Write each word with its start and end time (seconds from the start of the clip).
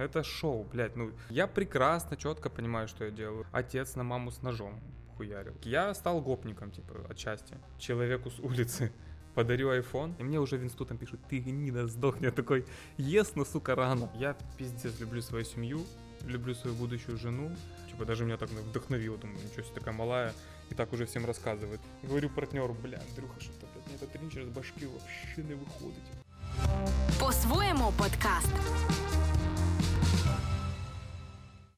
Это 0.00 0.24
шоу, 0.24 0.64
блядь, 0.64 0.96
ну, 0.96 1.12
я 1.28 1.46
прекрасно, 1.46 2.16
четко 2.16 2.48
понимаю, 2.48 2.88
что 2.88 3.04
я 3.04 3.10
делаю. 3.10 3.46
Отец 3.52 3.96
на 3.96 4.02
маму 4.02 4.30
с 4.30 4.42
ножом 4.42 4.80
хуярил. 5.16 5.52
Я 5.62 5.92
стал 5.94 6.22
гопником, 6.22 6.70
типа, 6.70 6.94
отчасти. 7.10 7.58
Человеку 7.78 8.30
с 8.30 8.38
улицы 8.40 8.90
подарю 9.34 9.70
iPhone, 9.70 10.14
и 10.18 10.22
мне 10.22 10.40
уже 10.40 10.56
в 10.56 10.64
институтом 10.64 10.96
пишут, 10.96 11.20
ты 11.28 11.38
гнида, 11.38 11.86
сдохни. 11.86 12.24
Я 12.24 12.30
такой, 12.30 12.64
ес, 12.96 13.34
но, 13.34 13.44
сука, 13.44 13.74
рано. 13.74 14.08
Я 14.14 14.34
пиздец 14.56 14.98
люблю 15.00 15.20
свою 15.20 15.44
семью, 15.44 15.84
люблю 16.24 16.54
свою 16.54 16.74
будущую 16.76 17.18
жену. 17.18 17.50
Типа, 17.90 18.06
даже 18.06 18.24
меня 18.24 18.38
так 18.38 18.48
вдохновило, 18.48 19.18
думаю, 19.18 19.38
ничего 19.44 19.62
себе, 19.62 19.74
такая 19.74 19.94
малая, 19.94 20.32
и 20.70 20.74
так 20.74 20.90
уже 20.94 21.04
всем 21.04 21.26
рассказывает. 21.26 21.80
Говорю 22.02 22.30
партнеру, 22.30 22.72
бля, 22.72 23.02
Андрюха, 23.10 23.38
что-то, 23.38 23.66
блядь, 23.74 23.86
мне 23.86 23.96
этот 23.96 24.16
ринчер 24.16 24.46
з 24.46 24.48
башки 24.48 24.86
вообще 24.86 25.42
не 25.42 25.54
виходить. 25.54 26.10
По-своєму 27.20 27.92
подкаст. 27.98 29.19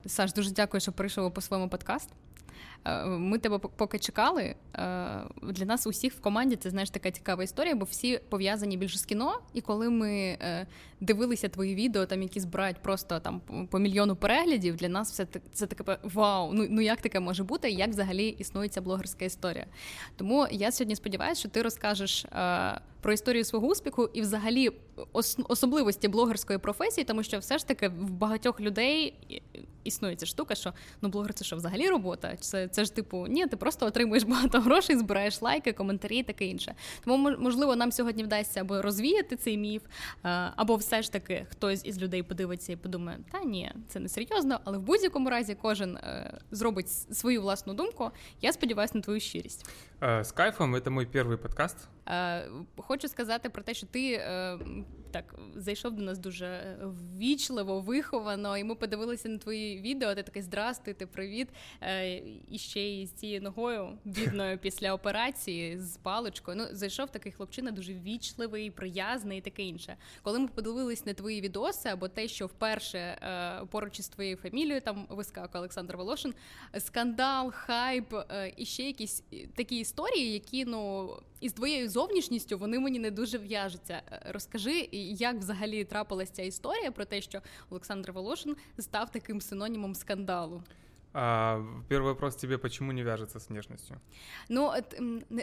Саш, 0.06 0.32
дуже 0.32 0.50
дякую, 0.50 0.80
що 0.80 0.92
прийшов 0.92 1.34
по 1.34 1.40
своєму 1.40 1.68
подкаст. 1.68 2.10
Е, 2.84 3.04
ми 3.06 3.38
тебе 3.38 3.58
поки 3.58 3.98
чекали. 3.98 4.43
Е, 4.43 4.54
для 5.43 5.64
нас 5.64 5.86
усіх 5.86 6.12
в 6.12 6.20
команді 6.20 6.56
це 6.56 6.70
знаєш 6.70 6.90
така 6.90 7.10
цікава 7.10 7.44
історія, 7.44 7.74
бо 7.74 7.84
всі 7.84 8.20
пов'язані 8.29 8.76
більше 8.76 8.98
з 8.98 9.04
кіно. 9.04 9.40
І 9.54 9.60
коли 9.60 9.90
ми 9.90 10.12
е, 10.12 10.66
дивилися 11.00 11.48
твої 11.48 11.74
відео, 11.74 12.07
там 12.07 12.22
які 12.22 12.40
збирають 12.40 12.76
просто 12.76 13.20
там 13.20 13.40
по 13.70 13.79
мільйону 13.79 14.16
переглядів, 14.16 14.76
для 14.76 14.88
нас 14.88 15.12
все 15.12 15.26
це 15.52 15.66
таке 15.66 15.98
вау. 16.02 16.52
Ну 16.52 16.66
ну 16.71 16.80
як 16.80 17.00
таке 17.00 17.21
може 17.21 17.44
бути? 17.44 17.71
Як 17.71 17.90
взагалі 17.90 18.29
існує 18.29 18.68
ця 18.68 18.80
блогерська 18.80 19.24
історія? 19.24 19.66
Тому 20.16 20.46
я 20.50 20.72
сьогодні 20.72 20.96
сподіваюся, 20.96 21.40
що 21.40 21.48
ти 21.48 21.62
розкажеш 21.62 22.26
про 23.00 23.12
історію 23.12 23.44
свого 23.44 23.66
успіху 23.66 24.10
і, 24.12 24.21
взагалі, 24.21 24.71
особливості 25.48 26.08
блогерської 26.08 26.58
професії, 26.58 27.04
тому 27.04 27.22
що 27.22 27.38
все 27.38 27.58
ж 27.58 27.66
таки 27.66 27.88
в 27.88 28.10
багатьох 28.10 28.60
людей 28.60 29.14
існує 29.84 30.16
ця 30.16 30.26
штука, 30.26 30.54
що 30.54 30.72
ну 31.02 31.08
блогер 31.08 31.34
це 31.34 31.44
що 31.44 31.56
взагалі 31.56 31.88
робота? 31.88 32.36
Це 32.40 32.68
це 32.68 32.84
ж 32.84 32.94
типу, 32.94 33.26
ні, 33.26 33.46
ти 33.46 33.56
просто 33.56 33.86
отримуєш 33.86 34.22
багато 34.22 34.60
грошей, 34.60 34.96
збираєш 34.96 35.42
лайки, 35.42 35.72
коментарі 35.72 36.16
і 36.16 36.22
таке 36.22 36.46
інше. 36.46 36.74
Тому 37.04 37.36
можливо 37.38 37.76
нам 37.76 37.92
сьогодні 37.92 38.24
вдасться 38.24 38.60
або 38.60 38.82
розвіяти 38.82 39.36
цей 39.36 39.58
міф, 39.58 39.82
або 40.56 40.76
все 40.76 41.02
ж 41.02 41.12
таки 41.12 41.46
хтось 41.50 41.84
із 41.84 42.02
людей 42.02 42.22
подивиться 42.22 42.72
і 42.72 42.77
подумає, 42.77 43.18
та 43.32 43.40
ні, 43.40 43.72
це 43.88 44.00
не 44.00 44.08
серйозно, 44.08 44.60
але 44.64 44.78
в 44.78 44.82
будь-якому 44.82 45.30
разі 45.30 45.56
кожен 45.62 45.96
е, 45.96 46.38
зробить 46.50 46.90
свою 46.90 47.42
власну 47.42 47.74
думку. 47.74 48.10
Я 48.40 48.52
сподіваюся 48.52 48.92
на 48.94 49.00
твою 49.00 49.20
щирість. 49.20 49.66
З 50.03 50.31
е, 50.31 50.34
кайфом 50.34 50.81
це 50.84 50.91
мій 50.91 51.06
перший 51.06 51.36
подкаст. 51.36 51.89
Е, 52.08 52.45
хочу 52.77 53.08
сказати 53.08 53.48
про 53.48 53.62
те, 53.62 53.75
що 53.75 53.86
ти 53.86 54.12
е, 54.12 54.58
так 55.11 55.34
зайшов 55.56 55.92
до 55.92 56.03
нас 56.03 56.19
дуже 56.19 56.77
ввічливо, 56.83 57.81
виховано, 57.81 58.58
і 58.58 58.64
ми 58.64 58.75
подивилися 58.75 59.28
на 59.28 59.39
твої 59.39 59.80
відео. 59.80 60.14
Ти 60.14 60.23
такий 60.23 60.42
здрастуйте, 60.42 61.06
привіт. 61.06 61.48
Е, 61.80 62.17
і 62.50 62.58
ще 62.58 62.80
й 62.80 63.06
з 63.06 63.12
цією 63.12 63.42
ногою 63.42 63.98
бідною 64.05 64.58
після 64.58 64.95
операції 64.95 65.78
з 65.78 65.97
паличкою. 65.97 66.56
Ну, 66.56 66.64
зайшов 66.70 67.11
такий 67.11 67.33
хлопчина, 67.33 67.70
дуже 67.70 67.95
ввічливий, 67.95 68.70
приязний 68.70 69.39
і 69.39 69.41
таке 69.41 69.62
інше. 69.62 69.97
Коли 70.23 70.39
ми 70.39 70.48
подивились 70.48 71.06
на 71.06 71.14
твої 71.14 71.41
відоси, 71.41 71.89
або 71.89 72.08
те, 72.08 72.28
що 72.28 72.47
вперше 72.47 73.19
поруч 73.70 73.98
із 73.98 74.08
твоєю 74.08 74.36
фамілією 74.36 74.80
там 74.80 75.06
вискакує 75.11 75.58
Олександр 75.58 75.97
Волошин, 75.97 76.34
скандал, 76.78 77.53
хайп 77.53 78.14
і 78.56 78.64
ще 78.64 78.83
якісь 78.83 79.25
такі 79.55 79.84
історії, 79.92 80.32
які 80.32 80.64
ну 80.64 81.10
із 81.40 81.52
твоєю 81.52 81.90
зовнішністю 81.90 82.58
вони 82.58 82.78
мені 82.78 82.98
не 82.98 83.10
дуже 83.10 83.38
в'яжуться. 83.38 84.02
Е, 84.12 84.22
розкажи, 84.32 84.88
як 84.92 85.36
взагалі 85.36 85.84
трапилася 85.84 86.32
ця 86.32 86.42
історія 86.42 86.90
про 86.90 87.04
те, 87.04 87.20
що 87.20 87.40
Олександр 87.70 88.12
Волошин 88.12 88.56
став 88.78 89.10
таким 89.10 89.40
синонімом 89.40 89.94
скандалу. 89.94 90.62
А, 91.14 91.60
Перший 91.88 92.05
вопрос 92.05 92.36
тебе, 92.36 92.58
почему 92.58 92.92
не 92.92 93.05
вяжеться 93.05 93.41
з 93.41 93.50
внешністю? 93.50 93.94
Ну 94.48 94.72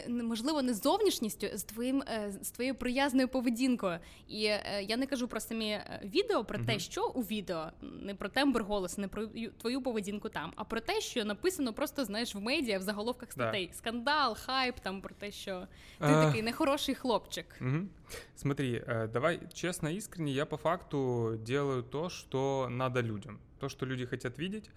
можливо, 0.08 0.62
не 0.62 0.74
з 0.74 0.82
зовнішністю, 0.82 1.46
з 1.54 1.62
твоїм 1.62 2.02
е, 2.02 2.32
з 2.42 2.50
твоєю 2.50 2.74
приязною 2.74 3.28
поведінкою. 3.28 3.98
І 4.28 4.44
е, 4.44 4.62
я 4.88 4.96
не 4.96 5.06
кажу 5.06 5.28
про 5.28 5.40
самі 5.40 5.70
е, 5.70 6.00
відео, 6.04 6.44
про 6.44 6.58
те, 6.58 6.78
що 6.78 7.08
у 7.08 7.22
відео, 7.22 7.66
не 7.82 8.14
про 8.14 8.28
тембр 8.28 8.62
голосу, 8.62 9.00
не 9.00 9.08
про 9.08 9.26
твою 9.60 9.82
поведінку 9.82 10.28
там, 10.28 10.52
а 10.56 10.64
про 10.64 10.80
те, 10.80 11.00
що 11.00 11.24
написано 11.24 11.72
просто 11.72 12.04
знаєш 12.04 12.34
в 12.34 12.40
медіа, 12.40 12.78
в 12.78 12.82
заголовках 12.82 13.32
статей. 13.32 13.66
Да. 13.66 13.74
Скандал, 13.74 14.36
хайп 14.46 14.80
там 14.80 15.00
про 15.00 15.14
те, 15.14 15.30
що 15.30 15.60
ти 15.98 16.06
а... 16.06 16.26
такий 16.26 16.42
нехороший 16.42 16.94
хлопчик. 16.94 17.46
Угу. 17.60 17.78
Смотри, 18.34 18.82
давай 19.08 19.40
честно, 19.52 19.88
искренне, 19.88 20.32
я 20.32 20.46
по 20.46 20.56
факту 20.56 21.36
делаю 21.38 21.82
то, 21.82 22.08
что 22.08 22.68
надо 22.70 23.00
людям. 23.00 23.40
То, 23.58 23.68
что 23.68 23.86
люди 23.86 24.06
хотят 24.06 24.38
видеть. 24.38 24.70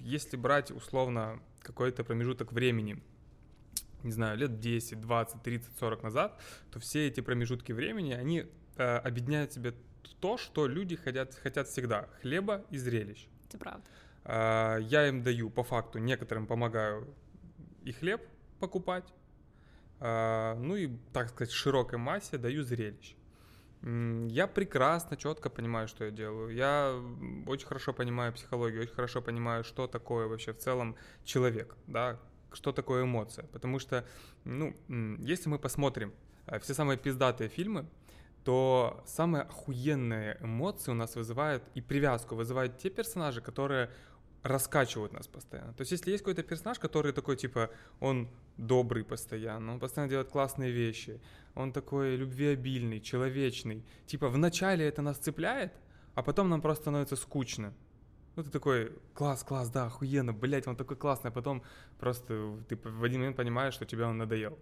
Если 0.00 0.36
брать 0.36 0.70
условно 0.70 1.40
какой-то 1.60 2.04
промежуток 2.04 2.52
времени, 2.52 3.02
не 4.04 4.12
знаю, 4.12 4.38
лет 4.38 4.60
10, 4.60 5.00
20, 5.00 5.42
30, 5.42 5.78
40 5.78 6.02
назад, 6.02 6.40
то 6.70 6.78
все 6.78 7.08
эти 7.08 7.20
промежутки 7.20 7.72
времени, 7.72 8.12
они 8.12 8.46
объединяют 8.76 9.52
себе 9.52 9.74
то, 10.20 10.36
что 10.36 10.66
люди 10.66 10.96
хотят, 10.96 11.34
хотят 11.34 11.66
всегда. 11.68 12.08
Хлеба 12.20 12.64
и 12.70 12.78
зрелищ. 12.78 13.28
Это 13.48 13.58
правда. 13.58 13.84
Я 14.80 15.08
им 15.08 15.22
даю, 15.22 15.50
по 15.50 15.62
факту, 15.62 15.98
некоторым 15.98 16.46
помогаю 16.46 17.12
и 17.82 17.92
хлеб 17.92 18.20
покупать, 18.60 19.12
ну 20.00 20.76
и, 20.76 20.90
так 21.12 21.30
сказать, 21.30 21.52
широкой 21.52 21.98
массе 21.98 22.38
даю 22.38 22.62
зрелищ. 22.62 23.16
Я 23.82 24.48
прекрасно, 24.48 25.16
четко 25.16 25.50
понимаю, 25.50 25.86
что 25.86 26.04
я 26.04 26.10
делаю. 26.10 26.50
Я 26.54 27.00
очень 27.46 27.66
хорошо 27.66 27.92
понимаю 27.92 28.32
психологию, 28.32 28.82
очень 28.82 28.94
хорошо 28.94 29.22
понимаю, 29.22 29.62
что 29.62 29.86
такое 29.86 30.26
вообще 30.26 30.52
в 30.52 30.58
целом 30.58 30.96
человек, 31.24 31.76
да, 31.86 32.18
что 32.52 32.72
такое 32.72 33.04
эмоция. 33.04 33.46
Потому 33.46 33.78
что, 33.78 34.04
ну, 34.44 34.74
если 35.20 35.48
мы 35.48 35.58
посмотрим 35.58 36.12
э, 36.46 36.58
все 36.58 36.74
самые 36.74 36.98
пиздатые 36.98 37.48
фильмы, 37.48 37.86
то 38.44 39.02
самые 39.06 39.42
охуенные 39.42 40.38
эмоции 40.40 40.90
у 40.90 40.94
нас 40.94 41.14
вызывают 41.14 41.62
и 41.74 41.80
привязку 41.80 42.34
вызывают 42.34 42.78
те 42.78 42.90
персонажи, 42.90 43.40
которые 43.40 43.90
раскачивают 44.42 45.12
нас 45.12 45.26
постоянно. 45.26 45.72
То 45.74 45.82
есть 45.82 45.92
если 45.92 46.10
есть 46.10 46.22
какой-то 46.22 46.42
персонаж, 46.42 46.78
который 46.78 47.12
такой, 47.12 47.36
типа, 47.36 47.70
он 48.00 48.28
добрый 48.56 49.04
постоянно, 49.04 49.72
он 49.72 49.80
постоянно 49.80 50.10
делает 50.10 50.28
классные 50.28 50.70
вещи, 50.70 51.20
он 51.54 51.72
такой 51.72 52.16
любвеобильный, 52.16 53.00
человечный, 53.00 53.84
типа, 54.06 54.28
вначале 54.28 54.86
это 54.86 55.02
нас 55.02 55.18
цепляет, 55.18 55.72
а 56.14 56.22
потом 56.22 56.48
нам 56.48 56.60
просто 56.60 56.82
становится 56.82 57.16
скучно. 57.16 57.74
Ну, 58.36 58.44
ты 58.44 58.50
такой, 58.50 58.92
класс, 59.14 59.42
класс, 59.42 59.68
да, 59.68 59.86
охуенно, 59.86 60.32
блядь, 60.32 60.68
он 60.68 60.76
такой 60.76 60.96
классный, 60.96 61.30
а 61.30 61.32
потом 61.32 61.62
просто 61.98 62.56
ты 62.68 62.76
в 62.76 63.02
один 63.02 63.20
момент 63.20 63.36
понимаешь, 63.36 63.74
что 63.74 63.84
тебе 63.84 64.04
он 64.04 64.18
надоел. 64.18 64.56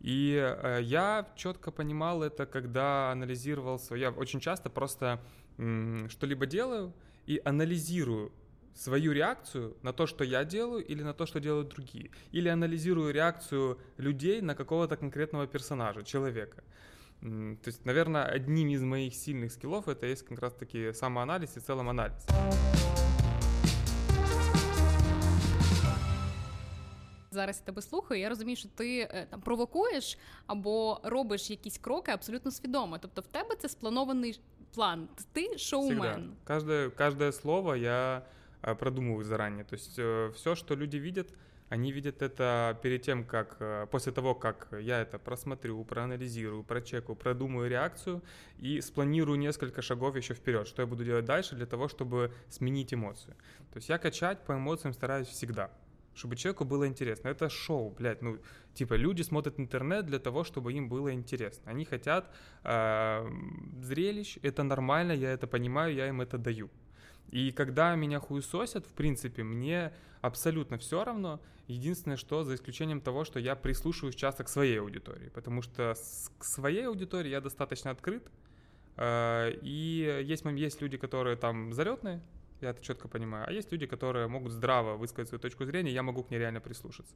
И 0.00 0.34
э, 0.34 0.80
я 0.82 1.28
четко 1.36 1.70
понимал 1.70 2.22
это, 2.22 2.44
когда 2.46 3.12
анализировал 3.12 3.78
свое... 3.78 4.02
Я 4.02 4.10
очень 4.10 4.40
часто 4.40 4.68
просто 4.70 5.20
м- 5.58 6.08
что-либо 6.08 6.46
делаю 6.46 6.92
и 7.26 7.40
анализирую 7.44 8.32
свою 8.73 9.13
реакцию 9.13 9.75
на 9.81 9.91
то, 9.93 10.07
что 10.07 10.23
я 10.23 10.43
делаю, 10.45 10.85
или 10.85 11.03
на 11.03 11.13
то, 11.13 11.25
что 11.25 11.39
делают 11.39 11.69
другие. 11.69 12.11
Или 12.31 12.49
анализирую 12.49 13.11
реакцию 13.11 13.79
людей 13.97 14.41
на 14.41 14.55
какого-то 14.55 14.97
конкретного 14.97 15.47
персонажа, 15.47 16.03
человека. 16.03 16.63
То 17.21 17.67
есть, 17.67 17.85
наверное, 17.85 18.23
одним 18.23 18.69
из 18.69 18.83
моих 18.83 19.15
сильных 19.15 19.51
скиллов 19.51 19.87
это 19.87 20.05
есть 20.05 20.23
как 20.23 20.39
раз-таки 20.39 20.93
самоанализ 20.93 21.57
и 21.57 21.59
целом 21.59 21.89
анализ. 21.89 22.27
Зараз 27.31 27.57
я 27.59 27.65
тебе 27.65 27.81
слухаю, 27.81 28.19
я 28.19 28.29
розумію, 28.29 28.55
що 28.55 28.69
ти 28.75 28.99
е, 28.99 29.27
там 29.29 29.41
провокуєш 29.41 30.17
або 30.47 30.99
робиш 31.03 31.49
якісь 31.49 31.77
кроки 31.77 32.11
абсолютно 32.11 32.51
свідомо. 32.51 32.97
Тобто 32.97 33.21
в 33.21 33.27
тебе 33.27 33.55
це 33.55 33.69
спланований 33.69 34.39
план. 34.75 35.07
Ти 35.31 35.57
шоумен. 35.57 36.31
Каждое, 36.43 36.89
каждое 36.89 37.31
слово 37.31 37.75
я 37.75 38.21
Э, 38.62 38.74
продумываю 38.74 39.24
заранее. 39.24 39.64
То 39.64 39.74
есть 39.74 39.94
э, 39.98 40.30
все, 40.34 40.54
что 40.54 40.76
люди 40.76 40.96
видят, 40.96 41.34
они 41.68 41.90
видят 41.90 42.22
это 42.22 42.78
перед 42.82 43.02
тем, 43.02 43.24
как, 43.24 43.56
э, 43.58 43.86
после 43.90 44.12
того, 44.12 44.34
как 44.34 44.68
я 44.80 45.00
это 45.00 45.18
просмотрю, 45.18 45.84
проанализирую, 45.84 46.62
прочекаю, 46.62 47.16
продумаю 47.16 47.68
реакцию 47.68 48.22
и 48.58 48.80
спланирую 48.80 49.38
несколько 49.38 49.82
шагов 49.82 50.16
еще 50.16 50.34
вперед, 50.34 50.68
что 50.68 50.82
я 50.82 50.86
буду 50.86 51.04
делать 51.04 51.24
дальше 51.24 51.56
для 51.56 51.66
того, 51.66 51.88
чтобы 51.88 52.32
сменить 52.48 52.94
эмоцию. 52.94 53.34
То 53.72 53.78
есть 53.78 53.88
я 53.88 53.98
качать 53.98 54.44
по 54.44 54.52
эмоциям 54.52 54.94
стараюсь 54.94 55.28
всегда, 55.28 55.70
чтобы 56.14 56.36
человеку 56.36 56.64
было 56.64 56.86
интересно. 56.86 57.28
Это 57.30 57.48
шоу, 57.48 57.90
блядь, 57.90 58.22
ну, 58.22 58.38
типа, 58.74 58.94
люди 58.94 59.22
смотрят 59.22 59.58
интернет 59.58 60.06
для 60.06 60.20
того, 60.20 60.44
чтобы 60.44 60.72
им 60.72 60.88
было 60.88 61.12
интересно. 61.12 61.72
Они 61.72 61.84
хотят 61.84 62.30
э, 62.62 63.28
зрелищ, 63.80 64.38
это 64.42 64.62
нормально, 64.62 65.12
я 65.12 65.32
это 65.32 65.48
понимаю, 65.48 65.94
я 65.94 66.06
им 66.06 66.20
это 66.20 66.38
даю. 66.38 66.70
И 67.30 67.52
когда 67.52 67.94
меня 67.94 68.20
хуесосят, 68.20 68.86
в 68.86 68.92
принципе, 68.92 69.42
мне 69.42 69.92
абсолютно 70.20 70.78
все 70.78 71.04
равно. 71.04 71.40
Единственное, 71.68 72.16
что 72.16 72.44
за 72.44 72.56
исключением 72.56 73.00
того, 73.00 73.24
что 73.24 73.38
я 73.38 73.56
прислушиваюсь 73.56 74.16
часто 74.16 74.44
к 74.44 74.48
своей 74.48 74.80
аудитории, 74.80 75.30
потому 75.30 75.62
что 75.62 75.94
к 76.38 76.44
своей 76.44 76.86
аудитории 76.88 77.30
я 77.30 77.40
достаточно 77.40 77.90
открыт, 77.90 78.28
Э, 78.96 79.52
и 79.62 80.22
есть, 80.24 80.44
есть 80.44 80.82
люди, 80.82 80.96
которые 80.96 81.36
там 81.36 81.72
залетные, 81.72 82.20
я 82.60 82.70
это 82.70 82.82
четко 82.82 83.08
понимаю, 83.08 83.46
а 83.48 83.52
есть 83.52 83.72
люди, 83.72 83.86
которые 83.86 84.28
могут 84.28 84.52
здраво 84.52 84.96
высказать 84.96 85.28
свою 85.28 85.40
точку 85.40 85.64
зрения, 85.64 85.92
я 85.92 86.02
могу 86.02 86.22
к 86.22 86.30
ней 86.30 86.38
реально 86.38 86.60
прислушаться. 86.60 87.14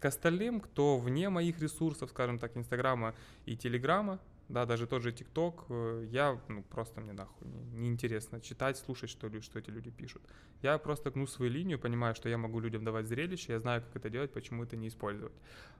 К 0.00 0.06
остальным, 0.06 0.60
кто 0.60 0.98
вне 0.98 1.28
моих 1.28 1.60
ресурсов, 1.60 2.10
скажем 2.10 2.38
так, 2.38 2.56
Инстаграма 2.56 3.14
и 3.44 3.56
Телеграма, 3.56 4.18
да, 4.50 4.66
даже 4.66 4.86
тот 4.86 5.02
же 5.02 5.12
ТикТок, 5.12 5.64
э, 5.68 6.06
я, 6.10 6.40
ну, 6.48 6.62
просто 6.62 7.00
мне 7.00 7.12
нахуй 7.12 7.46
неинтересно 7.72 8.36
не 8.36 8.42
читать, 8.42 8.76
слушать, 8.76 9.10
что, 9.10 9.28
что 9.42 9.58
эти 9.58 9.70
люди 9.70 9.90
пишут. 9.90 10.22
Я 10.62 10.78
просто 10.78 11.10
гну 11.10 11.26
свою 11.26 11.52
линию, 11.52 11.78
понимаю, 11.78 12.14
что 12.14 12.28
я 12.28 12.36
могу 12.36 12.60
людям 12.60 12.84
давать 12.84 13.06
зрелище, 13.06 13.52
я 13.52 13.60
знаю, 13.60 13.82
как 13.82 13.96
это 13.96 14.10
делать, 14.10 14.32
почему 14.32 14.64
это 14.64 14.76
не 14.76 14.88
использовать. 14.88 15.32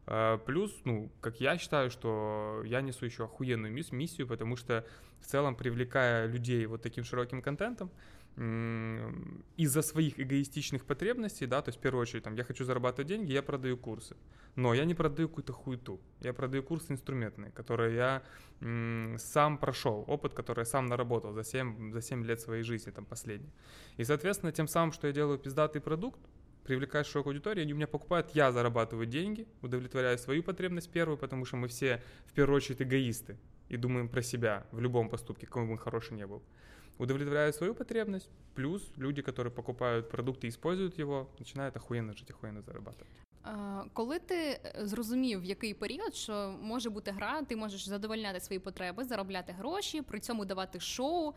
Э, 0.06 0.38
плюс, 0.46 0.80
ну, 0.84 1.10
как 1.20 1.40
я 1.40 1.58
считаю, 1.58 1.90
что 1.90 2.62
я 2.64 2.80
несу 2.80 3.04
еще 3.04 3.24
охуенную 3.24 3.72
миссию, 3.72 4.26
потому 4.26 4.56
что 4.56 4.84
в 5.20 5.26
целом, 5.26 5.56
привлекая 5.56 6.26
людей 6.26 6.66
вот 6.66 6.82
таким 6.82 7.04
широким 7.04 7.42
контентом, 7.42 7.90
из-за 9.56 9.82
своих 9.82 10.18
эгоистичных 10.18 10.84
потребностей, 10.86 11.46
да, 11.46 11.60
то 11.60 11.68
есть 11.68 11.78
в 11.78 11.82
первую 11.82 12.02
очередь, 12.02 12.22
там, 12.22 12.36
я 12.36 12.44
хочу 12.44 12.64
зарабатывать 12.64 13.08
деньги, 13.08 13.32
я 13.32 13.42
продаю 13.42 13.76
курсы. 13.76 14.16
Но 14.60 14.74
я 14.74 14.84
не 14.84 14.94
продаю 14.94 15.28
какую-то 15.28 15.54
хуету. 15.54 16.00
Я 16.20 16.34
продаю 16.34 16.62
курсы 16.62 16.92
инструментные, 16.92 17.50
которые 17.50 17.94
я 17.96 18.22
м, 18.60 19.16
сам 19.18 19.56
прошел, 19.56 20.04
опыт, 20.06 20.34
который 20.34 20.60
я 20.60 20.64
сам 20.66 20.86
наработал 20.86 21.32
за 21.32 21.44
7, 21.44 21.92
за 21.92 22.02
7 22.02 22.24
лет 22.26 22.40
своей 22.40 22.62
жизни, 22.62 22.90
там, 22.90 23.06
последний. 23.06 23.50
И, 23.96 24.04
соответственно, 24.04 24.52
тем 24.52 24.68
самым, 24.68 24.92
что 24.92 25.06
я 25.06 25.14
делаю 25.14 25.38
пиздатый 25.38 25.80
продукт, 25.80 26.20
привлекаю 26.64 27.06
широкую 27.06 27.30
аудиторию, 27.30 27.62
они 27.62 27.72
у 27.72 27.76
меня 27.76 27.86
покупают, 27.86 28.34
я 28.34 28.52
зарабатываю 28.52 29.06
деньги, 29.06 29.46
удовлетворяю 29.62 30.18
свою 30.18 30.42
потребность 30.42 30.90
первую, 30.90 31.16
потому 31.16 31.46
что 31.46 31.56
мы 31.56 31.68
все, 31.68 32.02
в 32.26 32.34
первую 32.34 32.56
очередь, 32.56 32.82
эгоисты 32.82 33.38
и 33.70 33.78
думаем 33.78 34.10
про 34.10 34.20
себя 34.20 34.66
в 34.72 34.80
любом 34.80 35.08
поступке, 35.08 35.46
какой 35.46 35.64
бы 35.64 35.72
он 35.72 35.78
хороший 35.78 36.16
не 36.16 36.26
был 36.26 36.42
удовлетворяют 36.98 37.56
свою 37.56 37.74
потребность, 37.74 38.28
плюс 38.54 38.92
люди, 38.96 39.22
которые 39.22 39.50
покупают 39.50 40.10
продукты 40.10 40.48
и 40.48 40.50
используют 40.50 40.98
его, 40.98 41.30
начинают 41.38 41.74
охуенно 41.76 42.12
жить, 42.12 42.30
охуенно 42.30 42.60
зарабатывать. 42.60 43.08
Коли 43.92 44.18
ти 44.18 44.60
зрозумів, 44.78 45.40
в 45.40 45.44
який 45.44 45.74
період, 45.74 46.14
що 46.14 46.54
може 46.62 46.90
бути 46.90 47.10
гра, 47.10 47.42
ти 47.42 47.56
можеш 47.56 47.88
задовольняти 47.88 48.40
свої 48.40 48.58
потреби, 48.58 49.04
заробляти 49.04 49.52
гроші, 49.52 50.02
при 50.02 50.20
цьому 50.20 50.44
давати 50.44 50.80
шоу, 50.80 51.32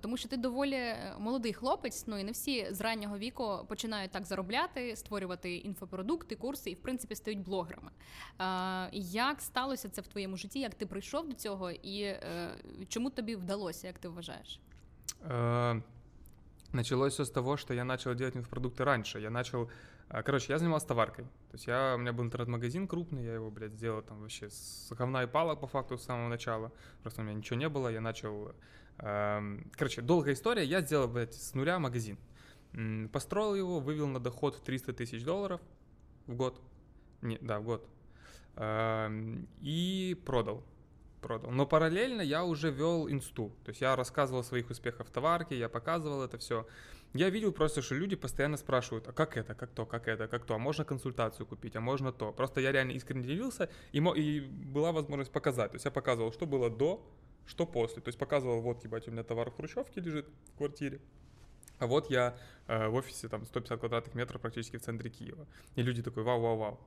тому 0.00 0.16
що 0.16 0.28
ти 0.28 0.36
доволі 0.36 0.94
молодий 1.18 1.52
хлопець, 1.52 2.04
ну 2.06 2.18
і 2.18 2.24
не 2.24 2.32
всі 2.32 2.66
з 2.70 2.80
раннього 2.80 3.18
віку 3.18 3.58
починають 3.68 4.10
так 4.10 4.24
заробляти, 4.24 4.96
створювати 4.96 5.56
інфопродукти, 5.56 6.36
курси 6.36 6.70
і 6.70 6.74
в 6.74 6.82
принципі 6.82 7.14
стають 7.14 7.40
блогерами. 7.40 7.90
Як 8.92 9.40
сталося 9.40 9.88
це 9.88 10.00
в 10.00 10.06
твоєму 10.06 10.36
житті? 10.36 10.60
Як 10.60 10.74
ти 10.74 10.86
прийшов 10.86 11.28
до 11.28 11.34
цього, 11.34 11.70
і 11.70 12.02
е, 12.02 12.50
чому 12.88 13.10
тобі 13.10 13.36
вдалося, 13.36 13.86
як 13.86 13.98
ти 13.98 14.08
вважаєш? 14.08 14.60
Началось 16.72 17.20
с 17.20 17.30
того, 17.30 17.56
что 17.56 17.74
я 17.74 17.84
начал 17.84 18.14
делать 18.14 18.36
инфопродукты 18.36 18.84
раньше. 18.84 19.20
Я 19.20 19.30
начал... 19.30 19.68
Э, 20.08 20.22
короче, 20.22 20.52
я 20.52 20.58
занимался 20.58 20.86
товаркой. 20.86 21.24
То 21.24 21.54
есть 21.54 21.66
я, 21.66 21.94
у 21.96 21.98
меня 21.98 22.12
был 22.12 22.24
интернет-магазин 22.24 22.86
крупный, 22.86 23.24
я 23.24 23.34
его, 23.34 23.50
блядь, 23.50 23.72
сделал 23.72 24.02
там 24.02 24.20
вообще 24.20 24.50
с 24.50 24.88
говна 24.90 25.24
и 25.24 25.26
палок 25.26 25.60
по 25.60 25.66
факту 25.66 25.98
с 25.98 26.04
самого 26.04 26.28
начала. 26.28 26.72
Просто 27.02 27.22
у 27.22 27.24
меня 27.24 27.34
ничего 27.34 27.58
не 27.58 27.68
было, 27.68 27.88
я 27.88 28.00
начал... 28.00 28.54
Эм, 28.98 29.70
короче, 29.74 30.02
долгая 30.02 30.34
история. 30.34 30.64
Я 30.64 30.80
сделал, 30.80 31.08
блядь, 31.08 31.34
с 31.34 31.54
нуля 31.54 31.78
магазин. 31.78 32.18
Построил 33.12 33.54
его, 33.54 33.80
вывел 33.80 34.06
на 34.06 34.20
доход 34.20 34.62
300 34.62 34.92
тысяч 34.92 35.24
долларов 35.24 35.60
в 36.26 36.34
год. 36.34 36.60
Не, 37.22 37.38
да, 37.40 37.60
в 37.60 37.64
год. 37.64 37.88
Эм, 38.56 39.48
и 39.60 40.20
продал 40.26 40.64
продал. 41.26 41.50
Но 41.50 41.66
параллельно 41.66 42.22
я 42.22 42.44
уже 42.44 42.70
вел 42.70 43.08
инсту. 43.08 43.52
То 43.64 43.70
есть 43.70 43.80
я 43.80 43.96
рассказывал 43.96 44.40
о 44.40 44.44
своих 44.44 44.70
успехах 44.70 45.06
в 45.06 45.10
товарке, 45.10 45.58
я 45.58 45.68
показывал 45.68 46.22
это 46.22 46.38
все. 46.38 46.66
Я 47.14 47.30
видел 47.30 47.52
просто, 47.52 47.82
что 47.82 47.94
люди 47.94 48.16
постоянно 48.16 48.56
спрашивают, 48.56 49.08
а 49.08 49.12
как 49.12 49.36
это, 49.36 49.54
как 49.54 49.70
то, 49.70 49.86
как 49.86 50.08
это, 50.08 50.28
как 50.28 50.44
то, 50.44 50.54
а 50.54 50.58
можно 50.58 50.84
консультацию 50.84 51.46
купить, 51.46 51.76
а 51.76 51.80
можно 51.80 52.12
то. 52.12 52.32
Просто 52.32 52.60
я 52.60 52.72
реально 52.72 52.92
искренне 52.92 53.24
делился, 53.24 53.70
и, 53.92 53.98
и 53.98 54.40
была 54.40 54.92
возможность 54.92 55.32
показать. 55.32 55.70
То 55.70 55.76
есть 55.76 55.84
я 55.84 55.90
показывал, 55.90 56.32
что 56.32 56.46
было 56.46 56.68
до, 56.68 57.02
что 57.46 57.66
после. 57.66 58.02
То 58.02 58.08
есть 58.08 58.18
показывал, 58.18 58.60
вот, 58.60 58.84
ебать, 58.84 59.08
у 59.08 59.10
меня 59.10 59.22
товар 59.22 59.50
в 59.50 59.56
хрущевке 59.56 60.00
лежит 60.00 60.26
в 60.54 60.58
квартире. 60.58 61.00
А 61.78 61.86
вот 61.86 62.10
я 62.10 62.36
э, 62.68 62.88
в 62.88 62.94
офисе, 62.94 63.28
там, 63.28 63.44
150 63.44 63.80
квадратных 63.80 64.14
метров 64.14 64.40
практически 64.40 64.76
в 64.76 64.82
центре 64.82 65.10
Киева. 65.10 65.46
И 65.74 65.82
люди 65.82 66.02
такой, 66.02 66.22
вау-вау-вау. 66.22 66.78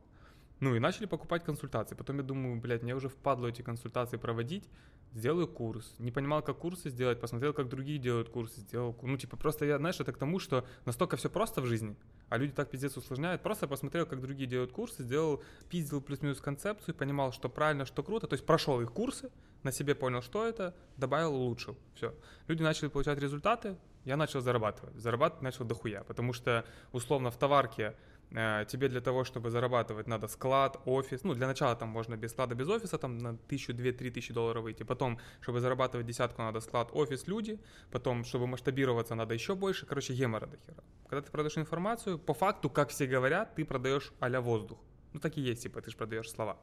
Ну 0.60 0.76
и 0.76 0.80
начали 0.80 1.06
покупать 1.06 1.44
консультации. 1.44 1.96
Потом 1.96 2.18
я 2.18 2.24
думаю, 2.24 2.60
блядь, 2.60 2.84
мне 2.84 2.94
уже 2.96 3.08
впадло 3.08 3.48
эти 3.48 3.62
консультации 3.62 4.18
проводить. 4.18 4.70
Сделаю 5.14 5.48
курс. 5.48 5.96
Не 6.00 6.12
понимал, 6.12 6.44
как 6.44 6.60
курсы 6.60 6.90
сделать, 6.90 7.20
посмотрел, 7.20 7.54
как 7.54 7.68
другие 7.68 7.98
делают 7.98 8.30
курсы, 8.30 8.60
сделал 8.60 8.96
Ну, 9.02 9.18
типа, 9.18 9.38
просто 9.38 9.66
я, 9.66 9.78
знаешь, 9.78 10.00
это 10.00 10.14
к 10.14 10.18
тому, 10.18 10.38
что 10.38 10.66
настолько 10.86 11.18
все 11.18 11.30
просто 11.30 11.62
в 11.62 11.66
жизни, 11.66 11.96
а 12.28 12.38
люди 12.38 12.54
так 12.54 12.70
пиздец 12.70 12.96
усложняют. 12.96 13.42
Просто 13.42 13.68
посмотрел, 13.68 14.06
как 14.06 14.22
другие 14.22 14.48
делают 14.48 14.72
курсы, 14.72 15.02
сделал, 15.02 15.42
пиздил 15.70 16.02
плюс-минус 16.02 16.42
концепцию, 16.42 16.94
понимал, 16.94 17.32
что 17.32 17.50
правильно, 17.50 17.86
что 17.86 18.04
круто. 18.04 18.28
То 18.28 18.36
есть 18.36 18.46
прошел 18.46 18.82
их 18.82 18.92
курсы, 18.92 19.32
на 19.64 19.72
себе 19.72 19.96
понял, 19.96 20.22
что 20.22 20.46
это, 20.46 20.76
добавил, 20.98 21.34
улучшил. 21.34 21.76
Все. 21.96 22.14
Люди 22.48 22.62
начали 22.62 22.90
получать 22.90 23.18
результаты, 23.18 23.78
я 24.06 24.16
начал 24.16 24.42
зарабатывать. 24.42 24.96
Зарабатывать 24.96 25.42
начал 25.42 25.66
дохуя, 25.66 26.04
потому 26.04 26.34
что, 26.34 26.66
условно, 26.92 27.32
в 27.32 27.38
товарке 27.38 27.96
тебе 28.32 28.90
для 28.90 29.02
того, 29.02 29.24
чтобы 29.24 29.50
зарабатывать, 29.50 30.08
надо 30.08 30.28
склад, 30.28 30.80
офис. 30.86 31.24
Ну, 31.24 31.34
для 31.34 31.48
начала 31.48 31.76
там 31.76 31.90
можно 31.90 32.16
без 32.16 32.32
склада, 32.32 32.56
без 32.56 32.68
офиса, 32.68 32.98
там 32.98 33.18
на 33.18 33.38
тысячу, 33.38 33.74
две, 33.74 33.92
три 33.92 34.12
тысячи 34.12 34.34
долларов 34.34 34.64
выйти. 34.64 34.84
Потом, 34.84 35.20
чтобы 35.42 35.60
зарабатывать 35.60 36.06
десятку, 36.06 36.42
надо 36.42 36.60
склад, 36.60 36.90
офис, 36.94 37.28
люди. 37.28 37.60
Потом, 37.92 38.24
чтобы 38.24 38.46
масштабироваться, 38.48 39.16
надо 39.16 39.34
еще 39.34 39.56
больше. 39.56 39.86
Короче, 39.86 40.14
гемора 40.14 40.46
до 40.46 40.58
хера. 40.58 40.84
Когда 41.08 41.22
ты 41.22 41.32
продаешь 41.32 41.58
информацию, 41.58 42.20
по 42.20 42.34
факту, 42.34 42.70
как 42.70 42.90
все 42.90 43.08
говорят, 43.08 43.56
ты 43.56 43.66
продаешь 43.66 44.12
а 44.20 44.42
воздух. 44.42 44.78
Ну, 45.14 45.20
так 45.20 45.38
и 45.38 45.42
есть, 45.42 45.64
типа, 45.64 45.82
ты 45.82 45.90
же 45.90 45.98
продаешь 45.98 46.30
слова. 46.30 46.58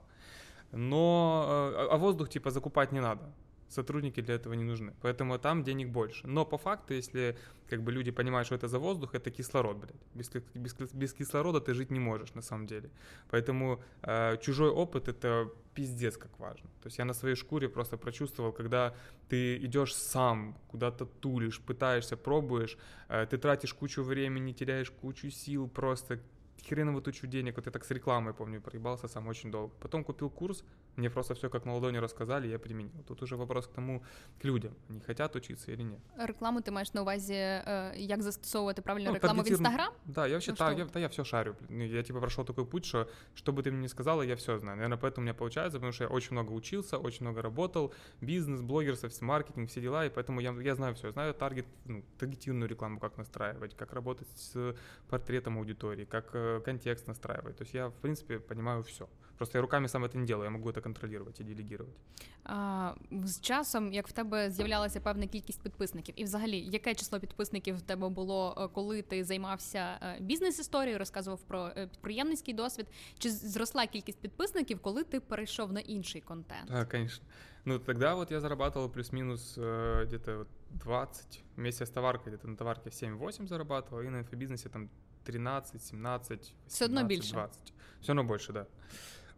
Но, 0.73 1.73
э, 1.75 1.89
а 1.91 1.97
воздух, 1.97 2.29
типа, 2.29 2.51
закупать 2.51 2.93
не 2.93 3.01
надо 3.01 3.33
сотрудники 3.69 4.23
для 4.23 4.35
этого 4.35 4.55
не 4.55 4.65
нужны. 4.65 4.93
Поэтому 5.03 5.39
там 5.39 5.63
денег 5.63 5.89
больше. 5.89 6.27
Но 6.27 6.45
по 6.45 6.59
факту, 6.59 6.95
если 6.95 7.37
как 7.69 7.83
бы 7.83 7.93
люди 7.93 8.11
понимают, 8.11 8.47
что 8.47 8.55
это 8.55 8.69
за 8.69 8.79
воздух, 8.79 9.15
это 9.15 9.31
кислород, 9.31 9.77
блядь. 9.77 9.97
Без, 10.15 10.31
без, 10.55 10.93
без 10.95 11.13
кислорода 11.13 11.61
ты 11.61 11.75
жить 11.75 11.91
не 11.91 12.01
можешь 12.01 12.35
на 12.35 12.43
самом 12.43 12.67
деле. 12.67 12.91
Поэтому 13.31 13.83
э, 14.03 14.37
чужой 14.41 14.71
опыт 14.71 15.09
это 15.09 15.51
пиздец 15.75 16.17
как 16.17 16.39
важно. 16.39 16.69
То 16.83 16.87
есть 16.87 16.99
я 16.99 17.05
на 17.05 17.15
своей 17.15 17.37
шкуре 17.37 17.69
просто 17.69 17.97
прочувствовал, 17.97 18.53
когда 18.53 18.95
ты 19.29 19.57
идешь 19.57 19.95
сам, 19.95 20.57
куда-то 20.69 21.07
тулишь, 21.07 21.61
пытаешься, 21.61 22.17
пробуешь, 22.17 22.79
э, 23.09 23.27
ты 23.27 23.37
тратишь 23.39 23.75
кучу 23.75 24.03
времени, 24.03 24.53
теряешь 24.53 24.91
кучу 24.91 25.31
сил, 25.31 25.69
просто 25.69 26.19
хреново 26.70 27.02
тучу 27.02 27.28
денег. 27.28 27.56
Вот 27.56 27.66
я 27.66 27.72
так 27.72 27.84
с 27.84 27.92
рекламой, 27.92 28.34
помню, 28.34 28.62
проебался 28.62 29.08
сам 29.08 29.28
очень 29.28 29.52
долго. 29.52 29.74
Потом 29.80 30.04
купил 30.04 30.30
курс, 30.30 30.64
мне 30.96 31.10
просто 31.10 31.34
все 31.34 31.50
как 31.50 31.66
на 31.66 31.74
ладони 31.74 32.00
рассказали, 32.00 32.48
я 32.48 32.60
применил. 32.60 33.04
Тут 33.08 33.22
уже 33.22 33.36
вопрос 33.36 33.68
к 33.68 33.72
тому, 33.72 34.04
к 34.42 34.46
людям, 34.46 34.72
они 34.90 35.00
хотят 35.00 35.36
учиться 35.36 35.72
или 35.72 35.84
нет. 35.84 36.00
Рекламу 36.18 36.62
ти 36.62 36.72
маєш 36.72 36.94
на 36.94 37.02
увазі, 37.02 37.34
як 37.96 38.22
застосовувати 38.22 38.82
правильно 38.82 39.10
ну, 39.10 39.16
рекламу 39.16 39.42
в 39.42 39.48
Інстаграм? 39.48 39.90
Да, 40.06 40.28
я 40.28 40.34
вообще, 40.34 40.52
ну, 40.52 40.58
так, 40.58 40.78
я, 40.78 40.86
да, 40.86 41.00
я 41.00 41.08
все 41.08 41.24
шарю. 41.24 41.56
Я 41.70 42.04
типа 42.04 42.20
прошел 42.20 42.46
такой 42.46 42.66
путь, 42.66 42.86
что 42.86 43.08
что 43.36 43.52
бы 43.52 43.64
ты 43.64 43.72
мне 43.72 43.82
ни 43.82 43.88
сказала, 43.88 44.22
я 44.24 44.36
все 44.36 44.60
знаю. 44.60 44.78
Наверное, 44.78 44.98
поэтому 44.98 45.24
у 45.24 45.26
меня 45.26 45.34
получается, 45.34 45.78
потому 45.78 45.94
что 45.94 46.04
я 46.04 46.10
очень 46.10 46.32
много 46.32 46.54
учился, 46.54 46.98
очень 46.98 47.26
много 47.26 47.42
работал, 47.42 47.94
бизнес, 48.22 48.62
блогерство, 48.62 49.10
маркетинг, 49.26 49.70
все 49.70 49.82
дела, 49.82 50.06
и 50.06 50.10
поэтому 50.10 50.42
я, 50.42 50.52
я 50.62 50.76
знаю 50.76 50.94
все. 50.94 51.12
Знаю 51.12 51.34
таргет, 51.34 51.66
ну, 51.86 52.04
таргетированную 52.18 52.70
рекламу, 52.70 53.00
как 53.00 53.18
настраивать, 53.18 53.76
как 53.76 53.94
работать 53.94 54.28
с 54.36 54.76
портретом 55.10 55.58
аудитории, 55.58 56.06
как 56.06 56.30
э, 56.34 56.55
контекст 56.66 57.08
настраивать. 57.08 57.56
То 57.58 57.64
есть 57.64 57.74
я, 57.74 57.88
в 57.88 57.94
принципе, 57.94 58.40
понимаю 58.40 58.82
все. 58.82 59.08
Просто 59.38 59.58
я 59.58 59.62
руками 59.62 59.88
сам 59.88 60.04
это 60.04 60.18
не 60.18 60.26
делаю, 60.28 60.44
я 60.44 60.50
могу 60.50 60.70
это 60.70 60.82
контролювати 60.82 61.44
і 61.44 61.46
делегувати. 61.46 61.92
А, 62.44 62.94
З 63.24 63.42
часом, 63.42 63.94
як 63.94 64.08
в 64.08 64.12
тебе 64.12 64.52
з'являлася 64.52 65.02
певна 65.02 65.28
кількість 65.28 65.62
підписників, 65.62 66.16
і 66.18 66.24
взагалі, 66.24 66.60
яке 66.60 66.96
число 66.96 67.20
підписників 67.20 67.78
в 67.78 67.82
тебе 67.82 68.10
було, 68.10 68.56
е, 68.58 68.68
коли 68.68 69.02
ти 69.02 69.24
займався 69.24 70.00
е, 70.02 70.18
бізнес-історією, 70.20 71.00
розказував 71.00 71.40
про 71.40 71.68
е, 71.68 71.88
підприємницький 71.88 72.54
досвід? 72.54 72.88
Чи 73.18 73.30
зросла 73.32 73.88
кількість 73.88 74.20
підписників, 74.20 74.80
коли 74.80 75.04
ти 75.04 75.20
перейшов 75.20 75.74
на 75.74 75.80
інший 75.80 76.22
контент? 76.22 76.68
Так, 76.68 76.90
звісно. 76.92 77.26
Ну, 77.66 77.80
тогда 77.80 78.16
вот 78.16 78.32
я 78.32 78.40
зарабатывал 78.40 78.90
плюс-минус 78.90 79.54
э, 79.58 80.06
где-то 80.06 80.48
20, 80.70 81.44
вместе 81.56 81.86
с 81.86 81.90
товаркой, 81.90 82.34
где-то 82.34 82.48
на 82.48 82.58
товарке 82.58 82.90
7-8 82.90 83.48
зарабатывал, 83.48 84.02
и 84.02 84.10
на 84.10 84.20
инфобизнесе 84.20 84.70
там 84.70 84.90
13, 85.27 85.83
17, 85.83 86.31
18, 86.31 86.55
Все 86.69 86.85
одно 86.85 87.05
більше. 87.05 87.33
20. 87.33 87.73
Все 88.01 88.13
равно 88.13 88.25
больше, 88.25 88.53
да. 88.53 88.67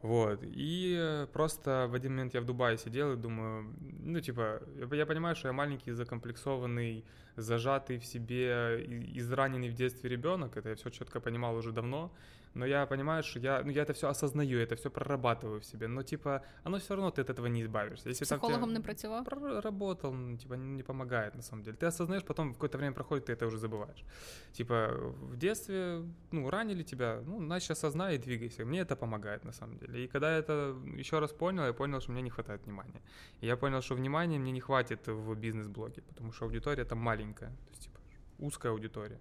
Вот. 0.02 0.40
И 0.45 1.26
просто 1.33 1.88
в 1.90 1.95
один 1.95 2.12
момент 2.12 2.35
я 2.35 2.40
в 2.40 2.45
Дубае 2.45 2.78
сидел 2.78 3.12
и 3.12 3.16
думаю, 3.16 3.75
ну, 4.04 4.21
типа, 4.21 4.61
я 4.92 5.07
понимаю, 5.07 5.35
что 5.35 5.49
я 5.49 5.52
маленький, 5.52 5.92
закомплексованный, 5.92 7.04
зажатый 7.37 7.99
в 7.99 8.04
себе, 8.04 8.85
израненный 9.16 9.71
в 9.71 9.75
детстве 9.75 10.11
ребенок. 10.11 10.57
Это 10.57 10.68
я 10.68 10.75
все 10.75 10.90
четко 10.90 11.21
понимал 11.21 11.57
уже 11.57 11.73
давно. 11.73 12.11
Но 12.58 12.66
я 12.66 12.86
понимаю, 12.86 13.22
что 13.22 13.38
я, 13.38 13.62
ну, 13.64 13.70
я 13.70 13.82
это 13.82 13.92
все 13.92 14.08
осознаю, 14.08 14.58
это 14.58 14.74
все 14.74 14.90
прорабатываю 14.90 15.60
в 15.60 15.64
себе, 15.64 15.86
но, 15.86 16.02
типа, 16.02 16.42
оно 16.64 16.78
все 16.78 16.94
равно 16.94 17.10
ты 17.10 17.22
от 17.22 17.30
этого 17.30 17.46
не 17.46 17.62
избавишься. 17.62 18.08
Если 18.08 18.24
Психологом 18.24 18.70
так, 18.70 18.78
не 18.78 18.84
працевал? 18.84 19.24
Работал, 19.62 20.12
ну, 20.12 20.36
типа, 20.36 20.54
не 20.54 20.82
помогает, 20.82 21.36
на 21.36 21.42
самом 21.42 21.62
деле. 21.62 21.76
Ты 21.76 21.86
осознаешь, 21.86 22.24
потом 22.24 22.54
какое-то 22.54 22.78
время 22.78 22.94
проходит, 22.94 23.26
ты 23.26 23.32
это 23.32 23.46
уже 23.46 23.58
забываешь. 23.58 24.04
Типа, 24.52 24.88
в 25.20 25.36
детстве, 25.36 26.02
ну, 26.32 26.50
ранили 26.50 26.82
тебя, 26.82 27.20
ну, 27.26 27.38
значит, 27.38 27.70
осознай 27.70 28.16
и 28.16 28.18
двигайся. 28.18 28.64
Мне 28.64 28.80
это 28.80 28.96
помогает, 28.96 29.44
на 29.44 29.52
самом 29.52 29.78
деле. 29.78 30.04
И 30.04 30.08
когда 30.08 30.32
я 30.32 30.38
это 30.38 30.76
еще 30.96 31.20
раз 31.20 31.32
понял, 31.32 31.64
я 31.64 31.72
понял, 31.72 32.00
что 32.00 32.12
мне 32.12 32.22
не 32.22 32.30
хватает 32.30 32.66
внимания. 32.66 33.00
И 33.40 33.46
я 33.46 33.56
понял, 33.56 33.82
что 33.82 33.94
внимания 33.94 34.38
мне 34.38 34.52
не 34.52 34.60
хватит 34.60 35.06
в 35.06 35.34
бизнес-блоге, 35.34 36.02
потому 36.02 36.32
что 36.32 36.44
аудитория 36.44 36.84
там 36.84 36.98
маленькая. 36.98 37.50
То 37.50 37.70
есть, 37.70 37.82
типа, 37.84 37.97
узка 38.39 38.69
аудиторія. 38.69 39.19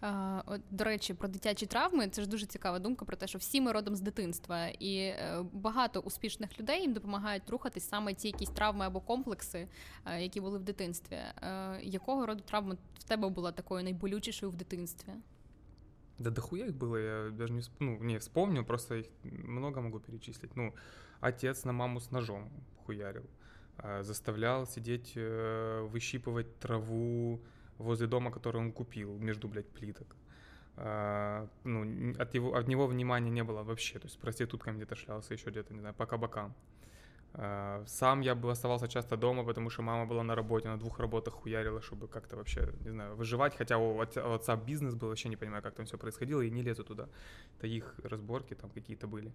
А, 0.00 0.42
от, 0.46 0.60
До 0.70 0.84
речі, 0.84 1.14
про 1.14 1.28
дитячі 1.28 1.66
травми 1.66 2.08
це 2.08 2.22
ж 2.22 2.28
дуже 2.28 2.46
цікава 2.46 2.78
думка 2.78 3.04
про 3.04 3.16
те, 3.16 3.26
що 3.26 3.38
всі 3.38 3.60
ми 3.60 3.72
родом 3.72 3.96
з 3.96 4.00
дитинства, 4.00 4.66
і 4.66 4.96
е, 4.96 5.44
багато 5.52 6.00
успішних 6.00 6.60
людей 6.60 6.82
їм 6.82 6.92
допомагають 6.92 7.50
рухатись 7.50 7.88
саме 7.88 8.14
ті 8.14 8.28
якісь 8.28 8.50
травми 8.50 8.84
або 8.84 9.00
комплекси, 9.00 9.68
е, 10.06 10.22
які 10.22 10.40
були 10.40 10.58
в 10.58 10.62
дитинстві. 10.62 11.14
Е, 11.16 11.80
якого 11.82 12.26
роду 12.26 12.42
травма 12.46 12.76
в 12.98 13.04
тебе 13.04 13.28
була 13.28 13.52
такою 13.52 13.84
найболючішою 13.84 14.52
в 14.52 14.56
дитинстві? 14.56 15.12
Да 16.18 16.30
дохуя 16.30 16.66
их 16.66 16.74
было, 16.74 16.96
я 16.96 17.30
даже 17.30 17.52
не, 17.52 17.62
ну, 17.80 17.98
не 18.00 18.18
вспомню, 18.18 18.64
просто 18.64 18.94
их 18.94 19.06
много 19.22 19.80
могу 19.80 20.00
перечислить. 20.00 20.56
Ну, 20.56 20.72
отец 21.20 21.64
на 21.64 21.72
маму 21.72 22.00
с 22.00 22.10
ножом 22.12 22.50
хуярил, 22.86 23.24
заставлял 24.00 24.66
сидеть, 24.66 25.16
выщипывать 25.16 26.58
траву, 26.60 27.40
возле 27.79 28.07
дома, 28.07 28.31
который 28.31 28.57
он 28.57 28.71
купил, 28.71 29.17
между, 29.17 29.47
блядь, 29.47 29.69
плиток. 29.69 30.15
А, 30.77 31.47
ну, 31.63 32.13
от, 32.19 32.35
его, 32.35 32.55
от 32.55 32.67
него 32.67 32.87
внимания 32.87 33.31
не 33.31 33.43
было 33.43 33.63
вообще, 33.63 33.99
то 33.99 34.07
есть 34.07 34.19
проститутками 34.19 34.77
где-то 34.77 34.95
шлялся, 34.95 35.33
еще 35.33 35.49
где-то, 35.49 35.73
не 35.73 35.79
знаю, 35.79 35.95
по 35.95 36.05
кабакам. 36.05 36.53
А, 37.33 37.83
сам 37.85 38.21
я 38.21 38.35
бы 38.35 38.51
оставался 38.51 38.87
часто 38.87 39.17
дома, 39.17 39.43
потому 39.43 39.69
что 39.69 39.81
мама 39.81 40.05
была 40.05 40.23
на 40.23 40.35
работе, 40.35 40.67
на 40.67 40.77
двух 40.77 40.99
работах 40.99 41.33
хуярила, 41.33 41.81
чтобы 41.81 42.07
как-то 42.07 42.37
вообще, 42.37 42.73
не 42.81 42.91
знаю, 42.91 43.15
выживать, 43.15 43.55
хотя 43.57 43.77
у 43.77 43.99
отца, 43.99 44.55
бизнес 44.55 44.95
был, 44.95 45.09
вообще 45.09 45.29
не 45.29 45.35
понимаю, 45.35 45.61
как 45.63 45.75
там 45.75 45.85
все 45.85 45.97
происходило, 45.97 46.41
и 46.41 46.49
не 46.49 46.61
лезу 46.61 46.83
туда. 46.83 47.07
Это 47.57 47.67
их 47.67 47.95
разборки 48.03 48.55
там 48.55 48.69
какие-то 48.69 49.07
были. 49.07 49.33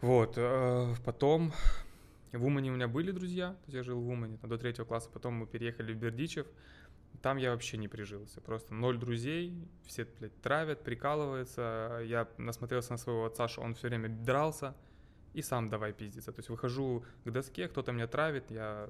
Вот, 0.00 0.34
а, 0.36 0.94
потом 1.04 1.52
в 2.32 2.44
Умане 2.44 2.70
у 2.70 2.74
меня 2.74 2.88
были 2.88 3.10
друзья, 3.10 3.50
то 3.50 3.64
есть 3.66 3.74
я 3.74 3.82
жил 3.82 4.00
в 4.00 4.08
Умане 4.08 4.38
до 4.42 4.58
третьего 4.58 4.84
класса, 4.84 5.10
потом 5.12 5.34
мы 5.34 5.46
переехали 5.46 5.92
в 5.92 5.96
Бердичев, 5.96 6.46
там 7.20 7.36
я 7.36 7.50
вообще 7.50 7.76
не 7.76 7.88
прижился. 7.88 8.40
Просто 8.40 8.74
ноль 8.74 8.98
друзей, 8.98 9.54
все, 9.84 10.06
блядь, 10.18 10.40
травят, 10.40 10.82
прикалываются. 10.82 12.00
Я 12.04 12.28
насмотрелся 12.38 12.92
на 12.92 12.98
своего 12.98 13.26
отца, 13.26 13.48
что 13.48 13.60
он 13.62 13.74
все 13.74 13.88
время 13.88 14.08
дрался, 14.08 14.74
и 15.34 15.42
сам 15.42 15.68
давай 15.68 15.92
пиздиться. 15.92 16.32
То 16.32 16.40
есть 16.40 16.48
выхожу 16.48 17.04
к 17.24 17.30
доске, 17.30 17.68
кто-то 17.68 17.92
меня 17.92 18.06
травит, 18.06 18.50
я 18.50 18.88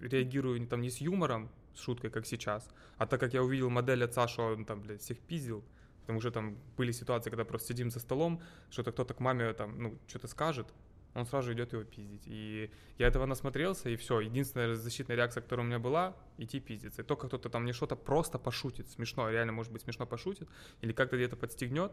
реагирую 0.00 0.66
там 0.66 0.80
не 0.80 0.90
с 0.90 0.98
юмором, 0.98 1.50
с 1.74 1.80
шуткой, 1.80 2.10
как 2.10 2.26
сейчас, 2.26 2.68
а 2.98 3.06
так 3.06 3.20
как 3.20 3.34
я 3.34 3.42
увидел 3.42 3.70
модель 3.70 4.04
отца, 4.04 4.28
что 4.28 4.48
он 4.48 4.64
там, 4.64 4.82
блядь, 4.82 5.00
всех 5.00 5.18
пиздил, 5.20 5.64
потому 6.00 6.20
что 6.20 6.30
там 6.30 6.58
были 6.76 6.92
ситуации, 6.92 7.30
когда 7.30 7.44
просто 7.44 7.68
сидим 7.68 7.90
за 7.90 8.00
столом, 8.00 8.42
что-то 8.70 8.92
кто-то 8.92 9.14
к 9.14 9.20
маме 9.20 9.52
там, 9.54 9.78
ну, 9.80 9.98
что-то 10.06 10.28
скажет, 10.28 10.66
он 11.14 11.26
сразу 11.26 11.52
идет 11.52 11.72
его 11.72 11.84
пиздить. 11.84 12.22
И 12.26 12.70
я 12.98 13.06
этого 13.06 13.26
насмотрелся, 13.26 13.90
и 13.90 13.96
все. 13.96 14.20
Единственная 14.20 14.74
защитная 14.74 15.16
реакция, 15.16 15.42
которая 15.42 15.64
у 15.64 15.68
меня 15.68 15.78
была, 15.78 16.16
идти 16.38 16.60
пиздиться. 16.60 17.02
И 17.02 17.04
только 17.04 17.28
кто-то 17.28 17.48
там 17.48 17.62
мне 17.62 17.72
что-то 17.72 17.96
просто 17.96 18.38
пошутит, 18.38 18.88
смешно, 18.88 19.30
реально, 19.30 19.52
может 19.52 19.72
быть, 19.72 19.82
смешно 19.82 20.06
пошутит, 20.06 20.48
или 20.80 20.92
как-то 20.92 21.16
где-то 21.16 21.36
подстегнет, 21.36 21.92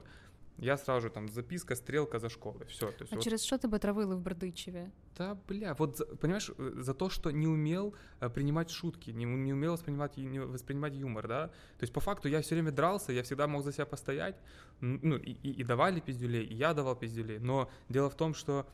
я 0.58 0.78
сразу 0.78 1.08
же 1.08 1.10
там 1.10 1.30
записка, 1.30 1.76
стрелка 1.76 2.20
за 2.20 2.30
школой, 2.30 2.66
все. 2.66 2.92
То 2.92 3.04
есть, 3.04 3.14
а 3.14 3.16
вот... 3.16 3.24
через 3.24 3.44
что 3.44 3.58
тебе 3.58 3.80
травили 3.80 4.14
в 4.14 4.22
Бердичеве? 4.22 4.92
Да, 5.18 5.38
бля, 5.48 5.74
вот, 5.74 6.20
понимаешь, 6.20 6.52
э, 6.58 6.74
за 6.78 6.94
то, 6.94 7.10
что 7.10 7.32
не 7.32 7.48
умел 7.48 7.96
э, 8.20 8.30
принимать 8.30 8.70
шутки, 8.70 9.12
не, 9.12 9.26
не 9.26 9.54
умел 9.54 9.74
воспринимать, 9.74 10.18
не 10.18 10.40
воспринимать 10.40 10.94
юмор, 10.96 11.28
да, 11.28 11.48
то 11.48 11.84
есть 11.84 11.94
по 11.94 12.02
факту 12.02 12.28
я 12.28 12.42
все 12.42 12.56
время 12.56 12.72
дрался, 12.72 13.14
я 13.14 13.24
всегда 13.24 13.48
мог 13.48 13.64
за 13.64 13.72
себя 13.72 13.86
постоять, 13.86 14.36
ну, 14.82 15.16
и, 15.16 15.32
и, 15.32 15.52
и 15.52 15.64
давали 15.64 16.02
пиздюлей, 16.02 16.44
и 16.44 16.54
я 16.54 16.74
давал 16.74 16.96
пиздюлей, 16.96 17.40
но 17.40 17.70
дело 17.88 18.10
в 18.10 18.16
том, 18.16 18.34
что 18.34 18.68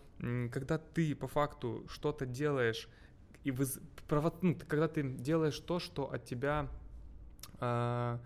когда 0.51 0.77
ты 0.77 1.15
по 1.15 1.27
факту 1.27 1.85
что-то 1.89 2.25
делаешь, 2.25 2.89
и 3.45 3.51
выз... 3.51 3.79
ну, 4.41 4.57
когда 4.67 4.87
ты 4.87 5.03
делаешь 5.03 5.59
то, 5.59 5.79
что 5.79 6.11
от 6.11 6.25
тебя... 6.25 6.67
Э, 7.59 8.17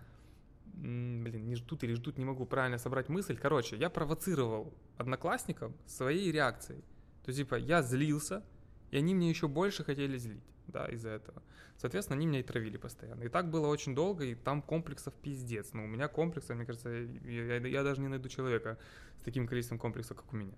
блин, 0.72 1.46
не 1.46 1.56
ждут 1.56 1.84
или 1.84 1.92
ждут, 1.94 2.18
не 2.18 2.24
могу 2.24 2.46
правильно 2.46 2.78
собрать 2.78 3.08
мысль. 3.08 3.36
Короче, 3.36 3.76
я 3.76 3.90
провоцировал 3.90 4.72
одноклассников 4.96 5.72
своей 5.86 6.32
реакцией. 6.32 6.80
То 7.22 7.28
есть, 7.28 7.38
типа, 7.38 7.56
я 7.56 7.82
злился, 7.82 8.42
и 8.90 8.96
они 8.96 9.14
мне 9.14 9.28
еще 9.28 9.46
больше 9.46 9.84
хотели 9.84 10.16
злить, 10.16 10.42
да, 10.68 10.86
из-за 10.86 11.10
этого. 11.10 11.42
Соответственно, 11.76 12.16
они 12.16 12.26
меня 12.26 12.40
и 12.40 12.42
травили 12.42 12.78
постоянно. 12.78 13.24
И 13.24 13.28
так 13.28 13.50
было 13.50 13.66
очень 13.66 13.94
долго, 13.94 14.24
и 14.24 14.34
там 14.34 14.62
комплексов 14.62 15.12
пиздец. 15.14 15.74
Но 15.74 15.84
у 15.84 15.86
меня 15.86 16.08
комплексов, 16.08 16.56
мне 16.56 16.64
кажется, 16.64 16.88
я, 16.88 17.56
я 17.56 17.82
даже 17.82 18.00
не 18.00 18.08
найду 18.08 18.28
человека 18.30 18.78
с 19.20 19.24
таким 19.24 19.46
количеством 19.46 19.78
комплексов, 19.78 20.16
как 20.16 20.32
у 20.32 20.36
меня. 20.36 20.54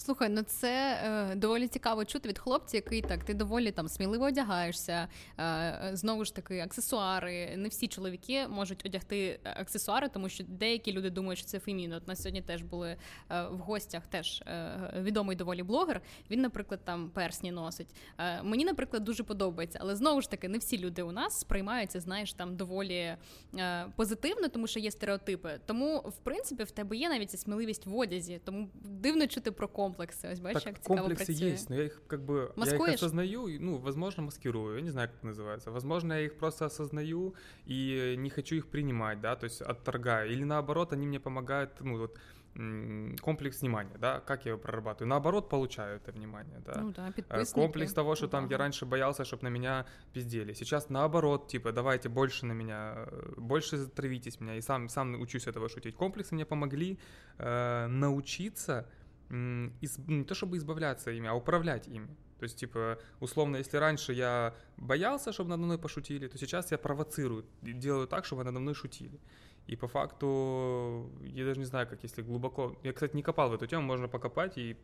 Слухай, 0.00 0.28
ну 0.28 0.42
це 0.42 1.00
е, 1.04 1.34
доволі 1.34 1.68
цікаво 1.68 2.04
чути 2.04 2.28
від 2.28 2.38
хлопця, 2.38 2.76
який 2.76 3.02
так 3.02 3.24
ти 3.24 3.34
доволі 3.34 3.70
там 3.70 3.88
сміливо 3.88 4.24
одягаєшся. 4.24 5.08
Е, 5.40 5.90
знову 5.92 6.24
ж 6.24 6.34
таки, 6.34 6.60
аксесуари. 6.60 7.56
Не 7.56 7.68
всі 7.68 7.88
чоловіки 7.88 8.48
можуть 8.48 8.86
одягти 8.86 9.40
аксесуари, 9.44 10.08
тому 10.08 10.28
що 10.28 10.44
деякі 10.48 10.92
люди 10.92 11.10
думають, 11.10 11.38
що 11.38 11.48
це 11.48 11.58
феміно. 11.58 11.96
От 11.96 12.08
нас 12.08 12.22
сьогодні 12.22 12.42
теж 12.42 12.62
були 12.62 12.96
е, 13.30 13.42
в 13.42 13.58
гостях 13.58 14.06
теж 14.06 14.42
е, 14.46 14.92
відомий 15.02 15.36
доволі 15.36 15.62
блогер. 15.62 16.00
Він, 16.30 16.40
наприклад, 16.40 16.80
там 16.84 17.10
персні 17.10 17.50
носить. 17.50 17.88
Е, 18.18 18.42
мені, 18.42 18.64
наприклад, 18.64 19.04
дуже 19.04 19.22
подобається, 19.22 19.78
але 19.82 19.96
знову 19.96 20.20
ж 20.20 20.30
таки, 20.30 20.48
не 20.48 20.58
всі 20.58 20.78
люди 20.78 21.02
у 21.02 21.12
нас 21.12 21.40
сприймаються, 21.40 22.00
знаєш, 22.00 22.32
там 22.32 22.56
доволі 22.56 23.16
е, 23.58 23.86
позитивно, 23.96 24.48
тому 24.48 24.66
що 24.66 24.80
є 24.80 24.90
стереотипи. 24.90 25.60
Тому, 25.66 25.98
в 25.98 26.16
принципі, 26.16 26.62
в 26.64 26.70
тебе 26.70 26.96
є 26.96 27.08
навіть 27.08 27.40
сміливість 27.40 27.86
в 27.86 27.96
одязі. 27.96 28.40
Тому 28.44 28.68
дивно 28.74 29.26
чути 29.26 29.50
про 29.50 29.68
ком 29.68 29.87
комплексы. 29.88 30.32
Ось 30.32 30.40
бачиш, 30.40 30.62
так, 30.62 30.72
як 30.72 30.82
цікаво 30.82 31.08
комплексы 31.08 31.26
працює. 31.26 31.52
есть, 31.52 31.70
но 31.70 31.76
я 31.76 31.84
их 31.84 32.02
как 32.06 32.20
бы 32.20 32.52
я 32.56 32.74
их 32.74 32.94
осознаю, 32.94 33.60
ну, 33.60 33.78
возможно, 33.78 34.22
маскирую, 34.22 34.76
я 34.76 34.82
не 34.82 34.90
знаю, 34.90 35.08
как 35.08 35.16
это 35.18 35.26
называется. 35.26 35.70
Возможно, 35.70 36.14
я 36.14 36.24
их 36.24 36.38
просто 36.38 36.66
осознаю 36.66 37.34
и 37.66 38.14
не 38.18 38.30
хочу 38.30 38.56
их 38.56 38.66
принимать, 38.66 39.20
да, 39.20 39.36
то 39.36 39.46
есть 39.46 39.62
отторгаю. 39.62 40.30
Или 40.30 40.44
наоборот, 40.44 40.92
они 40.92 41.06
мне 41.06 41.20
помогают, 41.20 41.80
ну, 41.80 41.98
вот, 41.98 42.18
комплекс 43.20 43.62
внимания, 43.62 43.96
да, 43.98 44.20
как 44.20 44.44
я 44.44 44.50
его 44.50 44.60
прорабатываю. 44.60 45.08
Наоборот, 45.08 45.48
получаю 45.48 45.96
это 45.96 46.12
внимание, 46.12 46.60
да. 46.66 46.80
Ну 46.80 46.90
да, 46.90 47.12
э, 47.16 47.44
Комплекс 47.54 47.92
того, 47.92 48.16
что 48.16 48.26
там 48.26 48.48
я 48.48 48.58
раньше 48.58 48.84
боялся, 48.84 49.24
чтобы 49.24 49.44
на 49.44 49.48
меня 49.48 49.86
пиздели. 50.12 50.54
Сейчас 50.54 50.90
наоборот, 50.90 51.48
типа, 51.48 51.72
давайте 51.72 52.08
больше 52.08 52.46
на 52.46 52.52
меня, 52.52 53.06
э, 53.06 53.34
больше 53.36 53.86
травитесь 53.86 54.40
меня, 54.40 54.56
и 54.56 54.60
сам, 54.60 54.88
сам 54.88 55.20
учусь 55.20 55.46
этого 55.46 55.68
шутить. 55.68 55.94
Комплексы 55.94 56.34
мне 56.34 56.44
помогли 56.44 56.98
э, 57.38 57.86
научиться 57.86 58.86
из, 59.30 59.98
ну, 59.98 60.18
не 60.18 60.24
то 60.24 60.34
чтобы 60.34 60.56
избавляться 60.56 61.10
ими, 61.10 61.28
а 61.28 61.34
управлять 61.34 61.88
ими. 61.88 62.16
То 62.38 62.44
есть, 62.44 62.56
типа, 62.56 62.98
условно, 63.20 63.56
если 63.56 63.76
раньше 63.78 64.12
я 64.12 64.54
боялся, 64.76 65.32
чтобы 65.32 65.50
надо 65.50 65.62
мной 65.62 65.78
пошутили, 65.78 66.28
то 66.28 66.38
сейчас 66.38 66.70
я 66.70 66.78
провоцирую, 66.78 67.44
делаю 67.62 68.06
так, 68.06 68.24
чтобы 68.24 68.44
надо 68.44 68.60
мной 68.60 68.74
шутили. 68.74 69.20
И 69.69 69.75
по 69.77 69.87
факту, 69.87 71.09
я 71.21 71.45
даже 71.45 71.59
не 71.59 71.65
знаю, 71.65 71.87
как 71.87 72.03
если 72.03 72.21
глубоко... 72.21 72.75
Я, 72.83 72.91
кстати, 72.91 73.15
не 73.15 73.23
копал 73.23 73.49
в 73.49 73.53
эту 73.53 73.65
тему, 73.65 73.83
можно 73.83 74.09
покопать 74.09 74.57
и 74.57 74.75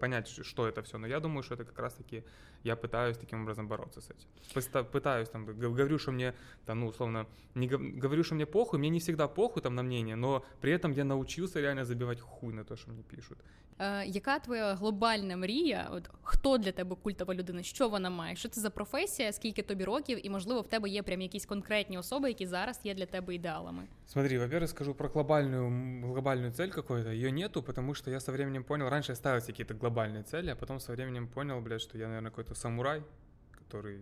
понять, 0.00 0.28
что 0.28 0.68
это 0.68 0.82
все. 0.82 0.98
Но 0.98 1.06
я 1.06 1.20
думаю, 1.20 1.42
что 1.42 1.54
это 1.54 1.64
как 1.64 1.78
раз-таки 1.78 2.22
я 2.62 2.76
пытаюсь 2.76 3.16
таким 3.16 3.42
образом 3.42 3.66
бороться 3.66 4.00
с 4.00 4.10
этим. 4.10 4.84
Пытаюсь, 4.92 5.30
там, 5.30 5.46
говорю, 5.46 5.98
что 5.98 6.12
мне, 6.12 6.34
там, 6.66 6.80
ну, 6.80 6.88
условно, 6.88 7.26
не 7.54 7.66
говорю, 7.66 8.24
что 8.24 8.34
мне 8.34 8.44
похуй, 8.44 8.78
мне 8.78 8.90
не 8.90 8.98
всегда 8.98 9.26
похуй 9.26 9.62
там 9.62 9.74
на 9.74 9.82
мнение, 9.82 10.16
но 10.16 10.44
при 10.60 10.72
этом 10.72 10.92
я 10.92 11.04
научился 11.04 11.60
реально 11.60 11.84
забивать 11.84 12.20
хуй 12.20 12.52
на 12.52 12.64
то, 12.64 12.76
что 12.76 12.90
мне 12.90 13.02
пишут. 13.02 13.38
Е, 13.78 14.06
Яка 14.06 14.38
твоя 14.38 14.74
глобальна 14.74 15.36
мрія? 15.36 15.88
От 15.92 16.10
Хто 16.22 16.58
для 16.58 16.72
тебе 16.72 16.96
культова 16.96 17.34
людина? 17.34 17.62
Що 17.62 17.88
вона 17.88 18.10
має? 18.10 18.36
Що 18.36 18.48
це 18.48 18.60
за 18.60 18.70
професія? 18.70 19.32
Скільки 19.32 19.62
тобі 19.62 19.84
років? 19.84 20.26
І 20.26 20.30
можливо 20.30 20.60
в 20.60 20.68
тебе 20.68 20.88
є 20.88 21.02
прям 21.02 21.20
якісь 21.20 21.46
конкретні 21.46 21.98
особи, 21.98 22.28
які 22.28 22.46
зараз 22.46 22.80
є 22.84 22.94
для 22.94 23.06
тебе 23.06 23.34
ідеалами? 23.34 23.82
Смотри, 24.11 24.37
во-первых, 24.37 24.69
скажу 24.69 24.93
про 24.93 25.07
глобальную, 25.07 26.11
глобальную 26.11 26.51
цель 26.51 26.69
какую-то. 26.69 27.11
Ее 27.11 27.31
нету, 27.31 27.63
потому 27.63 27.93
что 27.93 28.11
я 28.11 28.19
со 28.19 28.33
временем 28.33 28.65
понял, 28.65 28.89
раньше 28.89 29.13
я 29.13 29.15
ставил 29.15 29.41
какие-то 29.41 29.73
глобальные 29.73 30.23
цели, 30.23 30.49
а 30.51 30.55
потом 30.57 30.81
со 30.81 30.91
временем 30.91 31.29
понял, 31.29 31.61
блядь, 31.61 31.81
что 31.81 31.97
я, 31.97 32.07
наверное, 32.07 32.29
какой-то 32.29 32.53
самурай, 32.53 33.05
который, 33.53 34.01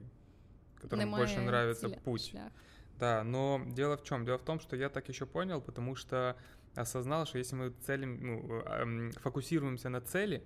которому 0.82 1.06
Немає 1.06 1.25
больше 1.25 1.42
нравится 1.42 1.89
ціля, 1.89 2.00
путь. 2.04 2.32
Шлях. 2.32 2.51
Да, 3.00 3.24
но 3.24 3.62
дело 3.68 3.98
в 3.98 4.04
чем? 4.04 4.25
Дело 4.25 4.39
в 4.39 4.44
том, 4.44 4.60
что 4.60 4.75
я 4.75 4.89
так 4.89 5.10
еще 5.10 5.28
понял, 5.28 5.62
потому 5.62 5.96
что 5.96 6.36
осознал, 6.74 7.28
что 7.28 7.38
если 7.38 7.56
мы 7.56 7.70
целим, 7.86 8.18
ну, 8.20 9.12
фокусируемся 9.22 9.89
на 9.89 10.01
цели, 10.01 10.42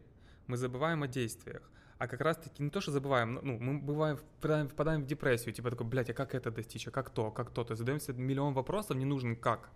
мы 0.48 0.58
забываем 0.58 1.04
о 1.04 1.08
действиях. 1.08 1.72
А 1.98 2.08
как 2.08 2.22
раз-таки 2.22 2.64
не 2.64 2.70
то, 2.70 2.82
что 2.82 2.92
забываем, 2.92 3.40
ну, 3.42 3.58
мы 3.60 3.80
бываем, 3.80 4.18
впадаем, 4.18 4.68
впадаем 4.68 5.04
в 5.04 5.06
депрессию, 5.06 5.54
типа 5.54 5.70
такой, 5.70 5.86
блядь, 5.88 6.10
а 6.10 6.14
как 6.14 6.36
это 6.36 6.52
достичь, 6.52 6.88
а 6.88 6.92
как 6.92 7.10
то, 7.10 7.28
а 7.28 7.32
как 7.32 7.52
то? 7.52 7.64
То 7.64 7.76
задаемся 7.76 8.14
миллион 8.14 8.54
вопросов, 8.54 8.98
не 8.98 9.06
нужен 9.06 9.36
как. 9.36 9.70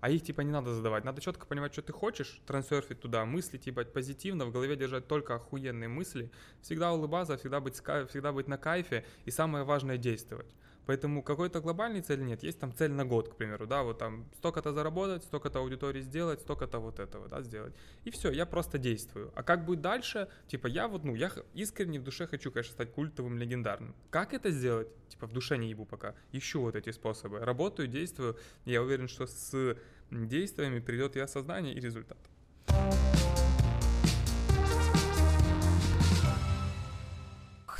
а 0.00 0.10
их 0.10 0.22
типа 0.22 0.42
не 0.42 0.52
надо 0.52 0.74
задавать. 0.74 1.04
Надо 1.04 1.20
четко 1.20 1.46
понимать, 1.46 1.72
что 1.72 1.82
ты 1.82 1.92
хочешь, 1.92 2.40
трансерфить 2.46 3.00
туда, 3.00 3.24
мысли 3.24 3.58
типа 3.58 3.84
позитивно, 3.84 4.46
в 4.46 4.52
голове 4.52 4.76
держать 4.76 5.08
только 5.08 5.34
охуенные 5.34 5.88
мысли, 5.88 6.30
всегда 6.62 6.92
улыбаться, 6.92 7.36
всегда 7.36 7.60
быть, 7.60 7.74
всегда 7.74 8.32
быть 8.32 8.48
на 8.48 8.58
кайфе 8.58 9.04
и 9.24 9.30
самое 9.30 9.64
важное 9.64 9.98
действовать. 9.98 10.54
Поэтому 10.88 11.22
какой-то 11.22 11.60
глобальной 11.60 12.00
цели 12.00 12.22
нет. 12.22 12.42
Есть 12.42 12.60
там 12.60 12.72
цель 12.74 12.92
на 12.92 13.04
год, 13.04 13.28
к 13.28 13.36
примеру, 13.36 13.66
да, 13.66 13.82
вот 13.82 13.98
там 13.98 14.24
столько-то 14.38 14.72
заработать, 14.72 15.22
столько-то 15.22 15.58
аудитории 15.58 16.00
сделать, 16.00 16.40
столько-то 16.40 16.78
вот 16.78 16.98
этого, 16.98 17.28
да, 17.28 17.42
сделать. 17.42 17.74
И 18.06 18.10
все, 18.10 18.30
я 18.30 18.46
просто 18.46 18.78
действую. 18.78 19.30
А 19.34 19.42
как 19.42 19.66
будет 19.66 19.82
дальше? 19.82 20.28
Типа 20.46 20.66
я 20.66 20.88
вот, 20.88 21.04
ну, 21.04 21.14
я 21.14 21.30
искренне 21.52 22.00
в 22.00 22.04
душе 22.04 22.26
хочу, 22.26 22.50
конечно, 22.50 22.72
стать 22.72 22.90
культовым, 22.90 23.36
легендарным. 23.36 23.94
Как 24.08 24.32
это 24.32 24.50
сделать? 24.50 24.88
Типа 25.10 25.26
в 25.26 25.32
душе 25.34 25.58
не 25.58 25.68
ебу 25.68 25.84
пока. 25.84 26.14
Ищу 26.32 26.62
вот 26.62 26.74
эти 26.74 26.88
способы. 26.90 27.40
Работаю, 27.40 27.86
действую. 27.86 28.38
Я 28.64 28.80
уверен, 28.80 29.08
что 29.08 29.26
с 29.26 29.76
действиями 30.10 30.80
придет 30.80 31.16
и 31.16 31.20
осознание, 31.20 31.74
и 31.74 31.80
результат. 31.80 32.16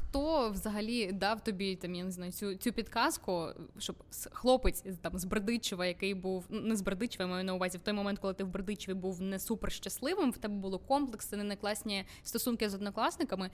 Хто 0.08 0.50
взагалі 0.50 1.12
дав 1.12 1.44
тобі 1.44 1.76
там, 1.76 1.94
я 1.94 2.04
не 2.04 2.10
знаю, 2.10 2.32
цю 2.32 2.54
цю 2.54 2.72
підказку, 2.72 3.48
щоб 3.78 3.96
хлопець 4.32 4.84
там 5.02 5.18
з 5.18 5.24
Бердичева, 5.24 5.86
який 5.86 6.14
був 6.14 6.46
не 6.50 6.76
з 6.76 6.82
Бердичева, 6.82 7.30
маю 7.30 7.44
на 7.44 7.54
увазі 7.54 7.78
в 7.78 7.80
той 7.80 7.94
момент, 7.94 8.18
коли 8.18 8.34
ти 8.34 8.44
в 8.44 8.48
Бердичеві 8.48 8.94
був 8.94 9.20
не 9.20 9.38
супер 9.38 9.72
щасливим, 9.72 10.30
в 10.30 10.38
тебе 10.38 10.54
було 10.54 10.78
комплекси, 10.78 11.36
не 11.36 11.56
класні 11.56 12.04
стосунки 12.22 12.70
з 12.70 12.74
однокласниками. 12.74 13.50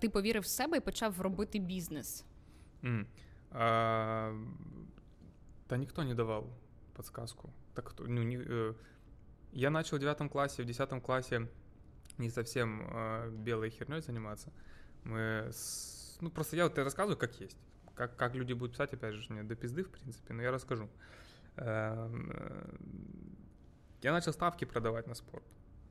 Ти 0.00 0.08
повірив 0.08 0.42
в 0.42 0.46
себе 0.46 0.76
і 0.76 0.80
почав 0.80 1.20
робити 1.20 1.58
бізнес. 1.58 2.24
Mm. 2.82 3.04
А, 3.52 4.32
Та 5.66 5.76
ніхто 5.76 6.04
не 6.04 6.14
давав 6.14 6.46
подсказку. 6.92 7.50
Так, 7.74 7.94
ну, 8.08 8.22
не, 8.22 8.74
я 9.52 9.70
начал 9.70 9.96
в 9.96 10.00
9 10.00 10.30
классе, 10.32 10.62
в 10.62 10.66
10 10.66 11.02
классе 11.02 11.48
не 12.18 12.30
совсем 12.30 12.82
э, 12.82 13.30
белой 13.30 13.70
херней 13.70 14.00
заниматься. 14.00 14.52
Мы 15.06 15.48
с... 15.52 16.18
Ну, 16.20 16.30
просто 16.30 16.56
я 16.56 16.64
вот 16.64 16.76
рассказываю, 16.78 17.16
как 17.16 17.40
есть. 17.40 17.56
Как, 17.94 18.16
как 18.16 18.34
люди 18.34 18.52
будут 18.52 18.72
писать, 18.72 18.92
опять 18.92 19.14
же, 19.14 19.32
мне 19.32 19.42
до 19.42 19.54
пизды, 19.54 19.84
в 19.84 19.90
принципе, 19.90 20.34
но 20.34 20.42
я 20.42 20.50
расскажу. 20.50 20.90
Эм, 21.56 22.30
э, 22.34 22.76
я 24.02 24.12
начал 24.12 24.32
ставки 24.32 24.64
продавать 24.64 25.06
на 25.06 25.14
спорт. 25.14 25.44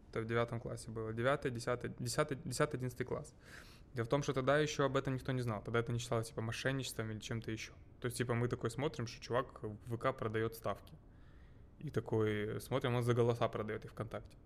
Это 0.10 0.22
в 0.22 0.28
девятом 0.28 0.60
классе 0.60 0.92
было. 0.92 1.14
Девятый, 1.14 1.50
десятый, 1.52 1.94
десятый, 1.98 2.38
десятый, 2.44 2.78
одиннадцатый 2.78 3.06
класс. 3.06 3.34
Дело 3.94 4.06
в 4.06 4.10
том, 4.10 4.22
что 4.22 4.34
тогда 4.34 4.60
еще 4.60 4.86
об 4.86 4.98
этом 4.98 5.14
никто 5.14 5.32
не 5.32 5.42
знал. 5.42 5.64
Тогда 5.64 5.80
это 5.80 5.94
не 5.94 6.00
считалось, 6.00 6.28
типа, 6.28 6.42
мошенничеством 6.42 7.10
или 7.12 7.20
чем-то 7.20 7.52
еще. 7.52 7.72
То 8.02 8.08
есть, 8.08 8.18
типа, 8.18 8.34
мы 8.34 8.50
такой 8.50 8.70
смотрим, 8.70 9.08
что 9.08 9.22
чувак 9.22 9.64
в 9.64 9.98
ВК 9.98 10.16
продает 10.16 10.56
ставки. 10.56 10.94
И 11.80 11.90
такой 11.90 12.60
смотрим, 12.60 12.96
он 12.96 13.04
за 13.04 13.14
голоса 13.14 13.48
продает 13.48 13.86
и 13.86 13.88
ВКонтакте. 13.88 14.38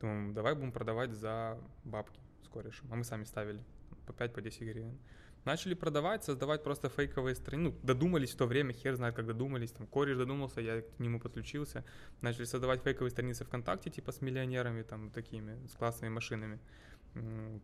Думаем, 0.00 0.34
давай 0.34 0.54
будем 0.54 0.72
продавать 0.72 1.12
за 1.12 1.58
бабки 1.84 2.20
с 2.42 2.48
корешем. 2.48 2.92
А 2.92 2.96
мы 2.96 3.04
сами 3.04 3.24
ставили 3.24 3.64
по 4.06 4.12
5, 4.12 4.32
по 4.32 4.40
10 4.40 4.60
гривен. 4.62 4.98
Начали 5.46 5.74
продавать, 5.74 6.24
создавать 6.24 6.64
просто 6.64 6.88
фейковые 6.88 7.36
страницы. 7.36 7.76
Ну, 7.76 7.86
додумались 7.86 8.32
в 8.32 8.36
то 8.36 8.46
время, 8.46 8.72
хер 8.72 8.96
знает, 8.96 9.14
как 9.14 9.26
додумались. 9.26 9.70
Там 9.70 9.86
кореш 9.86 10.16
додумался, 10.16 10.60
я 10.60 10.82
к 10.82 10.98
нему 10.98 11.20
подключился. 11.20 11.84
Начали 12.20 12.46
создавать 12.46 12.82
фейковые 12.82 13.12
страницы 13.12 13.44
ВКонтакте, 13.44 13.90
типа 13.90 14.10
с 14.10 14.20
миллионерами, 14.22 14.82
там, 14.82 15.10
такими, 15.10 15.64
с 15.68 15.76
классными 15.76 16.12
машинами. 16.12 16.58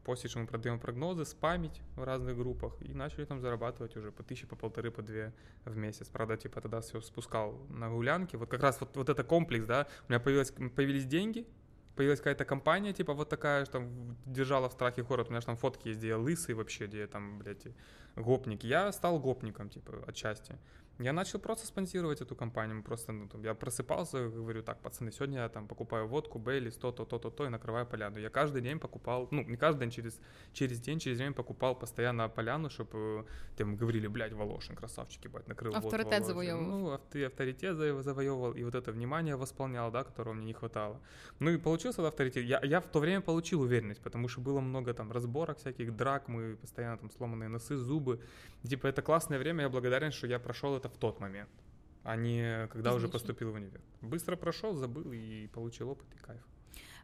После 0.04 0.30
чего 0.30 0.42
мы 0.42 0.46
продаем 0.46 0.78
прогнозы, 0.78 1.24
спамить 1.24 1.82
в 1.96 2.04
разных 2.04 2.36
группах. 2.36 2.80
И 2.82 2.94
начали 2.94 3.24
там 3.24 3.40
зарабатывать 3.40 3.96
уже 3.96 4.12
по 4.12 4.22
тысяче, 4.22 4.46
по 4.46 4.54
полторы, 4.54 4.92
по 4.92 5.02
две 5.02 5.32
в 5.64 5.76
месяц. 5.76 6.08
Правда, 6.08 6.36
типа 6.36 6.60
тогда 6.60 6.80
все 6.80 7.00
спускал 7.00 7.66
на 7.68 7.90
гулянки. 7.90 8.36
Вот 8.36 8.48
как 8.48 8.62
раз 8.62 8.80
вот, 8.80 8.96
вот 8.96 9.08
это 9.08 9.24
комплекс, 9.24 9.66
да. 9.66 9.88
У 10.08 10.12
меня 10.12 10.20
появилось, 10.20 10.52
появились 10.52 11.04
деньги, 11.04 11.46
появилась 11.94 12.20
какая-то 12.20 12.44
компания, 12.44 12.92
типа 12.92 13.14
вот 13.14 13.28
такая, 13.28 13.64
что 13.64 13.74
там 13.74 14.16
держала 14.26 14.68
в 14.68 14.72
страхе 14.72 15.02
город, 15.02 15.28
у 15.28 15.30
меня 15.30 15.40
же 15.40 15.46
там 15.46 15.56
фотки 15.56 15.88
есть, 15.88 15.98
где 15.98 16.08
я 16.08 16.18
лысый 16.18 16.54
вообще, 16.54 16.86
где 16.86 17.00
я 17.00 17.06
там, 17.06 17.38
блядь, 17.38 17.66
гопник. 18.16 18.64
Я 18.64 18.92
стал 18.92 19.18
гопником, 19.18 19.68
типа, 19.68 20.04
отчасти. 20.06 20.56
Я 21.02 21.12
начал 21.12 21.38
просто 21.38 21.66
спонсировать 21.66 22.20
эту 22.20 22.36
компанию. 22.36 22.82
Просто, 22.82 23.12
ну, 23.12 23.28
там, 23.28 23.42
я 23.44 23.54
просыпался, 23.54 24.28
говорю, 24.28 24.62
так, 24.62 24.80
пацаны, 24.80 25.10
сегодня 25.12 25.40
я 25.40 25.48
там 25.48 25.66
покупаю 25.66 26.06
водку, 26.06 26.38
Бейли, 26.38 26.70
то, 26.70 26.92
то, 26.92 27.04
то, 27.04 27.46
и 27.46 27.48
накрываю 27.48 27.86
поляну. 27.86 28.18
Я 28.18 28.30
каждый 28.30 28.62
день 28.62 28.78
покупал, 28.78 29.28
ну, 29.30 29.42
не 29.42 29.56
каждый 29.56 29.80
день, 29.80 29.90
через, 29.90 30.20
через 30.52 30.80
день, 30.80 30.98
через 30.98 31.18
день 31.18 31.34
покупал 31.34 31.74
постоянно 31.74 32.28
поляну, 32.28 32.70
чтобы 32.70 33.26
там 33.56 33.76
говорили, 33.76 34.06
блядь, 34.06 34.32
Волошин, 34.32 34.76
красавчик, 34.76 35.24
ебать, 35.24 35.48
накрыл 35.48 35.74
Авторитет 35.74 36.20
вот, 36.20 36.26
завоевывал. 36.26 36.66
Ну, 36.66 37.00
ты 37.10 37.24
авторитет 37.24 37.76
завоевывал, 37.76 38.52
и 38.52 38.64
вот 38.64 38.74
это 38.74 38.92
внимание 38.92 39.36
восполнял, 39.36 39.90
да, 39.90 40.04
которого 40.04 40.34
мне 40.34 40.46
не 40.46 40.52
хватало. 40.52 41.00
Ну, 41.40 41.50
и 41.50 41.58
получился 41.58 42.06
авторитет. 42.06 42.44
Я, 42.44 42.60
я 42.62 42.80
в 42.80 42.86
то 42.86 43.00
время 43.00 43.20
получил 43.20 43.60
уверенность, 43.62 44.00
потому 44.00 44.28
что 44.28 44.40
было 44.40 44.60
много 44.60 44.94
там 44.94 45.10
разборок 45.12 45.58
всяких, 45.58 45.96
драк, 45.96 46.28
мы 46.28 46.56
постоянно 46.56 46.98
там 46.98 47.10
сломанные 47.10 47.48
носы, 47.48 47.76
зубы. 47.76 48.20
Типа, 48.68 48.86
это 48.86 49.02
классное 49.02 49.38
время, 49.38 49.62
я 49.62 49.68
благодарен, 49.68 50.12
что 50.12 50.26
я 50.26 50.38
прошел 50.38 50.76
это 50.76 50.91
в 50.92 50.98
тот 50.98 51.20
момент, 51.20 51.50
а 52.04 52.16
не 52.16 52.66
когда 52.68 52.90
Изначально. 52.90 52.96
уже 52.96 53.08
поступил 53.08 53.52
в 53.52 53.54
универ. 53.54 53.80
Быстро 54.00 54.36
прошел, 54.36 54.74
забыл 54.74 55.12
и 55.12 55.46
получил 55.48 55.90
опыт 55.90 56.06
и 56.14 56.18
кайф. 56.18 56.42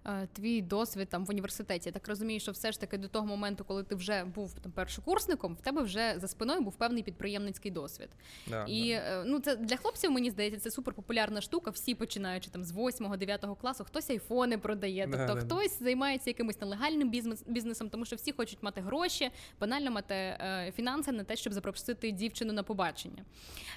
Е, 0.09 0.29
твій 0.33 0.63
досвід 0.63 1.09
там 1.09 1.25
в 1.25 1.31
університеті. 1.31 1.89
Я 1.89 1.93
так 1.93 2.09
розумію, 2.09 2.41
що 2.41 2.53
все 2.53 2.73
ж 2.73 2.81
таки 2.81 2.99
до 2.99 3.09
того 3.09 3.27
моменту, 3.27 3.65
коли 3.65 3.83
ти 3.83 3.95
вже 3.95 4.25
був 4.25 4.55
там 4.55 4.73
першокурсником, 4.73 5.55
в 5.55 5.61
тебе 5.61 5.83
вже 5.83 6.15
за 6.17 6.29
спиною 6.29 6.61
був 6.61 6.75
певний 6.75 7.03
підприємницький 7.03 7.71
досвід. 7.71 8.09
Да, 8.47 8.65
і 8.69 8.95
да. 8.95 8.95
Е, 8.95 9.25
ну 9.27 9.41
це 9.41 9.57
для 9.57 9.77
хлопців, 9.77 10.11
мені 10.11 10.31
здається, 10.31 10.61
це 10.61 10.71
супер 10.71 10.95
популярна 10.95 11.41
штука. 11.41 11.71
Всі 11.71 11.95
починаючи 11.95 12.51
там 12.51 12.65
з 12.65 12.73
8-9 12.73 13.57
класу, 13.57 13.85
хтось 13.85 14.11
айфони 14.11 14.59
продає, 14.59 15.09
тобто 15.11 15.35
да, 15.35 15.41
хтось 15.41 15.79
займається 15.79 16.31
якимось 16.31 16.61
нелегальним 16.61 17.11
бізнес 17.11 17.45
бізнесом, 17.47 17.91
тому 17.91 18.05
що 18.05 18.17
всі 18.17 18.33
хочуть 18.33 18.63
мати 18.63 18.81
гроші, 18.81 19.31
банально 19.61 19.91
мати 19.91 20.15
е, 20.15 20.73
фінанси 20.77 21.13
на 21.13 21.25
те, 21.25 21.37
щоб 21.37 21.53
запросити 21.53 22.11
дівчину 22.11 22.53
на 22.53 22.63
побачення. 22.63 23.25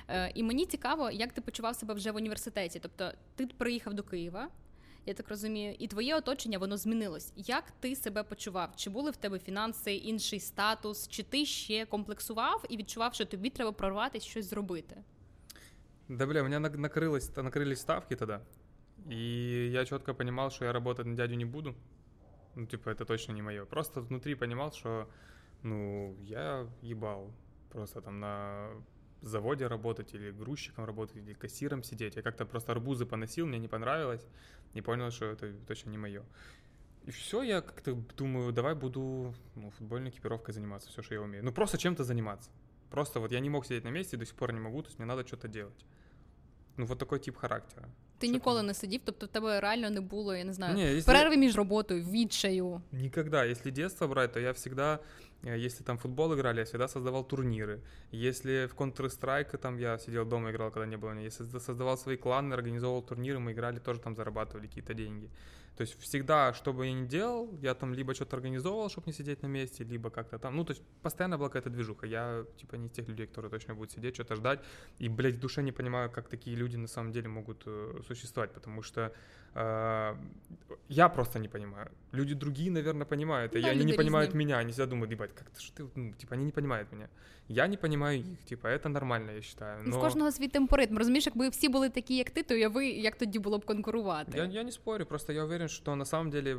Е, 0.08 0.32
і 0.36 0.44
мені 0.44 0.66
цікаво, 0.66 1.12
як 1.12 1.34
ти 1.34 1.42
почував 1.42 1.76
себе 1.76 1.94
вже 1.94 2.12
в 2.12 2.16
університеті. 2.16 2.80
Тобто, 2.80 3.12
ти 3.36 3.48
приїхав 3.48 3.94
до 3.94 4.04
Києва 4.04 4.48
я 5.07 5.15
так 5.15 5.29
розумію, 5.29 5.75
і 5.79 5.89
твоє 5.89 6.17
оточення 6.17 6.59
воно 6.59 6.77
змінилось. 6.77 7.33
Як 7.37 7.71
ти 7.71 7.97
себе 7.97 8.23
почував? 8.23 8.77
Чи 8.77 8.91
були 8.91 9.11
в 9.11 9.17
тебе 9.17 9.39
фінанси, 9.39 9.95
інший 9.95 10.41
статус, 10.41 11.09
чи 11.09 11.23
ти 11.23 11.47
ще 11.47 11.87
комплексував 11.87 12.65
і 12.69 12.77
відчував, 12.77 13.15
що 13.15 13.25
тобі 13.25 13.51
треба 13.51 13.73
прорватися 13.73 14.27
щось 14.27 14.51
зробити? 14.51 14.97
Да, 16.09 16.27
бля, 16.27 16.41
у 16.41 16.45
меня 16.45 16.61
накрылось, 16.61 17.37
накрылись 17.37 17.81
ставки 17.81 18.17
тогда. 18.17 18.41
И 19.11 19.71
я 19.73 19.85
четко 19.85 20.15
понимал, 20.15 20.51
что 20.51 20.65
я 20.65 20.73
работать 20.73 21.07
на 21.07 21.15
дядю 21.15 21.35
не 21.35 21.45
буду. 21.45 21.75
Ну, 22.55 22.67
типа, 22.67 22.91
это 22.91 23.05
точно 23.05 23.35
не 23.35 23.43
мое. 23.43 23.65
Просто 23.65 24.01
внутри 24.01 24.35
понимал, 24.35 24.73
что, 24.73 25.09
ну, 25.63 26.17
я 26.23 26.67
ебал. 26.83 27.33
Просто 27.71 28.01
там 28.01 28.21
на 28.21 28.71
заводе 29.23 29.67
работать, 29.67 30.15
или 30.15 30.31
грузчиком 30.31 30.85
работать, 30.85 31.17
или 31.17 31.35
кассиром 31.35 31.83
сидеть. 31.83 32.17
Я 32.17 32.23
как-то 32.23 32.47
просто 32.47 32.73
арбузы 32.73 33.07
поносил, 33.07 33.47
мне 33.47 33.59
не 33.59 33.69
понравилось, 33.69 34.27
не 34.75 34.83
понял, 34.83 35.11
что 35.11 35.27
это 35.27 35.53
точно 35.67 35.91
не 35.91 35.99
мое. 35.99 36.23
И 37.09 37.11
все, 37.11 37.43
я 37.43 37.61
как-то 37.61 37.95
думаю, 38.17 38.53
давай 38.53 38.75
буду 38.75 39.35
ну, 39.55 39.71
футбольной 39.71 40.11
экипировкой 40.11 40.55
заниматься, 40.55 40.89
все, 40.91 41.03
что 41.03 41.15
я 41.15 41.21
умею. 41.21 41.45
Ну, 41.45 41.53
просто 41.53 41.79
чем-то 41.79 42.05
заниматься. 42.05 42.51
Просто 42.91 43.21
вот 43.21 43.33
я 43.33 43.41
не 43.41 43.51
мог 43.51 43.67
сидеть 43.67 43.85
на 43.85 43.91
месте, 43.91 44.17
до 44.17 44.27
сих 44.27 44.35
пор 44.35 44.53
не 44.53 44.61
могу, 44.61 44.83
то 44.83 44.89
есть 44.89 44.99
мне 44.99 45.07
надо 45.07 45.27
что-то 45.27 45.49
делать. 45.49 45.87
Ну, 46.77 46.87
вот 46.87 46.99
такой 46.99 47.19
тип 47.19 47.37
характера. 47.37 47.89
Ти 48.19 48.27
Що 48.27 48.33
ніколи 48.33 48.59
там? 48.59 48.67
не 48.67 48.75
сидів, 48.75 49.01
тобто 49.05 49.27
в 49.27 49.29
тебе 49.29 49.61
реально 49.61 49.91
не 49.91 50.01
було, 50.01 50.35
я 50.35 50.45
не 50.45 50.53
знаю, 50.53 50.75
не, 50.75 50.95
если... 50.95 51.13
перерви 51.13 51.37
між 51.37 51.57
роботою, 51.57 52.05
відчаю. 52.05 52.83
Никогда. 52.93 53.45
Если 53.45 53.71
детство 53.71 54.09
брать, 54.09 54.33
то 54.33 54.41
я 54.41 54.53
всегда 54.53 54.99
Э, 55.30 55.30
если 55.44 55.84
там 55.84 55.98
футбол 55.98 56.34
играли, 56.36 56.60
я 56.60 56.66
всегда 56.66 56.88
создавал 56.88 57.24
турниры. 57.24 57.82
Если 58.12 58.68
в 58.68 58.76
Counter-Strike 58.76 59.58
там 59.58 59.78
я 59.78 59.98
сидел 59.98 60.26
дома 60.26 60.52
играл, 60.52 60.72
когда 60.72 60.86
не 60.86 60.98
было 60.98 61.12
меня. 61.12 61.24
Если 61.24 61.44
создавал 61.60 61.98
свои 61.98 62.18
кланы, 62.18 62.54
организовывал 62.54 63.02
турниры, 63.02 63.40
мы 63.40 63.52
играли, 63.54 63.80
тоже 63.80 64.00
там 64.00 64.16
зарабатывали 64.16 64.68
какие-то 64.68 64.94
деньги. 64.94 65.30
То 65.78 65.84
есть 65.84 66.00
всегда, 66.00 66.54
что 66.54 66.74
бы 66.74 66.86
я 66.86 66.94
ни 66.94 67.08
делал, 67.08 67.58
я 67.62 67.74
там 67.74 67.94
либо 67.94 68.14
что-то 68.14 68.36
организовывал, 68.36 68.90
чтобы 68.90 69.08
не 69.08 69.14
сидеть 69.14 69.42
на 69.42 69.48
месте, 69.48 69.84
либо 69.84 70.10
как-то 70.10 70.38
там, 70.38 70.56
ну, 70.56 70.66
то 70.66 70.74
есть 70.74 70.84
постоянно 71.02 71.38
была 71.38 71.48
какая-то 71.48 71.70
движуха. 71.70 72.06
Я, 72.06 72.46
типа, 72.58 72.76
не 72.76 72.88
из 72.88 72.92
тех 72.92 73.08
людей, 73.08 73.26
которые 73.26 73.50
точно 73.50 73.74
будут 73.74 73.92
сидеть, 73.92 74.14
что-то 74.16 74.36
ждать. 74.36 74.60
И, 75.00 75.10
блядь, 75.10 75.36
в 75.36 75.40
душе 75.40 75.64
не 75.64 75.72
понимаю, 75.72 76.12
как 76.12 76.28
такие 76.28 76.56
люди 76.58 76.76
на 76.76 76.88
самом 76.88 77.12
деле 77.12 77.30
могут 77.30 77.64
э, 77.66 78.02
существовать, 78.06 78.52
потому 78.52 78.84
что 78.84 79.02
э, 79.02 79.51
я 80.89 81.09
просто 81.09 81.39
не 81.39 81.49
понимаю. 81.49 81.91
Люди 82.13 82.35
другие, 82.35 82.71
наверное, 82.71 83.07
понимают, 83.07 83.53
да, 83.53 83.59
и 83.59 83.63
они 83.63 83.85
не 83.85 83.93
понимают 83.93 84.35
меня, 84.35 84.59
они 84.59 84.73
всегда 84.73 84.87
думают, 84.87 85.11
ебать, 85.11 85.35
как 85.35 85.49
ты, 85.51 85.61
что 85.61 85.83
ты, 85.83 85.91
ну, 85.95 86.13
типа, 86.13 86.35
они 86.35 86.45
не 86.45 86.53
понимают 86.53 86.93
меня. 86.93 87.09
Я 87.49 87.67
не 87.69 87.77
понимаю 87.77 88.19
їх, 88.19 88.39
типа, 88.45 88.69
это 88.69 88.89
нормально, 88.89 89.33
я 89.33 89.43
считаю. 89.43 89.83
Но... 89.85 89.99
В 89.99 90.01
кожного 90.01 90.33
свій 90.33 90.49
темпоритм. 90.49 90.99
Розумієш, 90.99 91.27
якби 91.27 91.49
всі 91.49 91.69
були 91.69 91.89
такі, 91.89 92.17
як 92.17 92.31
ти, 92.31 92.43
то 92.43 92.55
я 92.55 92.69
ви, 92.69 92.87
як 92.87 93.17
тоді 93.17 93.39
було 93.39 93.59
б 93.59 93.65
конкурувати. 93.65 94.39
Я, 94.39 94.45
я 94.45 94.65
не 94.65 94.73
спорю, 94.73 95.07
просто 95.07 95.33
я 95.33 95.45
уверен, 95.45 95.69
что 95.69 95.97
на 95.97 96.05
самом 96.05 96.31
деле, 96.31 96.57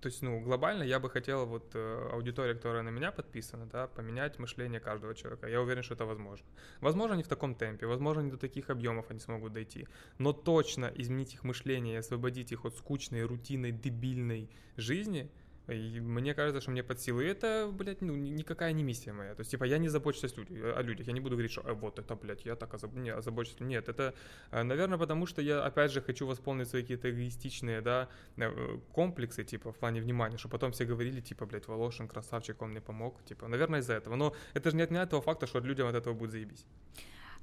то 0.00 0.08
есть, 0.08 0.22
ну, 0.22 0.40
глобально 0.40 0.84
я 0.84 0.98
бы 0.98 1.10
хотел 1.10 1.46
вот 1.46 1.74
э, 1.74 2.10
аудитория, 2.12 2.54
которая 2.54 2.82
на 2.82 2.90
меня 2.90 3.10
подписана, 3.10 3.66
да, 3.72 3.86
поменять 3.86 4.38
мышление 4.38 4.80
каждого 4.80 5.14
человека. 5.14 5.48
Я 5.48 5.60
уверен, 5.60 5.82
что 5.82 5.94
это 5.94 6.06
возможно. 6.06 6.46
Возможно, 6.80 7.16
не 7.16 7.22
в 7.22 7.28
таком 7.28 7.54
темпе, 7.54 7.86
возможно, 7.86 8.22
не 8.22 8.30
до 8.30 8.36
таких 8.36 8.70
объемов 8.70 9.10
они 9.10 9.20
смогут 9.20 9.52
дойти, 9.52 9.86
но 10.18 10.32
точно 10.32 10.76
точно 10.76 11.02
изменить 11.02 11.34
их 11.34 11.44
мышление 11.44 11.94
и 11.94 11.98
освободить 12.01 12.51
их 12.51 12.65
от 12.65 12.75
скучной, 12.75 13.23
рутинной, 13.23 13.71
дебильной 13.71 14.49
жизни– 14.77 15.31
и 15.67 15.99
мне 15.99 16.33
кажется, 16.33 16.61
что 16.61 16.71
мне 16.71 16.83
под 16.83 16.99
силу. 16.99 17.21
И 17.21 17.25
это, 17.25 17.69
блядь, 17.71 18.01
ну, 18.01 18.15
никакая 18.15 18.73
не 18.73 18.83
миссия 18.83 19.13
моя. 19.13 19.35
То 19.35 19.41
есть, 19.41 19.51
типа, 19.51 19.63
я 19.63 19.77
не 19.77 19.89
забочусь 19.89 20.33
о 20.33 20.81
людях. 20.81 21.07
Я 21.07 21.13
не 21.13 21.19
буду 21.19 21.35
говорить, 21.35 21.51
что 21.51 21.61
э, 21.61 21.73
вот 21.73 21.99
это, 21.99 22.15
блядь, 22.15 22.45
я 22.45 22.55
так 22.55 22.73
озаб... 22.73 22.93
не, 22.93 23.09
озабочусь. 23.09 23.59
Нет, 23.59 23.87
это, 23.87 24.13
э, 24.51 24.63
наверное, 24.63 24.97
потому 24.97 25.27
что 25.27 25.41
я, 25.41 25.63
опять 25.63 25.91
же, 25.91 26.01
хочу 26.01 26.25
восполнить 26.27 26.67
свои 26.67 26.81
какие-то 26.81 27.09
эгоистичные, 27.09 27.81
да, 27.81 28.09
э, 28.37 28.79
комплексы, 28.91 29.43
типа, 29.43 29.71
в 29.71 29.77
плане 29.77 30.01
внимания, 30.01 30.37
что 30.37 30.49
потом 30.49 30.71
все 30.71 30.85
говорили, 30.85 31.21
типа, 31.21 31.45
блядь, 31.45 31.67
Волошин, 31.67 32.07
красавчик, 32.07 32.61
он 32.61 32.71
мне 32.71 32.81
помог. 32.81 33.23
Типа, 33.25 33.47
наверное, 33.47 33.79
из-за 33.79 33.93
этого. 33.93 34.15
Но 34.15 34.35
это 34.53 34.71
же 34.71 34.77
не 34.77 34.83
отменяет 34.83 35.09
того 35.09 35.21
факта, 35.21 35.47
что 35.47 35.59
людям 35.59 35.87
от 35.87 35.95
этого 35.95 36.13
будет 36.13 36.31
заебись. 36.31 36.65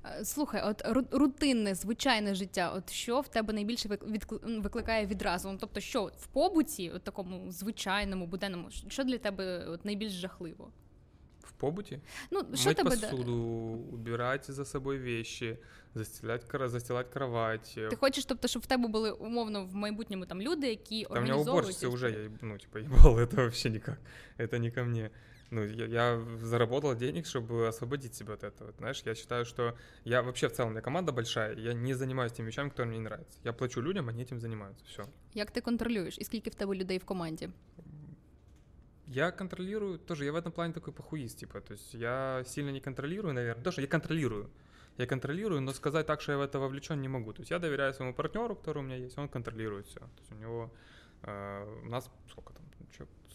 Е, 0.06 0.26
слухай, 0.26 0.62
от 0.66 0.82
рутинне, 1.12 1.76
звичайне 1.76 2.36
життя, 2.36 2.74
от 2.76 2.92
що 2.92 3.20
в 3.20 3.28
тебе 3.28 3.54
найбільше 3.54 3.90
викликає 4.44 5.06
відразу? 5.06 5.52
Ну, 5.52 5.58
тобто, 5.62 5.80
що 5.80 6.04
в 6.04 6.28
побуті, 6.28 6.92
от 6.96 7.04
такому 7.04 7.52
звичайному, 7.52 8.28
буденному, 8.28 8.70
що 8.88 9.04
для 9.04 9.18
тебе 9.18 9.66
от 9.66 9.86
найбільш 9.86 10.12
жахливо? 10.12 10.72
В 11.40 11.52
побуті? 11.52 12.00
Ну, 12.32 12.42
що 12.54 12.70
Мыть 12.70 12.76
тебе... 12.76 12.90
посуду, 12.90 13.34
убирати 13.94 14.54
за 14.54 14.66
собою 14.66 15.04
вещи, 15.04 15.58
застилати, 15.96 16.70
застилати 16.70 17.10
кровать. 17.14 17.80
Ти 17.90 17.96
хочеш, 17.96 18.26
тобто, 18.26 18.48
щоб 18.48 18.62
в 18.62 18.66
тебе 18.66 18.88
були 18.88 19.12
умовно 19.12 19.66
в 19.66 19.76
майбутньому 19.76 20.26
там 20.26 20.42
люди, 20.42 20.68
які 20.68 21.04
Там 21.04 21.12
організовують... 21.12 21.46
Там 21.46 21.54
у 21.54 21.56
меня 21.56 21.62
уборщица 21.62 21.88
уже, 21.88 22.12
я, 22.12 22.32
ну, 22.42 22.58
типа, 22.58 22.80
ебал, 22.80 23.20
это 23.20 23.36
вообще 23.36 23.70
никак. 23.70 23.98
Это 24.38 24.60
не 24.60 24.72
ко 24.72 24.84
мне 24.84 25.10
ну, 25.54 25.66
я, 25.66 25.86
я 25.86 26.20
заработал 26.42 26.96
денег, 26.96 27.26
чтобы 27.26 27.68
освободить 27.68 28.16
себя 28.16 28.34
от 28.34 28.44
этого. 28.44 28.72
Знаешь, 28.78 29.04
я 29.06 29.16
считаю, 29.16 29.46
что 29.46 29.76
я 30.04 30.22
вообще 30.22 30.48
в 30.48 30.52
целом, 30.52 30.70
у 30.70 30.72
меня 30.72 30.82
команда 30.82 31.12
большая, 31.12 31.56
я 31.56 31.74
не 31.74 31.94
занимаюсь 31.94 32.34
теми 32.34 32.48
вещами, 32.48 32.70
которые 32.70 32.90
мне 32.90 32.98
не 32.98 33.04
нравятся. 33.04 33.40
Я 33.44 33.54
плачу 33.54 33.82
людям, 33.82 34.10
они 34.10 34.24
этим 34.24 34.40
занимаются. 34.40 34.84
Все. 34.86 35.04
Як 35.34 35.52
ти 35.52 35.62
контролюєш? 35.62 36.18
І 36.18 36.24
скільки 36.24 36.50
в 36.50 36.56
тебе 36.56 36.76
людей 36.76 36.98
в 36.98 37.06
команді? 37.06 37.50
Я 39.08 39.32
контролирую 39.32 39.98
тоже, 39.98 40.26
я 40.26 40.32
в 40.32 40.36
этом 40.36 40.52
плане 40.52 40.74
такой 40.74 40.94
похуист, 40.94 41.40
типа, 41.40 41.62
то 41.62 41.74
есть 41.74 41.94
я 41.94 42.44
сильно 42.46 42.72
не 42.72 42.80
контролирую, 42.80 43.34
наверное, 43.34 43.64
даже 43.64 43.82
я 43.82 43.88
контролирую, 43.88 44.50
я 44.98 45.06
контролирую, 45.06 45.62
но 45.62 45.74
сказать 45.74 46.08
так, 46.08 46.22
что 46.22 46.32
я 46.32 46.38
в 46.38 46.42
это 46.42 46.60
вовлечен, 46.60 47.02
не 47.02 47.10
могу. 47.10 47.34
То 47.34 47.42
есть 47.42 47.52
я 47.52 47.60
доверяю 47.60 47.94
своему 47.94 48.16
партнеру, 48.16 48.56
который 48.56 48.80
у 48.80 48.82
меня 48.82 48.96
есть, 48.96 49.18
он 49.18 49.28
контролирует 49.28 49.86
все. 49.86 50.00
То 50.00 50.20
есть 50.20 50.32
у 50.32 50.36
него, 50.36 50.72
э, 51.24 51.82
у 51.86 51.90
нас 51.90 52.10
сколько 52.30 52.54
там, 52.54 52.64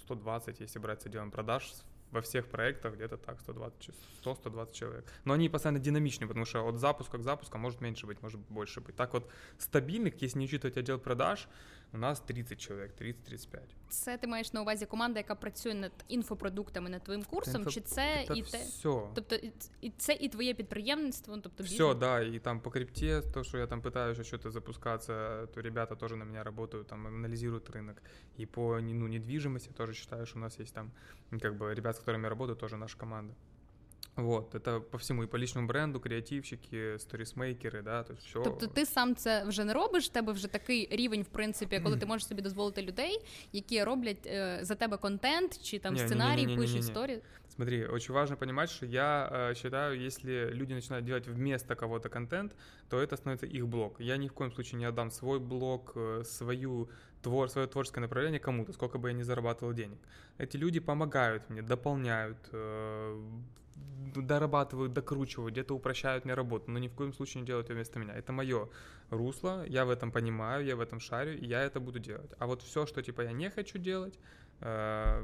120, 0.09 0.61
если 0.61 0.79
брать 0.81 1.03
с 1.03 1.07
отделом 1.07 1.31
продаж 1.31 1.73
во 2.14 2.22
всех 2.22 2.48
проектах 2.48 2.94
где-то 2.96 3.18
так, 3.18 3.40
100-120 3.40 4.72
человек. 4.74 5.06
Но 5.26 5.34
они 5.34 5.50
постоянно 5.50 5.80
динамичны, 5.80 6.28
потому 6.28 6.46
что 6.46 6.68
от 6.68 6.78
запуска 6.78 7.18
к 7.18 7.24
запуску 7.24 7.58
может 7.58 7.82
меньше 7.82 8.06
быть, 8.06 8.22
может 8.22 8.40
больше 8.40 8.82
быть. 8.82 8.96
Так 8.96 9.14
вот, 9.14 9.30
стабильных, 9.58 10.22
если 10.22 10.40
не 10.40 10.46
учитывать 10.46 10.78
отдел 10.78 11.00
продаж, 11.00 11.48
у 11.95 11.99
нас 11.99 12.21
30 12.21 12.61
чоловік, 12.61 12.91
30-35. 13.01 13.59
Це 13.89 14.19
ти 14.19 14.27
маєш 14.27 14.53
на 14.53 14.63
увазі 14.63 14.87
команда, 14.87 15.19
яка 15.19 15.35
працює 15.35 15.75
над 15.75 15.93
інфопродуктами 16.09 16.91
над 16.91 17.03
твоїм 17.03 17.23
курсом, 17.23 17.57
Інфо... 17.57 17.71
чи 17.71 17.81
це 17.81 18.25
це 18.29 18.35
і 18.35 18.43
все. 18.43 18.59
те, 18.59 19.01
тобто 19.15 19.37
і 19.81 19.91
це 19.91 20.13
і 20.13 20.29
твоє 20.29 20.55
підприємництво, 20.55 21.39
тобто 21.43 21.63
бізнес? 21.63 21.81
Все, 21.81 21.95
да, 21.95 22.21
і 22.21 22.39
там 22.39 22.61
по 22.61 22.71
крипте, 22.71 23.23
то, 23.35 23.45
що 23.45 23.59
я 23.59 23.67
там 23.67 23.83
пытаюсь 23.83 24.25
что-то 24.25 24.51
запускаться, 24.51 25.47
то 25.47 25.63
ребята 25.63 25.97
тоже 25.97 26.17
на 26.17 26.25
меня 26.25 26.45
работают, 26.45 26.87
там 26.87 27.07
анализируют 27.07 27.71
рынок. 27.71 28.03
И 28.39 28.47
по 28.47 28.81
ну, 28.81 29.09
недвижимости 29.09 29.71
тоже 29.73 29.95
считаю, 29.95 30.27
что 30.27 30.39
у 30.39 30.43
нас 30.43 30.61
есть 30.61 30.75
там 30.75 30.93
как 31.41 31.57
бы 31.57 31.75
ребят, 31.75 31.97
с 31.97 32.01
которыми 32.01 32.25
я 32.25 32.29
работаю, 32.29 32.57
тоже 32.57 32.77
наша 32.77 32.99
команда. 32.99 33.35
Вот, 34.19 34.55
это 34.55 34.81
по 34.81 34.97
всьому, 34.99 35.25
і 35.25 35.27
по 35.27 35.39
личному 35.39 35.69
бренду, 35.69 36.01
креативщики, 36.01 36.99
сторісмейкери, 36.99 37.83
да, 37.83 38.03
то 38.03 38.15
все. 38.15 38.41
Тобто 38.45 38.67
ти 38.67 38.87
сам 38.87 39.15
це 39.15 39.45
вже 39.45 39.65
не 39.65 39.73
робиш, 39.73 40.09
тебе 40.09 40.33
вже 40.33 40.49
такий 40.49 40.89
рівень, 40.91 41.23
в 41.23 41.29
принципі, 41.29 41.81
коли 41.81 41.97
ти 41.97 42.07
можеш 42.07 42.29
собі 42.29 42.43
дозволити 42.43 42.83
людей, 42.83 43.25
які 43.53 43.85
роблять 43.85 44.27
е, 44.27 44.59
за 44.63 44.75
тебе 44.75 44.97
контент, 44.97 45.63
чи 45.63 45.79
там 45.79 45.95
не, 45.95 46.07
сценарій, 46.07 46.47
не, 46.47 46.53
не, 46.53 46.61
пишуть 46.61 46.79
історії. 46.79 47.23
Смотри, 47.59 47.87
очень 47.87 48.15
важно 48.15 48.37
понимать, 48.37 48.71
что 48.71 48.87
я 48.87 49.29
э, 49.33 49.55
считаю, 49.55 50.07
если 50.07 50.51
люди 50.53 50.75
начинают 50.75 51.07
делать 51.07 51.27
вместо 51.27 51.75
кого-то 51.75 52.09
контент, 52.09 52.53
то 52.89 53.01
это 53.01 53.17
становится 53.17 53.47
их 53.47 53.67
блог. 53.67 54.01
Я 54.01 54.17
ни 54.17 54.29
в 54.29 54.33
коем 54.33 54.53
случае 54.53 54.79
не 54.79 54.89
отдам 54.89 55.11
свой 55.11 55.39
блог, 55.39 55.93
э, 55.97 56.25
свою 56.25 56.89
твор, 57.23 57.49
свое 57.49 57.67
творческое 57.67 58.01
направление 58.01 58.41
кому-то, 58.41 58.73
сколько 58.73 58.99
бы 58.99 59.09
я 59.09 59.15
ни 59.15 59.23
зарабатывал 59.23 59.75
денег. 59.75 59.99
Эти 60.39 60.57
люди 60.57 60.81
помогают 60.81 61.51
мне, 61.51 61.63
дополняют, 61.63 62.39
э, 62.53 63.21
дорабатывают, 64.16 64.94
докручивают, 64.94 65.54
где-то 65.54 65.76
упрощают 65.76 66.26
мне 66.26 66.34
работу, 66.34 66.70
но 66.72 66.80
ни 66.80 66.88
в 66.88 66.94
коем 66.94 67.14
случае 67.14 67.42
не 67.42 67.48
делают 67.48 67.70
ее 67.70 67.76
вместо 67.76 68.00
меня. 68.00 68.14
Это 68.14 68.32
мое 68.32 68.70
русло, 69.10 69.66
я 69.66 69.86
в 69.86 69.90
этом 69.90 70.12
понимаю, 70.12 70.66
я 70.66 70.76
в 70.76 70.82
этом 70.82 71.00
шарю, 71.00 71.38
и 71.38 71.46
я 71.46 71.62
это 71.62 71.80
буду 71.80 72.00
делать. 72.00 72.32
А 72.38 72.46
вот 72.46 72.62
все, 72.62 72.86
что 72.86 73.02
типа 73.02 73.22
я 73.22 73.32
не 73.32 73.50
хочу 73.50 73.78
делать, 73.78 74.20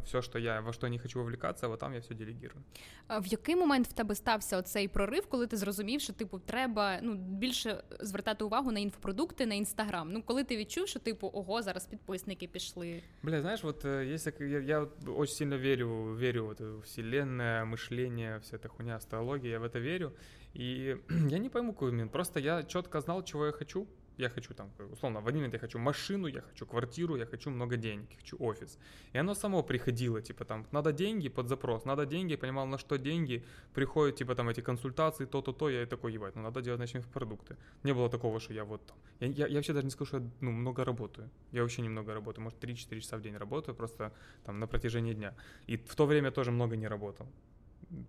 все, 0.05 0.23
що 0.23 0.39
я 0.39 0.61
во 0.61 0.73
що 0.73 0.89
не 0.89 0.99
хочу 0.99 1.19
вовлікатися, 1.19 1.69
вот 1.69 1.81
там 1.81 1.95
я 1.95 2.01
все 2.01 2.15
делегирую. 2.15 2.63
А 3.07 3.19
в 3.19 3.27
який 3.27 3.57
момент 3.57 3.89
в 3.89 3.93
тебе 3.93 4.15
стався 4.15 4.59
оцей 4.59 4.89
прорив, 4.89 5.27
коли 5.27 5.47
ти 5.47 5.57
зрозумів, 5.57 6.01
що 6.01 6.13
типу 6.13 6.39
треба 6.39 6.99
ну 7.03 7.15
більше 7.15 7.83
звертати 8.01 8.45
увагу 8.45 8.73
на 8.73 8.81
інфопродукти 8.81 9.47
на 9.47 9.55
інстаграм? 9.55 10.13
Ну 10.13 10.23
коли 10.23 10.45
ти 10.45 10.57
відчув, 10.57 10.89
що 10.89 10.99
типу 10.99 11.31
ого, 11.33 11.63
зараз 11.63 11.87
підписники 11.87 12.49
пішли? 12.49 13.03
Бля, 13.23 13.41
знаєш, 13.41 13.65
вот 13.65 13.85
если 13.85 14.33
я, 14.41 14.61
я 14.61 14.87
очень 15.07 15.35
сильно 15.35 15.59
верю, 15.59 15.89
верю 16.05 16.47
вот 16.47 16.61
в 16.61 16.81
вселенная, 16.81 17.65
мышление, 17.65 18.41
вся 18.41 18.57
эта 18.57 18.69
хуйня, 18.69 18.97
астрология, 18.97 19.51
я 19.51 19.59
в 19.59 19.65
это 19.65 19.81
верю. 19.81 20.13
И 20.57 20.97
я 21.29 21.39
не 21.39 21.49
пойму 21.49 21.73
какой 21.73 21.91
момент. 21.91 22.13
Просто 22.13 22.41
я 22.41 22.63
четко 22.63 23.01
знал, 23.01 23.25
чего 23.25 23.47
я 23.47 23.53
хочу. 23.53 23.87
Я 24.20 24.30
хочу 24.30 24.54
там, 24.54 24.70
условно, 24.92 25.22
в 25.22 25.28
один 25.28 25.40
момент 25.40 25.54
я 25.54 25.60
хочу 25.60 25.80
машину, 25.80 26.28
я 26.28 26.42
хочу 26.42 26.66
квартиру, 26.66 27.18
я 27.18 27.26
хочу 27.26 27.50
много 27.50 27.78
денег, 27.78 28.08
хочу 28.18 28.38
офис. 28.40 28.78
И 29.14 29.18
оно 29.18 29.36
само 29.36 29.64
приходило, 29.64 30.22
типа 30.22 30.46
там, 30.46 30.66
надо 30.72 30.92
деньги 30.92 31.30
под 31.30 31.48
запрос, 31.48 31.86
надо 31.86 32.06
деньги, 32.06 32.34
я 32.34 32.38
понимал, 32.38 32.68
на 32.68 32.78
что 32.78 32.98
деньги, 32.98 33.44
приходят, 33.74 34.18
типа 34.18 34.36
там 34.36 34.50
эти 34.50 34.62
консультации, 34.62 35.26
то-то-то, 35.26 35.70
я 35.70 35.84
и 35.84 35.86
такой, 35.86 36.14
ебать, 36.14 36.36
ну 36.36 36.42
надо 36.42 36.62
делать, 36.62 36.78
значит, 36.80 37.06
продукты. 37.14 37.56
Не 37.84 37.94
было 37.94 38.10
такого, 38.10 38.40
что 38.40 38.54
я 38.54 38.64
вот 38.64 38.86
там, 38.86 38.98
я, 39.20 39.28
я, 39.28 39.48
я 39.48 39.56
вообще 39.56 39.74
даже 39.74 39.86
не 39.86 39.92
скажу, 39.92 40.08
что 40.08 40.18
я, 40.18 40.30
ну, 40.42 40.52
много 40.52 40.84
работаю. 40.84 41.30
Я 41.54 41.62
вообще 41.62 41.82
немного 41.82 42.14
работаю, 42.14 42.44
может, 42.44 42.64
3-4 42.64 43.00
часа 43.00 43.18
в 43.18 43.22
день 43.22 43.38
работаю, 43.38 43.76
просто 43.76 44.12
там 44.44 44.60
на 44.60 44.68
протяжении 44.68 45.14
дня. 45.14 45.34
И 45.68 45.78
в 45.78 45.96
то 45.96 46.06
время 46.06 46.32
тоже 46.32 46.52
много 46.52 46.76
не 46.76 46.90
работал. 46.90 47.26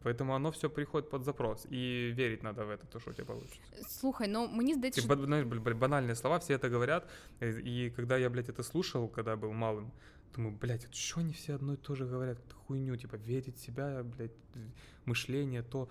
Поэтому 0.03 0.35
оно 0.35 0.51
все 0.51 0.69
приходит 0.69 1.11
под 1.11 1.25
запрос. 1.25 1.67
И 1.71 2.13
верить 2.17 2.43
надо 2.43 2.65
в 2.65 2.71
это, 2.71 2.87
то, 2.87 3.01
что 3.01 3.11
у 3.11 3.15
тебя 3.15 3.25
получится. 3.25 3.61
Слухай, 3.89 4.29
ну 4.29 4.49
мені 4.49 4.75
здається, 4.75 5.01
что... 5.01 5.25
знаешь, 5.25 5.47
банальные 5.47 6.15
слова, 6.15 6.39
все 6.39 6.55
это 6.55 6.69
говорят. 6.71 7.09
И 7.41 7.93
когда 7.97 8.19
я, 8.19 8.31
блядь, 8.31 8.49
это 8.49 8.63
слушал, 8.63 9.09
когда 9.09 9.37
был 9.37 9.53
малым, 9.53 9.91
думаю, 10.37 10.57
блядь, 10.61 10.87
вот 10.87 10.95
что 10.95 11.21
они 11.21 11.33
все 11.33 11.55
одно 11.55 11.75
и 11.75 11.77
то 11.77 11.95
же 11.95 12.05
говорят? 12.05 12.39
Хуйню, 12.67 12.97
типа, 12.97 13.17
верить 13.17 13.57
в 13.57 13.61
себя, 13.61 14.03
блядь, 14.03 14.37
мышление, 15.07 15.63
то 15.63 15.89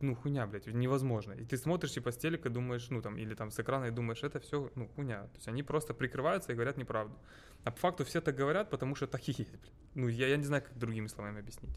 ну, 0.00 0.14
хуйня, 0.14 0.46
блядь, 0.46 0.66
невозможно. 0.66 1.32
И 1.32 1.44
ты 1.44 1.56
смотришь, 1.56 1.92
типа, 1.92 2.10
с 2.10 2.16
телека, 2.16 2.50
думаешь, 2.50 2.90
ну, 2.90 3.02
там, 3.02 3.16
или 3.16 3.34
там 3.34 3.50
с 3.50 3.58
экрана 3.58 3.86
и 3.86 3.90
думаешь, 3.90 4.22
это 4.22 4.40
все, 4.40 4.70
ну, 4.74 4.88
хуйня. 4.88 5.22
То 5.22 5.36
есть 5.36 5.48
они 5.48 5.62
просто 5.62 5.94
прикрываются 5.94 6.52
и 6.52 6.54
говорят 6.54 6.76
неправду. 6.76 7.14
А 7.64 7.70
по 7.70 7.78
факту 7.78 8.04
все 8.04 8.20
так 8.20 8.36
говорят, 8.36 8.70
потому 8.70 8.94
что 8.94 9.06
так 9.06 9.28
и 9.28 9.32
есть, 9.32 9.50
блядь. 9.50 9.72
Ну, 9.94 10.08
я, 10.08 10.28
я 10.28 10.36
не 10.36 10.44
знаю, 10.44 10.62
как 10.62 10.78
другими 10.78 11.08
словами 11.08 11.40
объяснить. 11.40 11.70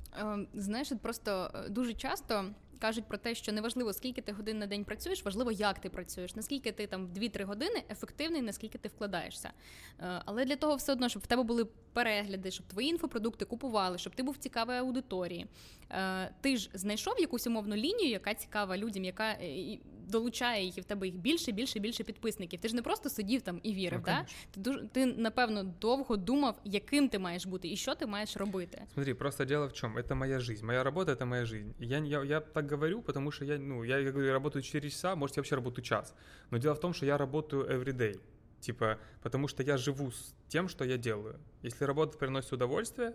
Знаєш, 0.54 0.94
просто 1.02 1.52
дуже 1.70 1.94
часто 1.94 2.46
кажуть 2.84 3.06
про 3.06 3.18
те, 3.18 3.36
що 3.36 3.52
неважливо, 3.52 3.94
скільки 3.94 4.22
ти 4.22 4.32
годин 4.32 4.60
на 4.60 4.68
день 4.68 4.84
працюєш, 4.84 5.26
важливо, 5.26 5.52
як 5.52 5.80
ти 5.80 5.90
працюєш, 5.90 6.36
наскільки 6.36 6.72
ти 6.72 6.88
там 6.88 7.08
2-3 7.08 7.44
години 7.44 7.84
ефективний, 7.90 8.42
наскільки 8.42 8.78
ти 8.78 8.90
вкладаєшся. 8.90 9.52
Е, 10.00 10.22
але 10.26 10.46
для 10.46 10.56
того 10.56 10.76
все 10.76 10.92
одно, 10.92 11.10
щоб 11.10 11.24
в 11.24 11.28
тебе 11.28 11.44
були 11.44 11.66
перегляди, 11.94 12.52
щоб 12.52 12.66
твої 12.66 12.88
інфопродукти 12.88 13.46
купували, 13.46 13.98
щоб 13.98 14.16
ти 14.16 14.24
був 14.24 14.38
цікавий 14.38 14.78
аудиторії. 14.78 15.48
Е, 15.92 16.34
ти 16.42 16.58
ж 16.58 16.70
знайшов 16.74 17.20
якусь 17.20 17.48
умовну 17.48 17.76
лінію, 17.76 18.07
яка 18.08 18.34
цікава 18.34 18.78
людям, 18.78 19.06
яка 19.06 19.32
е, 19.32 19.78
долучає 20.08 20.66
їх 20.66 20.78
і 20.78 20.82
в 20.82 20.84
тебе 20.84 21.08
їх 21.08 21.16
більше, 21.16 21.52
більше, 21.52 21.80
більше 21.80 22.04
підписників. 22.04 22.60
Ти 22.60 22.68
ж 22.68 22.76
не 22.76 22.82
просто 22.82 23.10
сидів 23.10 23.42
там 23.42 23.60
і 23.64 23.74
вірив. 23.74 24.00
Ну, 24.00 24.06
да? 24.06 24.26
Ти 24.52 24.60
дуже 24.60 24.88
ти 24.88 25.06
напевно 25.06 25.64
довго 25.64 26.18
думав, 26.18 26.60
яким 26.64 27.10
ти 27.10 27.20
маєш 27.20 27.46
бути 27.46 27.72
і 27.72 27.76
що 27.76 27.96
ти 27.96 28.06
маєш 28.06 28.38
робити. 28.38 28.82
Смотри, 28.94 29.14
просто 29.14 29.46
дело 29.46 29.68
в 29.68 29.74
чому? 29.74 30.02
Це 30.02 30.16
моя 30.16 30.40
жизнь. 30.40 30.66
Моя 30.66 30.84
робота 30.84 31.16
це 31.16 31.26
моя 31.26 31.46
жизнь. 31.46 31.70
Я 31.80 32.00
я, 32.00 32.24
я 32.24 32.40
так 32.40 32.72
говорю, 32.72 33.02
потому 33.02 33.32
что 33.32 33.46
я, 33.46 33.58
ну, 33.58 33.86
я, 33.86 34.00
я 34.00 34.12
говорю, 34.12 34.32
работаю 34.32 34.64
4 34.64 34.90
часа, 34.90 35.16
может, 35.16 35.38
я 35.38 35.42
вообще 35.42 35.56
работаю 35.56 35.86
час. 35.86 36.14
Но 36.52 36.58
дело 36.58 36.76
в 36.76 36.80
том, 36.80 36.94
что 36.94 37.06
я 37.06 37.18
работаю 37.18 37.64
every 37.64 37.94
day. 37.94 38.20
Типа, 38.60 38.98
потому 39.22 39.48
что 39.48 39.64
я 39.64 39.78
живу 39.78 40.12
с 40.12 40.34
тем, 40.48 40.70
что 40.70 40.86
я 40.86 40.98
делаю. 40.98 41.40
Если 41.64 41.86
работа 41.86 42.18
приносит 42.18 42.54
удовольствие, 42.54 43.14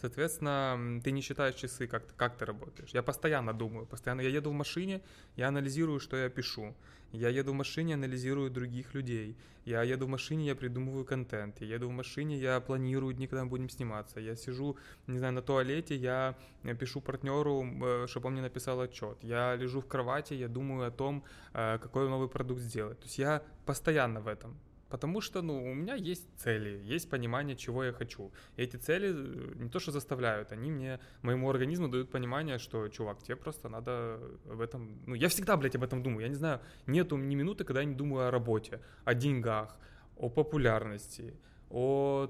Соответственно, 0.00 1.00
ты 1.02 1.10
не 1.10 1.22
считаешь 1.22 1.54
часы, 1.54 1.86
как, 1.88 2.14
как 2.16 2.36
ты 2.36 2.44
работаешь. 2.44 2.90
Я 2.94 3.02
постоянно 3.02 3.52
думаю, 3.52 3.86
постоянно. 3.86 4.20
Я 4.20 4.28
еду 4.28 4.50
в 4.50 4.54
машине, 4.54 5.00
я 5.36 5.48
анализирую, 5.48 5.98
что 5.98 6.16
я 6.16 6.28
пишу. 6.28 6.74
Я 7.12 7.30
еду 7.30 7.52
в 7.52 7.54
машине, 7.54 7.94
анализирую 7.94 8.50
других 8.50 8.94
людей. 8.94 9.36
Я 9.64 9.82
еду 9.82 10.06
в 10.06 10.08
машине, 10.08 10.46
я 10.46 10.54
придумываю 10.54 11.04
контент. 11.04 11.60
Я 11.60 11.74
еду 11.74 11.88
в 11.88 11.92
машине, 11.92 12.36
я 12.36 12.60
планирую 12.60 13.14
дни, 13.14 13.26
когда 13.26 13.44
мы 13.44 13.50
будем 13.50 13.68
сниматься. 13.70 14.20
Я 14.20 14.36
сижу, 14.36 14.76
не 15.06 15.18
знаю, 15.18 15.32
на 15.32 15.42
туалете, 15.42 15.96
я 15.96 16.36
пишу 16.78 17.00
партнеру, 17.00 17.64
э, 17.64 18.06
чтобы 18.08 18.26
он 18.26 18.32
мне 18.34 18.42
написал 18.42 18.80
отчет. 18.80 19.18
Я 19.22 19.56
лежу 19.56 19.80
в 19.80 19.86
кровати, 19.86 20.34
я 20.34 20.48
думаю 20.48 20.86
о 20.86 20.90
том, 20.90 21.24
э, 21.54 21.78
какой 21.78 22.08
новый 22.08 22.28
продукт 22.28 22.60
сделать. 22.60 22.98
То 22.98 23.06
есть 23.06 23.18
я 23.18 23.42
постоянно 23.64 24.20
в 24.20 24.28
этом. 24.28 24.56
Потому 24.88 25.20
что, 25.20 25.42
ну, 25.42 25.70
у 25.70 25.74
меня 25.74 25.94
есть 25.94 26.28
цели, 26.36 26.80
есть 26.94 27.10
понимание, 27.10 27.56
чего 27.56 27.84
я 27.84 27.92
хочу. 27.92 28.30
И 28.56 28.62
эти 28.62 28.76
цели 28.76 29.08
э, 29.08 29.62
не 29.62 29.68
то, 29.68 29.80
что 29.80 29.92
заставляют, 29.92 30.52
они 30.52 30.70
мне, 30.70 30.98
моему 31.22 31.50
организму 31.50 31.88
дают 31.88 32.10
понимание, 32.10 32.58
что, 32.58 32.88
чувак, 32.88 33.22
тебе 33.22 33.36
просто 33.36 33.68
надо 33.68 34.18
в 34.44 34.60
этом... 34.60 34.98
Ну, 35.06 35.14
я 35.14 35.28
всегда, 35.28 35.56
блядь, 35.56 35.76
об 35.76 35.82
этом 35.82 36.02
думаю. 36.02 36.22
Я 36.22 36.28
не 36.28 36.36
знаю, 36.36 36.60
нету 36.86 37.16
ни 37.16 37.34
минуты, 37.34 37.64
когда 37.64 37.80
я 37.80 37.86
не 37.86 37.94
думаю 37.94 38.28
о 38.28 38.30
работе, 38.30 38.80
о 39.04 39.14
деньгах, 39.14 39.76
о 40.16 40.30
популярности, 40.30 41.34
о 41.70 42.28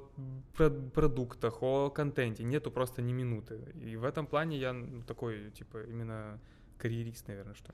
продуктах, 0.94 1.62
о 1.62 1.90
контенте. 1.90 2.44
Нету 2.44 2.70
просто 2.70 3.02
ни 3.02 3.12
минуты. 3.12 3.60
И 3.80 3.96
в 3.96 4.04
этом 4.04 4.26
плане 4.26 4.58
я 4.58 4.72
ну, 4.72 5.02
такой, 5.02 5.50
типа, 5.50 5.78
именно 5.78 6.40
кар'єріст, 6.78 7.28
наверное, 7.28 7.54
що. 7.54 7.72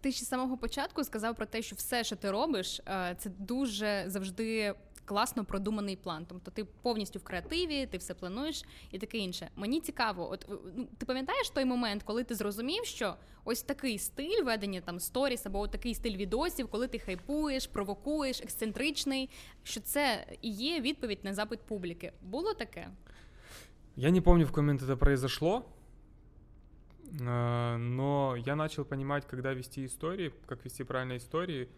Ти 0.00 0.12
ще 0.12 0.24
з 0.24 0.28
самого 0.28 0.56
початку 0.56 1.04
сказав 1.04 1.34
про 1.34 1.46
те, 1.46 1.62
що 1.62 1.76
все, 1.76 2.04
що 2.04 2.16
ти 2.16 2.30
робиш, 2.30 2.80
е, 2.88 3.16
це 3.18 3.30
дуже 3.38 4.04
завжди 4.06 4.74
класно 5.06 5.44
продуманий 5.44 5.96
план. 5.96 6.26
Тобто 6.28 6.50
ти 6.50 6.64
повністю 6.64 7.18
в 7.18 7.22
креативі, 7.22 7.86
ти 7.86 7.98
все 7.98 8.14
плануєш 8.14 8.64
і 8.90 8.98
таке 8.98 9.18
інше. 9.18 9.50
Мені 9.56 9.80
цікаво, 9.80 10.30
от 10.30 10.46
ну, 10.76 10.88
ти 10.98 11.06
пам'ятаєш 11.06 11.50
той 11.50 11.64
момент, 11.64 12.02
коли 12.02 12.24
ти 12.24 12.34
зрозумів, 12.34 12.84
що 12.84 13.14
ось 13.44 13.62
такий 13.62 13.98
стиль 13.98 14.42
ведення 14.44 14.80
там 14.80 15.00
сторіс 15.00 15.46
або 15.46 15.68
такий 15.68 15.94
стиль 15.94 16.16
відосів, 16.16 16.68
коли 16.68 16.88
ти 16.88 16.98
хайпуєш, 16.98 17.66
провокуєш, 17.66 18.40
ексцентричний, 18.40 19.30
що 19.62 19.80
це 19.80 20.26
і 20.42 20.50
є 20.50 20.80
відповідь 20.80 21.20
на 21.22 21.34
запит 21.34 21.60
публіки. 21.60 22.12
Було 22.22 22.54
таке? 22.54 22.88
Я 23.96 24.10
не 24.10 24.20
помню, 24.20 24.44
в 24.44 24.48
какой 24.48 24.62
момент 24.62 24.82
это. 24.82 25.62
А, 27.20 27.76
но 27.76 28.34
я 28.36 28.56
начал 28.56 28.84
понимать, 28.84 29.26
когда 29.26 29.52
вести 29.52 29.86
истории, 29.86 30.32
как 30.46 30.64
вести 30.64 30.84
правильные 30.84 31.18
истории, 31.18 31.68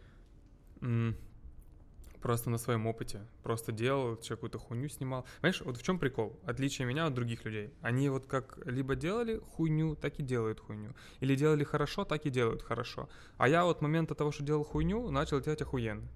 просто 2.20 2.50
на 2.50 2.58
своем 2.58 2.86
опыте. 2.86 3.26
Просто 3.42 3.72
делал, 3.72 4.16
какую-то 4.16 4.58
хуйню 4.58 4.88
снимал. 4.88 5.24
Понимаешь, 5.40 5.60
вот 5.62 5.76
в 5.76 5.82
чем 5.82 5.98
прикол? 5.98 6.38
Отличие 6.44 6.86
меня 6.86 7.06
от 7.06 7.14
других 7.14 7.44
людей. 7.44 7.72
Они 7.80 8.08
вот 8.08 8.26
как 8.26 8.58
либо 8.66 8.94
делали 8.96 9.38
хуйню, 9.38 9.96
так 9.96 10.18
и 10.18 10.22
делают 10.22 10.60
хуйню. 10.60 10.94
Или 11.20 11.36
делали 11.36 11.64
хорошо, 11.64 12.04
так 12.04 12.26
и 12.26 12.30
делают 12.30 12.62
хорошо. 12.62 13.08
А 13.36 13.48
я 13.48 13.64
вот 13.64 13.82
момента 13.82 14.14
того, 14.14 14.32
что 14.32 14.42
делал 14.42 14.64
хуйню, 14.64 15.10
начал 15.10 15.40
делать 15.40 15.62
охуенно. 15.62 16.08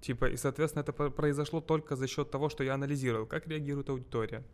Типа, 0.00 0.26
и, 0.26 0.36
соответственно, 0.36 0.82
это 0.82 0.92
произошло 0.92 1.60
только 1.60 1.96
за 1.96 2.06
счет 2.06 2.30
того, 2.30 2.48
что 2.48 2.62
я 2.62 2.74
анализировал, 2.74 3.26
как 3.26 3.48
реагирует 3.48 3.88
аудитория, 3.88 4.44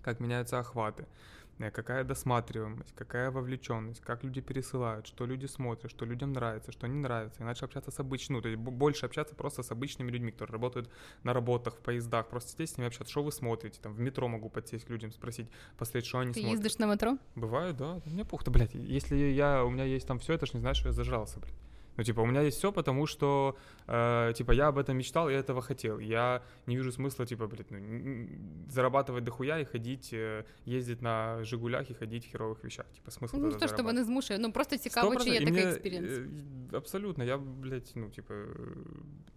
как 0.00 0.18
меняются 0.18 0.58
охваты, 0.58 1.04
Э, 1.04 1.37
какая 1.58 2.04
досматриваемость, 2.04 2.94
какая 2.94 3.30
вовлеченность, 3.30 4.00
как 4.00 4.24
люди 4.24 4.40
пересылают, 4.40 5.06
что 5.06 5.26
люди 5.26 5.46
смотрят, 5.46 5.90
что 5.90 6.04
людям 6.04 6.32
нравится, 6.32 6.72
что 6.72 6.86
не 6.86 6.98
нравится. 6.98 7.42
Иначе 7.42 7.64
общаться 7.64 7.90
с 7.90 7.98
обычными, 7.98 8.38
ну, 8.38 8.42
то 8.42 8.48
есть 8.48 8.60
больше 8.60 9.06
общаться 9.06 9.34
просто 9.34 9.62
с 9.62 9.70
обычными 9.70 10.10
людьми, 10.10 10.30
которые 10.30 10.52
работают 10.52 10.90
на 11.24 11.32
работах, 11.32 11.74
в 11.74 11.80
поездах, 11.80 12.28
просто 12.28 12.52
сидеть 12.52 12.70
с 12.70 12.78
ними 12.78 12.88
общаться, 12.88 13.10
что 13.10 13.22
вы 13.22 13.32
смотрите, 13.32 13.80
там, 13.80 13.92
в 13.92 14.00
метро 14.00 14.28
могу 14.28 14.48
подсесть 14.48 14.84
к 14.84 14.90
людям, 14.90 15.10
спросить, 15.10 15.48
посмотреть, 15.76 16.06
что 16.06 16.20
они 16.20 16.32
Ты 16.32 16.40
смотрят. 16.40 16.60
Ты 16.60 16.66
ездишь 16.66 16.78
на 16.78 16.92
метро? 16.92 17.18
Бывает, 17.34 17.76
да, 17.76 18.00
мне 18.04 18.24
пух, 18.24 18.44
блядь, 18.46 18.74
если 18.74 19.16
я, 19.16 19.64
у 19.64 19.70
меня 19.70 19.84
есть 19.84 20.06
там 20.06 20.18
все, 20.18 20.34
это 20.34 20.46
ж 20.46 20.54
не 20.54 20.60
значит, 20.60 20.80
что 20.80 20.88
я 20.88 20.92
зажрался, 20.92 21.40
блядь. 21.40 21.67
Ну, 21.97 22.03
типа, 22.03 22.21
у 22.21 22.25
меня 22.25 22.41
есть 22.41 22.57
все, 22.57 22.71
потому 22.71 23.07
что, 23.07 23.55
э, 23.87 24.33
типа, 24.35 24.51
я 24.51 24.67
об 24.67 24.77
этом 24.77 24.97
мечтал, 24.97 25.29
я 25.29 25.37
этого 25.37 25.61
хотел. 25.61 25.99
Я 25.99 26.41
не 26.65 26.75
вижу 26.75 26.91
смысла, 26.91 27.25
типа, 27.25 27.47
блядь, 27.47 27.71
ну, 27.71 28.27
зарабатывать 28.69 29.23
дохуя 29.23 29.59
и 29.59 29.65
ходить, 29.65 30.09
э, 30.13 30.43
ездить 30.65 31.01
на 31.01 31.43
Жигулях 31.43 31.91
и 31.91 31.93
ходить 31.93 32.25
в 32.25 32.31
херовых 32.31 32.63
вещах. 32.63 32.85
Типа, 32.95 33.11
смысл 33.11 33.37
Ну, 33.37 33.51
то, 33.51 33.67
чтобы 33.67 33.93
не 33.93 34.03
змушує, 34.03 34.39
ну, 34.39 34.51
просто 34.51 34.77
цікаво, 34.77 35.15
чи 35.15 35.29
є 35.29 35.39
такий 35.39 35.63
експірієнс. 35.63 36.11
Э, 36.11 36.77
абсолютно, 36.77 37.23
я, 37.23 37.37
блядь, 37.37 37.91
ну, 37.95 38.09
типа, 38.09 38.33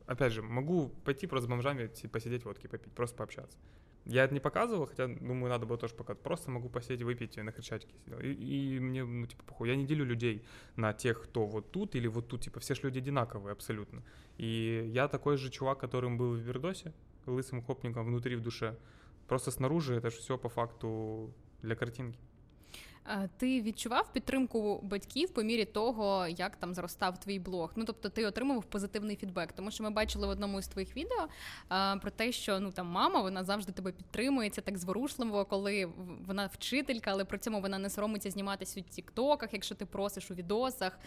опять 0.09 0.33
же, 0.33 0.43
могу 0.43 0.91
пойти 1.05 1.27
просто 1.27 1.47
с 1.47 1.51
бомжами, 1.51 1.91
посидеть 2.11 2.45
водки 2.45 2.69
попить, 2.69 2.93
просто 2.93 3.17
пообщаться. 3.17 3.59
Я 4.06 4.24
это 4.24 4.34
не 4.34 4.40
показывал, 4.40 4.88
хотя, 4.88 5.08
думаю, 5.08 5.50
надо 5.50 5.66
было 5.66 5.78
тоже 5.78 5.94
показать. 5.94 6.24
Просто 6.24 6.50
могу 6.50 6.70
посидеть, 6.70 7.04
выпить, 7.04 7.38
на 7.38 7.52
Кричатике. 7.52 7.94
И, 8.24 8.76
и 8.76 8.80
мне, 8.80 9.06
ну, 9.06 9.28
типа, 9.28 9.44
похуй. 9.46 9.70
Я 9.70 9.76
не 9.76 9.86
делю 9.86 10.06
людей 10.06 10.44
на 10.76 10.92
тех, 10.94 11.22
кто 11.22 11.46
вот 11.46 11.72
тут 11.72 11.96
или 11.96 12.08
вот 12.08 12.28
тут. 12.28 12.42
Типа, 12.42 12.60
все 12.60 12.74
же 12.74 12.82
люди 12.84 12.98
одинаковые 12.98 13.52
абсолютно. 13.54 14.02
И 14.38 14.90
я 14.92 15.08
такой 15.08 15.38
же 15.38 15.52
чувак, 15.52 15.80
которым 15.80 16.18
был 16.18 16.32
в 16.34 16.40
Вердосе, 16.40 16.94
лысым 17.28 17.62
хопником 17.62 18.06
внутри, 18.06 18.36
в 18.36 18.42
душе. 18.42 18.76
Просто 19.28 19.52
снаружи 19.52 19.96
это 19.96 20.10
же 20.10 20.18
все 20.18 20.38
по 20.38 20.50
факту 20.50 21.32
для 21.62 21.76
картинки. 21.76 22.20
Ти 23.38 23.62
відчував 23.62 24.14
підтримку 24.14 24.80
батьків 24.84 25.30
по 25.30 25.44
мірі 25.44 25.66
того, 25.66 26.28
як 26.28 26.56
там 26.56 26.74
зростав 26.74 27.20
твій 27.20 27.40
блог? 27.40 27.72
Ну 27.76 27.86
тобто 27.86 28.10
ти 28.10 28.26
отримував 28.26 28.64
позитивний 28.64 29.16
фідбек, 29.16 29.52
тому 29.52 29.72
що 29.72 29.84
ми 29.84 29.90
бачили 29.90 30.28
в 30.28 30.30
одному 30.30 30.60
із 30.60 30.68
твоїх 30.68 30.98
відео 30.98 31.28
а, 31.70 31.98
про 32.02 32.12
те, 32.12 32.32
що 32.32 32.60
ну 32.60 32.72
там 32.72 32.88
мама 32.88 33.22
вона 33.22 33.44
завжди 33.44 33.72
тебе 33.72 33.92
підтримує, 33.92 34.50
це 34.50 34.62
так 34.62 34.78
зворушливо, 34.78 35.46
коли 35.46 35.90
вона 36.28 36.46
вчителька, 36.46 37.12
але 37.12 37.26
при 37.26 37.38
цьому 37.38 37.62
вона 37.62 37.78
не 37.78 37.90
соромиться 37.90 38.32
зніматися 38.32 38.80
у 38.80 38.84
тіктоках, 38.84 39.54
якщо 39.54 39.76
ти 39.76 39.86
просиш 39.86 40.32
у 40.32 40.34
відосах. 40.34 41.00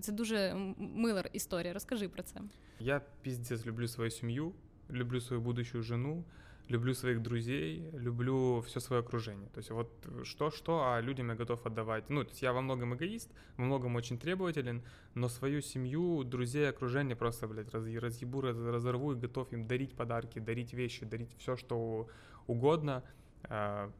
Це 0.00 0.12
дуже 0.12 0.54
мила 0.78 1.24
історія. 1.32 1.72
Розкажи 1.72 2.08
про 2.08 2.22
це. 2.22 2.40
Я 2.80 3.00
піздець 3.22 3.66
люблю 3.66 3.88
свою 3.88 4.10
сім'ю, 4.10 4.52
люблю 4.90 5.20
свою 5.20 5.42
будущую 5.42 5.82
жену 5.82 6.24
люблю 6.68 6.94
своих 6.94 7.22
друзей, 7.22 7.90
люблю 7.92 8.60
все 8.62 8.80
свое 8.80 9.00
окружение. 9.00 9.48
То 9.50 9.58
есть 9.58 9.70
вот 9.70 9.90
что-что, 10.24 10.92
а 10.92 11.00
людям 11.00 11.28
я 11.28 11.34
готов 11.34 11.64
отдавать. 11.64 12.10
Ну, 12.10 12.24
то 12.24 12.30
есть 12.30 12.42
я 12.42 12.52
во 12.52 12.60
многом 12.60 12.94
эгоист, 12.94 13.30
во 13.56 13.64
многом 13.64 13.96
очень 13.96 14.18
требователен, 14.18 14.82
но 15.14 15.28
свою 15.28 15.60
семью, 15.60 16.24
друзей, 16.24 16.68
окружение 16.68 17.16
просто, 17.16 17.46
блядь, 17.46 17.72
раз, 17.72 17.84
разъебу, 17.84 18.40
раз, 18.40 18.56
разорву 18.58 19.12
и 19.12 19.16
готов 19.16 19.52
им 19.52 19.66
дарить 19.66 19.94
подарки, 19.94 20.38
дарить 20.38 20.72
вещи, 20.72 21.04
дарить 21.04 21.36
все, 21.38 21.56
что 21.56 22.08
угодно. 22.46 23.04
А, 23.44 23.92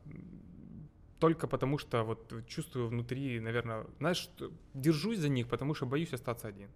только 1.18 1.46
потому 1.46 1.78
что 1.78 2.02
вот 2.02 2.32
чувствую 2.46 2.88
внутри, 2.88 3.40
наверное, 3.40 3.86
знаешь, 3.98 4.28
держусь 4.74 5.18
за 5.18 5.28
них, 5.28 5.48
потому 5.48 5.74
что 5.74 5.86
боюсь 5.86 6.12
остаться 6.12 6.48
один. 6.48 6.68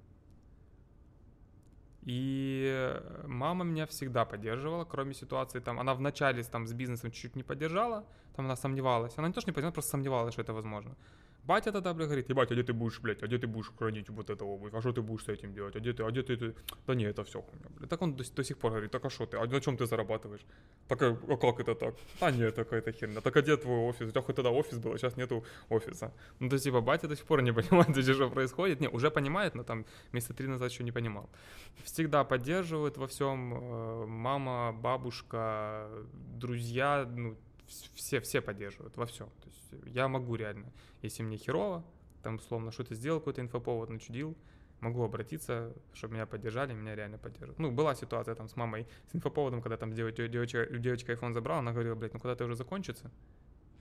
И 2.03 2.99
мама 3.27 3.65
меня 3.65 3.87
всегда 3.87 4.25
поддерживала, 4.25 4.85
кроме 4.85 5.15
ситуации, 5.15 5.61
там, 5.61 5.79
она 5.79 5.95
вначале 5.95 6.43
там 6.45 6.67
с 6.67 6.73
бизнесом 6.73 7.11
чуть-чуть 7.11 7.37
не 7.37 7.43
поддержала, 7.43 8.05
там 8.37 8.47
она 8.47 8.57
сомневалась. 8.57 9.19
Она 9.19 9.29
не 9.29 9.35
то, 9.35 9.41
что 9.41 9.51
не 9.51 9.55
поддержала, 9.55 9.75
просто 9.75 9.91
сомневалась, 9.91 10.33
что 10.33 10.43
это 10.43 10.55
возможно. 10.55 10.97
Батя 11.45 11.73
тогда, 11.73 11.95
бля, 11.95 12.07
говорит, 12.07 12.29
ебать, 12.29 12.51
а 12.51 12.55
где 12.55 12.63
ты 12.63 12.73
будешь, 12.73 13.01
блядь, 13.01 13.23
а 13.23 13.27
где 13.27 13.39
ты 13.39 13.47
будешь 13.47 13.73
хранить 13.79 14.09
вот 14.11 14.31
это 14.31 14.45
обувь, 14.45 14.75
а 14.75 14.81
что 14.81 14.93
ты 14.93 15.01
будешь 15.01 15.25
с 15.25 15.29
этим 15.29 15.55
делать, 15.55 15.75
а 15.77 15.81
где 15.81 15.93
ты, 15.93 16.05
а 16.05 16.11
где 16.11 16.23
ты, 16.23 16.37
ты... 16.37 16.55
да 16.87 16.95
не, 16.95 17.05
это 17.05 17.25
все 17.25 17.41
хуйня, 17.41 17.67
блядь. 17.77 17.89
Так 17.89 18.03
он 18.03 18.15
до, 18.15 18.25
до 18.35 18.45
сих 18.45 18.59
пор 18.59 18.73
говорит, 18.73 18.91
так 18.91 19.05
а 19.05 19.11
что 19.11 19.27
ты, 19.27 19.39
а 19.39 19.47
на 19.47 19.61
чем 19.61 19.77
ты 19.77 19.87
зарабатываешь? 19.87 20.45
Так, 20.89 21.03
а, 21.03 21.17
а 21.29 21.37
как 21.37 21.61
это 21.61 21.75
так? 21.75 21.95
А 22.21 22.31
нет, 22.31 22.55
какая-то 22.55 22.93
херня, 22.93 23.21
так 23.21 23.37
а 23.37 23.43
где 23.43 23.57
твой 23.57 23.79
офис? 23.79 24.09
У 24.09 24.11
тебя 24.11 24.23
хоть 24.23 24.37
тогда 24.37 24.51
офис 24.51 24.79
был, 24.79 24.93
а 24.93 24.99
сейчас 24.99 25.17
нету 25.17 25.45
офиса. 25.71 26.13
Ну, 26.41 26.49
то 26.49 26.55
есть, 26.55 26.65
типа, 26.65 26.81
батя 26.81 27.09
до 27.09 27.17
сих 27.17 27.25
пор 27.25 27.43
не 27.43 27.53
понимает, 27.55 27.97
что 27.97 28.31
происходит, 28.31 28.81
не, 28.81 28.89
уже 28.89 29.11
понимает, 29.11 29.55
но 29.55 29.65
там 29.65 29.87
месяца 30.13 30.35
три 30.35 30.47
назад 30.47 30.71
еще 30.71 30.85
не 30.85 30.93
понимал. 30.93 31.31
Всегда 31.85 32.25
поддерживают 32.25 32.99
во 32.99 33.07
всем, 33.07 33.55
э, 33.55 34.07
мама, 34.07 34.73
бабушка, 34.73 35.89
друзья, 36.37 37.09
ну, 37.17 37.37
все, 37.96 38.20
все 38.20 38.42
поддерживают 38.42 38.98
во 38.98 39.06
всем. 39.06 39.30
То 39.42 39.50
есть 39.50 39.96
я 39.96 40.08
могу 40.08 40.36
реально, 40.36 40.72
если 41.02 41.24
мне 41.24 41.38
херово, 41.38 41.84
там, 42.24 42.36
условно, 42.36 42.72
что-то 42.72 42.96
сделал, 42.96 43.20
какой-то 43.20 43.42
инфоповод 43.42 43.90
начудил, 43.90 44.36
могу 44.80 45.04
обратиться, 45.04 45.74
чтобы 45.94 46.16
меня 46.16 46.26
поддержали, 46.26 46.74
меня 46.74 46.96
реально 46.96 47.18
поддерживают. 47.18 47.60
Ну, 47.60 47.72
была 47.72 47.96
ситуация 47.96 48.36
там 48.36 48.48
с 48.48 48.56
мамой, 48.56 48.88
с 49.12 49.16
инфоповодом, 49.16 49.62
когда 49.62 49.78
там 49.78 49.94
девочка, 49.94 50.28
девочка, 50.28 50.66
девочка 50.66 51.14
iPhone 51.14 51.34
забрала, 51.34 51.60
она 51.60 51.72
говорила, 51.72 51.96
блядь, 51.96 52.14
ну 52.14 52.20
куда 52.20 52.36
ты 52.36 52.44
уже 52.44 52.56
закончится? 52.56 53.12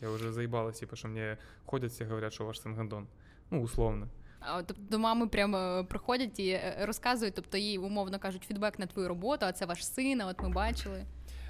Я 0.01 0.11
уже 0.11 0.33
заебалась, 0.33 0.79
типа, 0.79 0.97
что 0.97 1.09
мне 1.09 1.38
ходят, 1.64 1.92
все 1.92 2.05
говорят, 2.05 2.33
що 2.33 2.44
ваш 2.44 2.61
син 2.61 3.09
Ну, 3.51 3.62
условно. 3.62 4.09
А, 4.40 4.62
тобто 4.62 4.83
до 4.83 4.99
мами 4.99 5.27
прямо 5.27 5.87
приходять 5.88 6.38
і 6.40 6.61
розказують, 6.81 7.35
тобто 7.35 7.59
їй 7.59 7.79
умовно 7.79 8.18
кажуть 8.18 8.42
фідбек 8.42 8.79
на 8.79 8.87
твою 8.87 9.09
роботу, 9.09 9.47
а 9.47 9.53
це 9.53 9.66
ваш 9.66 9.87
син, 9.87 10.20
а 10.20 10.27
от 10.27 10.42
ми 10.42 10.49
бачили. 10.49 11.05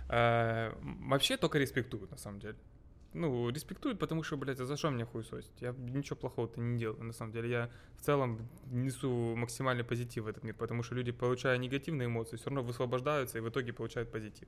Э, 0.09 0.73
вообще 1.07 1.37
только 1.37 1.59
респектуют, 1.59 2.11
на 2.11 2.17
самом 2.17 2.39
деле. 2.39 2.55
ну, 3.13 3.49
респектуют, 3.49 3.97
потому 3.99 4.21
что, 4.23 4.37
блядь, 4.37 4.59
а 4.59 4.65
за 4.65 4.77
что 4.77 4.91
мне 4.91 5.03
хуесосить? 5.05 5.61
Я 5.61 5.73
ничего 5.77 6.15
плохого-то 6.15 6.59
не 6.61 6.77
делаю, 6.77 7.03
на 7.03 7.13
самом 7.13 7.31
деле. 7.31 7.49
Я 7.49 7.69
в 7.97 8.01
целом 8.01 8.47
несу 8.71 9.35
максимальный 9.35 9.83
позитив 9.83 10.23
в 10.25 10.27
этот 10.27 10.43
мир, 10.43 10.53
потому 10.55 10.83
что 10.83 10.95
люди, 10.95 11.11
получая 11.11 11.57
негативные 11.57 12.05
эмоции, 12.05 12.37
все 12.37 12.45
равно 12.49 12.61
высвобождаются 12.63 13.37
и 13.37 13.41
в 13.41 13.49
итоге 13.49 13.73
получают 13.73 14.11
позитив. 14.11 14.47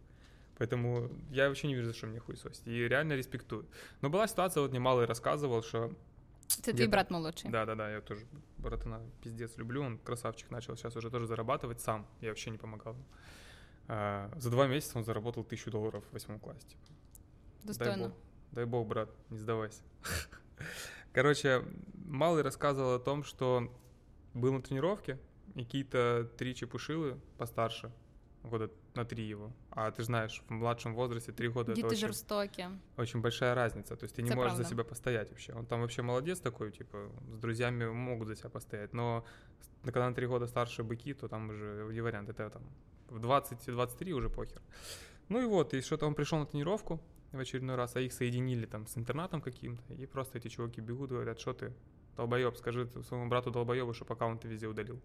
Поэтому 0.59 1.09
я 1.31 1.47
вообще 1.47 1.67
не 1.67 1.75
вижу, 1.75 1.87
за 1.87 1.93
что 1.93 2.07
мне 2.07 2.19
хуесосить. 2.19 2.67
И 2.67 2.87
реально 2.87 3.13
респектую. 3.13 3.65
Но 4.01 4.09
была 4.09 4.27
ситуация, 4.27 4.61
вот 4.61 4.69
мне 4.71 4.79
малый 4.79 5.05
рассказывал, 5.07 5.63
что 5.63 5.91
твій 6.63 6.73
Где-то- 6.73 6.91
брат 6.91 7.09
молодший. 7.11 7.49
да, 7.49 7.65
да, 7.65 7.75
да, 7.75 7.89
я 7.91 8.01
тоже 8.01 8.25
братана 8.59 8.99
пиздец 9.23 9.57
люблю, 9.57 9.81
он 9.81 9.97
красавчик 9.97 10.51
начал 10.51 10.75
сейчас 10.75 10.95
уже 10.95 11.09
тоже 11.09 11.25
зарабатывать 11.25 11.79
сам, 11.81 12.05
я 12.21 12.29
вообще 12.29 12.51
не 12.51 12.57
помогал. 12.57 12.95
А, 13.93 14.31
за 14.37 14.49
два 14.49 14.67
месяца 14.67 14.97
он 14.97 15.03
заработал 15.03 15.43
тысячу 15.43 15.69
долларов 15.69 16.05
в 16.09 16.13
восьмом 16.13 16.39
классе. 16.39 16.65
Типа. 16.65 16.81
Дай 17.63 17.67
Достойно. 17.67 18.07
бог, 18.07 18.17
дай 18.51 18.65
бог, 18.65 18.87
брат, 18.87 19.09
не 19.29 19.37
сдавайся. 19.37 19.81
Короче, 21.13 21.61
Малый 22.05 22.41
рассказывал 22.41 22.95
о 22.95 22.99
том, 22.99 23.25
что 23.25 23.69
был 24.33 24.53
на 24.53 24.61
тренировке, 24.61 25.19
и 25.55 25.65
какие-то 25.65 26.29
три 26.37 26.55
чепушилы 26.55 27.19
постарше, 27.37 27.91
года 28.43 28.71
на 28.95 29.03
три 29.03 29.25
его. 29.25 29.51
А 29.71 29.91
ты 29.91 30.03
знаешь, 30.03 30.41
в 30.47 30.51
младшем 30.51 30.95
возрасте 30.95 31.33
три 31.33 31.49
года 31.49 31.73
это 31.73 31.81
Діти 31.81 31.87
очень, 31.87 32.07
жорстокі. 32.07 32.67
очень 32.97 33.21
большая 33.21 33.55
разница. 33.55 33.97
То 33.97 34.05
есть 34.05 34.15
ты 34.15 34.21
не 34.21 34.29
Это 34.29 34.37
можешь 34.37 34.53
за 34.53 34.63
правда. 34.63 34.69
себя 34.69 34.83
постоять 34.85 35.29
вообще. 35.29 35.53
Он 35.53 35.65
там 35.65 35.81
вообще 35.81 36.01
молодец 36.01 36.39
такой, 36.39 36.71
типа, 36.71 37.09
с 37.35 37.39
друзьями 37.39 37.89
могут 37.89 38.27
за 38.29 38.35
себя 38.35 38.49
постоять. 38.49 38.93
Но 38.93 39.25
когда 39.83 40.07
на 40.09 40.15
три 40.15 40.27
года 40.27 40.47
старше 40.47 40.83
быки, 40.83 41.13
то 41.13 41.27
там 41.27 41.49
уже 41.49 41.89
не 41.91 42.01
вариант. 42.01 42.29
Это 42.29 42.49
там 42.49 42.63
в 43.11 43.19
20-23 43.19 44.11
уже 44.11 44.29
похер. 44.29 44.61
Ну 45.29 45.41
и 45.41 45.45
вот, 45.45 45.73
и 45.73 45.81
что-то 45.81 46.07
он 46.07 46.15
пришел 46.15 46.39
на 46.39 46.45
тренировку 46.45 46.99
в 47.31 47.39
очередной 47.39 47.75
раз, 47.75 47.95
а 47.95 48.01
их 48.01 48.13
соединили 48.13 48.65
там 48.65 48.87
с 48.87 48.97
интернатом 48.97 49.41
каким-то, 49.41 49.93
и 49.93 50.05
просто 50.05 50.37
эти 50.37 50.47
чуваки 50.47 50.81
бегут, 50.81 51.11
говорят, 51.11 51.39
что 51.39 51.53
ты, 51.53 51.73
долбоеб, 52.17 52.57
скажи 52.57 52.87
своему 53.07 53.29
брату 53.29 53.51
долбоебу, 53.51 53.93
чтобы 53.93 54.13
аккаунт 54.13 54.41
ты 54.41 54.47
везде 54.47 54.67
удалил. 54.67 54.99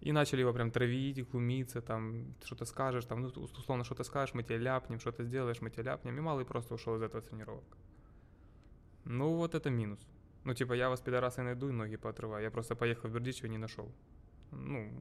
И 0.00 0.12
начали 0.12 0.40
его 0.40 0.52
прям 0.52 0.70
травить, 0.70 1.26
глумиться, 1.30 1.80
там, 1.80 2.34
что-то 2.44 2.66
скажешь, 2.66 3.06
там, 3.06 3.22
ну, 3.22 3.28
условно, 3.28 3.82
что-то 3.82 4.04
скажешь, 4.04 4.34
мы 4.34 4.42
тебе 4.42 4.58
ляпнем, 4.58 5.00
что-то 5.00 5.24
сделаешь, 5.24 5.62
мы 5.62 5.70
тебе 5.70 5.84
ляпнем. 5.84 6.18
И 6.18 6.20
малый 6.20 6.44
просто 6.44 6.74
ушел 6.74 6.96
из 6.96 7.02
этого 7.02 7.22
тренировок. 7.22 7.64
Ну, 9.04 9.36
вот 9.36 9.54
это 9.54 9.70
минус. 9.70 10.06
Ну, 10.44 10.52
типа, 10.52 10.74
я 10.74 10.90
вас, 10.90 11.00
пидорасы, 11.00 11.42
найду 11.42 11.70
и 11.70 11.72
ноги 11.72 11.96
поотрываю. 11.96 12.44
Я 12.44 12.50
просто 12.50 12.76
поехал 12.76 13.08
в 13.08 13.12
Бердичево 13.12 13.46
и 13.46 13.50
не 13.50 13.58
нашел. 13.58 13.90
Ну, 14.52 14.92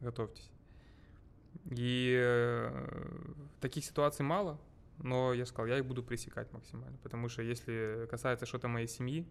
готовьтесь. 0.00 0.50
И 1.70 2.16
э, 2.16 2.86
таких 3.60 3.84
ситуаций 3.84 4.24
мало, 4.24 4.60
но 4.98 5.32
я 5.32 5.46
сказал, 5.46 5.66
я 5.66 5.78
их 5.78 5.86
буду 5.86 6.02
пресекать 6.02 6.52
максимально. 6.52 6.96
Потому 7.02 7.28
что 7.28 7.42
если 7.42 8.06
касается 8.10 8.46
что-то 8.46 8.68
моей 8.68 8.88
семьи, 8.88 9.26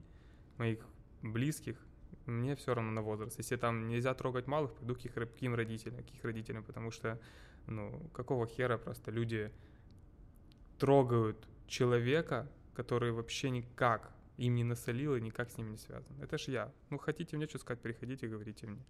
моих 0.58 0.80
близких, 1.21 1.78
мне 2.26 2.56
все 2.56 2.74
равно 2.74 2.91
на 2.91 3.02
возраст. 3.02 3.38
Если 3.38 3.56
там 3.56 3.88
нельзя 3.88 4.13
трогать 4.13 4.48
малых, 4.48 4.74
пойду 4.74 4.95
к 4.95 5.06
их, 5.06 5.13
к 5.13 5.41
им 5.41 5.56
родителям, 5.56 6.04
к 6.04 6.13
их 6.13 6.24
родителям, 6.24 6.63
потому 6.63 6.91
что, 6.91 7.19
ну, 7.67 8.10
какого 8.13 8.48
хера 8.48 8.78
просто 8.78 9.12
люди 9.12 9.52
трогают 10.78 11.48
человека, 11.67 12.48
который 12.74 13.12
вообще 13.12 13.50
никак 13.50 14.12
им 14.38 14.56
не 14.56 14.63
насолил 14.63 15.15
и 15.15 15.21
никак 15.21 15.50
с 15.50 15.58
ним 15.58 15.71
не 15.71 15.78
связан. 15.78 16.12
Это 16.21 16.38
ж 16.38 16.50
я. 16.50 16.71
Ну, 16.89 16.98
хотите 16.98 17.38
мне 17.38 17.48
что 17.48 17.60
сказать, 17.60 17.82
приходите, 17.82 18.28
говорите 18.28 18.67
мне. 18.67 18.82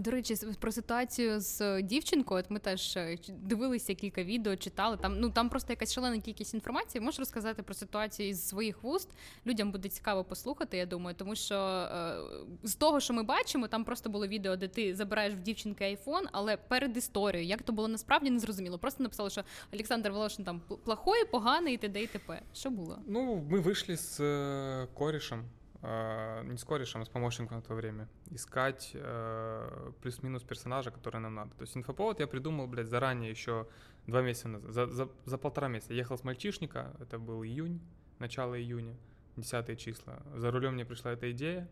До 0.00 0.10
речі, 0.10 0.34
з- 0.34 0.56
про 0.56 0.72
ситуацію 0.72 1.40
з 1.40 1.60
е, 1.60 1.82
дівчинкою. 1.82 2.40
От 2.40 2.50
ми 2.50 2.58
теж 2.58 2.96
е, 2.96 3.16
ч- 3.16 3.32
дивилися 3.32 3.94
кілька 3.94 4.22
відео, 4.24 4.56
читали. 4.56 4.96
Там 4.96 5.20
ну 5.20 5.30
там 5.30 5.48
просто 5.48 5.72
якась 5.72 5.92
шалена 5.92 6.18
кількість 6.20 6.54
інформації. 6.54 7.02
Можеш 7.02 7.18
розказати 7.20 7.62
про 7.62 7.74
ситуацію 7.74 8.28
із 8.28 8.48
своїх 8.48 8.82
вуст. 8.82 9.08
Людям 9.46 9.72
буде 9.72 9.88
цікаво 9.88 10.24
послухати, 10.24 10.76
я 10.76 10.86
думаю, 10.86 11.16
тому 11.18 11.34
що 11.36 11.54
е, 11.54 12.16
з 12.62 12.74
того, 12.74 13.00
що 13.00 13.14
ми 13.14 13.22
бачимо, 13.22 13.68
там 13.68 13.84
просто 13.84 14.10
було 14.10 14.26
відео, 14.26 14.56
де 14.56 14.68
ти 14.68 14.94
забираєш 14.94 15.34
в 15.34 15.40
дівчинки 15.42 15.84
айфон, 15.84 16.24
але 16.32 16.56
перед 16.56 16.96
історією, 16.96 17.48
як 17.48 17.62
то 17.62 17.72
було 17.72 17.88
насправді 17.88 18.30
не 18.30 18.38
зрозуміло. 18.38 18.78
Просто 18.78 19.02
написали, 19.02 19.30
що 19.30 19.42
Олександр 19.72 20.10
Волошин 20.10 20.44
там 20.44 20.62
пл- 20.68 20.76
плохой, 20.76 21.24
поганий 21.24 21.74
і 21.74 21.76
т.д. 21.78 22.02
і 22.02 22.06
т.п. 22.06 22.42
Що 22.54 22.70
було? 22.70 22.98
Ну, 23.06 23.44
мы 23.50 23.62
вышли 23.62 23.92
с 23.96 24.20
э, 24.20 24.86
корешем, 24.94 25.38
э, 25.40 25.44
не 25.82 26.56
с 26.56 26.64
корешем, 26.64 27.02
а 27.02 27.04
с 27.04 27.08
помощником 27.08 27.56
на 27.58 27.62
то 27.62 27.74
время, 27.74 28.08
искать 28.30 28.92
э, 28.94 29.92
плюс-минус 30.00 30.42
персонажа, 30.42 30.90
который 30.90 31.20
нам 31.20 31.34
надо. 31.34 31.50
То 31.56 31.62
есть 31.62 31.76
инфоповод 31.76 32.20
я 32.20 32.26
придумал, 32.26 32.66
блядь, 32.66 32.86
заранее 32.88 33.30
еще 33.30 33.66
два 34.06 34.22
месяца 34.22 34.48
назад, 34.48 34.72
за, 34.72 34.86
за, 34.86 35.08
за 35.26 35.38
полтора 35.38 35.68
месяца. 35.68 35.92
Ехал 35.92 36.16
с 36.16 36.24
мальчишника, 36.24 36.96
это 37.00 37.18
был 37.18 37.44
июнь, 37.44 37.80
начало 38.18 38.54
июня, 38.58 38.96
10 39.36 39.78
числа. 39.78 40.22
За 40.36 40.50
рулем 40.50 40.72
мне 40.74 40.86
пришла 40.86 41.12
эта 41.12 41.30
идея. 41.32 41.68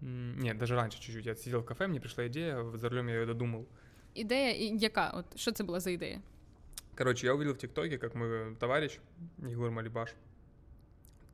М, 0.00 0.38
Нет, 0.38 0.58
даже 0.58 0.76
раньше 0.76 1.00
чуть-чуть. 1.00 1.26
Я 1.26 1.34
сидел 1.34 1.60
в 1.62 1.64
кафе, 1.64 1.88
мне 1.88 2.00
пришла 2.00 2.28
идея, 2.28 2.62
за 2.76 2.88
рулем 2.88 3.08
я 3.08 3.14
ее 3.14 3.26
додумал. 3.26 3.66
Ідея 4.14 4.50
і 4.52 4.78
яка? 4.78 5.10
От 5.10 5.38
що 5.38 5.52
це 5.52 5.64
була 5.64 5.80
за 5.80 5.90
ідея? 5.90 6.20
Короче, 6.96 7.26
я 7.26 7.34
увидел 7.34 7.54
в 7.54 7.58
ТикТоке, 7.58 7.98
как 7.98 8.14
мой 8.14 8.54
товарищ 8.56 9.00
Егор 9.38 9.70
Малибаш, 9.70 10.14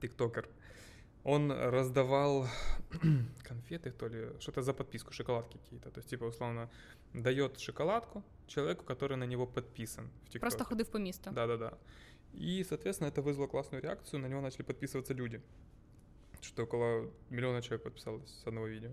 тиктокер, 0.00 0.48
он 1.23 1.51
раздавал 1.51 2.47
конфеты, 3.43 3.91
то 3.91 4.07
ли, 4.09 4.27
что-то 4.39 4.61
за 4.61 4.73
подписку, 4.73 5.11
шоколадки 5.13 5.57
какие-то. 5.57 5.89
То 5.91 5.99
есть, 5.99 6.09
типа, 6.09 6.25
условно, 6.25 6.69
дает 7.13 7.59
шоколадку 7.59 8.23
человеку, 8.47 8.83
который 8.85 9.17
на 9.17 9.25
него 9.25 9.45
подписан 9.47 10.09
в. 10.29 10.39
Просто 10.39 10.63
ходив 10.63 10.87
по 10.89 10.97
місту. 10.97 11.31
Да-да-да. 11.31 11.73
И, 12.33 12.63
соответственно, 12.63 13.09
это 13.09 13.21
вызвало 13.21 13.47
классную 13.47 13.81
реакцию, 13.83 14.19
на 14.21 14.27
него 14.27 14.41
начали 14.41 14.63
подписываться 14.63 15.13
люди. 15.13 15.41
Что 16.41 16.63
около 16.63 17.09
миллиона 17.29 17.61
человек 17.61 17.83
подписалось 17.83 18.29
с 18.43 18.47
одного 18.47 18.67
видео. 18.67 18.91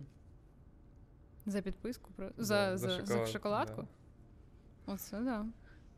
За 1.47 1.63
підписку 1.63 2.13
про 2.13 2.31
Да, 2.37 2.43
за, 2.45 2.77
за, 2.77 2.89
за, 2.89 2.97
шоколад- 3.03 3.27
шоколадку. 3.33 3.83
да. 4.87 4.93
Оце 4.93 5.21
да. 5.21 5.47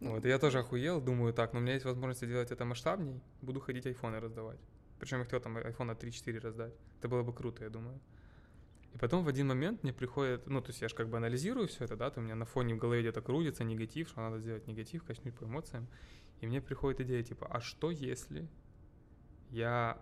Вот, 0.00 0.24
я 0.24 0.38
тоже 0.38 0.58
охуел, 0.58 1.00
думаю, 1.00 1.32
так, 1.32 1.52
но 1.52 1.58
у 1.58 1.62
меня 1.62 1.74
есть 1.74 1.84
возможность 1.84 2.24
сделать 2.26 2.50
это 2.50 2.64
масштабней, 2.64 3.20
буду 3.42 3.60
ходить 3.60 3.86
айфоны 3.86 4.20
раздавать. 4.20 4.58
Причем 5.02 5.18
я 5.18 5.24
хотел 5.24 5.40
там 5.40 5.56
айфона 5.56 5.96
3-4 5.96 6.38
раздать. 6.38 6.72
Это 7.00 7.08
было 7.08 7.24
бы 7.24 7.32
круто, 7.32 7.64
я 7.64 7.70
думаю. 7.70 7.98
И 8.94 8.98
потом 8.98 9.24
в 9.24 9.28
один 9.28 9.48
момент 9.48 9.82
мне 9.82 9.92
приходит, 9.92 10.46
ну, 10.46 10.60
то 10.60 10.70
есть 10.70 10.80
я 10.80 10.88
же 10.88 10.94
как 10.94 11.08
бы 11.08 11.16
анализирую 11.16 11.66
все 11.66 11.84
это, 11.86 11.96
да, 11.96 12.08
то 12.08 12.20
у 12.20 12.22
меня 12.22 12.36
на 12.36 12.44
фоне 12.44 12.76
в 12.76 12.78
голове 12.78 13.00
где-то 13.00 13.20
крутится 13.20 13.64
негатив, 13.64 14.08
что 14.08 14.20
надо 14.20 14.38
сделать 14.38 14.68
негатив, 14.68 15.02
качнуть 15.02 15.34
по 15.34 15.44
эмоциям. 15.44 15.88
И 16.40 16.46
мне 16.46 16.60
приходит 16.60 17.00
идея, 17.00 17.24
типа, 17.24 17.48
а 17.50 17.60
что 17.60 17.90
если 17.90 18.48
я 19.50 20.00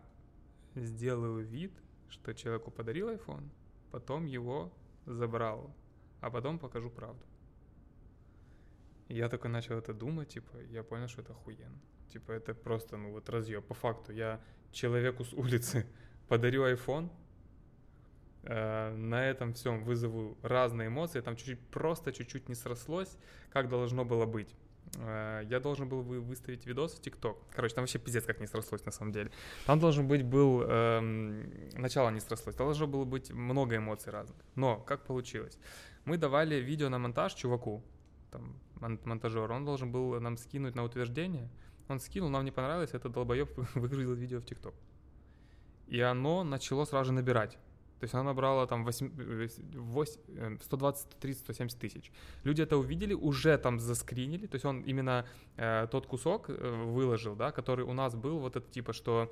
сделаю 0.74 1.46
вид, 1.46 1.72
что 2.10 2.34
человеку 2.34 2.70
подарил 2.70 3.08
iPhone, 3.08 3.48
потом 3.90 4.26
его 4.26 4.70
забрал, 5.06 5.74
а 6.20 6.30
потом 6.30 6.58
покажу 6.58 6.90
правду. 6.90 7.24
И 9.08 9.14
я 9.14 9.30
такой 9.30 9.50
начал 9.50 9.78
это 9.78 9.94
думать, 9.94 10.28
типа, 10.28 10.58
я 10.68 10.82
понял, 10.82 11.08
что 11.08 11.22
это 11.22 11.32
охуенно. 11.32 11.80
Типа, 12.12 12.32
это 12.32 12.52
просто, 12.52 12.98
ну, 12.98 13.12
вот 13.12 13.30
разъеб. 13.30 13.64
По 13.66 13.72
факту, 13.74 14.12
я 14.12 14.40
человеку 14.72 15.24
с 15.24 15.32
улицы 15.32 15.86
подарю 16.28 16.64
iPhone, 16.66 17.10
э, 18.44 18.94
на 18.94 19.26
этом 19.26 19.52
всем 19.52 19.84
вызову 19.84 20.36
разные 20.42 20.88
эмоции, 20.88 21.20
там 21.20 21.36
чуть-чуть, 21.36 21.60
просто 21.70 22.12
чуть-чуть 22.12 22.48
не 22.48 22.54
срослось, 22.54 23.16
как 23.50 23.68
должно 23.68 24.04
было 24.04 24.26
быть. 24.26 24.54
Э, 24.96 25.42
Я 25.48 25.60
должен 25.60 25.88
был 25.88 26.02
вы- 26.02 26.20
выставить 26.20 26.66
видос 26.66 26.94
в 26.94 27.00
ТикТок. 27.02 27.36
Короче, 27.54 27.74
там 27.74 27.82
вообще 27.82 27.98
пиздец 27.98 28.24
как 28.24 28.40
не 28.40 28.46
срослось 28.46 28.84
на 28.84 28.92
самом 28.92 29.12
деле. 29.12 29.30
Там 29.66 29.78
должен 29.78 30.08
быть 30.08 30.22
был... 30.24 30.62
эм, 30.62 31.50
начало 31.74 32.10
не 32.10 32.20
срослось. 32.20 32.56
Там 32.56 32.66
должно 32.66 32.86
было 32.86 33.04
быть 33.04 33.30
много 33.30 33.76
эмоций 33.76 34.12
разных. 34.12 34.36
Но 34.56 34.76
как 34.80 35.04
получилось? 35.06 35.58
Мы 36.06 36.16
давали 36.16 36.56
видео 36.56 36.88
на 36.88 36.98
монтаж 36.98 37.34
чуваку, 37.34 37.82
там, 38.30 38.56
мон- 38.80 39.00
монтажер. 39.04 39.50
Он 39.52 39.64
должен 39.64 39.92
был 39.92 40.18
нам 40.20 40.36
скинуть 40.38 40.74
на 40.74 40.82
утверждение. 40.84 41.48
Он 41.90 41.98
скинул, 42.00 42.30
нам 42.30 42.44
не 42.44 42.52
понравилось, 42.52 42.94
этот 42.94 43.12
долбоеб 43.12 43.50
выгрузил 43.74 44.14
видео 44.14 44.38
в 44.38 44.44
ТикТок. 44.44 44.74
И 45.88 46.00
оно 46.00 46.44
начало 46.44 46.84
сразу 46.84 47.06
же 47.06 47.12
набирать. 47.12 47.58
То 47.98 48.04
есть 48.04 48.14
оно 48.14 48.24
набрало 48.24 48.66
там 48.66 48.84
8, 48.84 49.12
э, 49.18 49.48
вось- 49.74 50.20
э, 50.28 50.56
120, 50.62 51.02
130, 51.02 51.42
170 51.42 51.78
тысяч. 51.78 52.12
Люди 52.44 52.62
это 52.62 52.76
увидели, 52.76 53.14
уже 53.14 53.58
там 53.58 53.78
заскринили. 53.78 54.46
То 54.46 54.54
есть 54.54 54.64
он 54.64 54.80
именно 54.82 55.26
э, 55.56 55.88
тот 55.90 56.06
кусок 56.06 56.48
э, 56.48 56.84
выложил, 56.84 57.34
да, 57.36 57.50
который 57.50 57.84
у 57.84 57.92
нас 57.92 58.14
был, 58.14 58.38
вот 58.38 58.56
это 58.56 58.70
типа, 58.70 58.92
что 58.92 59.30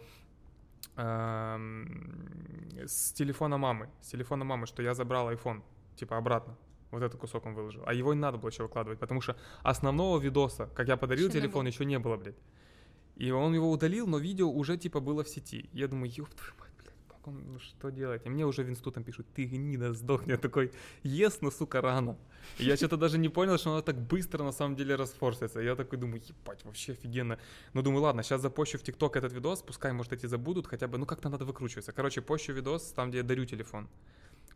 эм, 0.96 2.76
с 2.86 3.12
телефона 3.12 3.56
мамы, 3.56 3.88
с 4.00 4.08
телефона 4.08 4.44
мамы, 4.44 4.66
что 4.66 4.82
я 4.82 4.94
забрал 4.94 5.30
iPhone, 5.30 5.62
типа 5.96 6.16
обратно. 6.16 6.56
Вот 6.90 7.02
этот 7.02 7.20
кусок 7.20 7.46
он 7.46 7.54
выложил. 7.54 7.82
А 7.86 7.92
его 7.92 8.14
не 8.14 8.20
надо 8.20 8.38
было 8.38 8.50
еще 8.50 8.62
выкладывать, 8.62 8.98
потому 8.98 9.20
что 9.20 9.36
основного 9.62 10.18
видоса, 10.18 10.70
как 10.74 10.88
я 10.88 10.96
подарил 10.96 11.28
Еще 11.28 11.34
не 11.36 11.40
телефон, 11.42 11.64
было. 11.64 11.68
еще 11.72 11.84
не 11.84 11.98
было, 11.98 12.16
блядь. 12.16 12.38
И 13.16 13.30
он 13.30 13.54
его 13.54 13.70
удалил, 13.70 14.06
но 14.06 14.18
видео 14.18 14.50
уже 14.50 14.76
типа 14.76 15.00
было 15.00 15.22
в 15.22 15.28
сети. 15.28 15.68
Я 15.72 15.88
думаю, 15.88 16.10
ёб 16.16 16.28
твою 16.34 16.52
мать, 16.60 16.70
блядь, 16.78 16.94
как 17.08 17.18
что, 17.28 17.30
ну, 17.30 17.58
что 17.58 17.90
делать? 17.90 18.26
И 18.26 18.30
мне 18.30 18.46
уже 18.46 18.62
в 18.62 18.70
институтом 18.70 19.04
пишут, 19.04 19.26
ты 19.34 19.44
гнида, 19.44 19.92
сдохни. 19.92 20.30
Я 20.30 20.38
такой, 20.38 20.72
ес, 21.02 21.40
но, 21.40 21.50
сука, 21.50 21.80
рано. 21.80 22.16
И 22.58 22.64
я 22.64 22.76
что-то 22.76 22.96
даже 22.96 23.18
не 23.18 23.28
понял, 23.28 23.58
что 23.58 23.70
оно 23.70 23.82
так 23.82 23.96
быстро 23.96 24.44
на 24.44 24.52
самом 24.52 24.76
деле 24.76 24.94
расфорсится. 24.96 25.60
Я 25.60 25.74
такой 25.76 25.98
думаю, 25.98 26.22
ебать, 26.22 26.64
вообще 26.64 26.92
офигенно. 26.92 27.38
Ну, 27.74 27.82
думаю, 27.82 28.02
ладно, 28.02 28.22
сейчас 28.22 28.40
запущу 28.40 28.78
в 28.78 28.82
ТикТок 28.82 29.16
этот 29.16 29.32
видос, 29.32 29.62
пускай, 29.62 29.92
может, 29.92 30.12
эти 30.12 30.26
забудут, 30.26 30.66
хотя 30.66 30.86
бы, 30.86 30.98
ну, 30.98 31.06
как-то 31.06 31.28
надо 31.28 31.44
выкручиваться. 31.44 31.92
Короче, 31.92 32.20
пощу 32.20 32.52
видос 32.52 32.92
там, 32.92 33.10
где 33.10 33.18
я 33.18 33.24
дарю 33.24 33.44
телефон. 33.44 33.88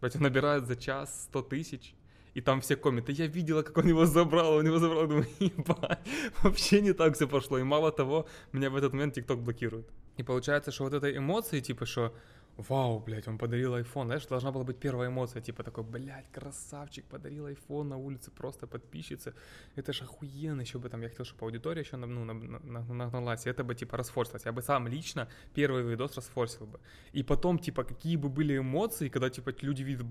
Блять, 0.00 0.16
он 0.16 0.22
набирает 0.22 0.66
за 0.66 0.76
час 0.76 1.24
100 1.24 1.42
тысяч, 1.42 1.94
и 2.34 2.40
там 2.40 2.60
все 2.60 2.76
комменты. 2.76 3.12
Я 3.12 3.26
видела, 3.26 3.62
как 3.62 3.78
он 3.78 3.88
его 3.88 4.06
забрал, 4.06 4.54
он 4.54 4.66
его 4.66 4.78
забрал. 4.78 5.06
Думаю, 5.06 5.26
ебать, 5.40 6.00
вообще 6.42 6.80
не 6.80 6.92
так 6.92 7.14
все 7.14 7.26
пошло. 7.26 7.58
И 7.58 7.62
мало 7.62 7.92
того, 7.92 8.26
меня 8.52 8.70
в 8.70 8.76
этот 8.76 8.92
момент 8.92 9.14
ТикТок 9.14 9.38
блокирует. 9.38 9.86
И 10.18 10.22
получается, 10.22 10.70
что 10.72 10.84
вот 10.84 10.94
этой 10.94 11.16
эмоции, 11.16 11.60
типа, 11.60 11.86
что 11.86 12.12
вау, 12.56 13.00
блядь, 13.00 13.28
он 13.28 13.38
подарил 13.38 13.74
iPhone, 13.74 14.04
знаешь, 14.04 14.26
должна 14.26 14.50
была 14.50 14.64
быть 14.64 14.78
первая 14.78 15.08
эмоция, 15.08 15.42
типа 15.42 15.62
такой, 15.62 15.84
блядь, 15.84 16.30
красавчик, 16.32 17.04
подарил 17.04 17.46
iPhone 17.46 17.84
на 17.84 17.96
улице 17.96 18.30
просто 18.30 18.66
подписчица, 18.66 19.32
это 19.76 19.92
ж 19.92 20.02
охуенно, 20.02 20.60
еще 20.60 20.78
бы 20.78 20.88
там, 20.88 21.02
я 21.02 21.08
хотел, 21.08 21.24
чтобы 21.24 21.46
аудитория 21.46 21.80
еще, 21.80 21.96
ну, 21.96 22.24
нагналась, 22.24 23.46
это 23.46 23.64
бы, 23.64 23.74
типа, 23.74 23.96
расфорсилось, 23.96 24.44
я 24.44 24.52
бы 24.52 24.62
сам 24.62 24.88
лично 24.88 25.28
первый 25.54 25.82
видос 25.82 26.16
расфорсил 26.16 26.66
бы, 26.66 26.78
и 27.14 27.22
потом, 27.22 27.58
типа, 27.58 27.84
какие 27.84 28.16
бы 28.16 28.28
были 28.28 28.58
эмоции, 28.58 29.08
когда, 29.08 29.30
типа, 29.30 29.54
люди 29.62 29.82
видят, 29.82 30.06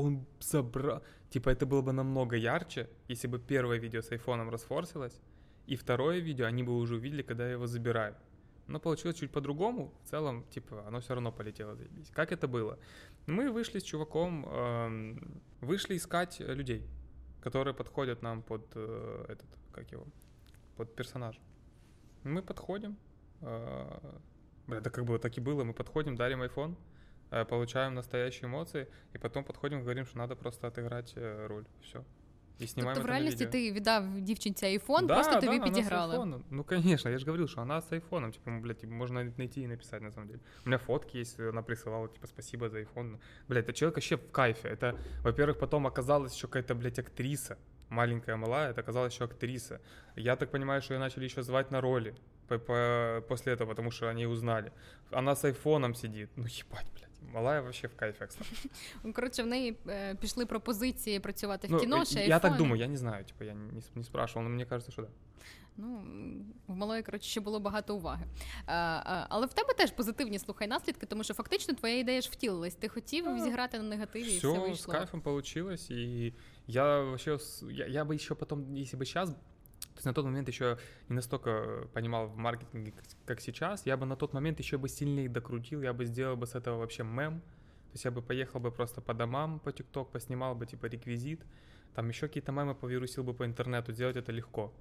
он 0.00 0.26
забрал, 0.40 1.02
типа, 1.30 1.50
это 1.50 1.66
было 1.66 1.82
бы 1.82 1.92
намного 1.92 2.36
ярче, 2.36 2.88
если 3.08 3.28
бы 3.28 3.38
первое 3.38 3.78
видео 3.78 4.00
с 4.00 4.12
айфоном 4.12 4.50
расфорсилось, 4.50 5.20
и 5.66 5.76
второе 5.76 6.18
видео 6.18 6.46
они 6.46 6.62
бы 6.62 6.76
уже 6.76 6.96
увидели, 6.96 7.22
когда 7.22 7.44
я 7.44 7.52
его 7.52 7.66
забираю. 7.66 8.14
Но 8.66 8.78
получилось 8.78 9.16
чуть 9.16 9.32
по-другому. 9.32 9.92
В 10.04 10.08
целом, 10.10 10.44
типа, 10.50 10.84
оно 10.86 11.00
все 11.00 11.14
равно 11.14 11.32
полетело 11.32 11.74
заебись. 11.74 12.10
Как 12.10 12.32
это 12.32 12.46
было? 12.46 12.78
Мы 13.26 13.50
вышли 13.50 13.80
с 13.80 13.82
чуваком, 13.82 14.46
э, 14.48 15.16
вышли 15.60 15.96
искать 15.96 16.40
людей, 16.40 16.86
которые 17.40 17.74
подходят 17.74 18.22
нам 18.22 18.42
под 18.42 18.62
э, 18.74 19.24
этот, 19.28 19.46
как 19.72 19.90
его, 19.92 20.06
под 20.76 20.94
персонаж. 20.94 21.40
Мы 22.22 22.42
подходим, 22.42 22.96
э, 23.40 24.18
это 24.68 24.90
как 24.90 25.04
бы 25.04 25.18
так 25.18 25.36
и 25.36 25.40
было, 25.40 25.64
мы 25.64 25.74
подходим, 25.74 26.16
дарим 26.16 26.42
iPhone, 26.42 26.76
получаем 27.49 27.93
настоящие 27.93 28.47
эмоции, 28.47 28.87
и 29.13 29.17
потом 29.17 29.43
подходим, 29.43 29.81
говорим, 29.81 30.05
что 30.05 30.17
надо 30.17 30.35
просто 30.35 30.67
отыграть 30.67 31.13
э, 31.15 31.47
роль. 31.47 31.65
Все. 31.81 32.03
І 32.59 32.67
знімаємо 32.67 32.95
тобто 32.95 33.07
в 33.07 33.11
реальності 33.11 33.45
ти 33.45 33.71
віддав 33.71 34.21
дівчинці 34.21 34.65
айфон, 34.65 35.07
да, 35.07 35.13
просто 35.13 35.33
да, 35.33 35.41
тобі 35.41 35.59
підіграли. 35.59 36.41
Ну, 36.49 36.63
конечно, 36.63 37.11
я 37.11 37.17
же 37.17 37.25
говорил, 37.25 37.47
что 37.47 37.61
она 37.61 37.81
с 37.81 37.91
айфоном, 37.91 38.31
типа, 38.31 38.51
блядь, 38.51 38.77
типа, 38.77 38.93
можно 38.93 39.23
найти 39.37 39.61
и 39.61 39.67
написать, 39.67 40.01
на 40.01 40.11
самом 40.11 40.27
деле. 40.27 40.39
У 40.65 40.69
меня 40.69 40.77
фотки 40.77 41.17
есть, 41.17 41.39
она 41.39 41.61
присылала, 41.61 42.07
типа, 42.07 42.27
спасибо 42.27 42.69
за 42.69 42.77
айфон. 42.77 43.19
Блядь, 43.47 43.65
этот 43.65 43.75
человек 43.75 43.95
вообще 43.95 44.15
в 44.15 44.31
кайфе. 44.31 44.69
Это, 44.69 44.95
во-первых, 45.23 45.59
потом 45.59 45.85
оказалась 45.85 46.35
еще 46.35 46.47
какая-то, 46.47 46.75
блядь, 46.75 46.99
актриса, 46.99 47.57
маленькая, 47.89 48.37
малая, 48.37 48.71
это 48.71 48.81
оказалась 48.81 49.13
еще 49.13 49.25
актриса. 49.25 49.79
Я 50.15 50.35
так 50.35 50.51
понимаю, 50.51 50.81
что 50.81 50.93
ее 50.93 50.99
начали 50.99 51.25
еще 51.25 51.41
звать 51.41 51.71
на 51.71 51.81
роли 51.81 52.15
после 52.47 53.53
этого, 53.53 53.69
потому 53.69 53.91
что 53.91 54.07
они 54.07 54.27
узнали. 54.27 54.71
Она 55.11 55.35
с 55.35 55.43
айфоном 55.43 55.93
сидит. 55.95 56.29
Ну, 56.37 56.45
ебать, 56.45 56.91
блядь. 56.93 57.08
Малая 57.34 57.60
вообще 57.62 57.88
в 57.88 57.96
кайфе, 57.96 58.26
кстати. 58.26 58.50
Ну, 59.04 59.12
коротше, 59.12 59.42
в 59.42 59.46
неї 59.46 59.76
е, 59.88 60.14
пішли 60.14 60.46
пропозиції 60.46 61.20
працювати 61.20 61.68
в 61.68 61.70
ну, 61.70 61.78
кіно, 61.78 62.04
ще 62.04 62.26
Я 62.26 62.38
так 62.38 62.56
думаю, 62.56 62.80
я 62.80 62.88
не 62.88 62.96
знаю, 62.96 63.24
типа, 63.24 63.44
я 63.44 63.54
не, 63.54 63.82
не 63.94 64.04
спрашивал, 64.04 64.44
но 64.44 64.50
мені 64.50 64.64
кажется, 64.64 64.92
що 64.92 65.02
да. 65.02 65.08
Ну, 65.76 66.04
в 66.66 66.76
малої, 66.76 67.02
коротше, 67.02 67.30
ще 67.30 67.40
було 67.40 67.60
багато 67.60 67.96
уваги. 67.96 68.26
А, 68.66 68.72
а, 68.72 69.26
Але 69.28 69.46
в 69.46 69.52
тебе 69.52 69.74
теж 69.74 69.90
позитивні 69.90 70.38
слухай 70.38 70.68
наслідки, 70.68 71.06
тому 71.06 71.24
що 71.24 71.34
фактично 71.34 71.74
твоя 71.74 71.98
ідея 71.98 72.20
ж 72.20 72.30
втілилась. 72.32 72.74
Ти 72.74 72.88
хотів 72.88 73.28
а, 73.28 73.40
зіграти 73.40 73.78
на 73.78 73.84
негативі, 73.84 74.22
все, 74.22 74.34
і 74.34 74.36
все 74.36 74.48
вийшло. 74.48 74.94
з 74.94 74.96
кайфом 74.96 75.20
получилось, 75.20 75.90
і 75.90 76.34
я 76.66 77.00
вообще, 77.00 77.38
я, 77.70 77.86
я 77.86 78.04
бы 78.04 78.14
еще 78.14 78.34
потом, 78.34 78.74
если 78.74 78.96
бы 78.96 79.04
сейчас 79.04 79.34
есть 80.00 80.06
на 80.06 80.14
тот 80.14 80.24
момент 80.24 80.48
еще 80.48 80.78
не 81.08 81.16
настолько 81.16 81.88
понимал 81.92 82.26
в 82.26 82.36
маркетинге, 82.36 82.92
как 83.26 83.40
сейчас. 83.40 83.86
Я 83.86 83.96
бы 83.96 84.06
на 84.06 84.16
тот 84.16 84.32
момент 84.32 84.58
еще 84.58 84.78
бы 84.78 84.88
сильнее 84.88 85.28
докрутил, 85.28 85.82
я 85.82 85.92
бы 85.92 86.06
сделал 86.06 86.36
бы 86.36 86.46
с 86.46 86.54
этого 86.54 86.78
вообще 86.78 87.04
мем. 87.04 87.40
То 87.40 87.94
есть 87.94 88.04
я 88.04 88.10
бы 88.10 88.22
поехал 88.22 88.60
бы 88.60 88.70
просто 88.70 89.00
по 89.00 89.14
домам, 89.14 89.58
по 89.60 89.72
ТикТок, 89.72 90.10
поснимал 90.10 90.54
бы 90.54 90.66
типа 90.66 90.86
реквизит, 90.86 91.40
там 91.94 92.08
еще 92.08 92.28
какие-то 92.28 92.52
мемы 92.52 92.74
повирусил 92.74 93.24
бы 93.24 93.34
по 93.34 93.44
интернету, 93.44 93.92
сделать 93.92 94.16
это 94.16 94.32
легко. 94.32 94.72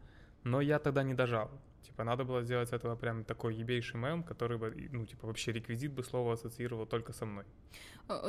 Но 0.44 0.62
я 0.62 0.80
тогда 0.80 1.04
не 1.04 1.14
дожал. 1.14 1.50
Типа, 1.87 2.05
надо 2.05 2.25
было 2.25 2.43
сделать 2.43 2.73
этого 2.73 2.97
прям 2.97 3.25
такой 3.25 3.55
ебейший 3.55 4.01
мем, 4.01 4.25
который 4.25 4.59
бы, 4.59 4.89
ну, 4.93 5.07
типа, 5.07 5.27
вообще 5.27 5.53
реквізит 5.53 5.93
би 5.93 6.03
слово 6.03 6.33
асоціював 6.33 6.89
тільки 6.89 7.13
со 7.13 7.27
мною. 7.27 7.47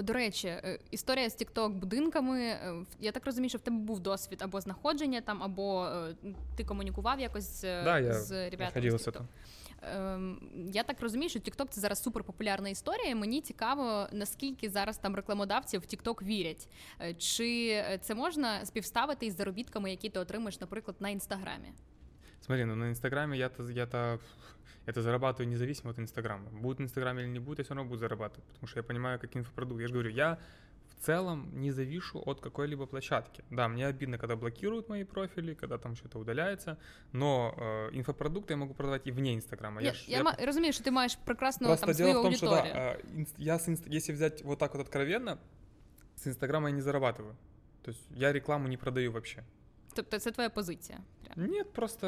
До 0.03 0.13
речі, 0.13 0.47
е, 0.47 0.79
історія 0.91 1.29
з 1.29 1.35
тікток 1.35 1.73
будинками. 1.73 2.41
Е, 2.41 2.85
я 2.99 3.11
так 3.11 3.25
розумію, 3.25 3.49
що 3.49 3.57
в 3.57 3.61
тебе 3.61 3.77
був 3.77 3.99
досвід 3.99 4.41
або 4.41 4.61
знаходження 4.61 5.21
там, 5.21 5.43
або 5.43 5.85
е, 5.85 6.15
ти 6.57 6.63
комунікував 6.63 7.19
якось 7.19 7.61
да, 7.61 8.13
з 8.13 8.43
я 8.43 8.49
ребятами. 8.49 8.71
З 8.71 8.75
ем, 9.81 10.39
я 10.73 10.83
так 10.83 11.01
розумію, 11.01 11.29
що 11.29 11.39
TikTok 11.39 11.67
це 11.69 11.81
зараз 11.81 12.03
суперпопулярна 12.03 12.69
історія. 12.69 13.15
Мені 13.15 13.41
цікаво, 13.41 14.07
наскільки 14.11 14.69
зараз 14.69 14.97
там 14.97 15.15
рекламодавці 15.15 15.77
в 15.77 15.81
TikTok 15.81 16.23
вірять. 16.23 16.69
Чи 17.17 17.83
це 18.01 18.15
можна 18.15 18.65
співставити 18.65 19.25
із 19.25 19.35
заробітками, 19.35 19.91
які 19.91 20.09
ти 20.09 20.19
отримаєш, 20.19 20.61
наприклад, 20.61 20.97
на 20.99 21.09
інстаграмі? 21.09 21.73
Смотри, 22.40 22.64
ну 22.64 22.74
на 22.74 22.90
Инстаграме 22.90 23.38
я-то, 23.38 23.68
я-то 23.68 24.18
это 24.86 25.02
зарабатываю 25.02 25.48
независимо 25.48 25.90
от 25.90 25.98
Инстаграма. 25.98 26.48
Будет 26.50 26.80
Инстаграм 26.80 27.18
или 27.18 27.26
не 27.26 27.38
будет, 27.38 27.58
я 27.58 27.64
все 27.64 27.74
равно 27.74 27.88
буду 27.88 28.00
зарабатывать, 28.00 28.44
потому 28.46 28.68
что 28.68 28.78
я 28.78 28.82
понимаю, 28.82 29.20
как 29.20 29.36
инфопродукт. 29.36 29.80
Я 29.80 29.88
же 29.88 29.92
говорю, 29.92 30.10
я 30.10 30.38
в 30.88 31.02
целом 31.02 31.48
не 31.60 31.70
завишу 31.70 32.22
от 32.26 32.40
какой-либо 32.40 32.86
площадки. 32.86 33.44
Да, 33.50 33.68
мне 33.68 33.86
обидно, 33.86 34.18
когда 34.18 34.36
блокируют 34.36 34.88
мои 34.88 35.04
профили, 35.04 35.54
когда 35.54 35.78
там 35.78 35.96
что-то 35.96 36.18
удаляется, 36.18 36.78
но 37.12 37.54
э, 37.56 37.90
инфопродукты 37.92 38.52
я 38.52 38.56
могу 38.56 38.74
продавать 38.74 39.06
и 39.06 39.12
вне 39.12 39.34
Инстаграма. 39.34 39.80
Я, 39.80 39.92
я, 40.06 40.18
я, 40.18 40.36
я 40.38 40.46
разумею, 40.46 40.72
что 40.72 40.82
ты 40.82 40.90
маешь 40.90 41.16
прекрасную 41.18 41.68
Просто 41.68 41.86
там, 41.86 41.94
дело 41.94 42.08
свою 42.08 42.20
в 42.20 42.22
том, 42.22 42.32
аудиторию. 42.32 42.72
что 42.72 42.74
да, 42.74 43.20
э, 43.20 43.24
я 43.38 43.58
с 43.58 43.68
инст... 43.68 43.86
если 43.86 44.12
взять 44.12 44.42
вот 44.42 44.58
так 44.58 44.74
вот 44.74 44.82
откровенно, 44.82 45.38
с 46.16 46.26
Инстаграма 46.26 46.68
я 46.68 46.74
не 46.74 46.82
зарабатываю. 46.82 47.36
То 47.82 47.92
есть 47.92 48.06
я 48.10 48.32
рекламу 48.32 48.68
не 48.68 48.76
продаю 48.76 49.12
вообще. 49.12 49.44
Тобто 49.94 50.18
це 50.18 50.30
твоя 50.30 50.50
позиція? 50.50 50.98
Прям. 51.24 51.50
Нет, 51.50 51.72
просто, 51.72 52.06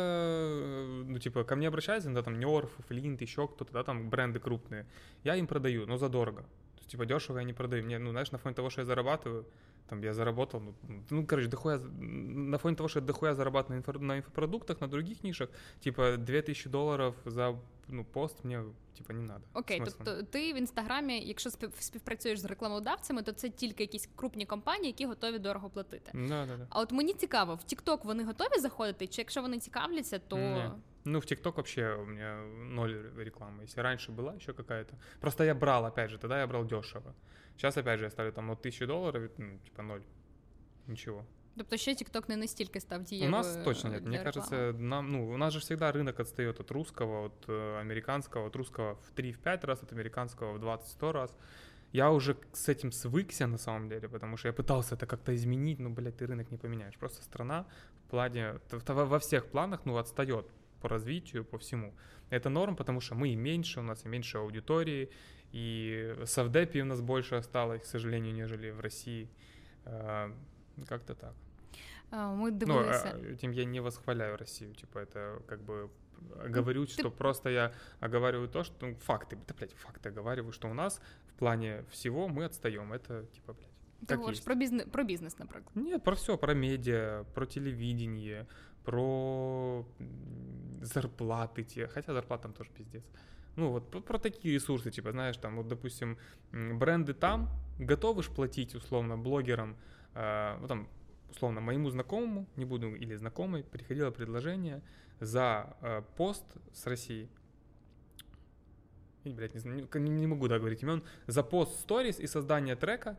ну, 1.06 1.18
типа, 1.18 1.44
ко 1.44 1.56
мне 1.56 1.68
обращаются, 1.68 2.10
да, 2.10 2.22
там, 2.22 2.38
Нерф, 2.38 2.70
Флинт, 2.88 3.22
еще 3.22 3.46
кто-то, 3.46 3.72
да, 3.72 3.82
там, 3.82 4.10
бренды 4.10 4.38
крупные. 4.38 4.84
Я 5.24 5.36
им 5.36 5.46
продаю, 5.46 5.86
но 5.86 5.96
задорого. 5.96 6.42
То 6.42 6.78
есть, 6.78 6.90
типа, 6.90 7.06
дешево 7.06 7.38
я 7.38 7.44
не 7.44 7.52
продаю. 7.52 7.84
Мне, 7.84 7.98
ну, 7.98 8.10
знаешь, 8.10 8.32
на 8.32 8.38
фоне 8.38 8.54
того, 8.54 8.70
что 8.70 8.80
я 8.82 8.86
зарабатываю, 8.86 9.44
там, 9.88 10.02
я 10.02 10.14
заработал, 10.14 10.60
ну, 10.60 10.74
ну 11.10 11.26
короче, 11.26 11.48
дохуя, 11.48 11.78
на 11.78 12.58
фоне 12.58 12.76
того, 12.76 12.88
что 12.88 13.00
я 13.00 13.06
дохуя 13.06 13.34
зарабатываю 13.34 13.70
на, 13.70 13.78
инфо, 13.78 13.92
на 13.92 14.18
инфопродуктах, 14.18 14.80
на 14.80 14.88
других 14.88 15.24
нишах, 15.24 15.48
типа, 15.80 16.16
2000 16.16 16.70
долларов 16.70 17.14
за 17.24 17.58
ну, 17.88 18.04
пост 18.04 18.44
мені 18.44 18.72
типа 18.98 19.12
не 19.12 19.22
надо. 19.22 19.44
Окей, 19.54 19.82
тобто 19.84 20.22
ти 20.22 20.52
в 20.52 20.56
інстаграмі, 20.56 21.20
якщо 21.20 21.50
співпрацюєш 21.80 22.38
з 22.38 22.44
рекламодавцями, 22.44 23.22
то 23.22 23.32
це 23.32 23.48
тільки 23.48 23.82
якісь 23.82 24.08
крупні 24.16 24.46
компанії, 24.46 24.86
які 24.86 25.06
готові 25.06 25.38
дорого 25.38 25.70
платити. 25.70 26.10
Да, 26.14 26.46
да, 26.46 26.56
да. 26.56 26.66
А 26.70 26.80
от 26.80 26.92
мені 26.92 27.14
цікаво, 27.14 27.54
в 27.54 27.58
TikTok 27.58 27.98
вони 28.04 28.24
готові 28.24 28.60
заходити? 28.60 29.06
Чи 29.06 29.20
якщо 29.20 29.42
вони 29.42 29.58
цікавляться, 29.58 30.18
то. 30.18 30.36
Не. 30.36 30.70
Ну, 31.05 31.19
в 31.19 31.25
ТикТок 31.25 31.57
вообще 31.57 31.95
у 31.95 32.05
меня 32.05 32.41
ноль 32.75 33.11
рекламы. 33.17 33.63
Если 33.63 33.81
раньше 33.81 34.11
была 34.11 34.33
еще 34.33 34.53
какая-то. 34.53 34.95
Просто 35.21 35.43
я 35.43 35.55
брал, 35.55 35.85
опять 35.85 36.11
же, 36.11 36.17
тогда 36.17 36.39
я 36.39 36.47
брал 36.47 36.65
дешево. 36.65 37.15
Сейчас, 37.55 37.77
опять 37.77 37.99
же, 37.99 38.05
я 38.05 38.11
ставлю 38.11 38.31
там 38.31 38.51
от 38.51 38.61
тысячи 38.61 38.85
долларов, 38.85 39.31
ну, 39.37 39.57
типа 39.59 39.83
ноль. 39.83 40.03
Ничего. 40.87 41.25
Тобто 41.57 41.77
ще 41.77 41.91
TikTok 41.91 42.29
не 42.29 42.37
настільки 42.37 42.79
став 42.79 43.03
дієвою 43.03 43.29
У 43.29 43.37
нас 43.37 43.57
точно 43.63 43.89
нет. 43.89 44.05
Мне 44.05 44.23
кажется, 44.23 44.73
нам, 44.77 45.11
ну, 45.11 45.29
у 45.29 45.37
нас 45.37 45.53
же 45.53 45.59
всегда 45.59 45.91
рынок 45.91 46.21
отстает 46.21 46.59
от 46.59 46.71
русского, 46.71 47.25
от 47.25 47.49
э, 47.49 47.79
американского, 47.81 48.47
от 48.47 48.55
русского 48.55 48.93
в 48.93 49.19
3-5 49.19 49.65
раз, 49.65 49.83
от 49.83 49.93
американского 49.93 50.53
в 50.53 50.63
20-100 50.63 51.11
раз. 51.11 51.35
Я 51.93 52.11
уже 52.11 52.35
с 52.53 52.69
этим 52.69 52.91
свыкся 52.91 53.47
на 53.47 53.57
самом 53.57 53.89
деле, 53.89 54.07
потому 54.07 54.37
что 54.37 54.49
я 54.49 54.53
пытался 54.53 54.95
это 54.95 55.07
как-то 55.07 55.31
изменить, 55.31 55.79
но, 55.79 55.89
блядь, 55.89 56.17
ты 56.17 56.27
рынок 56.27 56.51
не 56.51 56.57
поменяешь. 56.57 56.97
Просто 56.97 57.23
страна 57.23 57.65
в 58.05 58.09
плане, 58.09 58.59
во 58.87 59.17
всех 59.19 59.45
планах, 59.45 59.85
ну, 59.85 59.97
отстает 59.97 60.45
по 60.82 60.88
развитию, 60.88 61.44
по 61.44 61.58
всему. 61.58 61.94
Это 62.30 62.50
норм, 62.50 62.76
потому 62.76 63.00
что 63.00 63.14
мы 63.14 63.28
и 63.28 63.36
меньше, 63.36 63.80
у 63.80 63.82
нас 63.82 64.04
и 64.04 64.08
меньше 64.08 64.38
аудитории, 64.38 65.08
и 65.52 66.16
совдепи 66.24 66.82
у 66.82 66.84
нас 66.84 67.00
больше 67.00 67.36
осталось, 67.36 67.82
к 67.82 67.84
сожалению, 67.84 68.34
нежели 68.34 68.70
в 68.70 68.80
России. 68.80 69.28
Э, 69.84 70.32
как-то 70.88 71.14
так. 71.14 71.34
Мы 72.10 72.50
дивилися. 72.50 73.16
Ну, 73.16 73.24
этим 73.24 73.52
я 73.52 73.64
не 73.64 73.80
восхваляю 73.80 74.36
Россию. 74.36 74.74
Типа, 74.74 74.98
это 74.98 75.42
как 75.46 75.62
бы 75.62 75.90
говорю, 76.48 76.86
что 76.86 77.10
просто 77.10 77.50
я 77.50 77.72
оговариваю 78.00 78.48
то, 78.48 78.64
что 78.64 78.86
ну, 78.86 78.94
факты, 78.96 79.38
да, 79.48 79.54
блядь, 79.54 79.72
факты 79.72 80.10
оговариваю, 80.10 80.52
что 80.52 80.68
у 80.68 80.74
нас 80.74 81.00
в 81.26 81.34
плане 81.38 81.84
всего 81.90 82.28
мы 82.28 82.44
отстаем. 82.44 82.92
Это 82.92 83.24
типа, 83.34 83.54
блядь. 83.54 83.68
Ты 84.06 84.16
говоришь 84.16 84.42
про 84.42 84.54
бизнес, 84.54 84.84
про 84.90 85.04
бизнес, 85.04 85.38
например. 85.38 85.64
Нет, 85.74 86.02
про 86.02 86.14
все, 86.14 86.36
про 86.36 86.54
медиа, 86.54 87.24
про 87.34 87.46
телевидение, 87.46 88.48
про 88.84 89.86
зарплаты 90.80 91.62
те. 91.62 91.86
Хотя 91.86 92.12
зарплат 92.12 92.42
там 92.42 92.52
тоже 92.52 92.70
пиздец. 92.70 93.04
Ну, 93.56 93.70
вот 93.70 93.90
про, 93.90 94.00
про 94.00 94.18
такие 94.18 94.54
ресурсы, 94.54 94.90
типа, 94.90 95.12
знаешь, 95.12 95.36
там, 95.36 95.56
вот, 95.56 95.68
допустим, 95.68 96.16
бренды 96.52 97.12
там 97.12 97.50
готовы 97.78 98.22
ж 98.22 98.30
платить, 98.30 98.74
условно, 98.74 99.18
блогерам, 99.18 99.76
э, 100.14 100.56
ну, 100.60 100.68
там, 100.68 100.88
условно, 101.30 101.60
моему 101.60 101.90
знакомому, 101.90 102.46
не 102.56 102.64
буду, 102.64 102.94
или 102.94 103.14
знакомой, 103.14 103.62
приходило 103.62 104.10
предложение 104.10 104.82
за 105.20 105.76
э, 105.82 106.02
пост 106.16 106.44
с 106.72 106.86
России, 106.86 107.28
я, 109.24 109.32
блядь, 109.34 109.54
не, 109.54 110.00
не, 110.00 110.10
не 110.10 110.26
могу 110.26 110.48
да, 110.48 110.58
говорить 110.58 110.82
имен, 110.82 111.02
за 111.26 111.42
пост 111.42 111.78
сторис 111.80 112.18
и 112.18 112.26
создание 112.26 112.74
трека 112.74 113.16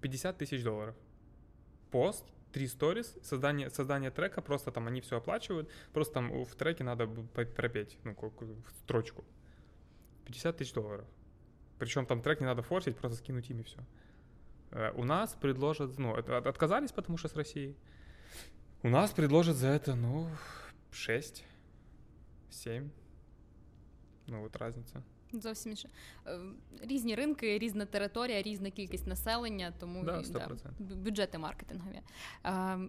50 0.00 0.38
тысяч 0.38 0.64
долларов. 0.64 0.94
Пост, 1.90 2.24
три 2.52 2.68
сторис, 2.68 3.16
создание, 3.22 3.70
создание 3.70 4.10
трека, 4.10 4.42
просто 4.42 4.70
там 4.70 4.86
они 4.86 5.00
все 5.00 5.16
оплачивают, 5.16 5.70
просто 5.92 6.14
там 6.14 6.44
в 6.44 6.54
треке 6.54 6.84
надо 6.84 7.06
пропеть, 7.06 7.98
ну, 8.04 8.16
строчку. 8.84 9.24
50 10.26 10.56
тысяч 10.56 10.72
долларов. 10.72 11.06
Причем 11.78 12.06
там 12.06 12.22
трек 12.22 12.40
не 12.40 12.46
надо 12.46 12.62
форсить, 12.62 12.96
просто 12.96 13.18
скинуть 13.18 13.50
им 13.50 13.60
и 13.60 13.62
все. 13.62 13.80
Э, 14.70 14.92
у 14.94 15.04
нас 15.04 15.34
предложат, 15.34 15.98
ну, 15.98 16.14
отказались, 16.14 16.92
потому 16.92 17.18
что 17.18 17.28
с 17.28 17.34
Россией. 17.34 17.76
У 18.82 18.88
нас 18.88 19.10
предложат 19.10 19.56
за 19.56 19.68
это, 19.68 19.94
ну, 19.94 20.28
6, 20.90 21.44
7. 22.50 22.90
Ну, 24.26 24.44
от 24.44 24.56
разниця. 24.56 25.02
Зовсім 25.32 25.72
інше. 25.72 25.88
Різні 26.82 27.14
ринки, 27.14 27.58
різна 27.58 27.86
територія, 27.86 28.42
різна 28.42 28.70
кількість 28.70 29.06
населення, 29.06 29.72
тому 29.78 30.04
да, 30.04 30.22
да, 30.32 30.48
бюджети 30.94 31.38
маркетингові. 31.38 32.00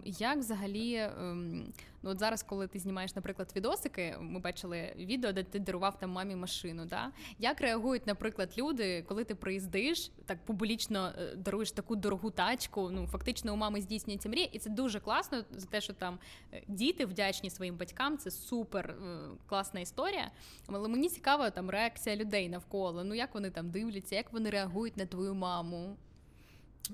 Як 0.04 0.38
взагалі, 0.38 0.94
ем, 0.94 1.72
ну 2.02 2.10
от 2.10 2.18
зараз, 2.18 2.42
коли 2.42 2.66
ти 2.66 2.78
знімаєш, 2.78 3.16
наприклад, 3.16 3.52
відосики, 3.56 4.16
ми 4.20 4.40
бачили 4.40 4.94
відео, 4.96 5.32
де 5.32 5.42
ти 5.42 5.58
дарував 5.58 5.98
там 5.98 6.10
мамі 6.10 6.36
машину. 6.36 6.84
Да? 6.84 7.12
Як 7.38 7.60
реагують, 7.60 8.06
наприклад, 8.06 8.54
люди, 8.58 9.02
коли 9.08 9.24
ти 9.24 9.34
приїздиш, 9.34 10.10
так 10.26 10.38
публічно 10.44 11.12
е, 11.18 11.36
даруєш 11.36 11.72
таку 11.72 11.96
дорогу 11.96 12.30
тачку? 12.30 12.90
Ну 12.90 13.06
фактично 13.06 13.52
у 13.52 13.56
мами 13.56 13.80
здійснюється 13.80 14.28
мрія, 14.28 14.48
і 14.52 14.58
це 14.58 14.70
дуже 14.70 15.00
класно 15.00 15.44
за 15.50 15.66
те, 15.66 15.80
що 15.80 15.92
там 15.92 16.18
е, 16.52 16.62
діти 16.68 17.06
вдячні 17.06 17.50
своїм 17.50 17.76
батькам. 17.76 18.18
Це 18.18 18.30
супер 18.30 18.90
е, 18.90 19.18
класна 19.46 19.80
історія. 19.80 20.30
Але 20.66 20.88
мені 20.88 21.08
цікава 21.08 21.50
там 21.50 21.70
реакція 21.70 22.16
людей 22.16 22.33
людей 22.33 22.49
навколо. 22.49 23.03
Ну 23.03 23.13
як 23.13 23.33
вони 23.33 23.49
там 23.49 23.69
дивляться, 23.69 24.15
як 24.15 24.33
вони 24.33 24.49
реагують 24.49 24.97
на 24.97 25.05
твою 25.05 25.35
маму? 25.35 25.97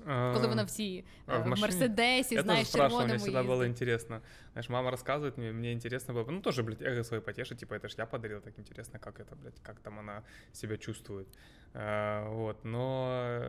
Коли 0.04 0.46
вона 0.46 0.64
всі 0.64 1.04
а, 1.26 1.38
в, 1.38 1.42
в 1.42 1.60
Мерседесі, 1.60 2.34
Я 2.34 2.42
знаєш, 2.42 2.72
червоному 2.72 3.04
мне 3.04 3.16
всегда 3.16 3.42
было 3.42 3.66
интересно. 3.66 4.20
Знаешь, 4.52 4.68
мама 4.68 4.90
рассказывает 4.90 5.38
мне, 5.38 5.52
мне 5.52 5.72
интересно 5.72 6.14
было, 6.14 6.30
ну 6.30 6.40
тоже, 6.40 6.62
блядь, 6.62 6.82
эго 6.82 7.04
свое 7.04 7.20
потешить, 7.20 7.58
типа, 7.58 7.74
это 7.74 7.88
ж 7.88 7.94
я 7.98 8.06
подарил, 8.06 8.40
так 8.40 8.58
интересно, 8.58 8.98
как 8.98 9.20
это, 9.20 9.36
блядь, 9.36 9.60
как 9.62 9.80
там 9.80 9.98
она 9.98 10.22
себя 10.52 10.76
чувствует. 10.76 11.26
А, 11.73 12.27
вот, 12.29 12.65
но 12.65 13.39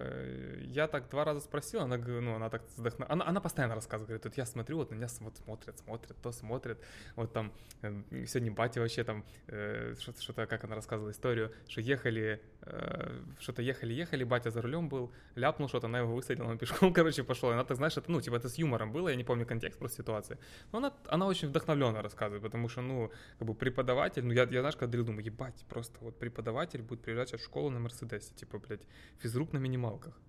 я 0.60 0.86
так 0.86 1.08
два 1.10 1.24
раза 1.24 1.40
спросил, 1.40 1.80
она, 1.80 1.96
ну, 1.96 2.36
она 2.36 2.50
так 2.50 2.62
вздохнула, 2.76 3.10
она, 3.10 3.26
она 3.26 3.40
постоянно 3.40 3.74
рассказывает, 3.74 4.08
говорит, 4.08 4.24
вот 4.24 4.36
я 4.36 4.46
смотрю, 4.46 4.76
вот 4.76 4.90
на 4.90 4.94
меня 4.94 5.08
вот 5.20 5.36
смотрят, 5.36 5.78
смотрят, 5.78 6.16
то 6.22 6.30
смотрят, 6.30 6.78
вот 7.16 7.32
там, 7.32 7.52
э, 7.82 8.02
сегодня 8.26 8.52
батя 8.52 8.80
вообще 8.80 9.02
там, 9.02 9.24
э, 9.48 9.94
что-то, 9.98 10.46
как 10.46 10.62
она 10.62 10.76
рассказывала 10.76 11.10
историю, 11.10 11.52
что 11.66 11.80
ехали, 11.80 12.40
э, 12.60 13.22
что-то 13.40 13.60
ехали, 13.62 13.92
ехали, 13.92 14.22
батя 14.22 14.50
за 14.50 14.62
рулем 14.62 14.88
был, 14.88 15.12
ляпнул 15.34 15.68
что-то, 15.68 15.88
она 15.88 15.98
его 15.98 16.14
высадила, 16.14 16.46
он 16.46 16.58
пешком, 16.58 16.92
короче, 16.94 17.24
пошел, 17.24 17.50
она 17.50 17.64
так, 17.64 17.76
знаешь, 17.76 17.96
это, 17.96 18.08
ну, 18.08 18.20
типа, 18.20 18.36
это 18.36 18.48
с 18.48 18.56
юмором 18.56 18.92
было, 18.92 19.08
я 19.08 19.16
не 19.16 19.24
помню 19.24 19.46
контекст 19.46 19.80
просто 19.80 19.96
ситуации, 19.96 20.38
но 20.70 20.78
она, 20.78 20.92
она 21.08 21.26
очень 21.26 21.48
вдохновленно 21.48 22.02
рассказывает, 22.02 22.44
потому 22.44 22.68
что, 22.68 22.82
ну, 22.82 23.10
как 23.38 23.48
бы 23.48 23.54
преподаватель, 23.54 24.24
ну, 24.24 24.32
я, 24.32 24.44
я 24.44 24.60
знаешь, 24.60 24.76
когда 24.76 25.02
думаю, 25.02 25.24
ебать, 25.24 25.64
просто 25.68 25.98
вот 26.00 26.20
преподаватель 26.20 26.82
будет 26.82 27.00
приезжать 27.02 27.32
в 27.32 27.42
школу 27.42 27.70
на 27.70 27.80
Мерседесе, 28.11 28.33
типа, 28.33 28.57
блядь, 28.57 28.87
фізрук 29.19 29.53
на 29.53 29.59
мінімалках. 29.59 30.21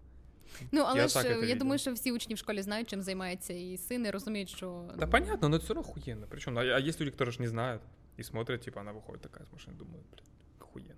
Ну, 0.73 0.83
але 0.87 1.01
я 1.01 1.09
ж 1.09 1.47
я 1.47 1.55
думаю, 1.55 1.79
що 1.79 1.93
всі 1.93 2.13
учні 2.13 2.35
в 2.35 2.39
школі 2.39 2.63
знають, 2.63 2.89
чим 2.89 3.03
займається, 3.03 3.53
і 3.53 3.77
сини 3.77 4.11
розуміють, 4.11 4.49
що. 4.49 4.91
Да, 4.99 5.07
понятно, 5.07 5.49
но 5.49 5.57
это 5.57 5.65
все 5.65 5.75
равно 5.75 5.91
охуенно. 5.91 6.27
Причем, 6.29 6.59
а, 6.59 6.63
а 6.63 6.81
есть 6.81 7.01
люди, 7.01 7.11
которые 7.11 7.33
же 7.33 7.43
не 7.43 7.49
знают 7.49 7.83
и 8.19 8.23
смотрят, 8.23 8.61
типа, 8.63 8.81
она 8.81 8.93
выходит 8.93 9.21
такая 9.21 9.45
с 9.45 9.53
машины, 9.53 9.77
думают, 9.79 10.07
блядь, 10.13 10.31
охуенно. 10.61 10.95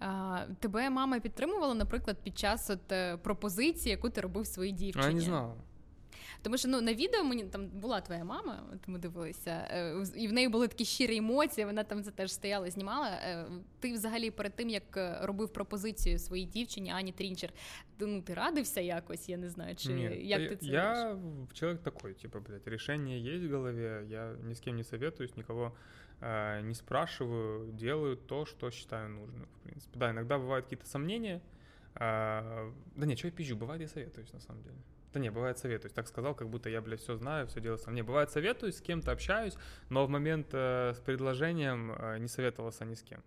А, 0.00 0.46
Тебе 0.60 0.90
мама 0.90 1.20
підтримувала, 1.20 1.74
наприклад, 1.74 2.16
під 2.22 2.38
час 2.38 2.70
от 2.70 2.92
е, 2.92 3.16
пропозиції, 3.16 3.90
яку 3.90 4.10
ти 4.10 4.20
робив 4.20 4.46
своїй 4.46 4.72
дівчині? 4.72 5.04
А 5.04 5.08
я 5.08 5.14
не 5.14 5.20
знала. 5.20 5.54
Тому 6.42 6.58
що 6.58 6.68
ну 6.68 6.80
на 6.80 6.94
відео 6.94 7.24
мені 7.24 7.44
там 7.44 7.68
була 7.68 8.00
твоя 8.00 8.24
мама, 8.24 8.62
от 8.74 8.88
ми 8.88 8.98
дивилися, 8.98 9.50
е, 9.70 10.04
і 10.16 10.28
в 10.28 10.32
неї 10.32 10.48
були 10.48 10.68
такі 10.68 10.84
щирі 10.84 11.16
емоції. 11.16 11.64
Вона 11.64 11.84
там 11.84 12.02
це 12.02 12.10
теж 12.10 12.32
стояла, 12.32 12.70
знімала. 12.70 13.08
Е, 13.08 13.46
ти 13.80 13.92
взагалі 13.92 14.30
перед 14.30 14.54
тим 14.54 14.68
як 14.68 14.96
е, 14.96 15.18
робив 15.22 15.48
пропозицію 15.48 16.18
своїй 16.18 16.44
дівчині 16.44 16.90
Ані 16.90 17.12
Трінчер, 17.12 17.52
ти 17.96 18.06
ну 18.06 18.22
ти 18.22 18.34
радився 18.34 18.80
якось? 18.80 19.28
Я 19.28 19.36
не 19.36 19.48
знаю, 19.48 19.76
чи 19.76 19.88
Нет, 19.88 20.20
як 20.20 20.48
ти 20.48 20.56
це 20.56 20.66
я 20.66 21.08
робиш? 21.08 21.48
человек 21.52 21.82
такой, 21.82 22.14
типа, 22.14 22.40
блядь, 22.40 22.66
решение 22.66 23.20
есть 23.34 23.44
в 23.44 23.50
голове, 23.50 24.06
я 24.08 24.36
ни 24.42 24.54
с 24.54 24.60
кем 24.60 24.76
не 24.76 24.84
советуюсь, 24.84 25.36
никого 25.36 25.72
э, 26.20 26.60
не 26.62 26.74
спрашиваю, 26.74 27.72
делаю 27.72 28.16
то, 28.16 28.44
что 28.46 28.70
считаю 28.70 29.08
нужным, 29.08 29.46
в 29.46 29.60
принципе. 29.62 29.98
Да, 29.98 30.10
иногда 30.10 30.38
бывают 30.38 30.66
какие-то 30.66 30.86
сомнения. 30.86 31.40
Э, 31.94 32.72
да 32.96 33.06
нет, 33.06 33.18
что 33.18 33.28
я 33.28 33.32
пизжу, 33.32 33.56
бывает 33.56 33.80
я 33.80 33.88
советуюсь, 33.88 34.32
на 34.32 34.40
самом 34.40 34.62
деле. 34.62 34.76
Да 35.13 35.19
не, 35.19 35.29
бывает 35.29 35.59
советуюсь. 35.59 35.93
Так 35.93 36.07
сказал, 36.07 36.33
как 36.33 36.49
будто 36.49 36.69
я, 36.69 36.81
блядь, 36.81 37.01
все 37.01 37.15
знаю, 37.15 37.47
все 37.47 37.61
делаю 37.61 37.77
сам. 37.77 37.93
Не, 37.93 38.01
бывает 38.01 38.31
советуюсь, 38.31 38.77
с 38.77 38.81
кем-то 38.81 39.11
общаюсь, 39.11 39.55
но 39.89 40.05
в 40.05 40.09
момент 40.09 40.47
э, 40.53 40.93
с 40.95 40.99
предложением 40.99 41.91
э, 41.91 42.17
не 42.17 42.27
советовался 42.27 42.83
ни 42.85 42.95
с 42.95 43.03
кем. 43.03 43.21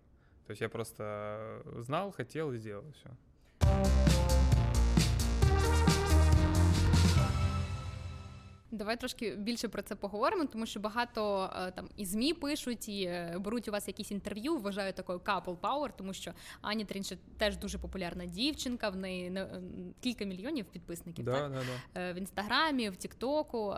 То 0.45 0.51
есть 0.51 0.61
я 0.61 0.69
просто 0.69 1.61
знал, 1.77 2.11
хотел 2.11 2.51
и 2.51 2.57
сделал 2.57 2.85
все. 2.93 3.09
Давай 8.71 8.97
трошки 8.97 9.35
більше 9.35 9.67
про 9.67 9.81
це 9.81 9.95
поговоримо, 9.95 10.45
тому 10.45 10.65
що 10.65 10.79
багато 10.79 11.49
е, 11.55 11.71
там 11.71 11.89
і 11.97 12.05
змі 12.05 12.33
пишуть 12.33 12.89
і 12.89 13.03
е, 13.03 13.35
беруть 13.39 13.67
у 13.67 13.71
вас 13.71 13.87
якісь 13.87 14.11
інтерв'ю. 14.11 14.57
Вважаю 14.57 14.93
такою 14.93 15.19
couple 15.19 15.57
power, 15.57 15.89
тому 15.97 16.13
що 16.13 16.33
Аня 16.61 16.85
Трінше 16.85 17.17
теж 17.37 17.57
дуже 17.57 17.77
популярна 17.77 18.25
дівчинка. 18.25 18.89
В 18.89 18.95
неї 18.95 19.27
е, 19.35 19.61
кілька 19.99 20.25
мільйонів 20.25 20.65
підписників 20.65 21.25
да, 21.25 21.31
так? 21.31 21.51
Да, 21.51 21.61
да. 21.93 22.13
в 22.13 22.15
інстаграмі, 22.15 22.89
в 22.89 22.95
Тіктоку. 22.95 23.75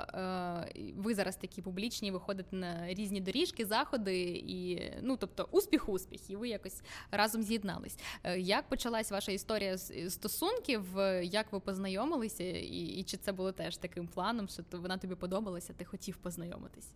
Ви 0.95 1.15
зараз 1.15 1.35
такі 1.35 1.61
публічні, 1.61 2.11
виходите 2.11 2.55
на 2.55 2.93
різні 2.93 3.21
доріжки, 3.21 3.65
заходи, 3.65 4.21
і 4.47 4.91
ну 5.01 5.17
тобто 5.17 5.47
успіх, 5.51 5.89
успіх, 5.89 6.29
і 6.29 6.35
ви 6.35 6.49
якось 6.49 6.81
разом 7.11 7.43
з'єднались. 7.43 7.97
Як 8.37 8.69
почалась 8.69 9.11
ваша 9.11 9.31
історія 9.31 9.77
стосунків? 9.77 10.83
Як 11.23 11.51
ви 11.51 11.59
познайомилися, 11.59 12.43
і, 12.43 12.85
і 12.85 13.03
чи 13.03 13.17
це 13.17 13.31
було 13.31 13.51
теж 13.51 13.77
таким 13.77 14.07
планом? 14.07 14.47
що 14.47 14.63
вона 14.79 14.97
тобі 14.97 15.15
подобалася, 15.15 15.73
ти 15.73 15.85
хотів 15.85 16.17
познайомитись? 16.17 16.93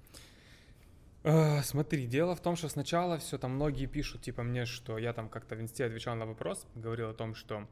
Uh, 1.24 1.64
смотри, 1.64 2.06
дело 2.06 2.36
в 2.36 2.42
том, 2.42 2.58
что 2.58 2.68
сначала 2.68 3.18
все 3.18 3.38
там 3.38 3.52
многие 3.52 3.86
пишут, 3.86 4.22
типа 4.22 4.44
мне, 4.44 4.66
что 4.66 4.98
я 4.98 5.14
там 5.14 5.30
как-то 5.30 5.56
в 5.56 5.62
инсте 5.62 5.86
отвечал 5.86 6.16
на 6.18 6.26
вопрос, 6.26 6.68
говорил 6.76 7.10
о 7.10 7.14
том, 7.14 7.34
что 7.34 7.66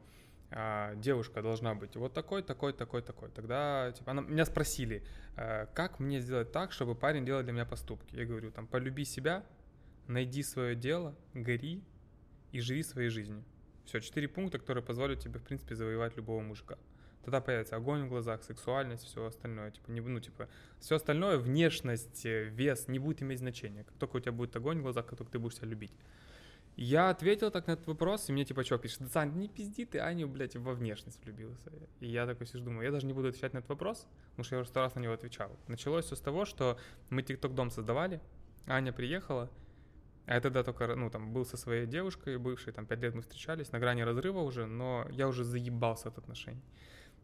uh, 0.52 0.96
девушка 1.02 1.42
должна 1.42 1.76
быть 1.76 1.98
вот 1.98 2.14
такой, 2.14 2.44
такой, 2.44 2.72
такой, 2.72 3.02
такой. 3.02 3.30
Тогда 3.30 3.92
типа 3.92 4.12
она, 4.12 4.22
меня 4.22 4.46
спросили, 4.46 5.04
uh, 5.36 5.68
как 5.74 6.00
мне 6.00 6.22
сделать 6.22 6.54
так, 6.54 6.72
чтобы 6.72 6.96
парень 6.96 7.26
делал 7.26 7.44
для 7.44 7.52
меня 7.52 7.66
поступки. 7.66 8.16
Я 8.16 8.26
говорю, 8.26 8.52
там, 8.52 8.68
полюби 8.68 9.04
себя, 9.04 9.44
найди 10.08 10.44
свое 10.44 10.74
дело, 10.74 11.14
гори 11.34 11.84
и 12.54 12.62
живи 12.62 12.84
своей 12.84 13.10
жизнью. 13.10 13.44
Все, 13.84 14.00
четыре 14.00 14.30
пункта, 14.30 14.60
которые 14.60 14.84
позволят 14.84 15.20
тебе, 15.20 15.40
в 15.40 15.44
принципе, 15.44 15.76
завоевать 15.76 16.16
любого 16.16 16.40
мужика 16.40 16.78
тогда 17.24 17.42
появится 17.42 17.76
огонь 17.76 18.06
в 18.06 18.10
глазах, 18.10 18.44
сексуальность, 18.44 19.04
все 19.06 19.26
остальное. 19.26 19.72
Типа, 19.72 19.92
не, 19.92 20.02
ну, 20.02 20.20
типа, 20.20 20.50
все 20.80 20.96
остальное, 20.96 21.38
внешность, 21.38 22.26
э, 22.26 22.46
вес 22.46 22.88
не 22.88 23.00
будет 23.00 23.22
иметь 23.22 23.40
значения. 23.40 23.84
Как 23.84 23.98
только 23.98 24.18
у 24.18 24.20
тебя 24.20 24.32
будет 24.32 24.56
огонь 24.56 24.80
в 24.80 24.84
глазах, 24.84 25.06
как 25.06 25.18
только 25.18 25.32
ты 25.32 25.40
будешь 25.40 25.58
себя 25.58 25.68
любить. 25.68 25.94
Я 26.78 27.10
ответил 27.10 27.52
так 27.52 27.68
на 27.68 27.72
этот 27.74 27.88
вопрос, 27.88 28.30
и 28.30 28.34
мне 28.34 28.46
типа 28.46 28.64
чувак 28.64 28.82
пишет, 28.82 29.00
да, 29.02 29.08
Сань, 29.10 29.34
не 29.34 29.50
пизди, 29.50 29.86
ты 29.86 30.00
Аню, 30.00 30.28
блядь, 30.28 30.56
во 30.56 30.74
внешность 30.74 31.24
влюбился. 31.24 31.72
И 32.00 32.08
я 32.08 32.26
такой 32.26 32.48
сижу, 32.48 32.64
думаю, 32.64 32.86
я 32.86 32.92
даже 32.92 33.06
не 33.06 33.14
буду 33.14 33.28
отвечать 33.28 33.54
на 33.54 33.60
этот 33.60 33.70
вопрос, 33.70 34.08
потому 34.32 34.46
что 34.46 34.56
я 34.56 34.62
уже 34.62 34.70
сто 34.70 34.80
раз 34.80 34.96
на 34.96 35.00
него 35.00 35.14
отвечал. 35.14 35.56
Началось 35.68 36.06
все 36.06 36.16
с 36.16 36.22
того, 36.22 36.46
что 36.46 36.80
мы 37.10 37.24
ТикТок-дом 37.24 37.72
создавали, 37.72 38.22
Аня 38.68 38.94
приехала, 38.94 39.52
а 40.26 40.36
я 40.36 40.42
тогда 40.42 40.64
только, 40.64 40.96
ну, 40.96 41.10
там, 41.10 41.34
был 41.34 41.46
со 41.46 41.58
своей 41.58 41.86
девушкой 41.86 42.38
бывшей, 42.38 42.74
там, 42.74 42.86
пять 42.86 43.02
лет 43.02 43.16
мы 43.16 43.22
встречались, 43.22 43.72
на 43.72 43.80
грани 43.80 44.02
разрыва 44.02 44.40
уже, 44.40 44.66
но 44.66 45.06
я 45.12 45.28
уже 45.28 45.44
заебался 45.44 46.10
от 46.10 46.18
отношений. 46.18 46.64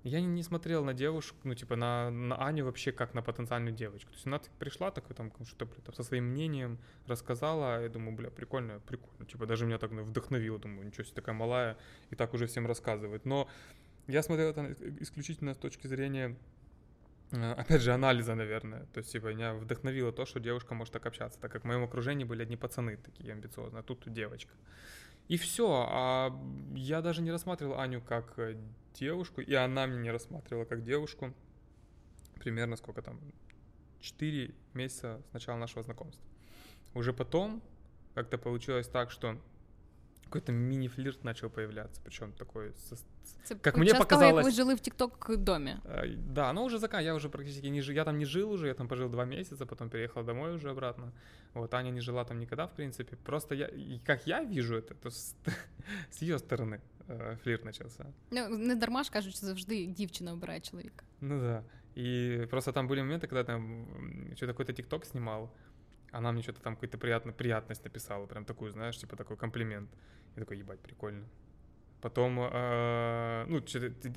Я 0.07 0.21
не, 0.21 0.27
не 0.27 0.43
смотрел 0.43 0.85
на 0.85 0.93
девушку, 0.93 1.37
ну, 1.43 1.53
типа, 1.53 1.75
на, 1.75 2.09
на 2.09 2.35
Аню 2.37 2.65
вообще 2.65 2.91
как 2.91 3.13
на 3.13 3.21
потенциальную 3.21 3.75
девочку. 3.75 4.09
То 4.11 4.15
есть 4.15 4.25
она 4.25 4.41
пришла 4.57 4.89
такой, 4.89 5.15
там, 5.15 5.31
что, 5.45 5.65
бля, 5.65 5.75
там, 5.83 5.93
со 5.93 6.03
своим 6.03 6.25
мнением 6.25 6.79
рассказала, 7.07 7.83
я 7.83 7.89
думаю, 7.89 8.15
бля, 8.15 8.29
прикольно, 8.29 8.79
прикольно. 8.79 9.25
Типа, 9.25 9.45
даже 9.45 9.65
меня 9.65 9.77
так 9.77 9.91
ну, 9.91 10.03
вдохновило, 10.03 10.59
думаю, 10.59 10.87
ничего 10.87 11.03
себе, 11.03 11.15
такая 11.15 11.35
малая, 11.35 11.77
и 12.09 12.15
так 12.15 12.33
уже 12.33 12.47
всем 12.47 12.67
рассказывает. 12.67 13.25
Но 13.25 13.49
я 14.07 14.23
смотрел 14.23 14.49
это 14.49 14.75
исключительно 15.01 15.53
с 15.53 15.57
точки 15.57 15.87
зрения 15.87 16.37
э, 17.31 17.51
опять 17.51 17.81
же, 17.81 17.91
анализа, 17.91 18.33
наверное. 18.35 18.85
То 18.93 18.99
есть, 18.99 19.11
типа, 19.11 19.33
меня 19.33 19.55
вдохновило 19.55 20.13
то, 20.13 20.25
что 20.25 20.39
девушка 20.39 20.73
может 20.73 20.93
так 20.93 21.05
общаться, 21.05 21.37
так 21.39 21.51
как 21.51 21.63
в 21.63 21.65
моем 21.67 21.83
окружении 21.83 22.23
были 22.23 22.43
одни 22.43 22.55
пацаны 22.55 22.97
такие 22.97 23.33
амбициозные, 23.33 23.81
а 23.81 23.83
тут 23.83 24.03
девочка. 24.05 24.53
И 25.27 25.37
все. 25.37 25.87
А 25.89 26.31
я 26.73 27.01
даже 27.01 27.21
не 27.21 27.31
рассматривал 27.31 27.79
Аню 27.79 28.01
как 28.01 28.37
э, 28.37 28.57
девушку, 28.93 29.41
и 29.41 29.53
она 29.53 29.85
меня 29.85 30.01
не 30.01 30.11
рассматривала 30.11 30.65
как 30.65 30.83
девушку. 30.83 31.33
Примерно 32.35 32.75
сколько 32.75 33.01
там? 33.01 33.19
4 33.99 34.53
месяца 34.73 35.21
с 35.29 35.33
начала 35.33 35.57
нашего 35.57 35.83
знакомства. 35.83 36.23
Уже 36.93 37.13
потом 37.13 37.61
как-то 38.13 38.37
получилось 38.37 38.87
так, 38.87 39.11
что 39.11 39.37
какой-то 40.26 40.52
мини-флирт 40.52 41.24
начал 41.24 41.50
появляться, 41.50 42.00
причем 42.04 42.32
такой, 42.32 42.72
со, 42.74 42.96
Це 43.44 43.54
как 43.54 43.74
під 43.74 43.80
мне 43.82 43.90
час 43.90 43.98
показалось... 43.98 44.30
того, 44.30 44.38
як 44.38 44.44
ви 44.44 44.50
жили 44.50 44.74
в 44.74 44.80
тікток 44.80 45.36
домі. 45.36 45.76
Э, 45.84 46.16
Да, 46.16 46.52
но 46.52 46.64
уже 46.64 46.78
закан, 46.78 47.04
я 47.04 47.14
уже 47.14 47.28
практически 47.28 47.70
не 47.70 47.82
жил, 47.82 47.96
я 47.96 48.04
там 48.04 48.18
не 48.18 48.24
жил 48.24 48.52
уже, 48.52 48.66
я 48.66 48.74
там 48.74 48.88
пожил 48.88 49.08
два 49.10 49.24
месяца, 49.24 49.66
потом 49.66 49.88
переехал 49.90 50.24
домой 50.24 50.54
уже 50.54 50.70
обратно. 50.70 51.12
Вот, 51.54 51.74
Аня 51.74 51.90
не 51.90 52.00
жила 52.00 52.24
там 52.24 52.38
никогда, 52.38 52.64
в 52.66 52.72
принципе. 52.72 53.16
Просто 53.16 53.54
я, 53.54 53.66
и 53.66 54.00
как 54.06 54.26
я 54.26 54.42
вижу 54.44 54.74
это, 54.76 54.94
то 54.94 55.10
с, 55.10 55.36
с 56.10 56.22
ее 56.22 56.38
стороны 56.38 56.80
э, 57.08 57.36
флирт 57.42 57.64
начался. 57.64 58.06
Ну, 58.30 58.48
не 58.48 58.74
дарма 58.74 59.02
ж 59.04 59.10
кажуть, 59.10 59.36
що 59.36 59.46
завжди 59.46 59.86
дівчина 59.86 60.32
обирає 60.32 60.60
чоловіка. 60.60 61.04
Ну 61.20 61.40
да. 61.40 61.62
И 61.96 62.46
просто 62.50 62.72
там 62.72 62.88
были 62.88 63.02
моменты, 63.02 63.26
когда 63.28 63.44
там 63.44 63.86
м, 63.96 64.32
что-то 64.36 64.52
какой-то 64.52 64.72
тикток 64.72 65.04
снимал, 65.04 65.50
она 66.11 66.31
мне 66.31 66.41
что-то 66.41 66.61
там 66.61 66.75
какую-то 66.75 66.97
приятно, 66.97 67.33
приятность 67.33 67.83
написала, 67.83 68.25
прям 68.25 68.45
такую, 68.45 68.71
знаешь, 68.71 68.97
типа 68.97 69.15
такой 69.15 69.37
комплимент. 69.37 69.89
Я 70.35 70.41
такой, 70.41 70.57
ебать, 70.57 70.79
прикольно. 70.79 71.25
Потом, 72.01 72.39
э, 72.39 73.45
ну, 73.47 73.63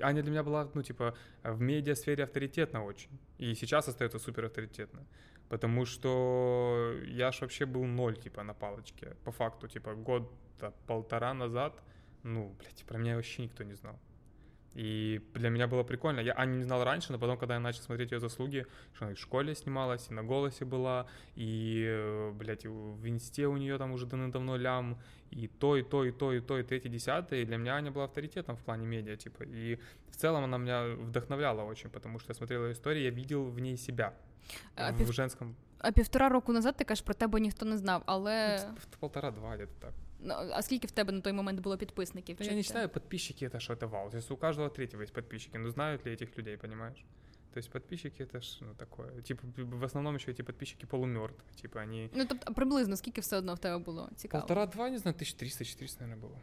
Аня 0.03 0.23
для 0.23 0.31
меня 0.31 0.43
была, 0.43 0.71
ну, 0.75 0.83
типа, 0.83 1.15
в 1.43 1.61
медиасфере 1.61 2.25
авторитетна 2.25 2.85
очень. 2.85 3.19
И 3.39 3.55
сейчас 3.55 3.89
остается 3.89 4.19
супер 4.19 4.45
авторитетна. 4.45 5.07
Потому 5.49 5.87
что 5.87 6.95
я 7.07 7.33
ж 7.33 7.41
вообще 7.41 7.65
был 7.65 7.85
ноль, 7.85 8.17
типа, 8.17 8.43
на 8.43 8.55
палочке. 8.55 9.17
По 9.25 9.33
факту, 9.33 9.67
типа, 9.67 9.95
год 9.95 10.31
полтора 10.87 11.33
назад, 11.35 11.83
ну, 12.23 12.55
блядь, 12.59 12.85
про 12.85 12.99
меня 12.99 13.17
вообще 13.17 13.43
никто 13.43 13.65
не 13.65 13.75
знал. 13.75 13.99
И 14.76 15.22
для 15.34 15.50
меня 15.50 15.68
было 15.68 15.84
прикольно. 15.84 16.20
Я 16.20 16.34
Аню 16.34 16.58
не 16.58 16.64
знал 16.64 16.84
раньше, 16.84 17.14
но 17.14 17.18
потом, 17.18 17.38
когда 17.38 17.54
я 17.54 17.60
начал 17.62 17.82
смотреть 17.82 18.12
ее 18.12 18.20
заслуги, 18.20 18.68
что 18.94 19.06
она 19.06 19.14
и 19.14 19.16
в 19.16 19.20
школе 19.20 19.56
снималась, 19.56 20.08
и 20.10 20.14
на 20.14 20.22
голосе 20.22 20.66
была, 20.66 21.08
и, 21.36 21.86
э, 21.88 22.32
блядь, 22.32 22.66
и 22.66 22.68
в 22.68 23.08
инсте 23.08 23.48
у 23.48 23.56
нее 23.56 23.78
там 23.78 23.94
уже 23.94 24.06
давно 24.06 24.58
лям, 24.58 24.98
и 25.32 25.48
то, 25.48 25.78
и 25.78 25.84
то, 25.84 26.04
и 26.04 26.12
то, 26.12 26.34
и 26.34 26.42
то, 26.42 26.60
и 26.60 26.64
третье, 26.64 26.90
десятое. 26.90 27.42
И 27.42 27.46
для 27.46 27.58
меня 27.58 27.76
Аня 27.76 27.92
была 27.92 28.04
авторитетом 28.04 28.58
в 28.58 28.64
плане 28.64 28.86
медиа, 28.86 29.16
типа. 29.16 29.44
И 29.44 29.80
в 30.10 30.18
целом 30.18 30.44
она 30.44 30.58
меня 30.58 30.84
вдохновляла 30.84 31.64
очень, 31.64 31.90
потому 31.90 32.20
что 32.20 32.32
я 32.32 32.36
смотрел 32.36 32.66
ее 32.66 32.74
истории, 32.74 33.04
я 33.04 33.12
видел 33.12 33.46
в 33.46 33.60
ней 33.60 33.78
себя. 33.78 34.14
А, 34.76 34.92
в 34.92 34.98
пів... 34.98 35.14
женском... 35.14 35.56
а 35.80 35.92
півтора 35.92 36.30
року 36.30 36.54
назад 36.54 36.76
ти 36.78 36.84
кажеш, 36.84 37.02
про 37.02 37.14
тебе 37.14 37.40
ніхто 37.40 37.66
не 37.66 37.78
знав, 37.78 38.04
але 38.06 38.60
ну, 38.70 38.78
Полтора-два 39.00 39.56
где-то 39.56 39.74
так. 39.80 39.94
ну, 40.20 40.34
а 40.34 40.62
скільки 40.62 40.88
в 40.88 40.92
тебе 40.92 41.14
на 41.14 41.22
той 41.22 41.34
момент 41.34 41.60
було 41.60 41.78
підписників? 41.78 42.38
Да 42.38 42.44
Чи 42.44 42.50
я 42.50 42.56
не 42.56 42.62
це? 42.64 42.68
считаю 42.68 42.90
подписчики 42.90 43.48
это 43.48 43.60
что 43.60 43.74
это 43.74 43.88
вау. 43.90 44.10
То 44.10 44.18
есть 44.18 44.32
у 44.32 44.38
каждого 44.38 44.70
третьего 44.70 45.04
есть 45.04 45.14
подписчики. 45.14 45.58
Но 45.58 45.70
знают 45.70 46.06
ли 46.06 46.12
этих 46.16 46.38
людей, 46.38 46.58
понимаешь? 46.58 47.06
То 47.54 47.60
есть 47.60 47.70
подписчики 47.72 48.24
это 48.24 48.42
ж 48.42 48.58
ну, 48.62 48.74
такое. 48.78 49.22
Типа 49.22 49.44
в 49.58 49.84
основном 49.84 50.16
еще 50.16 50.32
эти 50.32 50.42
подписчики 50.44 50.86
полумертвые. 50.86 51.62
Типа 51.62 51.80
они 51.82 52.10
Ну, 52.14 52.26
тобто, 52.26 52.54
приблизно 52.54 52.96
скільки 52.98 53.22
все 53.22 53.38
одно 53.38 53.54
в 53.56 53.60
тебе 53.60 53.78
було? 53.78 54.10
Цікаво. 54.16 54.42
полтора-два, 54.42 54.90
не 54.90 54.98
знаю, 54.98 55.18
1300-400, 55.18 56.02
наверное, 56.02 56.30
было. 56.30 56.38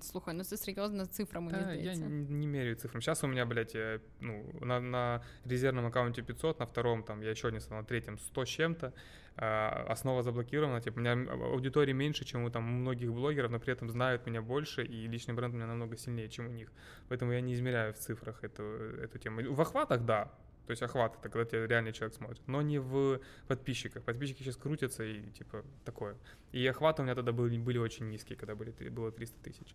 Слухай, 0.00 0.34
ну 0.34 0.44
це 0.44 0.56
серйозна 0.56 1.06
цифра, 1.06 1.40
мені 1.40 1.58
Да, 1.64 1.74
я 1.74 1.96
не, 1.96 2.46
меряю 2.46 2.74
цифрами. 2.74 3.00
Сейчас 3.00 3.24
у 3.24 3.26
меня, 3.26 3.46
блядь, 3.46 3.76
ну, 4.20 4.44
на, 4.60 4.80
на 4.80 5.22
резервном 5.44 5.86
аккаунте 5.86 6.22
500, 6.22 6.60
на 6.60 6.66
втором 6.66 7.02
там 7.02 7.22
я 7.22 7.30
еще 7.30 7.52
не 7.52 7.60
стал, 7.60 7.78
на 7.78 7.84
третьем 7.84 8.18
100 8.18 8.44
с 8.44 8.48
чем-то. 8.48 8.92
А, 9.38 9.86
основа 9.88 10.22
заблокирована. 10.22 10.80
Типа, 10.80 10.98
у 10.98 11.00
меня 11.00 11.32
аудитории 11.52 11.92
меньше, 11.92 12.24
чем 12.24 12.44
у 12.44 12.50
там 12.50 12.62
многих 12.62 13.12
блогеров, 13.12 13.50
но 13.50 13.58
при 13.58 13.72
этом 13.72 13.90
знают 13.90 14.26
меня 14.26 14.42
больше, 14.42 14.82
и 14.84 15.08
личный 15.08 15.34
бренд 15.34 15.54
у 15.54 15.56
меня 15.56 15.66
намного 15.66 15.96
сильнее, 15.96 16.28
чем 16.28 16.46
у 16.46 16.50
них. 16.50 16.72
Поэтому 17.08 17.32
я 17.32 17.40
не 17.40 17.52
измеряю 17.52 17.92
в 17.92 17.98
цифрах 17.98 18.44
эту, 18.44 18.62
эту 19.02 19.18
тему. 19.18 19.52
В 19.52 19.60
охватах, 19.60 20.04
да. 20.04 20.30
То 20.66 20.72
есть 20.72 20.82
охват 20.82 21.16
это 21.18 21.28
когда 21.28 21.44
тебя 21.44 21.66
реальный 21.66 21.92
человек 21.92 22.16
смотрит, 22.16 22.42
но 22.46 22.60
не 22.62 22.78
в 22.78 23.20
подписчиках. 23.46 24.02
Подписчики 24.02 24.42
сейчас 24.42 24.56
крутятся 24.56 25.04
и 25.04 25.30
типа 25.30 25.64
такое. 25.84 26.16
И 26.52 26.66
охваты 26.66 27.02
у 27.02 27.04
меня 27.04 27.14
тогда 27.14 27.32
были, 27.32 27.58
были 27.58 27.78
очень 27.78 28.08
низкие, 28.10 28.36
когда 28.36 28.54
были, 28.54 28.72
было 28.88 29.12
300 29.12 29.42
тысяч. 29.42 29.74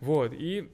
Вот, 0.00 0.32
и 0.32 0.70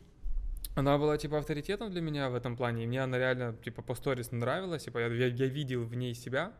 она 0.74 0.96
была, 0.96 1.18
типа, 1.18 1.38
авторитетом 1.38 1.90
для 1.90 2.00
меня 2.00 2.30
в 2.30 2.34
этом 2.34 2.56
плане, 2.56 2.84
и 2.84 2.86
мне 2.86 3.02
она 3.02 3.18
реально, 3.18 3.54
типа, 3.64 3.82
по 3.82 3.94
сторис 3.94 4.30
нравилась, 4.32 4.84
типа, 4.84 4.98
я, 4.98 5.26
я 5.26 5.46
видел 5.46 5.84
в 5.84 5.94
ней 5.94 6.14
себя, 6.14 6.52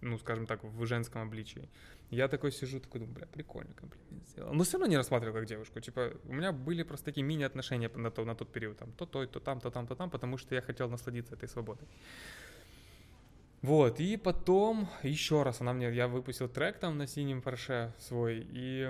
ну, 0.00 0.18
скажем 0.18 0.46
так, 0.46 0.62
в 0.62 0.86
женском 0.86 1.22
обличии. 1.22 1.68
Я 2.10 2.28
такой 2.28 2.52
сижу, 2.52 2.80
такой 2.80 3.00
думаю, 3.00 3.14
бля, 3.14 3.26
прикольно 3.26 3.74
комплимент 3.74 4.28
сделал. 4.28 4.54
Но 4.54 4.64
все 4.64 4.78
равно 4.78 4.86
не 4.86 4.96
рассматривал 4.96 5.34
как 5.34 5.46
девушку. 5.46 5.80
Типа, 5.80 6.12
у 6.24 6.32
меня 6.32 6.52
были 6.52 6.82
просто 6.82 7.04
такие 7.04 7.22
мини-отношения 7.22 7.90
на, 7.96 8.10
то, 8.10 8.24
на 8.24 8.34
тот 8.34 8.52
период. 8.52 8.78
Там, 8.78 8.92
то 8.92 9.06
то, 9.06 9.26
то 9.26 9.40
там, 9.40 9.60
то 9.60 9.70
там, 9.70 9.86
то 9.86 9.94
там, 9.94 10.10
потому 10.10 10.38
что 10.38 10.54
я 10.54 10.62
хотел 10.62 10.88
насладиться 10.88 11.34
этой 11.34 11.48
свободой. 11.48 11.86
Вот, 13.62 14.00
и 14.00 14.16
потом 14.16 14.88
еще 15.02 15.42
раз 15.42 15.60
она 15.60 15.72
мне, 15.72 15.92
я 15.92 16.06
выпустил 16.06 16.48
трек 16.48 16.78
там 16.78 16.96
на 16.96 17.06
синем 17.06 17.42
Порше 17.42 17.92
свой, 17.98 18.46
и 18.52 18.84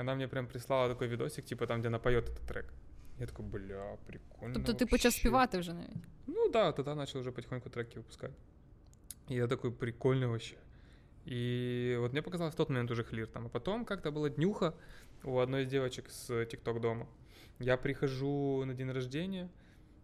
она 0.00 0.14
мне 0.14 0.28
прям 0.28 0.46
прислала 0.46 0.88
такой 0.88 1.08
видосик, 1.08 1.44
типа 1.44 1.66
там, 1.66 1.80
где 1.80 1.88
она 1.88 1.98
поет 1.98 2.28
этот 2.28 2.46
трек. 2.48 2.72
Я 3.18 3.26
такой, 3.26 3.44
бля, 3.44 3.96
прикольно 4.06 4.54
Тобто 4.54 4.72
ти 4.72 4.86
почав 4.86 5.04
вообще». 5.04 5.20
співати 5.20 5.58
вже 5.58 5.72
навіть. 5.72 5.96
Ну 6.26 6.48
да, 6.48 6.72
тогда 6.72 6.94
начал 6.94 7.20
уже 7.20 7.30
потихоньку 7.30 7.70
треки 7.70 7.98
выпускать. 7.98 8.32
И 9.30 9.34
я 9.34 9.46
такой, 9.46 9.70
прикольно 9.70 10.28
вообще. 10.28 10.56
И 11.28 11.94
вот 12.00 12.12
мне 12.12 12.22
показалось 12.22 12.54
в 12.54 12.56
тот 12.56 12.70
момент 12.70 12.90
уже 12.90 13.04
флиртом. 13.04 13.46
А 13.46 13.48
потом 13.50 13.84
как-то 13.84 14.10
была 14.10 14.30
днюха 14.30 14.74
у 15.22 15.40
одной 15.40 15.64
из 15.64 15.68
девочек 15.68 16.08
с 16.08 16.46
ТикТок 16.46 16.80
дома. 16.80 17.06
Я 17.58 17.76
прихожу 17.76 18.64
на 18.64 18.72
день 18.72 18.90
рождения, 18.90 19.50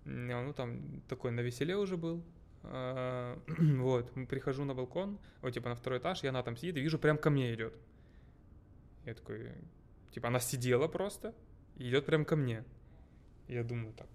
м, 0.05 0.27
ну 0.27 0.53
там 0.53 1.01
такой 1.09 1.31
на 1.31 1.41
веселе 1.41 1.79
уже 1.79 1.97
был. 1.97 2.23
А, 2.63 3.41
Вот, 3.59 4.13
прихожу 4.29 4.65
на 4.65 4.75
балкон, 4.75 5.19
вот 5.41 5.55
типа 5.55 5.71
на 5.71 5.77
второй 5.77 5.99
этаж, 5.99 6.23
и 6.25 6.27
она 6.27 6.43
там 6.43 6.59
сидит, 6.59 6.77
и 6.77 6.83
вижу, 6.83 6.99
прям 6.99 7.17
ко 7.17 7.31
мне 7.31 7.55
идет. 7.55 7.75
Я 9.07 9.15
такой, 9.15 9.51
типа 10.11 10.29
она 10.29 10.41
сидела 10.41 10.89
просто, 10.89 11.35
и 11.77 11.89
идет 11.89 12.05
прям 12.05 12.27
ко 12.27 12.37
мне. 12.37 12.65
Я 13.49 13.65
думаю, 13.65 13.95
так, 13.95 14.09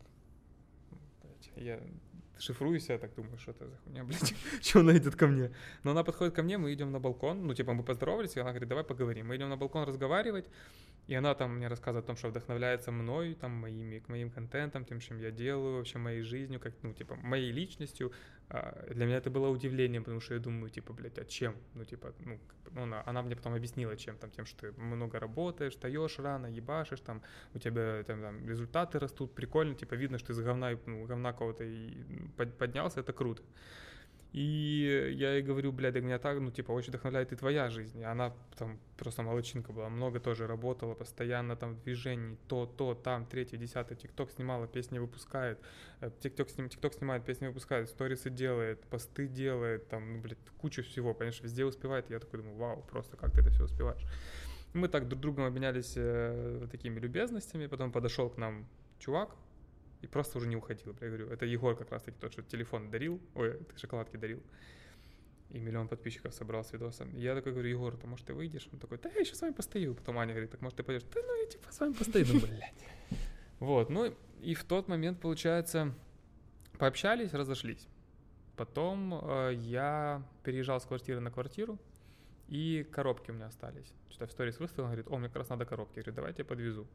я 1.56 1.82
шифруюсь, 2.40 2.90
я 2.90 2.98
так 2.98 3.14
думаю, 3.16 3.38
что 3.38 3.52
это 3.52 3.68
за 3.68 3.78
хуйня, 3.78 4.04
блядь, 4.06 4.34
что 4.62 4.80
она 4.80 4.98
идет 4.98 5.16
ко 5.16 5.28
мне. 5.28 5.52
Но 5.84 5.92
она 5.92 6.04
подходит 6.04 6.34
ко 6.34 6.44
мне, 6.44 6.58
мы 6.58 6.74
идем 6.74 6.92
на 6.92 7.00
балкон, 7.00 7.46
ну, 7.46 7.54
типа, 7.54 7.74
мы 7.74 7.84
поздоровались, 7.84 8.36
и 8.36 8.40
она 8.40 8.52
говорит, 8.52 8.70
давай 8.70 8.84
поговорим. 8.84 9.28
Мы 9.28 9.36
идем 9.36 9.50
на 9.50 9.58
балкон 9.58 9.88
разговаривать, 9.88 10.46
и 11.10 11.16
она 11.16 11.34
там 11.34 11.56
мне 11.56 11.68
рассказывает 11.68 12.06
о 12.06 12.08
том, 12.08 12.16
что 12.18 12.28
вдохновляется 12.30 12.92
мной, 12.92 13.34
там, 13.34 13.52
моими, 13.52 14.04
моим 14.08 14.30
контентом, 14.30 14.86
тем, 14.86 15.00
чем 15.00 15.18
я 15.18 15.32
делаю, 15.32 15.78
вообще 15.78 15.98
моей 15.98 16.22
жизнью, 16.22 16.60
как, 16.60 16.74
ну, 16.84 16.94
типа, 16.94 17.16
моей 17.16 17.52
личностью. 17.52 18.12
А, 18.48 18.86
Для 18.94 19.08
меня 19.08 19.18
это 19.18 19.32
было 19.32 19.48
удивлением, 19.50 20.04
потому 20.04 20.22
что 20.22 20.36
я 20.36 20.40
думаю, 20.40 20.70
типа, 20.70 20.94
блядь, 20.94 21.18
а 21.18 21.26
чем? 21.26 21.56
Ну, 21.74 21.84
типа, 21.84 22.14
ну, 22.20 22.40
ну, 22.72 22.84
она, 22.84 23.02
она 23.08 23.24
мне 23.24 23.36
потом 23.36 23.56
объяснила, 23.56 23.98
чем 23.98 24.18
там, 24.18 24.30
тем, 24.30 24.46
что 24.46 24.72
ты 24.72 24.82
много 24.82 25.20
работаешь, 25.20 25.74
встаешь 25.74 26.20
рано, 26.20 26.46
ебашишь, 26.46 27.00
там, 27.00 27.24
у 27.56 27.60
тебя 27.60 28.04
там, 28.04 28.22
там 28.22 28.48
результаты 28.48 29.00
растут, 29.00 29.34
прикольно, 29.34 29.74
типа, 29.74 29.96
видно, 29.96 30.20
что 30.20 30.28
ты 30.28 30.34
из 30.34 30.42
говна, 30.42 30.78
ну, 30.86 31.06
говна 31.06 31.34
кого-то 31.34 31.64
и 31.64 32.04
под- 32.38 32.56
поднялся, 32.56 33.00
это 33.00 33.14
круто. 33.14 33.42
И 34.32 35.12
я 35.16 35.34
ей 35.34 35.42
говорю, 35.42 35.72
блядь, 35.72 35.96
да 35.96 36.02
меня 36.02 36.20
так, 36.20 36.40
ну, 36.40 36.52
типа, 36.52 36.72
очень 36.72 36.90
вдохновляет 36.90 37.32
и 37.34 37.36
твоя 37.36 37.70
жизнь. 37.72 38.00
И 38.00 38.04
она 38.04 38.32
там 38.58 38.80
просто 38.96 39.24
молодчинка 39.24 39.74
была, 39.74 39.90
много 39.90 40.20
тоже 40.20 40.46
работала, 40.46 40.94
постоянно 40.94 41.56
там 41.56 41.74
в 41.74 41.82
движении, 41.84 42.38
то, 42.48 42.68
то, 42.68 42.94
там, 42.94 43.26
третье, 43.26 43.58
десятое, 43.58 43.98
ТикТок 43.98 44.30
снимала, 44.30 44.68
песни 44.68 45.00
выпускает, 45.00 45.60
э, 46.02 46.12
ТикТок, 46.20 46.50
сним, 46.52 46.70
ТикТок 46.70 46.94
снимает, 46.94 47.26
песни 47.26 47.48
выпускает, 47.48 47.90
сторисы 47.90 48.30
делает, 48.30 48.84
посты 48.86 49.28
делает, 49.28 49.88
там, 49.90 50.14
ну, 50.14 50.22
блядь, 50.22 50.38
кучу 50.60 50.84
всего, 50.84 51.16
понимаешь, 51.16 51.42
везде 51.42 51.66
успевает. 51.66 52.12
И 52.12 52.14
я 52.14 52.20
такой 52.20 52.42
думаю, 52.42 52.58
вау, 52.58 52.84
просто 52.84 53.18
как 53.18 53.32
ты 53.32 53.42
это 53.42 53.50
все 53.50 53.64
успеваешь. 53.64 54.06
Мы 54.74 54.90
так 54.90 55.08
друг 55.08 55.22
другом 55.22 55.46
обменялись 55.46 55.94
э, 55.96 56.68
такими 56.70 57.00
любезностями, 57.00 57.66
потом 57.66 57.92
подошел 57.92 58.30
к 58.30 58.38
нам 58.38 58.68
чувак, 59.00 59.36
и 60.02 60.08
просто 60.08 60.38
уже 60.38 60.48
не 60.48 60.56
уходил. 60.56 60.96
Я 61.02 61.08
говорю, 61.08 61.30
это 61.30 61.46
Егор 61.46 61.76
как 61.76 61.92
раз 61.92 62.04
таки 62.04 62.18
тот, 62.20 62.32
что 62.32 62.42
телефон 62.44 62.90
дарил, 62.90 63.20
ой, 63.36 63.58
ты 63.58 63.78
шоколадки 63.78 64.18
дарил. 64.18 64.42
И 65.50 65.60
миллион 65.60 65.88
подписчиков 65.88 66.34
собрал 66.34 66.64
с 66.64 66.72
видосом. 66.72 67.16
Я 67.16 67.34
такой 67.36 67.54
говорю, 67.54 67.70
Егор, 67.70 67.98
то 67.98 68.08
может 68.08 68.28
ты 68.28 68.34
выйдешь? 68.34 68.70
Он 68.72 68.80
такой, 68.80 69.00
да 69.00 69.10
я 69.10 69.22
еще 69.22 69.34
с 69.34 69.42
вами 69.42 69.54
постою. 69.54 69.96
Потом 69.96 70.20
Аня 70.20 70.34
говорит, 70.34 70.52
так 70.52 70.62
может 70.62 70.78
ты 70.78 70.84
пойдешь? 70.84 71.04
Да 71.14 71.22
ну 71.26 71.42
я 71.42 71.48
типа 71.48 71.72
с 71.72 71.80
вами 71.80 71.94
постою. 71.94 72.26
Ну, 72.28 72.40
блядь. 72.40 72.86
Вот, 73.60 73.90
ну 73.90 74.14
и 74.42 74.54
в 74.54 74.64
тот 74.64 74.88
момент, 74.88 75.20
получается, 75.20 75.94
пообщались, 76.78 77.34
разошлись. 77.34 77.88
Потом 78.56 79.20
э, 79.22 79.54
я 79.56 80.24
переезжал 80.44 80.80
с 80.80 80.86
квартиры 80.86 81.20
на 81.20 81.32
квартиру, 81.32 81.80
и 82.48 82.88
коробки 82.92 83.32
у 83.32 83.34
меня 83.34 83.48
остались. 83.48 83.94
Что-то 84.10 84.28
в 84.28 84.32
сторис 84.32 84.60
выставил, 84.60 84.86
он 84.86 84.92
говорит, 84.92 85.08
о, 85.10 85.18
мне 85.18 85.28
как 85.28 85.38
раз 85.38 85.50
надо 85.50 85.66
коробки. 85.66 85.98
Я 85.98 86.04
говорю, 86.04 86.16
давайте 86.16 86.42
я 86.42 86.46
подвезу. 86.46 86.88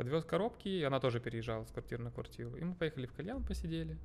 Подвез 0.00 0.24
коробки, 0.24 0.68
и 0.68 0.82
она 0.82 0.98
тоже 0.98 1.20
переезжала 1.20 1.64
с 1.64 1.70
квартиры 1.70 2.02
на 2.02 2.10
квартиру. 2.10 2.56
И 2.56 2.64
мы 2.64 2.74
поехали 2.74 3.04
в 3.06 3.12
кальян, 3.12 3.44
посидели. 3.44 3.98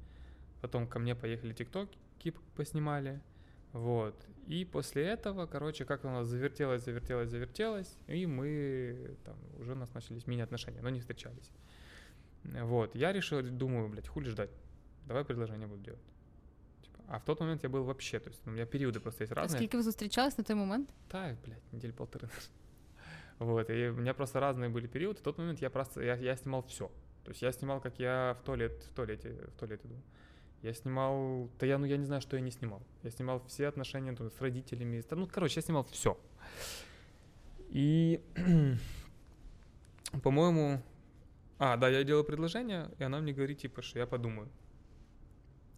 Потом 0.61 0.87
ко 0.87 0.99
мне 0.99 1.15
поехали 1.15 1.53
тиктоки 1.53 1.97
поснимали. 2.55 3.21
Вот. 3.71 4.13
И 4.47 4.65
после 4.65 5.03
этого, 5.03 5.45
короче, 5.45 5.85
как 5.85 6.03
у 6.03 6.09
нас 6.09 6.27
завертелось, 6.27 6.83
завертелось, 6.83 7.29
завертелось, 7.29 7.97
и 8.07 8.25
мы 8.27 9.15
там 9.23 9.37
уже 9.57 9.71
у 9.71 9.75
нас 9.75 9.93
начались 9.93 10.27
мини-отношения, 10.27 10.81
но 10.81 10.89
не 10.89 10.99
встречались. 10.99 11.49
Вот. 12.43 12.93
Я 12.95 13.13
решил, 13.13 13.41
думаю, 13.41 13.87
блядь, 13.87 14.09
хули 14.09 14.29
ждать. 14.29 14.51
Давай 15.07 15.23
предложение 15.23 15.67
буду 15.67 15.81
делать. 15.81 16.03
Типа, 16.83 16.99
а 17.07 17.19
в 17.19 17.23
тот 17.23 17.39
момент 17.39 17.63
я 17.63 17.69
был 17.69 17.85
вообще, 17.85 18.19
то 18.19 18.29
есть 18.29 18.41
у 18.47 18.49
меня 18.49 18.65
периоды 18.65 18.99
просто 18.99 19.23
есть 19.23 19.31
А 19.31 19.35
разные. 19.35 19.57
скільки 19.59 19.77
ви 19.77 19.83
зустрічались 19.83 20.37
на 20.37 20.43
той 20.43 20.55
момент? 20.55 20.89
Да, 21.11 21.37
блядь, 21.45 21.73
недель 21.73 21.91
полторы. 21.93 22.27
Вот, 23.39 23.69
и 23.69 23.89
у 23.89 23.95
меня 23.95 24.13
просто 24.13 24.39
разные 24.39 24.69
были 24.69 24.87
периоды. 24.87 25.19
В 25.19 25.23
тот 25.23 25.37
момент 25.37 25.59
я 25.59 25.69
просто, 25.69 26.01
я, 26.01 26.15
я 26.15 26.35
снимал 26.35 26.63
все. 26.63 26.87
То 27.23 27.31
есть 27.31 27.41
я 27.41 27.51
снимал, 27.51 27.81
как 27.81 27.99
я 27.99 28.37
в 28.39 28.43
туалет, 28.43 28.83
в 28.91 28.93
туалете, 28.93 29.31
в 29.55 29.59
туалет 29.59 29.83
иду. 29.85 29.95
Я 30.61 30.73
снимал, 30.73 31.49
да 31.59 31.65
я, 31.65 31.77
ну 31.77 31.85
я 31.85 31.97
не 31.97 32.05
знаю, 32.05 32.21
что 32.21 32.37
я 32.37 32.41
не 32.41 32.51
снимал. 32.51 32.81
Я 33.03 33.11
снимал 33.11 33.43
все 33.47 33.67
отношения 33.67 34.13
там, 34.15 34.31
с 34.31 34.39
родителями, 34.41 35.01
с- 35.01 35.09
ну, 35.11 35.27
короче, 35.27 35.59
я 35.59 35.61
снимал 35.61 35.83
все. 35.91 36.17
И, 37.69 38.21
по-моему, 40.23 40.81
а, 41.57 41.77
да, 41.77 41.89
я 41.89 42.03
делал 42.03 42.23
предложение, 42.23 42.89
и 42.99 43.03
она 43.03 43.19
мне 43.19 43.33
говорит, 43.33 43.59
типа, 43.59 43.81
что 43.81 43.99
я 43.99 44.07
подумаю. 44.07 44.49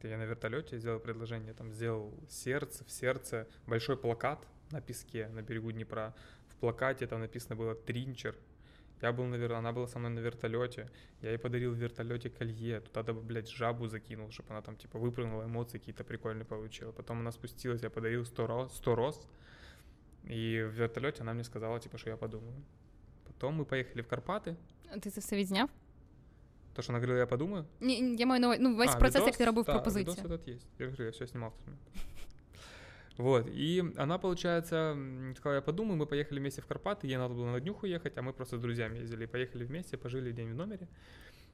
Я 0.04 0.18
на 0.18 0.24
вертолете 0.24 0.78
сделал 0.78 1.00
предложение, 1.00 1.54
там 1.54 1.72
сделал 1.72 2.14
сердце, 2.30 2.86
в 2.86 2.92
сердце, 2.92 3.48
большой 3.66 3.98
плакат 3.98 4.48
на 4.72 4.80
песке 4.82 5.28
на 5.30 5.42
берегу 5.42 5.72
Днепра 5.72 6.14
В 6.57 6.57
плакате 6.57 7.07
там 7.07 7.21
написано 7.21 7.57
было 7.57 7.75
«Тринчер». 7.75 8.35
Я 9.03 9.13
был, 9.13 9.25
наверное, 9.27 9.59
она 9.59 9.73
была 9.73 9.87
со 9.89 9.99
мной 9.99 10.11
на 10.13 10.21
вертолете. 10.21 10.89
Я 11.23 11.31
ей 11.31 11.39
подарил 11.39 11.73
в 11.73 11.77
вертолете 11.77 12.31
колье. 12.31 12.81
Туда, 12.81 13.03
да, 13.03 13.13
блядь, 13.13 13.49
жабу 13.49 13.89
закинул, 13.89 14.31
чтобы 14.31 14.51
она 14.51 14.63
там, 14.63 14.77
типа, 14.77 14.99
выпрыгнула, 14.99 15.45
эмоции 15.45 15.79
какие-то 15.79 16.05
прикольные 16.05 16.45
получила. 16.45 16.93
Потом 16.93 17.19
она 17.19 17.33
спустилась, 17.33 17.83
я 17.83 17.91
подарил 17.91 18.25
100 18.25 18.47
роз, 18.47 18.77
100 18.77 18.95
роз. 18.95 19.21
И 20.31 20.63
в 20.63 20.71
вертолете 20.75 21.23
она 21.23 21.33
мне 21.35 21.43
сказала, 21.45 21.81
типа, 21.81 21.99
что 21.99 22.11
я 22.11 22.17
подумаю. 22.17 22.55
Потом 23.27 23.61
мы 23.61 23.65
поехали 23.65 24.03
в 24.03 24.07
Карпаты. 24.09 24.55
Ти 25.01 25.11
це 25.11 25.21
все 25.21 25.37
відзняв? 25.37 25.69
То, 26.75 26.83
что 26.83 26.93
она 26.93 27.01
говорила, 27.01 27.19
я 27.19 27.27
подумаю. 27.27 27.65
Ні, 27.81 28.01
ні, 28.03 28.17
я 28.17 28.27
маю 28.27 28.41
на 28.41 28.47
увазі, 28.47 28.63
ну, 28.63 28.77
весь 28.77 28.91
А, 28.95 28.99
процес, 28.99 29.15
видос? 29.15 29.27
як 29.27 29.37
ти 29.37 29.45
робив 29.45 29.65
Да, 29.65 29.73
пропозицію. 29.73 30.17
видос 30.23 30.41
этот 30.41 30.51
есть. 30.55 30.67
Я 30.79 30.87
говорю, 30.87 31.05
я 31.05 31.11
все 31.11 31.27
снимал 31.27 31.51
в 31.51 31.53
тот 31.53 31.67
момент. 31.67 31.83
Вот, 33.18 33.48
и 33.48 33.84
она, 33.98 34.20
получается, 34.20 34.96
сказала, 35.36 35.56
я 35.56 35.62
подумаю, 35.62 35.98
мы 35.98 36.06
поехали 36.06 36.40
вместе 36.40 36.62
в 36.62 36.68
Карпаты, 36.68 37.08
ей 37.08 37.18
надо 37.18 37.34
было 37.34 37.52
на 37.52 37.60
днюху 37.60 37.88
ехать, 37.88 38.16
а 38.18 38.22
мы 38.22 38.32
просто 38.32 38.58
с 38.58 38.62
друзьями 38.62 39.00
ездили, 39.00 39.24
и 39.24 39.28
поехали 39.28 39.66
вместе, 39.66 39.98
пожили 39.98 40.32
день 40.32 40.52
в 40.52 40.56
номере. 40.56 40.88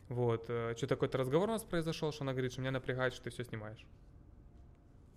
Вот, 0.10 0.44
что-то 0.44 0.88
какой-то 0.88 1.18
разговор 1.18 1.48
у 1.48 1.54
нас 1.54 1.64
произошел, 1.64 2.12
что 2.12 2.24
она 2.24 2.34
говорит, 2.34 2.52
что 2.52 2.62
меня 2.62 2.72
напрягает, 2.72 3.14
что 3.14 3.24
ты 3.24 3.30
все 3.30 3.46
снимаешь. 3.46 3.86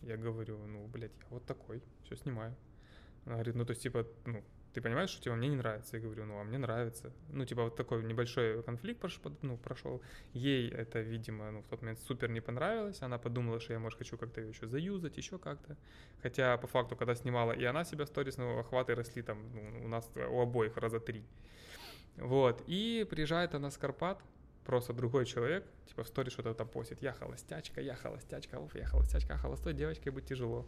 Я 0.03 0.17
говорю, 0.17 0.59
ну, 0.67 0.87
блядь, 0.87 1.11
я 1.19 1.27
вот 1.31 1.45
такой, 1.47 1.83
все 2.05 2.15
снимаю. 2.15 2.55
Она 3.25 3.35
говорит, 3.35 3.57
ну, 3.57 3.65
то 3.65 3.73
есть, 3.73 3.83
типа, 3.83 4.07
ну, 4.25 4.45
ты 4.77 4.83
понимаешь, 4.83 5.09
что, 5.09 5.22
типа, 5.22 5.37
мне 5.37 5.49
не 5.49 5.57
нравится? 5.57 5.97
Я 5.97 6.03
говорю, 6.03 6.27
ну, 6.27 6.39
а 6.39 6.45
мне 6.45 6.59
нравится. 6.59 7.11
Ну, 7.31 7.47
типа, 7.47 7.62
вот 7.62 7.77
такой 7.77 8.05
небольшой 8.05 8.62
конфликт 8.62 9.01
прош, 9.01 9.18
ну, 9.41 9.57
прошел. 9.57 10.03
Ей 10.35 10.68
это, 10.68 11.01
видимо, 11.01 11.51
ну, 11.51 11.62
в 11.62 11.66
тот 11.66 11.81
момент 11.81 11.99
супер 12.01 12.29
не 12.29 12.43
понравилось. 12.43 13.01
Она 13.01 13.16
подумала, 13.16 13.59
что 13.59 13.72
я, 13.72 13.79
может, 13.79 13.99
хочу 13.99 14.18
как-то 14.18 14.43
ее 14.43 14.51
еще 14.51 14.66
заюзать, 14.66 15.16
еще 15.16 15.39
как-то. 15.39 15.79
Хотя, 16.22 16.59
по 16.59 16.66
факту, 16.66 16.95
когда 16.95 17.14
снимала 17.14 17.53
и 17.53 17.64
она 17.64 17.85
себя 17.85 18.05
сторис, 18.05 18.37
ну, 18.37 18.59
охваты 18.59 18.95
росли 18.95 19.22
там, 19.22 19.39
ну, 19.55 19.85
у 19.87 19.89
нас 19.89 20.11
у 20.14 20.41
обоих 20.43 20.77
раза 20.77 21.01
три. 21.01 21.24
Вот, 22.18 22.62
и 22.66 23.07
приезжает 23.09 23.55
она 23.55 23.70
с 23.70 23.79
Карпат, 23.79 24.22
просто 24.66 24.93
другой 24.93 25.24
человек, 25.24 25.64
типа 25.87 26.03
в 26.03 26.09
сторис 26.09 26.33
что-то 26.33 26.53
там 26.53 26.68
постит, 26.68 27.01
я 27.01 27.14
холостячка, 27.14 27.81
я 27.81 27.95
холостячка, 27.95 28.61
уф, 28.61 28.74
я 28.74 28.85
холостячка, 28.85 29.35
а 29.35 29.39
холостой 29.39 29.72
девочкой 29.72 30.12
быть 30.12 30.27
тяжело. 30.27 30.66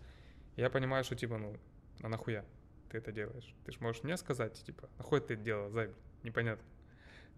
Я 0.57 0.71
понимаю, 0.71 1.05
что 1.05 1.15
типа, 1.15 1.37
ну, 1.37 1.57
а 2.03 2.09
нахуя 2.09 2.45
ты 2.91 2.99
это 2.99 3.13
делаешь? 3.13 3.55
Ты 3.65 3.73
ж 3.73 3.81
можешь 3.81 4.03
мне 4.05 4.17
сказать, 4.17 4.63
типа, 4.67 4.89
нахуй 4.99 5.21
ты 5.21 5.35
это 5.35 5.43
делала, 5.43 5.71
зай, 5.71 5.87
блин, 5.87 5.97
непонятно. 6.23 6.65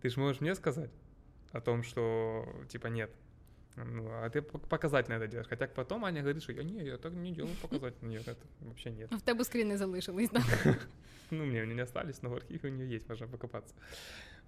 Ты 0.03 0.09
ж 0.09 0.17
можешь 0.17 0.41
мне 0.41 0.55
сказать 0.55 0.91
о 1.53 1.61
том, 1.61 1.83
что, 1.83 2.45
типа, 2.69 2.89
нет. 2.89 3.11
Ну, 3.77 4.09
а 4.11 4.29
ты 4.31 4.41
пок- 4.41 4.67
показательно 4.69 5.15
это 5.15 5.29
делаешь. 5.29 5.49
Хотя 5.49 5.67
потом 5.67 6.05
Аня 6.05 6.23
говорит, 6.23 6.43
что 6.43 6.53
я 6.53 6.63
не, 6.65 6.85
я 6.85 6.97
так 6.99 7.13
не 7.13 7.33
делаю 7.33 7.55
показательно. 7.63 8.09
Нет, 8.11 8.29
это 8.29 8.47
вообще 8.61 8.91
нет. 8.91 9.09
А 9.13 9.17
в 9.17 9.23
тебе 9.23 9.45
скріни 9.45 9.77
залишились, 9.77 10.31
да? 10.31 10.43
Ну, 11.33 11.45
мне 11.45 11.63
они 11.63 11.75
не 11.75 11.83
остались, 11.83 12.23
но 12.23 12.29
в 12.31 12.35
архиве 12.35 12.71
у 12.71 12.73
нее 12.73 12.89
есть, 12.95 13.09
можно 13.09 13.29
покопаться. 13.29 13.75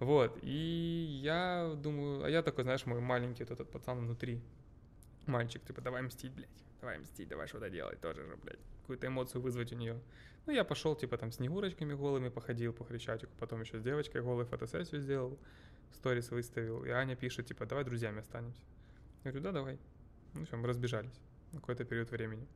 Вот, 0.00 0.38
и 0.42 1.20
я 1.22 1.74
думаю, 1.76 2.24
а 2.24 2.28
я 2.28 2.42
такой, 2.42 2.64
знаешь, 2.64 2.86
мой 2.86 3.00
маленький 3.00 3.44
этот 3.44 3.70
пацан 3.70 3.98
внутри, 3.98 4.40
мальчик, 5.26 5.62
типа, 5.64 5.80
давай 5.80 6.02
мстить, 6.02 6.32
блядь, 6.32 6.64
давай 6.82 6.98
мстить, 6.98 7.28
давай 7.28 7.46
что-то 7.46 7.70
делать 7.70 8.00
тоже 8.00 8.26
же, 8.26 8.36
блядь, 8.36 8.58
какую-то 8.80 9.06
эмоцию 9.06 9.40
вызвать 9.40 9.72
у 9.72 9.76
нее. 9.76 10.00
Ну, 10.46 10.52
я 10.52 10.64
пошел, 10.64 10.96
типа, 10.96 11.16
там, 11.16 11.30
с 11.30 11.36
снегурочками 11.36 11.94
голыми 11.94 12.28
походил 12.28 12.72
по 12.72 12.84
Хрещатику, 12.84 13.32
потом 13.38 13.60
еще 13.60 13.78
с 13.78 13.82
девочкой 13.82 14.22
голой 14.22 14.44
фотосессию 14.44 15.00
сделал, 15.00 15.38
сторис 15.92 16.30
выставил, 16.30 16.84
и 16.84 16.90
Аня 16.90 17.14
пишет, 17.14 17.46
типа, 17.46 17.66
давай 17.66 17.84
друзьями 17.84 18.18
останемся. 18.18 18.60
Я 19.22 19.30
говорю, 19.30 19.44
да, 19.44 19.52
давай. 19.52 19.78
Ну, 20.34 20.44
все, 20.44 20.56
мы 20.56 20.66
разбежались 20.66 21.20
на 21.52 21.60
какой-то 21.60 21.84
период 21.84 22.10
времени. 22.10 22.46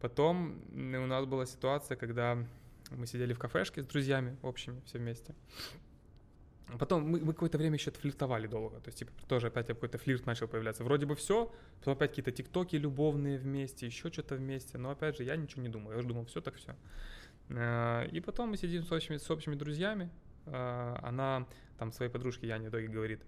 Потом 0.00 0.62
у 0.70 1.06
нас 1.06 1.24
была 1.24 1.46
ситуация, 1.46 1.96
когда 1.96 2.46
мы 2.90 3.06
сидели 3.06 3.32
в 3.32 3.38
кафешке 3.38 3.82
с 3.82 3.86
друзьями 3.86 4.36
общими, 4.42 4.82
все 4.84 4.98
вместе. 4.98 5.34
Потом 6.78 7.08
мы, 7.08 7.20
мы 7.20 7.32
какое-то 7.32 7.58
время 7.58 7.76
еще 7.76 7.90
флиртовали 7.90 8.46
долго. 8.46 8.80
То 8.80 8.88
есть, 8.88 8.98
типа, 8.98 9.12
тоже 9.26 9.46
опять 9.46 9.68
какой-то 9.68 9.98
флирт 9.98 10.26
начал 10.26 10.48
появляться. 10.48 10.84
Вроде 10.84 11.06
бы 11.06 11.14
все, 11.14 11.52
потом 11.78 11.94
опять 11.94 12.10
какие-то 12.10 12.32
тиктоки 12.32 12.76
любовные 12.76 13.38
вместе, 13.38 13.86
еще 13.86 14.10
что-то 14.10 14.36
вместе. 14.36 14.78
Но 14.78 14.90
опять 14.90 15.16
же, 15.16 15.24
я 15.24 15.36
ничего 15.36 15.62
не 15.62 15.68
думал. 15.68 15.92
Я 15.92 15.98
уже 15.98 16.08
думал, 16.08 16.24
все 16.26 16.40
так 16.40 16.56
все. 16.56 16.76
И 18.12 18.20
потом 18.20 18.50
мы 18.50 18.56
сидим 18.56 18.84
с 18.84 18.92
общими, 18.92 19.16
с 19.16 19.30
общими 19.30 19.54
друзьями. 19.54 20.10
А, 20.46 20.98
Она 21.02 21.46
там 21.78 21.92
своей 21.92 22.10
подружке 22.10 22.46
Яне 22.46 22.66
в 22.66 22.70
итоге 22.70 22.88
говорит, 22.88 23.22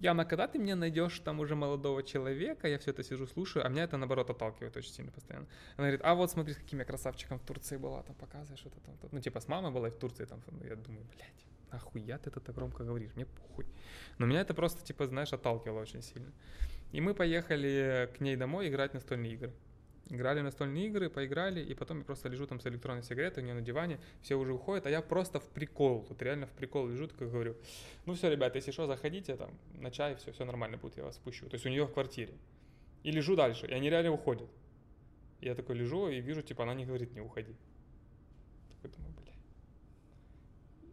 Яна, 0.00 0.24
когда 0.24 0.46
ты 0.46 0.58
мне 0.58 0.74
найдешь 0.74 1.18
там 1.20 1.40
уже 1.40 1.54
молодого 1.54 2.02
человека, 2.02 2.68
я 2.68 2.78
все 2.78 2.90
это 2.90 3.02
сижу, 3.02 3.26
слушаю, 3.26 3.64
а 3.64 3.68
меня 3.68 3.84
это 3.84 3.96
наоборот 3.96 4.30
отталкивает 4.30 4.76
очень 4.76 4.92
сильно 4.92 5.10
постоянно. 5.10 5.46
Она 5.76 5.86
говорит, 5.86 6.00
а 6.04 6.14
вот 6.14 6.30
смотри, 6.30 6.54
с 6.54 6.56
каким 6.56 6.80
я 6.80 6.84
красавчиком 6.84 7.38
в 7.38 7.42
Турции 7.44 7.76
была, 7.78 8.02
там 8.02 8.14
показываешь 8.16 8.60
что-то 8.60 8.80
там. 8.80 8.94
Ну, 9.12 9.20
типа, 9.20 9.40
с 9.40 9.48
мамой 9.48 9.70
была 9.70 9.88
и 9.88 9.90
в 9.90 9.96
Турции 9.96 10.24
там. 10.26 10.42
Я 10.62 10.76
думаю, 10.76 11.04
блядь, 11.14 11.46
нахуя 11.72 12.18
ты 12.18 12.30
это 12.30 12.40
так 12.40 12.54
громко 12.54 12.84
говоришь, 12.84 13.10
мне 13.14 13.26
похуй. 13.26 13.66
Но 14.18 14.26
меня 14.26 14.40
это 14.40 14.54
просто, 14.54 14.84
типа, 14.84 15.06
знаешь, 15.06 15.32
отталкивало 15.32 15.80
очень 15.80 16.02
сильно. 16.02 16.32
И 16.92 17.00
мы 17.00 17.14
поехали 17.14 18.10
к 18.16 18.20
ней 18.20 18.36
домой 18.36 18.68
играть 18.68 18.94
настольные 18.94 19.32
игры. 19.32 19.52
Играли 20.08 20.40
настольные 20.40 20.88
игры, 20.88 21.08
поиграли, 21.08 21.60
и 21.60 21.72
потом 21.74 21.98
я 21.98 22.04
просто 22.04 22.28
лежу 22.28 22.44
там 22.44 22.58
с 22.58 22.66
электронной 22.66 23.04
сигаретой 23.04 23.44
у 23.44 23.46
нее 23.46 23.54
на 23.54 23.60
диване, 23.60 24.00
все 24.22 24.34
уже 24.34 24.52
уходят, 24.52 24.86
а 24.86 24.90
я 24.90 25.02
просто 25.02 25.38
в 25.38 25.48
прикол, 25.48 26.04
вот 26.08 26.20
реально 26.20 26.46
в 26.46 26.50
прикол 26.50 26.88
лежу, 26.88 27.06
такой 27.06 27.28
говорю, 27.28 27.56
ну 28.06 28.14
все, 28.14 28.28
ребята, 28.28 28.58
если 28.58 28.72
что, 28.72 28.88
заходите 28.88 29.36
там 29.36 29.56
на 29.74 29.92
чай, 29.92 30.16
все, 30.16 30.32
все 30.32 30.44
нормально 30.44 30.78
будет, 30.78 30.96
я 30.96 31.04
вас 31.04 31.14
спущу. 31.14 31.48
То 31.48 31.54
есть 31.54 31.64
у 31.64 31.68
нее 31.68 31.86
в 31.86 31.92
квартире. 31.92 32.34
И 33.04 33.12
лежу 33.12 33.36
дальше, 33.36 33.68
и 33.68 33.72
они 33.72 33.88
реально 33.88 34.10
уходят. 34.10 34.50
Я 35.40 35.54
такой 35.54 35.76
лежу 35.76 36.08
и 36.08 36.20
вижу, 36.20 36.42
типа, 36.42 36.64
она 36.64 36.74
не 36.74 36.84
говорит, 36.84 37.14
не 37.14 37.20
уходи. 37.20 37.54
Такой 38.74 38.90
думаю, 38.96 39.14
бля. 39.14 39.32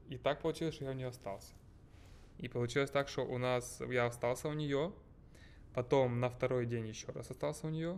И 0.07 0.17
так 0.17 0.41
получилось, 0.41 0.75
что 0.75 0.85
я 0.85 0.91
у 0.91 0.93
нее 0.93 1.07
остался. 1.07 1.53
И 2.37 2.47
получилось 2.47 2.91
так, 2.91 3.09
что 3.09 3.25
у 3.25 3.37
нас, 3.37 3.81
я 3.89 4.05
остался 4.05 4.47
у 4.47 4.53
нее, 4.53 4.93
потом 5.73 6.19
на 6.19 6.29
второй 6.29 6.65
день 6.65 6.87
еще 6.87 7.11
раз 7.11 7.29
остался 7.31 7.67
у 7.67 7.69
нее, 7.69 7.97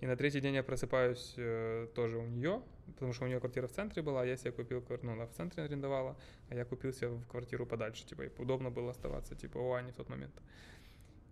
и 0.00 0.06
на 0.06 0.16
третий 0.16 0.40
день 0.40 0.54
я 0.54 0.62
просыпаюсь 0.62 1.34
э, 1.36 1.88
тоже 1.94 2.18
у 2.18 2.26
нее, 2.26 2.62
потому 2.86 3.12
что 3.12 3.24
у 3.24 3.28
нее 3.28 3.40
квартира 3.40 3.66
в 3.66 3.72
центре 3.72 4.02
была, 4.02 4.22
а 4.22 4.26
я 4.26 4.36
себе 4.36 4.52
купил, 4.52 4.84
ну, 5.02 5.12
она 5.12 5.26
в 5.26 5.32
центре 5.32 5.62
арендовала, 5.62 6.16
а 6.50 6.54
я 6.54 6.64
купил 6.64 6.92
себе 6.92 7.08
в 7.08 7.26
квартиру 7.26 7.66
подальше, 7.66 8.06
типа, 8.06 8.22
и 8.22 8.30
удобно 8.38 8.70
было 8.70 8.90
оставаться, 8.90 9.34
типа, 9.34 9.58
у 9.58 9.72
Ани 9.72 9.92
в 9.92 9.96
тот 9.96 10.08
момент. 10.08 10.34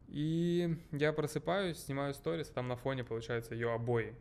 И 0.08 0.76
я 0.92 1.12
просыпаюсь, 1.12 1.78
снимаю 1.78 2.14
сторис, 2.14 2.50
а 2.50 2.54
там 2.54 2.68
на 2.68 2.76
фоне, 2.76 3.04
получается, 3.04 3.54
ее 3.54 3.72
обои. 3.72 4.14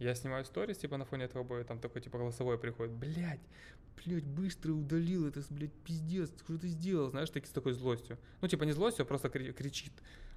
Я 0.00 0.14
снимаю 0.14 0.44
сторис, 0.44 0.78
типа, 0.78 0.96
на 0.96 1.04
фоне 1.04 1.24
этого 1.26 1.44
обоя, 1.44 1.62
там 1.62 1.78
такой, 1.78 2.00
типа, 2.00 2.18
голосовой 2.18 2.58
приходит, 2.58 2.92
блядь, 2.92 3.40
блядь, 4.04 4.24
быстро 4.24 4.72
удалил 4.72 5.28
это, 5.28 5.42
блядь, 5.50 5.72
пиздец, 5.84 6.30
что 6.42 6.58
ты 6.58 6.68
сделал, 6.68 7.10
знаешь, 7.10 7.30
таки 7.30 7.46
с 7.46 7.50
такой 7.50 7.74
злостью. 7.74 8.16
Ну, 8.40 8.48
типа, 8.48 8.64
не 8.64 8.72
злостью, 8.72 9.02
а 9.04 9.06
просто 9.06 9.28
кри- 9.28 9.52
кричит. 9.52 9.92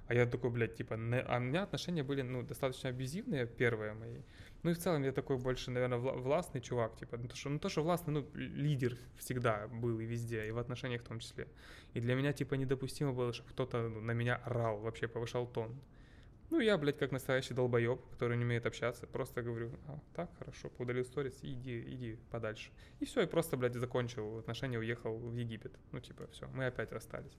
А 0.06 0.12
я 0.14 0.26
такой, 0.26 0.50
блядь, 0.50 0.76
типа, 0.76 0.94
не- 0.94 1.18
а 1.22 1.38
у 1.38 1.40
меня 1.40 1.62
отношения 1.62 2.02
были, 2.02 2.20
ну, 2.20 2.42
достаточно 2.42 2.90
абьюзивные, 2.90 3.46
первые 3.46 3.94
мои. 3.94 4.18
Ну 4.62 4.70
и 4.70 4.74
в 4.74 4.78
целом 4.78 5.02
я 5.02 5.12
такой 5.12 5.38
больше, 5.38 5.70
наверное, 5.70 5.98
вла- 5.98 6.20
властный 6.20 6.60
чувак, 6.60 6.98
типа, 6.98 7.16
ну 7.16 7.26
то, 7.28 7.34
что, 7.36 7.48
ну, 7.48 7.58
то, 7.58 7.70
что 7.70 7.82
властный, 7.82 8.12
ну, 8.12 8.26
лидер 8.34 8.98
всегда 9.16 9.66
был 9.68 9.98
и 9.98 10.04
везде, 10.04 10.46
и 10.46 10.50
в 10.50 10.58
отношениях 10.58 11.00
в 11.00 11.08
том 11.08 11.20
числе. 11.20 11.48
И 11.94 12.00
для 12.00 12.14
меня, 12.16 12.34
типа, 12.34 12.54
недопустимо 12.54 13.14
было, 13.14 13.32
чтобы 13.32 13.48
кто-то 13.48 13.88
ну, 13.88 14.00
на 14.02 14.12
меня 14.12 14.36
орал, 14.44 14.78
вообще 14.80 15.08
повышал 15.08 15.46
тон. 15.46 15.74
Ну, 16.50 16.60
я, 16.60 16.76
блядь, 16.78 16.98
как 16.98 17.10
настоящий 17.10 17.54
долбоеб, 17.54 18.00
который 18.12 18.36
не 18.36 18.44
умеет 18.44 18.66
общаться, 18.66 19.06
просто 19.06 19.42
говорю, 19.42 19.70
а, 19.88 19.98
так, 20.14 20.30
хорошо, 20.38 20.70
удалил 20.78 21.04
сторис, 21.04 21.38
иди, 21.42 21.80
иди 21.80 22.18
подальше. 22.30 22.70
И 23.00 23.06
все, 23.06 23.22
и 23.22 23.26
просто, 23.26 23.56
блядь, 23.56 23.74
закончил 23.74 24.38
отношения, 24.38 24.78
уехал 24.78 25.16
в 25.16 25.34
Египет. 25.34 25.72
Ну, 25.92 26.00
типа, 26.00 26.26
все, 26.28 26.46
мы 26.48 26.66
опять 26.66 26.92
расстались. 26.92 27.36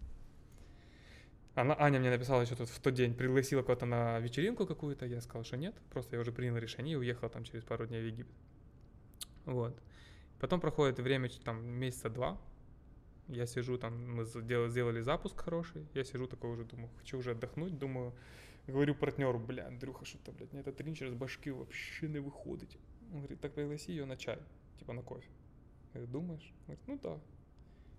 Она, 1.53 1.75
Аня 1.79 1.99
мне 1.99 2.09
написала 2.09 2.41
еще 2.41 2.55
тут 2.55 2.67
в 2.67 2.79
тот 2.81 2.93
день, 2.93 3.13
пригласила 3.13 3.61
кого-то 3.61 3.85
на 3.85 4.19
вечеринку 4.19 4.65
какую-то, 4.65 5.05
я 5.05 5.21
сказал, 5.21 5.45
что 5.45 5.55
нет, 5.55 5.73
просто 5.91 6.17
я 6.17 6.21
уже 6.21 6.33
принял 6.33 6.57
решение 6.57 6.93
и 6.93 6.97
уехал 6.97 7.29
там 7.29 7.45
через 7.45 7.63
пару 7.63 7.87
дней 7.87 8.01
в 8.01 8.05
Египет. 8.07 8.35
Вот. 9.45 9.79
Потом 10.39 10.59
проходит 10.59 10.99
время, 10.99 11.29
там, 11.45 11.65
месяца 11.65 12.09
два, 12.09 12.37
я 13.29 13.45
сижу 13.45 13.77
там, 13.77 14.15
мы 14.15 14.25
сделали, 14.25 14.69
сделали 14.69 15.01
запуск 15.01 15.39
хороший, 15.39 15.87
я 15.93 16.03
сижу 16.03 16.27
такой 16.27 16.51
уже, 16.51 16.65
думаю, 16.65 16.89
хочу 16.99 17.17
уже 17.17 17.31
отдохнуть, 17.31 17.77
думаю, 17.77 18.13
говорю 18.73 18.95
партнеру, 18.95 19.39
бля, 19.39 19.67
Андрюха, 19.67 20.05
что-то, 20.05 20.31
блядь, 20.31 20.51
мне 20.51 20.61
этот 20.61 20.77
тринчер 20.77 21.09
с 21.09 21.13
башки 21.13 21.51
вообще 21.51 22.07
не 22.07 22.19
выходит. 22.19 22.77
Он 23.11 23.19
говорит, 23.19 23.39
так 23.39 23.53
пригласи 23.53 23.91
ее 23.91 24.05
на 24.05 24.17
чай, 24.17 24.39
типа 24.79 24.93
на 24.93 25.01
кофе. 25.01 25.29
Я 25.93 26.01
говорю, 26.01 26.11
думаешь? 26.11 26.53
Он 26.67 26.75
говорит, 26.75 26.87
ну 26.87 26.99
да. 27.01 27.19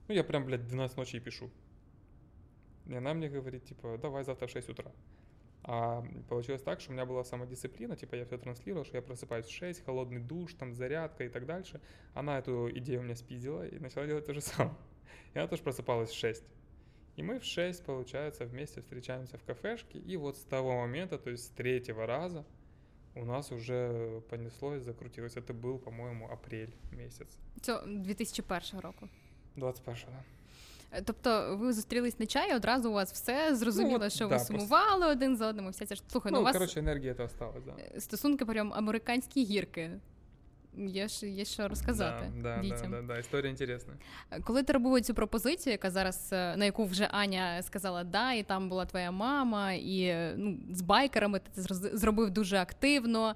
Ну 0.09 0.15
я 0.15 0.25
прям, 0.25 0.45
блядь, 0.45 0.67
12 0.67 0.97
ночи 0.97 1.17
и 1.17 1.21
пишу. 1.21 1.51
И 2.87 2.95
она 2.95 3.15
мне 3.15 3.29
говорит, 3.29 3.65
типа, 3.65 3.99
давай 3.99 4.25
завтра 4.25 4.47
в 4.47 4.51
6 4.51 4.69
утра. 4.69 4.93
А 5.69 6.05
получилось 6.29 6.63
так, 6.63 6.81
что 6.81 6.91
у 6.91 6.95
меня 6.95 7.05
была 7.05 7.25
самодисциплина, 7.25 7.97
типа 7.97 8.15
я 8.15 8.25
все 8.25 8.39
транслировал, 8.39 8.85
что 8.85 8.97
я 8.97 9.03
просыпаюсь 9.03 9.47
в 9.47 9.51
6, 9.51 9.85
холодный 9.85 10.21
душ, 10.21 10.55
там 10.55 10.73
зарядка 10.73 11.25
и 11.25 11.29
так 11.29 11.45
дальше. 11.45 11.81
Она 12.15 12.39
эту 12.39 12.71
идею 12.79 13.01
у 13.01 13.03
меня 13.03 13.17
спиздила 13.17 13.67
и 13.67 13.79
начала 13.81 14.07
делать 14.07 14.27
то 14.27 14.33
же 14.33 14.41
самое. 14.41 14.77
И 15.35 15.39
она 15.39 15.49
тоже 15.49 15.63
просыпалась 15.63 16.11
в 16.11 16.15
6. 16.15 16.45
И 17.20 17.24
мы 17.24 17.40
в 17.40 17.44
6, 17.44 17.84
получается, 17.84 18.46
вместе 18.46 18.82
встречаемся 18.82 19.38
в 19.38 19.44
кафешке. 19.44 20.00
И 20.00 20.18
вот 20.18 20.38
с 20.38 20.44
того 20.44 20.76
момента, 20.76 21.18
то 21.18 21.30
есть 21.30 21.44
с 21.44 21.50
третьего 21.50 22.06
раза, 22.06 22.44
у 23.16 23.26
нас 23.26 23.52
уже 23.52 24.22
понеслось, 24.30 24.84
закрутилось. 24.84 25.36
Это 25.38 25.54
был, 25.54 25.78
по-моему, 25.78 26.30
апрель 26.32 26.74
месяц. 26.98 27.28
Це 27.62 27.82
2001 27.88 28.80
року. 28.80 29.08
21 29.56 29.96
да. 30.08 30.24
Е, 30.98 31.02
Тобто 31.02 31.58
ви 31.58 31.74
зустрілись 31.74 32.20
на 32.20 32.26
чай, 32.26 32.52
і 32.52 32.56
одразу 32.56 32.90
у 32.90 32.94
вас 32.94 33.12
все 33.14 33.56
зрозуміло, 33.56 33.98
Ну, 34.00 34.06
от, 34.06 34.14
що 34.14 34.28
да, 34.28 34.38
ви 34.38 34.44
сумували 34.44 35.08
один 35.08 35.38
за 35.38 35.48
одним. 35.48 35.68
і 35.68 35.70
Вся 35.70 35.86
ця 35.86 35.96
ж 35.96 36.04
слухай, 36.12 36.32
ну, 36.32 36.38
Ну, 36.38 36.42
у 36.42 36.46
вас 36.46 36.54
короче, 36.54 36.80
энергия 36.80 37.14
это 37.14 37.24
осталась, 37.26 37.64
да. 37.64 37.76
е, 37.96 38.00
стосунки 38.02 38.46
прям 38.46 38.74
американські 38.74 39.44
гірки. 39.44 39.92
Є 40.77 41.09
ж 41.09 41.29
є 41.29 41.45
що 41.45 41.69
розказати 41.69 42.33
Да, 42.37 42.43
да, 42.43 42.57
да, 42.57 42.63
дітям. 42.63 42.91
да, 42.91 43.03
да, 43.03 43.19
Історія 43.19 43.51
інтересна. 43.51 43.93
Коли 44.45 44.63
ти 44.63 44.73
робив 44.73 45.03
цю 45.03 45.15
пропозицію, 45.15 45.73
яка 45.73 45.91
зараз 45.91 46.29
е, 46.33 46.57
на 46.57 46.65
яку 46.65 46.85
вже 46.85 47.09
Аня 47.11 47.63
сказала 47.63 48.05
да, 48.05 48.33
і 48.33 48.43
там 48.43 48.69
була 48.69 48.85
твоя 48.87 49.11
мама, 49.11 49.73
і 49.73 50.01
е, 50.03 50.35
ну, 50.37 50.59
з 50.71 50.83
байкерами 50.83 51.39
ти 51.39 51.63
це 51.63 51.75
зробив 51.75 52.31
дуже 52.31 52.57
активно. 52.57 53.35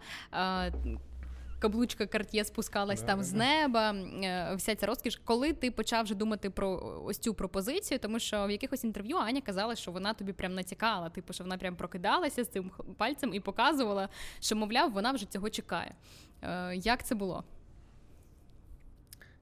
Каблучка 1.61 2.07
Карт'є 2.07 2.45
спускалась 2.45 3.01
Да, 3.01 3.07
там 3.07 3.19
да, 3.19 3.25
з 3.25 3.33
неба, 3.33 3.93
е, 3.93 4.55
вся 4.55 4.75
ця 4.75 4.87
розкіш. 4.87 5.21
Коли 5.25 5.53
ти 5.53 5.71
почав 5.71 6.05
вже 6.05 6.15
думати 6.15 6.51
про 6.51 7.01
ось 7.05 7.19
цю 7.19 7.35
пропозицію, 7.35 7.99
тому 7.99 8.19
що 8.19 8.47
в 8.47 8.51
якихось 8.51 8.85
інтерв'ю 8.85 9.17
Аня 9.17 9.41
казала, 9.41 9.77
що 9.77 9.91
вона 9.91 10.15
тобі 10.15 10.33
прям 10.33 10.55
натякала, 10.55 11.11
типу, 11.11 11.33
що 11.33 11.45
вона 11.45 11.59
прям 11.59 11.77
прокидалася 11.77 12.45
з 12.45 12.49
цим 12.49 12.71
пальцем 12.97 13.35
і 13.35 13.41
показувала, 13.41 14.09
що, 14.41 14.57
мовляв, 14.57 14.93
вона 14.93 15.13
вже 15.13 15.27
цього 15.27 15.51
чекає. 15.51 15.95
Е, 16.43 16.77
Як 16.77 17.07
це 17.07 17.15
було? 17.15 17.45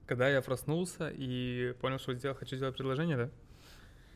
Когда 0.09 0.29
я 0.29 0.41
проснулся 0.41 1.13
и 1.21 1.75
понял, 1.81 1.99
что 1.99 2.15
сделал, 2.15 2.37
хочу 2.39 2.57
сделать 2.57 2.75
предложение, 2.75 3.17
да? 3.17 3.29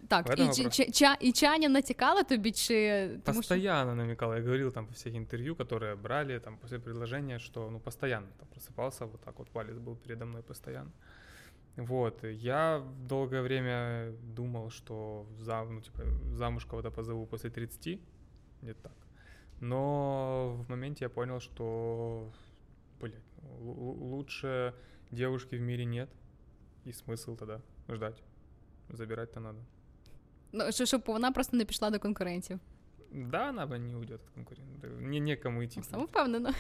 Так, 0.08 0.26
В 0.28 0.30
этом 0.30 0.34
і, 0.52 0.56
чи, 0.56 0.62
вопрос. 0.64 0.76
чи, 0.76 0.92
ча- 0.92 1.18
і 1.22 1.32
Чаня 1.32 1.70
натякала 1.70 2.24
тобі, 2.24 2.52
чи 2.52 3.08
тому 3.24 3.42
що 3.44 3.50
Постоянно 3.50 3.96
намекал. 3.96 4.36
Я 4.36 4.42
говорил 4.42 4.72
там 4.72 4.86
по 4.86 4.94
всех 4.94 5.16
интервью, 5.16 5.56
которые 5.56 5.96
брали 5.96 6.40
там 6.40 6.58
после 6.58 6.80
предложения, 6.80 7.40
что 7.40 7.70
ну 7.72 7.80
постоянно 7.80 8.28
там 8.40 8.48
просыпался, 8.56 9.06
вот 9.06 9.22
так 9.22 9.40
вот 9.40 9.50
палец 9.50 9.78
был 9.78 9.96
передо 9.96 10.26
мной 10.26 10.42
постоянно. 10.42 10.92
Вот, 11.78 12.24
и 12.24 12.34
я 12.34 12.82
долгое 13.10 13.42
время 13.42 14.12
думал, 14.36 14.70
что 14.72 15.26
зам, 15.40 15.76
ну, 15.76 15.82
типа, 15.82 16.02
замуж 16.36 16.66
кого-то 16.66 16.92
позову 16.92 17.26
после 17.28 17.50
30, 17.50 18.00
где-то 18.62 18.82
так. 18.82 18.94
Но 19.62 20.54
в 20.66 20.70
моменте 20.70 21.06
я 21.06 21.10
понял, 21.10 21.40
что, 21.40 22.32
блядь, 23.00 23.14
ну, 23.42 23.50
л- 23.60 23.78
л- 23.90 24.04
лучше 24.16 24.74
девушки 25.12 25.56
в 25.58 25.62
мире 25.62 25.86
нет, 25.86 26.10
и 26.88 26.92
смысл 26.92 27.36
тогда 27.36 27.62
ждать. 27.90 28.24
Забирать-то 28.90 29.40
надо. 29.40 29.60
ну, 30.53 30.73
що, 30.73 30.87
щоб 30.87 31.03
вона 31.07 31.33
просто 31.33 31.57
не 31.57 31.65
пішла 31.65 31.91
до 31.91 31.99
конкурентів. 31.99 32.61
Да, 33.15 33.49
она 33.49 33.67
бы 33.67 33.79
не 33.79 33.95
уйдет 33.95 34.21
от 34.25 34.31
конкурента. 34.35 34.87
Не 35.01 35.21
некому 35.21 35.63
идти. 35.63 35.83
Самовпевнено. 35.83 36.51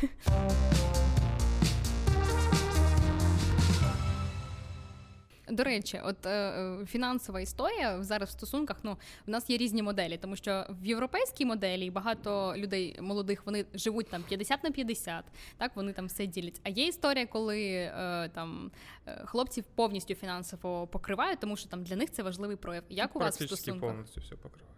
До 5.52 5.64
речі, 5.64 6.00
от 6.04 6.26
е, 6.26 6.30
е, 6.30 6.86
фінансова 6.86 7.40
історія 7.40 8.02
зараз 8.02 8.28
в 8.28 8.32
стосунках. 8.32 8.76
Ну 8.82 8.96
в 9.26 9.30
нас 9.30 9.50
є 9.50 9.56
різні 9.56 9.82
моделі, 9.82 10.18
тому 10.18 10.36
що 10.36 10.66
в 10.82 10.86
європейській 10.86 11.44
моделі 11.44 11.90
багато 11.90 12.54
людей 12.56 12.96
молодих 13.00 13.46
вони 13.46 13.64
живуть 13.74 14.08
там 14.08 14.22
50 14.22 14.64
на 14.64 14.70
50, 14.70 15.24
так 15.56 15.76
вони 15.76 15.92
там 15.92 16.06
все 16.06 16.26
ділять. 16.26 16.60
А 16.62 16.68
є 16.68 16.86
історія, 16.86 17.26
коли 17.26 17.60
е, 17.70 18.30
там 18.34 18.70
е, 19.06 19.22
хлопців 19.24 19.64
повністю 19.74 20.14
фінансово 20.14 20.86
покривають, 20.86 21.40
тому 21.40 21.56
що 21.56 21.68
там 21.68 21.84
для 21.84 21.96
них 21.96 22.10
це 22.10 22.22
важливий 22.22 22.56
прояв. 22.56 22.82
Як 22.88 23.16
у 23.16 23.18
вас 23.18 23.40
в 23.40 23.46
стосунках? 23.46 23.90
повністю 23.90 24.20
все 24.20 24.34
покрывает. 24.34 24.71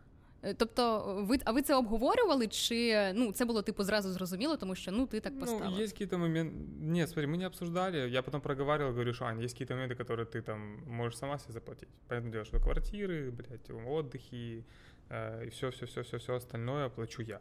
Тобто, 0.57 1.05
ви 1.29 1.39
а 1.45 1.53
ви 1.53 1.63
це 1.63 1.75
обговорювали, 1.75 2.47
чи 2.47 3.13
ну 3.15 3.33
це 3.33 3.45
було 3.45 3.63
типу 3.63 3.83
зразу 3.83 4.13
зрозуміло, 4.13 4.57
тому 4.57 4.75
що 4.75 4.93
ну 4.93 5.07
ти 5.07 5.21
так 5.21 5.41
поставив? 5.41 5.71
Ну, 5.71 5.83
есть 5.83 5.93
какие-то 5.93 6.19
моменты... 6.19 6.53
Нет, 6.81 7.11
смотри, 7.11 7.27
мы 7.27 7.37
не 7.37 7.47
обсуждали. 7.47 8.11
Я 8.11 8.23
потом 8.23 8.41
проговаривал, 8.41 8.93
говорю, 8.93 9.13
что, 9.15 9.25
Ань, 9.25 9.43
есть 9.43 9.55
какие-то 9.55 9.75
моменты, 9.75 9.95
которые 9.95 10.27
ты 10.27 10.43
там 10.43 10.79
можешь 10.87 11.19
сама 11.19 11.39
себе 11.39 11.53
заплатить. 11.53 11.89
Понятное 12.09 12.33
дело, 12.33 12.45
что 12.45 12.59
квартиры, 12.59 13.31
блядь, 13.31 13.71
отдыхи 13.71 14.65
э, 15.09 15.47
и 15.47 15.51
все-все-все-все-все 15.51 16.35
остальное 16.35 16.89
плачу 16.89 17.23
я. 17.23 17.41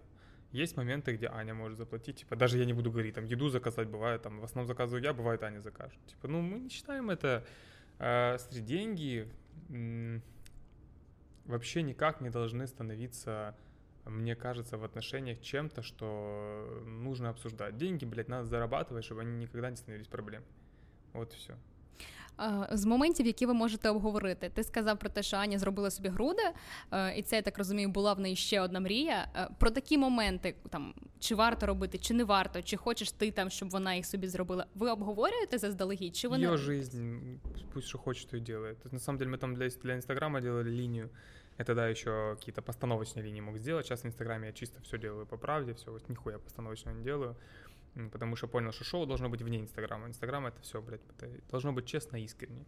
Есть 0.53 0.77
моменты, 0.77 1.13
где 1.13 1.27
Аня 1.27 1.53
может 1.53 1.77
заплатить, 1.77 2.17
типа, 2.17 2.35
даже 2.35 2.59
я 2.59 2.65
не 2.65 2.73
буду 2.73 2.91
говорить, 2.91 3.15
там, 3.15 3.25
еду 3.25 3.49
заказать 3.49 3.87
бывает, 3.87 4.21
там, 4.21 4.39
в 4.39 4.43
основном 4.43 4.67
заказываю 4.67 5.03
я, 5.03 5.13
бывает 5.13 5.43
Аня 5.43 5.61
закажет. 5.61 5.99
Типа, 6.05 6.27
ну, 6.27 6.41
мы 6.41 6.59
не 6.59 6.69
считаем 6.69 7.09
это, 7.09 7.43
э, 7.99 8.37
смотри, 8.37 8.61
деньги 8.61 9.27
м, 9.69 10.21
вообще 11.45 11.81
никак 11.81 12.21
не 12.21 12.29
должны 12.29 12.67
становиться 12.67 13.55
мне 14.05 14.35
кажется, 14.35 14.77
в 14.77 14.83
отношениях 14.83 15.39
чем-то, 15.39 15.81
что 15.81 16.83
нужно 16.85 17.29
обсуждать. 17.29 17.77
Деньги, 17.77 18.03
блядь, 18.05 18.27
надо 18.27 18.45
зарабатывать, 18.45 19.05
чтобы 19.05 19.21
они 19.21 19.37
никогда 19.37 19.69
не 19.69 19.77
становились 19.77 20.07
проблемой. 20.07 20.47
Вот 21.13 21.33
и 21.33 21.37
все. 21.37 21.57
А, 22.37 22.67
З 22.71 22.85
моментів, 22.85 23.25
які 23.25 23.45
ви 23.45 23.53
можете 23.53 23.89
обговорити, 23.89 24.49
ти 24.49 24.63
сказав 24.63 24.99
про 24.99 25.09
те, 25.09 25.23
що 25.23 25.37
Аня 25.37 25.59
зробила 25.59 25.91
собі 25.91 26.09
груди, 26.09 26.43
е, 26.91 27.17
і 27.17 27.21
це 27.21 27.35
я 27.35 27.41
так 27.41 27.57
розумію, 27.57 27.89
була 27.89 28.13
в 28.13 28.19
неї 28.19 28.35
ще 28.35 28.61
одна 28.61 28.79
мрія. 28.79 29.27
Е, 29.35 29.47
Про 29.59 29.71
такі 29.71 29.97
моменти, 29.97 30.55
там 30.69 30.93
чи 31.19 31.35
варто 31.35 31.65
робити, 31.65 31.97
чи 31.97 32.13
не 32.13 32.23
варто, 32.23 32.61
чи 32.61 32.77
хочеш 32.77 33.11
ти 33.11 33.31
там, 33.31 33.49
щоб 33.49 33.69
вона 33.69 33.95
їх 33.95 34.05
собі 34.05 34.27
зробила. 34.27 34.65
Ви 34.75 34.91
обговорюєте 34.91 35.57
заздалегідь? 35.57 36.15
Чи 36.15 36.27
вони 36.27 36.57
жизнь, 36.57 37.39
пусть 37.73 37.87
что 37.87 37.97
хочет, 37.97 38.27
то 38.29 38.37
и 38.37 38.39
делает. 38.39 38.79
То 38.83 38.89
на 38.91 38.99
самом 38.99 39.19
деле 39.19 39.31
мы 39.31 39.37
там 39.37 39.55
для, 39.55 39.69
для 39.69 39.93
Инстаграма 39.93 40.41
делали 40.41 40.69
линию. 40.69 41.09
Я 41.59 41.65
тогда 41.65 41.87
еще 41.87 42.35
какие-то 42.39 42.61
постановочные 42.61 43.23
линии 43.23 43.41
мог 43.41 43.57
сделать. 43.57 43.85
Сейчас 43.85 44.03
в 44.03 44.05
Инстаграме 44.05 44.47
я 44.47 44.53
чисто 44.53 44.81
все 44.81 44.97
делаю 44.97 45.25
по 45.25 45.37
правде, 45.37 45.73
все, 45.73 45.91
вот 45.91 46.09
нихуя 46.09 46.39
постановочного 46.39 46.97
не 46.97 47.03
делаю. 47.03 47.35
Потому 48.11 48.35
что 48.35 48.47
понял, 48.47 48.71
что 48.71 48.83
шоу 48.83 49.05
должно 49.05 49.29
быть 49.29 49.41
вне 49.41 49.59
Инстаграма. 49.59 50.07
Инстаграм 50.07 50.45
это 50.47 50.59
все, 50.61 50.81
блядь, 50.81 51.01
должно 51.49 51.73
быть 51.73 51.85
честно 51.85 52.17
искренне. 52.17 52.65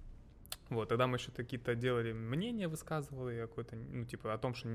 Вот, 0.69 0.89
тогда 0.89 1.07
мы 1.07 1.17
еще 1.17 1.31
какие-то 1.31 1.75
делали 1.75 2.11
мнения, 2.11 2.67
высказывали 2.67 3.41
какое-то, 3.41 3.75
ну, 3.75 4.05
типа, 4.05 4.33
о 4.33 4.37
том, 4.37 4.55
что, 4.55 4.67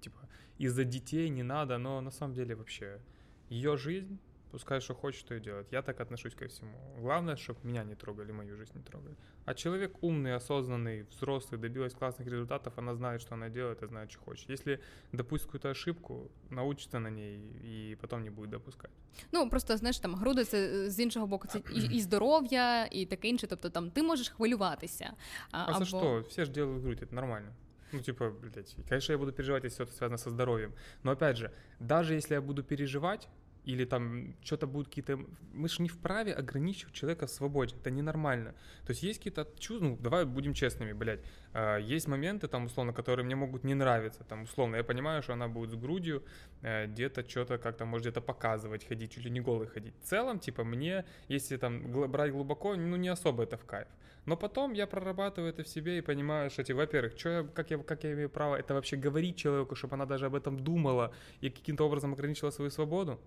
типа, 0.00 0.18
из-за 0.58 0.84
детей 0.84 1.28
не 1.30 1.42
надо, 1.42 1.78
но 1.78 2.00
на 2.00 2.10
самом 2.10 2.34
деле 2.34 2.54
вообще 2.54 3.00
ее 3.48 3.76
жизнь, 3.76 4.18
пускай 4.53 4.79
что 4.81 4.93
хочет, 4.93 5.27
то 5.27 5.35
и 5.35 5.39
делает. 5.39 5.73
Я 5.73 5.81
так 5.81 6.01
отношусь 6.01 6.35
ко 6.35 6.45
всему. 6.45 6.77
Главное, 7.01 7.35
чтобы 7.35 7.59
меня 7.63 7.83
не 7.83 7.95
трогали, 7.95 8.31
мою 8.31 8.55
жизнь 8.55 8.71
не 8.75 8.83
трогали. 8.83 9.15
А 9.45 9.53
человек 9.53 10.03
умный, 10.03 10.35
осознанный, 10.35 11.05
взрослый, 11.09 11.59
добилась 11.59 11.93
классных 11.93 12.27
результатов, 12.27 12.73
она 12.77 12.93
знает, 12.93 13.21
что 13.21 13.33
она 13.33 13.49
делает 13.49 13.83
и 13.83 13.87
знает, 13.87 14.11
что 14.11 14.21
хочет. 14.21 14.49
Если 14.49 14.79
допустит 15.11 15.47
какую-то 15.47 15.69
ошибку, 15.69 16.31
научится 16.51 16.99
на 16.99 17.09
ней 17.09 17.39
и 17.63 17.97
потом 18.01 18.23
не 18.23 18.29
будет 18.29 18.49
допускать. 18.49 18.91
ну 19.31 19.49
просто 19.49 19.77
знаєш 19.77 19.99
там 19.99 20.15
груди 20.15 20.45
це 20.45 20.57
е, 20.57 20.89
з 20.89 20.99
іншого 20.99 21.27
боку, 21.27 21.47
це 21.47 21.61
і, 21.75 21.95
і 21.95 22.01
здоров'я, 22.01 22.85
і 22.85 23.05
таке 23.05 23.27
інше. 23.27 23.47
Тобто 23.47 23.69
там 23.69 23.91
ти 23.91 24.03
можеш 24.03 24.29
хвилюватися. 24.29 25.13
А, 25.51 25.73
за 25.79 25.85
что? 25.85 26.19
Все 26.29 26.45
же 26.45 26.51
делают 26.51 26.83
грудь, 26.83 27.01
это 27.01 27.15
нормально. 27.15 27.53
Ну, 27.91 27.99
типа, 27.99 28.29
блядь, 28.29 28.75
конечно, 28.89 29.13
я 29.13 29.17
буду 29.17 29.31
переживать, 29.31 29.63
если 29.63 29.75
что-то 29.75 29.91
связано 29.91 30.17
со 30.17 30.29
здоровьем. 30.29 30.73
Но 31.03 31.11
опять 31.11 31.37
же, 31.37 31.51
даже 31.79 32.15
если 32.15 32.35
я 32.35 32.41
буду 32.41 32.63
переживать, 32.63 33.29
или 33.68 33.84
там 33.84 34.34
что-то 34.42 34.66
будут 34.66 34.88
какие-то... 34.88 35.18
Мы 35.52 35.68
же 35.68 35.82
не 35.82 35.88
вправе 35.88 36.32
ограничивать 36.32 36.94
человека 36.94 37.26
в 37.26 37.30
свободе, 37.30 37.76
это 37.76 37.90
ненормально. 37.90 38.54
То 38.86 38.92
есть 38.92 39.02
есть 39.02 39.18
какие-то 39.18 39.46
чувства, 39.58 39.88
ну, 39.88 39.96
давай 40.00 40.24
будем 40.24 40.54
честными, 40.54 40.94
блядь, 40.94 41.20
а, 41.52 41.76
есть 41.76 42.08
моменты 42.08 42.48
там, 42.48 42.64
условно, 42.64 42.94
которые 42.94 43.26
мне 43.26 43.36
могут 43.36 43.64
не 43.64 43.74
нравиться, 43.74 44.24
там, 44.24 44.44
условно, 44.44 44.76
я 44.76 44.84
понимаю, 44.84 45.22
что 45.22 45.34
она 45.34 45.48
будет 45.48 45.70
с 45.70 45.74
грудью, 45.74 46.24
э, 46.62 46.86
где-то 46.86 47.28
что-то 47.28 47.58
как-то 47.58 47.84
может 47.84 48.06
где-то 48.06 48.22
показывать, 48.22 48.88
ходить, 48.88 49.12
чуть 49.12 49.24
ли 49.24 49.30
не 49.30 49.40
голый 49.40 49.68
ходить. 49.68 49.94
В 50.02 50.06
целом, 50.06 50.38
типа, 50.38 50.64
мне, 50.64 51.04
если 51.28 51.58
там 51.58 52.10
брать 52.10 52.32
глубоко, 52.32 52.74
ну, 52.74 52.96
не 52.96 53.08
особо 53.08 53.42
это 53.42 53.58
в 53.58 53.66
кайф. 53.66 53.88
Но 54.24 54.36
потом 54.36 54.72
я 54.72 54.86
прорабатываю 54.86 55.50
это 55.50 55.62
в 55.62 55.68
себе 55.68 55.98
и 55.98 56.00
понимаю, 56.00 56.50
что, 56.50 56.64
типа, 56.64 56.78
во-первых, 56.78 57.18
что 57.18 57.28
я, 57.28 57.42
как, 57.42 57.70
я, 57.70 57.78
как 57.78 58.04
я 58.04 58.12
имею 58.12 58.30
право 58.30 58.56
это 58.56 58.72
вообще 58.72 58.96
говорить 58.96 59.36
человеку, 59.36 59.74
чтобы 59.74 59.94
она 59.94 60.06
даже 60.06 60.26
об 60.26 60.34
этом 60.34 60.58
думала 60.58 61.12
и 61.42 61.50
каким-то 61.50 61.84
образом 61.84 62.12
ограничила 62.12 62.50
свою 62.50 62.70
свободу? 62.70 63.20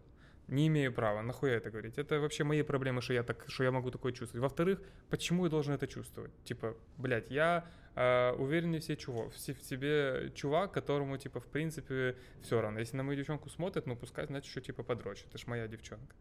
Не 0.51 0.67
имею 0.67 0.91
права, 0.91 1.21
нахуя 1.21 1.53
это 1.53 1.71
говорить? 1.71 1.97
Это 1.97 2.19
вообще 2.19 2.43
мои 2.43 2.61
проблемы, 2.61 3.01
что 3.01 3.13
я, 3.13 3.23
так, 3.23 3.45
что 3.47 3.63
я 3.63 3.71
могу 3.71 3.89
такое 3.89 4.11
чувствовать. 4.11 4.41
Во-вторых, 4.41 4.81
почему 5.09 5.45
я 5.45 5.49
должен 5.49 5.73
это 5.73 5.87
чувствовать? 5.87 6.31
Типа, 6.43 6.75
блядь, 6.97 7.31
я 7.31 7.65
э, 7.95 8.33
уверенный 8.33 8.79
все 8.79 8.97
чувак, 8.97 9.31
в 9.31 9.39
себе 9.39 10.29
чувак, 10.35 10.73
которому, 10.73 11.17
типа, 11.17 11.39
в 11.39 11.47
принципе, 11.47 12.17
все 12.41 12.59
равно. 12.59 12.79
Если 12.79 12.97
на 12.97 13.03
мою 13.03 13.17
девчонку 13.17 13.49
смотрят, 13.49 13.87
ну, 13.87 13.95
пускай, 13.95 14.27
значит, 14.27 14.51
что, 14.51 14.59
типа, 14.59 14.83
подрочит. 14.83 15.27
Это 15.29 15.37
ж 15.37 15.47
моя 15.47 15.69
девчонка. 15.69 16.13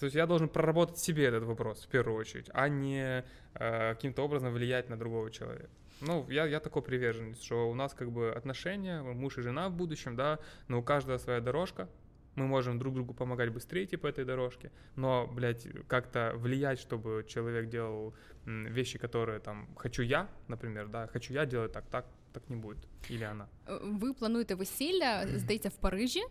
То 0.00 0.06
есть 0.06 0.16
я 0.16 0.26
должен 0.26 0.48
проработать 0.48 0.96
себе 0.96 1.26
этот 1.26 1.44
вопрос, 1.44 1.84
в 1.84 1.88
первую 1.88 2.18
очередь, 2.18 2.48
а 2.54 2.70
не 2.70 3.22
э, 3.52 3.94
каким-то 3.94 4.22
образом 4.22 4.54
влиять 4.54 4.88
на 4.88 4.96
другого 4.96 5.30
человека. 5.30 5.68
Ну, 6.00 6.26
я, 6.30 6.46
я 6.46 6.60
такой 6.60 6.80
приверженец, 6.80 7.42
что 7.42 7.70
у 7.70 7.74
нас 7.74 7.92
как 7.92 8.10
бы 8.10 8.32
отношения, 8.32 9.02
муж 9.02 9.36
и 9.36 9.42
жена 9.42 9.68
в 9.68 9.74
будущем, 9.74 10.16
да, 10.16 10.38
но 10.68 10.78
у 10.78 10.82
каждого 10.82 11.18
своя 11.18 11.40
дорожка, 11.40 11.86
мы 12.35 12.47
можем 12.47 12.79
друг 12.79 12.93
другу 12.93 13.13
помогать 13.13 13.49
быстрее 13.49 13.83
идти 13.83 13.97
по 13.97 14.07
этой 14.07 14.25
дорожке, 14.25 14.71
но, 14.95 15.27
блядь, 15.27 15.67
как-то 15.87 16.33
влиять, 16.35 16.79
чтобы 16.79 17.25
человек 17.27 17.69
делал 17.69 18.13
вещи, 18.45 18.97
которые 18.97 19.39
там 19.39 19.67
хочу 19.75 20.03
я, 20.03 20.27
например, 20.47 20.87
да, 20.87 21.07
хочу 21.07 21.33
я 21.33 21.45
делать 21.45 21.71
так, 21.71 21.85
так, 21.89 22.05
так 22.33 22.49
не 22.49 22.55
будет. 22.55 22.87
Или 23.09 23.23
она. 23.23 23.47
Э, 23.67 23.79
ви 23.99 24.13
плануєте 24.13 24.55
весілля, 24.55 25.27
здається, 25.35 25.69
в 25.69 25.75
Парижі. 25.75 26.21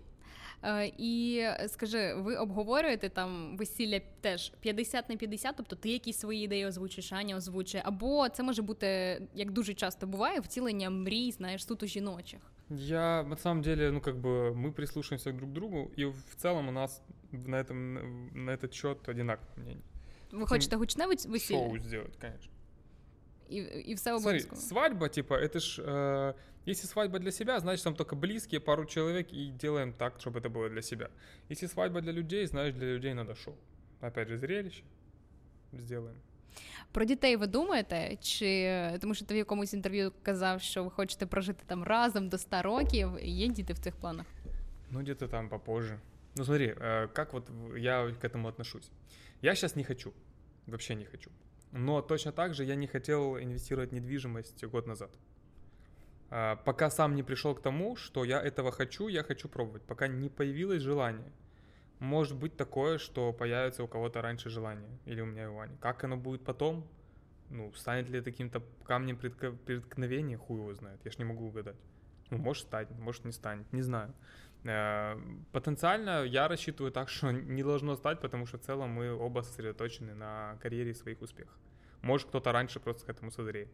І 0.98 1.44
скажи, 1.66 2.14
ви 2.14 2.36
обговорюєте 2.36 3.08
там 3.08 3.56
весілля 3.56 4.00
теж 4.20 4.52
50 4.60 5.08
на 5.08 5.16
50, 5.16 5.54
тобто 5.56 5.76
ти 5.76 5.90
якісь 5.90 6.18
свої 6.18 6.44
ідеї 6.44 6.66
озвучуєш, 6.66 7.12
Аня 7.12 7.36
озвучує, 7.36 7.82
або 7.86 8.28
це 8.28 8.42
може 8.42 8.62
бути, 8.62 9.20
як 9.34 9.50
дуже 9.50 9.74
часто 9.74 10.06
буває, 10.06 10.40
втілення 10.40 10.90
мрій, 10.90 11.32
знаєш, 11.32 11.66
суто 11.66 11.86
жіночих. 11.86 12.40
Я, 12.70 13.22
на 13.22 13.36
самом 13.36 13.62
деле, 13.62 13.90
ну, 13.90 14.00
как 14.00 14.16
бы, 14.16 14.54
мы 14.54 14.72
прислушиваемся 14.72 15.32
друг 15.32 15.50
к 15.50 15.54
другу, 15.54 15.90
и 15.98 16.04
в 16.04 16.34
целом 16.36 16.68
у 16.68 16.72
нас 16.72 17.02
на, 17.32 17.56
этом, 17.56 18.28
на 18.34 18.52
этот 18.52 18.74
счет 18.74 19.08
одинаковое 19.08 19.56
мнение. 19.56 19.84
Вы 20.32 20.46
хочете 20.46 20.76
гучне 20.76 21.06
весілля? 21.06 21.58
Шоу 21.58 21.78
сделать, 21.78 22.16
конечно. 22.20 22.52
И, 23.48 23.56
и 23.90 23.94
все 23.94 24.12
обов'язково. 24.12 24.56
Смотри, 24.56 24.68
свадьба, 24.68 25.08
типа, 25.08 25.34
это 25.34 25.60
ж... 25.60 25.82
Э, 25.82 26.34
если 26.66 26.86
свадьба 26.86 27.18
для 27.18 27.30
себя, 27.30 27.60
значит, 27.60 27.84
там 27.84 27.94
только 27.94 28.16
близкие, 28.16 28.60
пару 28.60 28.84
человек, 28.84 29.32
и 29.32 29.50
делаем 29.50 29.92
так, 29.92 30.20
чтобы 30.20 30.40
это 30.40 30.50
было 30.50 30.68
для 30.68 30.82
себя. 30.82 31.08
Если 31.50 31.66
свадьба 31.66 32.00
для 32.00 32.12
людей, 32.12 32.46
значит, 32.46 32.76
для 32.78 32.94
людей 32.94 33.14
надо 33.14 33.34
шоу. 33.34 33.54
Опять 34.00 34.28
же, 34.28 34.38
зрелище. 34.38 34.82
Сделаем. 35.72 36.16
Про 36.92 37.04
дітей 37.04 37.36
ви 37.36 37.46
думаєте? 37.46 38.16
Чи 38.20 38.98
тому 39.00 39.14
що 39.14 39.24
ти 39.24 39.34
в 39.34 39.36
якомусь 39.36 39.74
інтерв'ю 39.74 40.12
казав, 40.22 40.60
що 40.60 40.84
ви 40.84 40.90
хочете 40.90 41.26
прожити 41.26 41.64
там 41.66 41.84
разом 41.84 42.28
до 42.28 42.38
100 42.38 42.62
років? 42.62 43.10
Є 43.22 43.48
діти 43.48 43.72
в 43.72 43.78
цих 43.78 43.96
планах? 43.96 44.26
Ну, 44.90 45.00
где-то 45.00 45.28
там 45.28 45.48
попозже. 45.48 46.00
Ну, 46.36 46.44
смотри, 46.44 46.66
э, 46.66 47.08
как 47.08 47.32
вот 47.32 47.50
я 47.76 48.14
к 48.20 48.28
этому 48.28 48.48
отношусь. 48.48 48.90
Я 49.42 49.54
сейчас 49.54 49.76
не 49.76 49.84
хочу, 49.84 50.12
вообще 50.66 50.94
не 50.94 51.04
хочу. 51.04 51.30
Но 51.72 52.02
точно 52.02 52.32
так 52.32 52.54
же 52.54 52.64
я 52.64 52.74
не 52.74 52.86
хотел 52.86 53.36
инвестировать 53.36 53.90
в 53.90 53.94
недвижимость 53.94 54.64
год 54.64 54.86
назад. 54.86 55.10
А, 56.29 56.55
пока 56.55 56.89
сам 56.89 57.15
не 57.15 57.23
пришел 57.23 57.55
к 57.55 57.61
тому, 57.61 57.95
что 57.95 58.23
я 58.23 58.41
этого 58.41 58.71
хочу, 58.71 59.07
я 59.07 59.23
хочу 59.23 59.49
пробовать. 59.49 59.83
Пока 59.83 60.07
не 60.07 60.29
появилось 60.29 60.81
желание 60.81 61.31
может 62.03 62.37
быть 62.37 62.57
такое, 62.57 62.97
что 62.97 63.31
появится 63.31 63.83
у 63.83 63.87
кого-то 63.87 64.21
раньше 64.21 64.49
желание, 64.49 64.89
или 65.05 65.21
у 65.21 65.25
меня 65.25 65.49
у 65.49 65.59
Ани. 65.59 65.75
Как 65.79 66.03
оно 66.03 66.17
будет 66.17 66.43
потом? 66.43 66.85
Ну, 67.49 67.71
станет 67.73 68.09
ли 68.09 68.19
это 68.19 68.31
каким-то 68.31 68.61
камнем 68.83 69.17
преткновения, 69.17 70.37
хуй 70.37 70.59
его 70.59 70.73
знает. 70.73 70.99
Я 71.05 71.11
ж 71.11 71.17
не 71.17 71.23
могу 71.23 71.47
угадать. 71.47 71.77
Ну, 72.29 72.37
может 72.37 72.63
стать, 72.63 72.89
может 72.91 73.25
не 73.25 73.31
станет, 73.31 73.71
не 73.71 73.81
знаю. 73.81 74.13
Э, 74.63 75.15
потенциально 75.51 76.23
я 76.23 76.47
рассчитываю 76.47 76.91
так, 76.91 77.09
что 77.09 77.31
не 77.31 77.63
должно 77.63 77.95
стать, 77.95 78.19
потому 78.19 78.47
что 78.47 78.57
в 78.57 78.61
целом 78.61 78.89
мы 78.89 79.13
оба 79.13 79.41
сосредоточены 79.41 80.13
на 80.13 80.57
карьере 80.61 80.91
и 80.91 80.93
своих 80.93 81.21
успехах. 81.21 81.57
Может, 82.01 82.27
кто-то 82.27 82.51
раньше 82.51 82.79
просто 82.79 83.05
к 83.05 83.09
этому 83.09 83.31
созреет. 83.31 83.69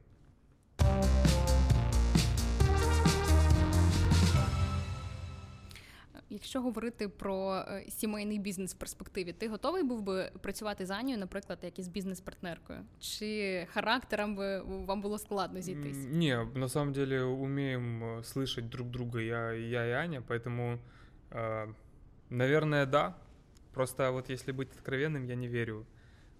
Якщо 6.49 6.61
говорити 6.61 7.09
про 7.09 7.55
е, 7.55 7.85
сімейний 7.89 8.39
бізнес 8.39 8.75
в 8.75 8.79
перспективі, 8.79 9.33
ти 9.33 9.49
готовий 9.49 9.83
був 9.83 10.03
би 10.03 10.31
працювати 10.41 10.87
з 10.87 10.91
Анією, 10.91 11.21
наприклад, 11.21 11.59
як 11.63 11.79
із 11.79 11.89
бізнес-партнеркою? 11.89 12.79
Чи 13.01 13.67
характером 13.73 14.37
би 14.37 14.61
вам 14.61 15.01
було 15.01 15.19
складно 15.19 15.61
зійтись? 15.61 16.07
Не, 16.11 16.45
на 16.55 16.69
самом 16.69 16.93
деле 16.93 17.23
умеем 17.23 18.05
э, 18.05 18.23
слышать 18.23 18.69
друг 18.69 18.89
друга 18.89 19.21
я, 19.21 19.53
я 19.53 19.87
и 19.87 19.91
Аня, 19.91 20.23
поэтому, 20.29 20.79
э, 21.31 21.75
наверное, 22.31 22.87
да. 22.87 23.15
Просто 23.73 24.13
вот 24.13 24.31
если 24.31 24.53
быть 24.53 24.71
откровенным, 24.73 25.25
я 25.27 25.35
не 25.35 25.49
верю 25.49 25.87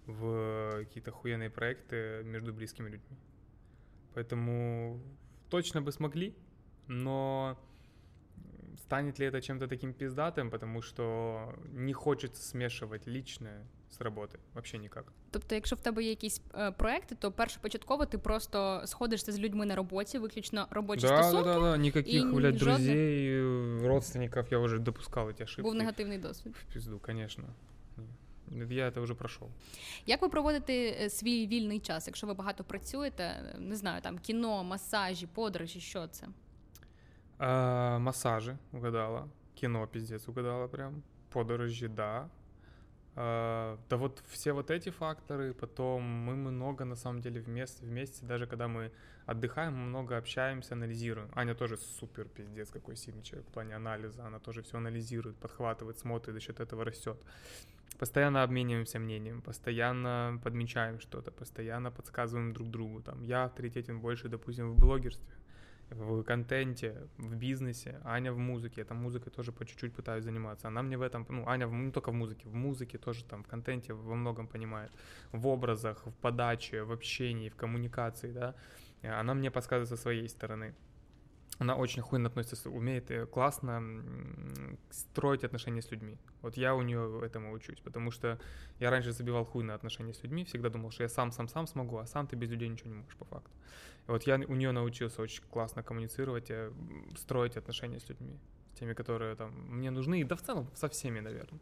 в 0.07 0.71
какие-то 0.79 1.11
охуенные 1.11 1.49
проекты 1.49 2.23
между 2.23 2.53
близкими 2.53 2.89
людьми. 2.89 3.17
Поэтому 4.13 4.99
точно 5.49 5.81
бы 5.81 5.91
смогли, 5.91 6.33
но 6.87 7.57
станет 8.77 9.19
ли 9.19 9.25
это 9.25 9.41
чем-то 9.41 9.67
таким 9.67 9.93
пиздатым, 9.93 10.49
потому 10.49 10.81
что 10.81 11.53
не 11.73 11.93
хочется 11.93 12.43
смешивать 12.43 13.07
личное 13.07 13.65
з 13.89 14.01
роботи, 14.01 14.39
взагалі 14.55 14.79
ніяк. 14.79 15.11
Тобто, 15.31 15.55
якщо 15.55 15.75
в 15.75 15.79
тебе 15.79 16.03
є 16.03 16.09
якісь 16.09 16.41
е, 16.55 16.71
проекти, 16.71 17.15
то 17.15 17.31
першопочатково 17.31 18.05
ти 18.05 18.17
просто 18.17 18.81
сходишся 18.85 19.31
з 19.31 19.39
людьми 19.39 19.65
на 19.65 19.75
роботі, 19.75 20.19
виключно 20.19 20.67
робочі 20.69 21.07
да, 21.07 21.23
стосунки. 21.23 21.49
Да, 21.49 21.53
да, 21.53 21.71
да, 21.71 21.77
Никаких, 21.77 22.33
блядь, 22.33 22.57
жодних... 22.57 22.77
друзей, 22.77 23.41
родственников, 23.87 24.45
я 24.51 24.59
вже 24.59 24.79
допускав 24.79 25.29
эти 25.29 25.43
ошибки. 25.43 25.61
Був 25.61 25.75
негативний 25.75 26.17
досвід. 26.17 26.55
В 26.55 26.73
пизду, 26.73 27.01
звісно. 27.07 27.43
Я 28.69 28.91
це 28.91 28.99
вже 28.99 29.13
пройшов. 29.13 29.49
Як 30.05 30.21
ви 30.21 30.29
проводите 30.29 30.73
е, 30.73 31.09
свій 31.09 31.47
вільний 31.47 31.79
час, 31.79 32.07
якщо 32.07 32.27
ви 32.27 32.33
багато 32.33 32.63
працюєте? 32.63 33.55
Не 33.59 33.75
знаю, 33.75 34.01
там 34.01 34.19
кіно, 34.19 34.63
масажі, 34.63 35.27
подорожі, 35.27 35.79
що 35.79 36.07
це? 36.07 36.27
А, 37.42 37.98
массажи 37.98 38.58
угадала. 38.70 39.26
Кино 39.54 39.86
пиздец 39.86 40.28
угадала 40.28 40.68
прям. 40.68 41.02
Подорожи, 41.30 41.88
да. 41.88 42.28
А, 43.16 43.78
да 43.88 43.96
вот 43.96 44.22
все 44.28 44.52
вот 44.52 44.70
эти 44.70 44.90
факторы, 44.90 45.54
потом 45.54 46.02
мы 46.02 46.34
много 46.34 46.84
на 46.84 46.96
самом 46.96 47.22
деле 47.22 47.40
вместе, 47.40 47.86
вместе, 47.86 48.26
даже 48.26 48.46
когда 48.46 48.68
мы 48.68 48.92
отдыхаем, 49.24 49.72
мы 49.74 49.86
много 49.86 50.18
общаемся, 50.18 50.74
анализируем. 50.74 51.30
Аня 51.34 51.54
тоже 51.54 51.78
супер 51.78 52.26
пиздец 52.28 52.68
какой 52.68 52.94
сильный 52.96 53.22
человек 53.22 53.48
в 53.48 53.52
плане 53.52 53.74
анализа, 53.74 54.26
она 54.26 54.38
тоже 54.38 54.60
все 54.62 54.76
анализирует, 54.76 55.36
подхватывает, 55.38 55.98
смотрит, 55.98 56.34
за 56.34 56.40
счет 56.40 56.60
этого 56.60 56.84
растет. 56.84 57.18
Постоянно 57.98 58.42
обмениваемся 58.42 58.98
мнением, 58.98 59.40
постоянно 59.40 60.38
подмечаем 60.44 61.00
что-то, 61.00 61.30
постоянно 61.30 61.90
подсказываем 61.90 62.52
друг 62.52 62.70
другу. 62.70 63.00
Там, 63.02 63.22
я 63.22 63.44
авторитетен 63.44 64.00
больше, 64.00 64.28
допустим, 64.28 64.72
в 64.72 64.76
блогерстве, 64.76 65.26
в 65.90 66.22
контенте, 66.22 67.08
в 67.18 67.34
бизнесе, 67.34 68.00
Аня 68.04 68.32
в 68.32 68.38
музыке. 68.38 68.86
Я 68.88 68.94
музыкой 68.94 69.32
тоже 69.32 69.52
по 69.52 69.64
чуть-чуть 69.64 69.92
пытаюсь 69.92 70.24
заниматься. 70.24 70.68
Она 70.68 70.82
мне 70.82 70.96
в 70.96 71.02
этом, 71.02 71.26
ну, 71.28 71.46
Аня 71.46 71.66
в, 71.66 71.72
не 71.72 71.90
только 71.90 72.10
в 72.10 72.14
музыке, 72.14 72.48
в 72.48 72.54
музыке 72.54 72.98
тоже 72.98 73.24
там, 73.24 73.42
в 73.42 73.46
контенте 73.46 73.92
во 73.92 74.14
многом 74.14 74.46
понимает. 74.46 74.92
В 75.32 75.46
образах, 75.46 76.06
в 76.06 76.12
подаче, 76.12 76.82
в 76.82 76.92
общении, 76.92 77.48
в 77.48 77.56
коммуникации, 77.56 78.32
да. 78.32 78.54
Она 79.02 79.34
мне 79.34 79.50
подсказывает 79.50 79.88
со 79.88 79.96
своей 79.96 80.28
стороны 80.28 80.74
она 81.60 81.76
очень 81.76 82.00
охуенно 82.00 82.28
относится, 82.28 82.70
умеет 82.70 83.10
классно 83.30 83.82
строить 84.90 85.44
отношения 85.44 85.82
с 85.82 85.90
людьми. 85.90 86.16
Вот 86.40 86.56
я 86.56 86.74
у 86.74 86.80
нее 86.80 87.20
этому 87.22 87.52
учусь, 87.52 87.80
потому 87.80 88.10
что 88.10 88.40
я 88.78 88.90
раньше 88.90 89.12
забивал 89.12 89.44
хуй 89.44 89.62
на 89.62 89.74
отношения 89.74 90.14
с 90.14 90.22
людьми, 90.22 90.44
всегда 90.44 90.70
думал, 90.70 90.90
что 90.90 91.02
я 91.02 91.08
сам, 91.10 91.32
сам, 91.32 91.48
сам 91.48 91.66
смогу, 91.66 91.98
а 91.98 92.06
сам 92.06 92.26
ты 92.26 92.34
без 92.34 92.48
людей 92.48 92.68
ничего 92.68 92.88
не 92.88 92.96
можешь 92.96 93.16
по 93.16 93.26
факту. 93.26 93.50
И 94.08 94.10
вот 94.10 94.22
я 94.22 94.36
у 94.36 94.54
нее 94.54 94.72
научился 94.72 95.20
очень 95.20 95.44
классно 95.50 95.82
коммуницировать, 95.82 96.50
строить 97.18 97.58
отношения 97.58 98.00
с 98.00 98.08
людьми, 98.08 98.38
с 98.74 98.78
теми, 98.78 98.94
которые 98.94 99.36
там 99.36 99.52
мне 99.68 99.90
нужны, 99.90 100.24
да 100.24 100.36
в 100.36 100.42
целом 100.42 100.66
со 100.74 100.88
всеми, 100.88 101.20
наверное. 101.20 101.60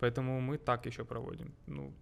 Поэтому 0.00 0.40
мы 0.40 0.56
так 0.56 0.86
еще 0.86 1.04
проводим. 1.04 1.52
Ну, 1.66 1.92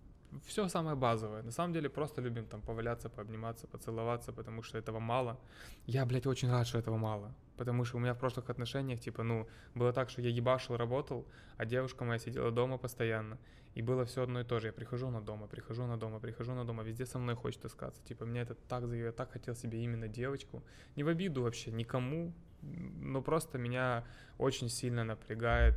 все 0.46 0.68
самое 0.68 0.96
базовое. 0.96 1.42
На 1.42 1.50
самом 1.50 1.72
деле 1.72 1.88
просто 1.88 2.22
любим 2.22 2.46
там 2.46 2.60
поваляться, 2.60 3.08
пообниматься, 3.08 3.66
поцеловаться, 3.66 4.32
потому 4.32 4.62
что 4.62 4.78
этого 4.78 5.00
мало. 5.00 5.38
Я, 5.86 6.04
блядь, 6.06 6.26
очень 6.26 6.50
рад, 6.50 6.66
что 6.66 6.78
этого 6.78 6.96
мало. 6.96 7.34
Потому 7.56 7.84
что 7.84 7.98
у 7.98 8.00
меня 8.00 8.14
в 8.14 8.18
прошлых 8.18 8.50
отношениях, 8.50 9.00
типа, 9.00 9.22
ну, 9.22 9.46
было 9.74 9.92
так, 9.92 10.10
что 10.10 10.22
я 10.22 10.30
ебашил, 10.30 10.76
работал, 10.76 11.26
а 11.56 11.64
девушка 11.64 12.04
моя 12.04 12.18
сидела 12.18 12.50
дома 12.50 12.78
постоянно. 12.78 13.38
И 13.74 13.82
было 13.82 14.04
все 14.04 14.22
одно 14.22 14.40
и 14.40 14.44
то 14.44 14.60
же. 14.60 14.68
Я 14.68 14.72
прихожу 14.72 15.10
на 15.10 15.20
дома, 15.20 15.46
прихожу 15.46 15.86
на 15.86 15.96
дома, 15.96 16.20
прихожу 16.20 16.54
на 16.54 16.64
дома, 16.64 16.82
везде 16.82 17.06
со 17.06 17.18
мной 17.18 17.34
хочет 17.34 17.64
искаться. 17.64 18.02
Типа, 18.04 18.24
меня 18.24 18.42
это 18.42 18.54
так 18.54 18.86
заявил, 18.86 19.06
я 19.06 19.12
так 19.12 19.32
хотел 19.32 19.54
себе 19.56 19.82
именно 19.82 20.08
девочку. 20.08 20.62
Не 20.96 21.04
в 21.04 21.08
обиду 21.08 21.42
вообще 21.42 21.72
никому, 21.72 22.32
но 22.62 23.22
просто 23.22 23.58
меня 23.58 24.04
очень 24.38 24.68
сильно 24.68 25.04
напрягает 25.04 25.74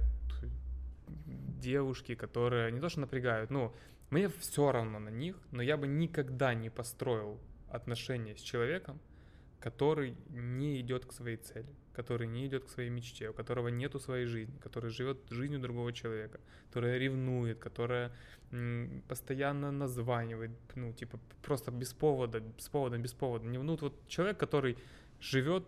девушки, 1.59 2.15
которые 2.15 2.71
не 2.71 2.79
то 2.79 2.89
что 2.89 2.99
напрягают, 3.01 3.49
ну, 3.49 3.73
мне 4.09 4.29
все 4.29 4.71
равно 4.71 4.99
на 4.99 5.09
них, 5.09 5.35
но 5.51 5.61
я 5.61 5.77
бы 5.77 5.87
никогда 5.87 6.53
не 6.53 6.69
построил 6.69 7.39
отношения 7.69 8.35
с 8.35 8.41
человеком, 8.41 8.99
который 9.59 10.15
не 10.29 10.79
идет 10.79 11.05
к 11.05 11.11
своей 11.11 11.37
цели, 11.37 11.67
который 11.93 12.27
не 12.27 12.45
идет 12.45 12.65
к 12.65 12.69
своей 12.69 12.89
мечте, 12.89 13.29
у 13.29 13.33
которого 13.33 13.67
нету 13.67 13.99
своей 13.99 14.25
жизни, 14.25 14.57
который 14.59 14.91
живет 14.91 15.17
жизнью 15.29 15.59
другого 15.59 15.91
человека, 15.91 16.39
которая 16.67 16.97
ревнует, 16.97 17.59
которая 17.59 18.11
постоянно 19.09 19.71
названивает, 19.71 20.51
ну, 20.75 20.93
типа, 20.93 21.19
просто 21.41 21.71
без 21.71 21.93
повода, 21.93 22.39
без 22.39 22.69
повода, 22.69 22.97
без 22.97 23.13
повода. 23.13 23.45
Ну, 23.45 23.75
вот 23.75 24.07
человек, 24.07 24.37
который 24.37 24.77
живет 25.19 25.65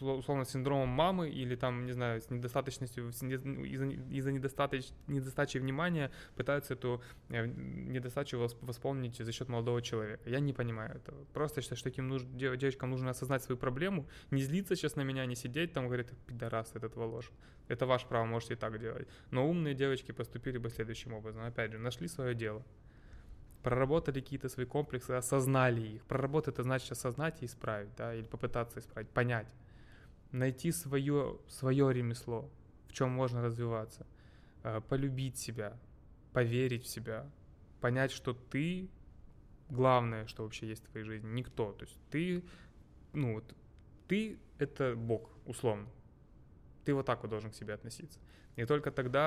условно 0.00 0.44
синдромом 0.44 0.88
мамы 0.88 1.30
или 1.30 1.54
там, 1.54 1.86
не 1.86 1.92
знаю, 1.92 2.20
с 2.20 2.30
недостаточностью, 2.30 3.08
из-за, 3.08 3.86
из-за 3.86 4.32
недостачи 4.32 5.58
внимания 5.58 6.10
пытаются 6.36 6.74
эту 6.74 7.02
э, 7.28 7.46
недостачу 7.46 8.38
восполнить 8.38 9.16
за 9.16 9.32
счет 9.32 9.48
молодого 9.48 9.80
человека. 9.82 10.28
Я 10.28 10.40
не 10.40 10.52
понимаю 10.52 10.96
этого. 10.96 11.24
Просто 11.32 11.62
считаю, 11.62 11.78
что 11.78 11.90
таким 11.90 12.08
нуж, 12.08 12.22
девочкам 12.24 12.90
нужно 12.90 13.10
осознать 13.10 13.42
свою 13.42 13.58
проблему, 13.58 14.08
не 14.30 14.42
злиться 14.42 14.76
сейчас 14.76 14.96
на 14.96 15.02
меня, 15.02 15.24
не 15.26 15.36
сидеть 15.36 15.72
там, 15.72 15.86
говорит, 15.86 16.10
пидорас 16.26 16.72
этот 16.74 16.96
Волош. 16.96 17.30
Это 17.68 17.86
ваше 17.86 18.06
право, 18.06 18.24
можете 18.24 18.54
и 18.54 18.56
так 18.56 18.78
делать. 18.80 19.08
Но 19.30 19.48
умные 19.48 19.74
девочки 19.74 20.12
поступили 20.12 20.58
бы 20.58 20.68
следующим 20.68 21.12
образом. 21.14 21.44
Опять 21.44 21.72
же, 21.72 21.78
нашли 21.78 22.08
свое 22.08 22.34
дело 22.34 22.64
проработали 23.62 24.20
какие-то 24.20 24.48
свои 24.48 24.66
комплексы, 24.66 25.12
осознали 25.12 25.80
их. 25.80 26.04
Проработать 26.04 26.54
это 26.54 26.62
значит 26.62 26.92
осознать 26.92 27.42
и 27.42 27.46
исправить, 27.46 27.94
да, 27.96 28.14
или 28.14 28.24
попытаться 28.24 28.80
исправить, 28.80 29.08
понять. 29.10 29.54
Найти 30.32 30.72
свое, 30.72 31.38
свое 31.48 31.92
ремесло, 31.92 32.50
в 32.88 32.92
чем 32.92 33.10
можно 33.10 33.42
развиваться, 33.42 34.06
э, 34.64 34.80
полюбить 34.88 35.38
себя, 35.38 35.78
поверить 36.32 36.84
в 36.84 36.88
себя, 36.88 37.30
понять, 37.80 38.10
что 38.10 38.32
ты 38.32 38.88
главное, 39.68 40.26
что 40.26 40.42
вообще 40.42 40.68
есть 40.68 40.84
в 40.84 40.90
твоей 40.90 41.06
жизни, 41.06 41.28
никто. 41.28 41.72
То 41.72 41.84
есть 41.84 41.98
ты, 42.10 42.44
ну 43.12 43.34
вот, 43.34 43.54
ты— 44.08 44.38
это 44.58 44.94
Бог, 44.96 45.30
условно. 45.46 45.88
Ти 46.84 46.92
вот 46.92 47.06
так 47.06 47.22
вот 47.22 47.30
должен 47.30 47.50
к 47.50 47.54
себе 47.54 47.74
относиться 47.74 48.18
І 48.57 48.65
тільки 48.65 48.91
тоді 48.91 49.17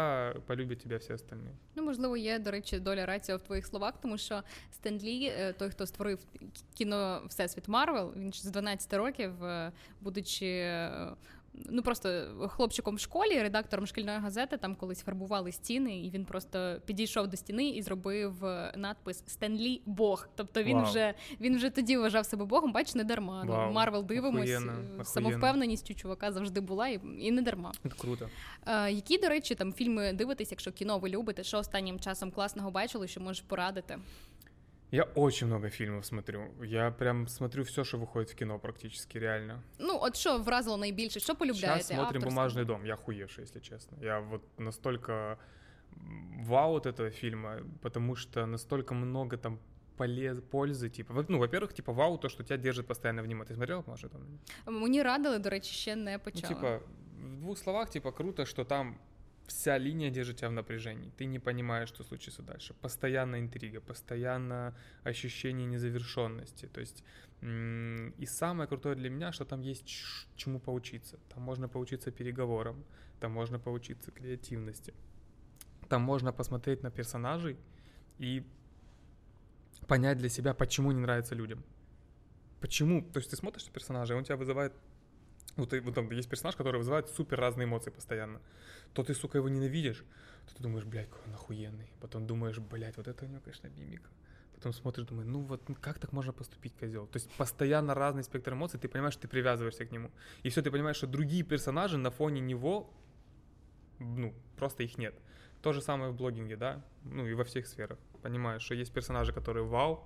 полюбять 0.46 0.78
тебе 0.78 0.96
всі 0.96 1.12
остальні. 1.12 1.51
Ну, 1.74 1.82
можливо, 1.82 2.16
є, 2.16 2.38
до 2.38 2.51
речі, 2.51 2.78
доля 2.78 3.07
рація 3.07 3.36
в 3.36 3.42
твоїх 3.42 3.66
словах, 3.66 3.94
тому 4.03 4.18
що 4.18 4.42
Стен 4.72 4.98
Лі, 4.98 5.24
е, 5.24 5.53
той, 5.53 5.70
хто 5.70 5.86
створив 5.86 6.18
кіно 6.74 7.22
Всесвіт 7.28 7.68
Марвел, 7.68 8.12
він 8.16 8.32
ж 8.32 8.42
з 8.42 8.51
12 8.51 8.92
років, 8.92 9.44
е, 9.44 9.72
будучи 10.01 10.46
е, 10.46 11.12
ну 11.70 11.82
просто 11.82 12.26
хлопчиком 12.49 12.95
в 12.95 12.99
школі, 12.99 13.41
редактором 13.41 13.88
шкільної 13.88 14.20
газети, 14.20 14.58
там 14.58 14.76
колись 14.76 15.01
фарбували 15.01 15.51
стіни, 15.51 15.99
і 15.99 16.10
він 16.10 16.26
просто 16.26 16.78
підійшов 16.86 17.28
до 17.28 17.38
стіни 17.38 17.70
і 17.70 17.82
зробив 17.82 18.43
надпис 18.76 19.24
Стенлі 19.28 19.82
Бог. 19.86 20.28
Тобто 20.36 20.64
він 20.64 20.78
Вау. 20.78 20.86
вже 20.86 21.14
він 21.41 21.56
вже 21.56 21.70
тоді 21.70 21.97
вважав 21.97 22.26
себе 22.26 22.45
Богом, 22.45 22.72
бач, 22.72 22.95
не 22.95 23.03
дарма. 23.03 23.43
Ну, 23.45 23.72
Марвел 23.72 24.03
дивимось, 24.03 24.41
Охуєнно. 24.41 25.03
самовпевненість 25.03 25.91
у 25.91 25.93
чувака 25.93 26.32
завжди 26.32 26.60
була, 26.62 26.88
і 26.88 26.99
і 27.20 27.32
не 27.32 27.41
дарма. 27.41 27.72
Круто. 27.97 28.30
А, 28.66 28.89
Які, 28.89 29.18
до 29.18 29.30
речі, 29.30 29.56
там 29.56 29.74
фільми 29.74 30.14
дивитесь, 30.14 30.51
якщо 30.51 30.72
кіно 30.72 30.99
ви 30.99 31.10
любите, 31.10 31.43
що 31.43 31.58
останнім 31.58 31.99
часом 31.99 32.32
класного 32.32 32.72
бачили, 32.72 33.08
що 33.08 33.22
можеш 33.22 33.41
порадити? 33.41 33.97
Я 34.94 35.05
очень 35.14 35.46
много 35.46 35.70
фильмов 35.70 36.05
смотрю. 36.05 36.42
Я 36.64 36.90
прям 36.90 37.28
смотрю 37.28 37.62
все, 37.62 37.84
что 37.84 37.98
выходит 37.98 38.30
в 38.30 38.34
кино 38.34 38.59
практически, 38.59 39.18
реально. 39.18 39.62
Ну, 39.78 39.98
от 40.03 40.16
що 40.16 40.38
вразило 40.38 40.76
найбільше? 40.76 41.20
Що 41.20 41.34
полюбляєте? 41.34 41.84
Сейчас 41.84 41.98
смотрим 41.98 42.22
«Бумажный 42.22 42.64
дом». 42.64 42.86
Я 42.86 42.96
хуевший, 42.96 43.44
если 43.44 43.61
честно. 43.61 43.98
Я 44.01 44.20
вот 44.20 44.42
настолько 44.59 45.38
вау 46.46 46.74
от 46.74 46.86
этого 46.86 47.11
фильма, 47.11 47.61
потому 47.82 48.16
что 48.16 48.46
настолько 48.46 48.94
много 48.94 49.36
там 49.36 49.59
полез, 49.96 50.38
пользы, 50.51 50.88
типа, 50.88 51.24
ну, 51.28 51.38
во-первых, 51.38 51.72
типа, 51.74 51.92
вау, 51.92 52.18
то, 52.18 52.28
что 52.28 52.42
тебя 52.42 52.57
держит 52.57 52.86
постоянно 52.86 53.22
внимание. 53.22 53.46
Ты 53.46 53.55
смотрел 53.55 53.80
«Бумажный 53.80 54.11
дом»? 54.11 54.80
Мені 54.80 55.03
радили, 55.03 55.38
до 55.38 55.51
речі, 55.51 55.74
ще 55.74 55.96
не 55.96 56.18
почала. 56.18 56.48
Ну, 56.51 56.55
типа, 56.55 56.80
в 57.22 57.36
двух 57.36 57.59
словах, 57.59 57.90
типа, 57.90 58.12
круто, 58.12 58.46
что 58.46 58.64
там 58.64 58.98
вся 59.47 59.77
линия 59.77 60.09
держит 60.09 60.37
тебя 60.37 60.49
в 60.49 60.53
напряжении. 60.53 61.11
Ты 61.17 61.25
не 61.25 61.39
понимаешь, 61.39 61.89
что 61.89 62.03
случится 62.03 62.41
дальше. 62.41 62.73
Постоянная 62.81 63.39
интрига, 63.39 63.81
постоянно 63.81 64.75
ощущение 65.03 65.67
незавершенности. 65.67 66.67
То 66.67 66.81
есть 66.81 67.03
и 67.41 68.25
самое 68.25 68.67
крутое 68.67 68.95
для 68.95 69.09
меня, 69.09 69.31
что 69.31 69.45
там 69.45 69.61
есть 69.61 69.85
чему 70.35 70.59
поучиться. 70.59 71.19
Там 71.33 71.43
можно 71.43 71.67
поучиться 71.67 72.11
переговорам, 72.11 72.83
там 73.19 73.31
можно 73.31 73.59
поучиться 73.59 74.11
креативности. 74.11 74.93
Там 75.89 76.01
можно 76.01 76.33
посмотреть 76.33 76.81
на 76.81 76.89
персонажей 76.89 77.57
и 78.17 78.43
понять 79.87 80.17
для 80.17 80.29
себя, 80.29 80.53
почему 80.55 80.91
не 80.91 80.99
нравится 80.99 81.35
людям. 81.35 81.63
Почему? 82.61 83.03
То 83.03 83.19
есть 83.19 83.29
ты 83.29 83.35
смотришь 83.35 83.67
на 83.67 83.71
персонажа, 83.71 84.13
и 84.13 84.17
он 84.17 84.23
тебя 84.23 84.37
вызывает 84.37 84.73
вот, 85.56 85.74
вот 85.74 85.95
там 85.95 86.10
есть 86.12 86.30
персонаж, 86.30 86.56
который 86.56 86.78
вызывает 86.78 87.10
супер 87.10 87.39
разные 87.39 87.66
эмоции 87.66 87.89
постоянно. 87.89 88.41
То 88.93 89.03
ты, 89.03 89.14
сука, 89.14 89.38
его 89.38 89.49
ненавидишь, 89.49 90.03
то 90.47 90.56
ты 90.56 90.64
думаешь, 90.64 90.86
блядь, 90.86 91.10
какой 91.10 91.28
он 91.28 91.34
охуенный. 91.34 91.91
Потом 92.01 92.28
думаешь, 92.28 92.60
блядь, 92.60 92.97
вот 92.97 93.08
это 93.08 93.26
у 93.26 93.28
него, 93.28 93.41
конечно, 93.41 93.68
мимика. 93.68 94.10
Потом 94.56 94.74
смотришь, 94.74 95.06
думаешь, 95.06 95.28
ну 95.28 95.41
вот 95.41 95.68
ну 95.68 95.76
как 95.76 95.99
так 95.99 96.14
можно 96.14 96.34
поступить, 96.34 96.74
козел? 96.78 97.08
То 97.08 97.18
есть 97.18 97.30
постоянно 97.32 97.93
разный 97.93 98.24
спектр 98.24 98.53
эмоций, 98.53 98.80
ты 98.80 98.88
понимаешь, 98.88 99.14
что 99.14 99.24
ты 99.24 99.28
привязываешься 99.28 99.86
к 99.86 99.91
нему. 99.91 100.12
И 100.43 100.49
все, 100.49 100.62
ты 100.62 100.72
понимаешь, 100.72 100.97
что 100.97 101.08
другие 101.08 101.43
персонажи 101.43 101.97
на 101.97 102.10
фоне 102.10 102.41
него, 102.41 102.93
ну, 103.99 104.34
просто 104.58 104.84
их 104.84 104.97
нет. 104.97 105.16
То 105.62 105.74
же 105.74 105.82
самое 105.82 106.12
в 106.12 106.16
блогинге, 106.16 106.56
да, 106.56 106.86
ну 107.03 107.26
и 107.26 107.34
во 107.34 107.43
всех 107.43 107.68
сферах. 107.68 107.97
Понимаешь, 108.22 108.62
что 108.62 108.76
есть 108.76 108.93
персонажи, 108.93 109.34
которые 109.34 109.66
вау, 109.66 110.06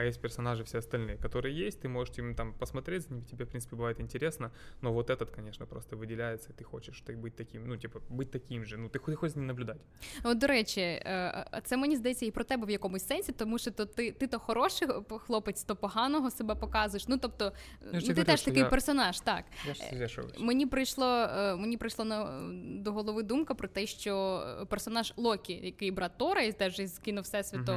а 0.00 0.04
есть 0.04 0.20
персонажи 0.20 0.64
все 0.64 0.78
остальные, 0.78 1.18
которые 1.18 1.54
есть, 1.54 1.80
ты 1.80 1.88
можешь 1.88 2.18
им 2.18 2.34
там 2.34 2.52
посмотреть, 2.52 3.02
за 3.02 3.14
ними 3.14 3.24
тебе, 3.24 3.44
в 3.44 3.48
принципе, 3.48 3.76
бывает 3.76 4.00
интересно, 4.00 4.50
но 4.80 4.92
вот 4.92 5.10
этот, 5.10 5.30
конечно, 5.30 5.66
просто 5.66 5.96
виділяється, 5.96 6.48
і 6.50 6.58
ти 6.58 6.64
хочеш 6.64 7.00
так 7.00 7.18
бути 7.18 7.44
таким, 7.44 7.66
ну, 7.66 7.76
типу, 7.76 8.00
бути 8.08 8.38
таким 8.38 8.64
же, 8.64 8.76
ну, 8.76 8.88
ти 8.88 8.98
хочеш 8.98 9.32
з 9.32 9.36
ним 9.36 9.46
наблюдати. 9.46 9.80
От, 10.24 10.38
до 10.38 10.46
речі, 10.46 10.80
е, 10.80 11.46
це 11.64 11.76
мені 11.76 11.96
здається 11.96 12.26
і 12.26 12.30
про 12.30 12.44
тебе 12.44 12.66
в 12.66 12.70
якомусь 12.70 13.06
сенсі, 13.06 13.32
тому 13.32 13.58
що 13.58 13.70
то 13.70 13.86
ти 13.86 14.12
ти 14.12 14.26
то 14.26 14.38
хороший 14.38 14.88
хлопець, 15.26 15.64
то 15.64 15.76
поганого 15.76 16.30
себе 16.30 16.54
показуєш. 16.54 17.08
Ну, 17.08 17.18
тобто, 17.18 17.52
ну, 17.92 18.00
ти 18.00 18.24
теж 18.24 18.42
такий 18.42 18.62
я... 18.62 18.68
персонаж, 18.68 19.20
так. 19.20 19.44
Я 19.92 20.08
ж 20.08 20.22
мені 20.38 20.66
прийшло 20.66 21.06
е, 21.06 21.56
мені 21.56 21.76
прийшло 21.76 22.04
на, 22.04 22.40
до 22.82 22.92
голови 22.92 23.22
думка 23.22 23.54
про 23.54 23.68
те, 23.68 23.86
що 23.86 24.44
персонаж 24.68 25.12
Локі, 25.16 25.52
який 25.52 25.90
брат 25.90 26.12
Тора, 26.16 26.42
і 26.42 26.52
теж 26.52 26.78
із 26.78 26.98
кіно 26.98 27.20
Всесвіту, 27.20 27.72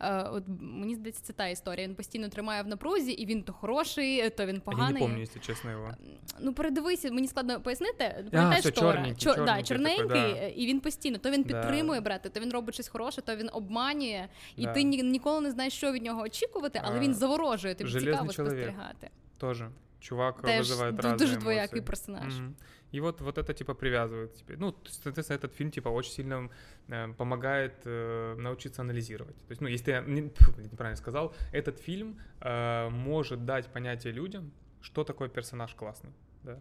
uh-huh. 0.00 0.34
от 0.34 0.44
мені 0.60 0.94
здається, 0.94 1.22
це 1.22 1.32
та 1.32 1.48
історія 1.48 1.59
історія. 1.60 1.88
Він 1.88 1.94
постійно 1.94 2.28
тримає 2.28 2.62
в 2.62 2.66
напрузі, 2.66 3.12
і 3.12 3.26
він 3.26 3.42
то 3.42 3.52
хороший, 3.52 4.30
то 4.30 4.46
він 4.46 4.60
поганий. 4.60 4.86
Я 4.86 4.92
не 4.92 5.00
пам'ятаю, 5.00 5.28
якщо 5.34 5.54
чесно 5.54 5.70
його. 5.70 5.94
Ну, 6.40 6.52
передивися, 6.52 7.10
мені 7.10 7.28
складно 7.28 7.60
пояснити. 7.60 8.24
Пам'ятаєш 8.32 8.64
Тора? 8.64 8.92
Чорненький, 8.92 9.24
Чор, 9.24 9.34
чорненький, 9.34 9.62
да, 9.62 9.62
чорненький 9.62 10.40
да. 10.40 10.46
і 10.46 10.66
він 10.66 10.80
постійно. 10.80 11.18
То 11.18 11.30
він 11.30 11.44
підтримує 11.44 12.00
да. 12.00 12.04
брати, 12.04 12.28
то 12.28 12.40
він 12.40 12.52
робить 12.52 12.74
щось 12.74 12.88
хороше, 12.88 13.22
то 13.22 13.36
він 13.36 13.50
обманює, 13.52 14.28
і 14.56 14.64
да. 14.64 14.72
ти 14.72 14.82
ні, 14.82 15.02
ніколи 15.02 15.40
не 15.40 15.50
знаєш, 15.50 15.72
що 15.72 15.92
від 15.92 16.02
нього 16.02 16.22
очікувати, 16.22 16.80
але 16.84 16.96
а, 16.96 17.00
він 17.00 17.14
заворожує, 17.14 17.74
тобі 17.74 17.90
цікаво 17.90 18.32
спостерігати. 18.32 19.10
Тоже. 19.38 19.70
Чувак 20.00 20.42
Теж 20.42 20.70
вызывает 20.70 20.96
разные 21.00 21.18
дуже 21.18 21.36
двоякий 21.36 21.82
персонаж. 21.82 22.32
Mm-hmm. 22.32 22.52
И 22.91 22.99
вот, 22.99 23.21
вот 23.21 23.37
это, 23.37 23.53
типа, 23.53 23.73
привязывает 23.73 24.35
тебе. 24.35 24.57
Ну, 24.57 24.75
соответственно, 24.85 25.37
этот 25.37 25.53
фильм, 25.53 25.71
типа, 25.71 25.89
очень 25.89 26.11
сильно 26.11 26.49
э, 26.87 27.13
помогает 27.13 27.73
э, 27.85 28.35
научиться 28.37 28.81
анализировать. 28.81 29.37
То 29.47 29.51
есть, 29.51 29.61
ну, 29.61 29.67
если 29.67 29.91
я 29.91 30.01
не, 30.01 30.21
неправильно 30.21 30.97
сказал, 30.97 31.33
этот 31.53 31.79
фильм 31.79 32.19
э, 32.41 32.89
может 32.89 33.45
дать 33.45 33.67
понятие 33.67 34.13
людям, 34.13 34.51
что 34.81 35.03
такое 35.03 35.29
персонаж 35.29 35.73
классный, 35.75 36.11
да. 36.43 36.59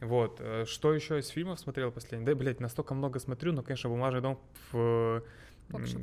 Вот. 0.00 0.40
Э, 0.40 0.64
что 0.66 0.92
еще 0.92 1.18
из 1.18 1.28
фильмов 1.28 1.60
смотрел 1.60 1.90
последний? 1.92 2.26
Да, 2.26 2.34
блядь, 2.34 2.60
настолько 2.60 2.94
много 2.94 3.18
смотрю, 3.18 3.52
но, 3.52 3.62
конечно, 3.62 3.90
«Бумажный 3.90 4.20
дом» 4.20 4.38
в... 4.70 5.22
Пока 5.70 5.86
что 5.86 5.98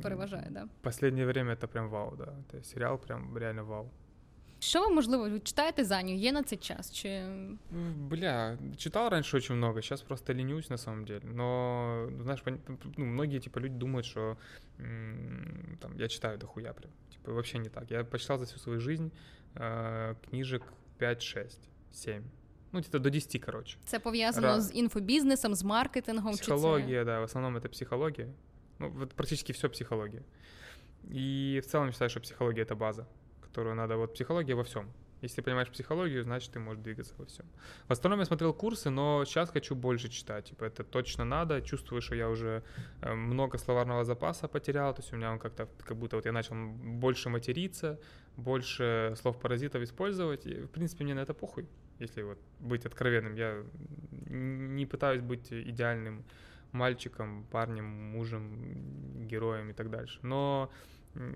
да. 0.50 0.68
Последнее 0.82 1.24
время 1.24 1.52
это 1.52 1.68
прям 1.68 1.88
вау, 1.88 2.16
да. 2.16 2.34
Это 2.48 2.64
сериал 2.64 2.98
прям 2.98 3.38
реально 3.38 3.62
вау. 3.62 3.92
Що 4.61 4.81
ви, 4.81 4.89
можливо, 4.95 5.39
читаєте 5.39 5.85
за 5.85 6.01
нього? 6.01 6.19
Є 6.19 6.31
на 6.31 6.43
цей 6.43 6.57
час? 6.57 6.93
Чи... 6.93 7.25
Бля, 7.97 8.57
читал 8.77 9.09
раньше 9.09 9.37
очень 9.37 9.55
много, 9.55 9.81
сейчас 9.81 10.01
просто 10.01 10.33
ленюсь 10.33 10.69
на 10.69 10.77
самом 10.77 11.05
деле. 11.05 11.21
Но, 11.23 12.09
знаешь, 12.21 12.43
ну, 12.45 12.77
многие 12.97 13.39
типа 13.39 13.59
люди 13.59 13.75
думают, 13.75 14.05
что 14.05 14.37
там, 15.79 15.99
я 15.99 16.07
читаю 16.07 16.37
дохуя 16.37 16.73
прям. 16.73 16.91
Типа 17.11 17.31
вообще 17.31 17.59
не 17.59 17.69
так. 17.69 17.91
Я 17.91 18.03
почитал 18.03 18.37
за 18.37 18.45
всю 18.45 18.59
свою 18.59 18.79
жизнь 18.79 19.11
э, 19.55 20.15
книжек 20.29 20.63
5-6, 20.99 21.57
7. 21.91 22.23
Ну, 22.71 22.79
где-то 22.79 22.99
до 22.99 23.09
10, 23.09 23.45
короче. 23.45 23.77
Це 23.85 23.99
пов'язано 23.99 24.47
Ра- 24.47 24.61
з 24.61 24.75
інфобізнесом, 24.75 25.55
з 25.55 25.63
маркетингом. 25.63 26.31
Чи 26.31 26.37
це... 26.37 26.43
Психология, 26.43 27.03
да, 27.05 27.19
в 27.19 27.23
основном 27.23 27.57
это 27.57 27.69
психология. 27.69 28.27
Ну, 28.79 28.89
вот 28.89 29.13
практически 29.13 29.53
все 29.53 29.69
психология. 29.69 30.21
И 31.13 31.59
в 31.63 31.65
целом 31.65 31.91
считаю, 31.91 32.09
что 32.09 32.19
психология 32.19 32.63
это 32.63 32.75
база, 32.75 33.05
которую 33.52 33.76
надо. 33.76 33.96
Вот 33.96 34.14
психология 34.14 34.54
во 34.54 34.62
всем. 34.62 34.86
Если 35.22 35.36
ты 35.36 35.42
понимаешь 35.42 35.68
психологию, 35.68 36.24
значит, 36.24 36.52
ты 36.52 36.58
можешь 36.58 36.82
двигаться 36.82 37.14
во 37.18 37.24
всем. 37.24 37.44
В 37.86 37.92
основном 37.92 38.20
я 38.20 38.26
смотрел 38.26 38.54
курсы, 38.54 38.90
но 38.90 39.24
сейчас 39.24 39.50
хочу 39.50 39.74
больше 39.74 40.08
читать. 40.08 40.46
Типа, 40.46 40.64
это 40.64 40.84
точно 40.84 41.24
надо. 41.24 41.60
Чувствую, 41.60 42.02
что 42.02 42.16
я 42.16 42.28
уже 42.28 42.62
э, 43.02 43.14
много 43.14 43.58
словарного 43.58 44.04
запаса 44.04 44.48
потерял. 44.48 44.94
То 44.94 45.02
есть 45.02 45.12
у 45.12 45.16
меня 45.16 45.30
он 45.32 45.38
как-то, 45.38 45.68
как 45.86 45.96
будто 45.96 46.16
вот 46.16 46.26
я 46.26 46.32
начал 46.32 46.54
больше 46.54 47.28
материться, 47.28 47.98
больше 48.36 49.14
слов-паразитов 49.16 49.82
использовать. 49.82 50.46
И, 50.46 50.54
в 50.62 50.68
принципе, 50.68 51.04
мне 51.04 51.14
на 51.14 51.20
это 51.20 51.34
похуй, 51.34 51.66
если 52.00 52.22
вот 52.22 52.38
быть 52.58 52.86
откровенным. 52.86 53.34
Я 53.34 53.62
не 54.30 54.86
пытаюсь 54.86 55.20
быть 55.20 55.52
идеальным 55.52 56.24
мальчиком, 56.72 57.44
парнем, 57.50 57.84
мужем, 57.84 59.26
героем 59.28 59.70
и 59.70 59.72
так 59.72 59.90
дальше. 59.90 60.18
Но 60.22 60.70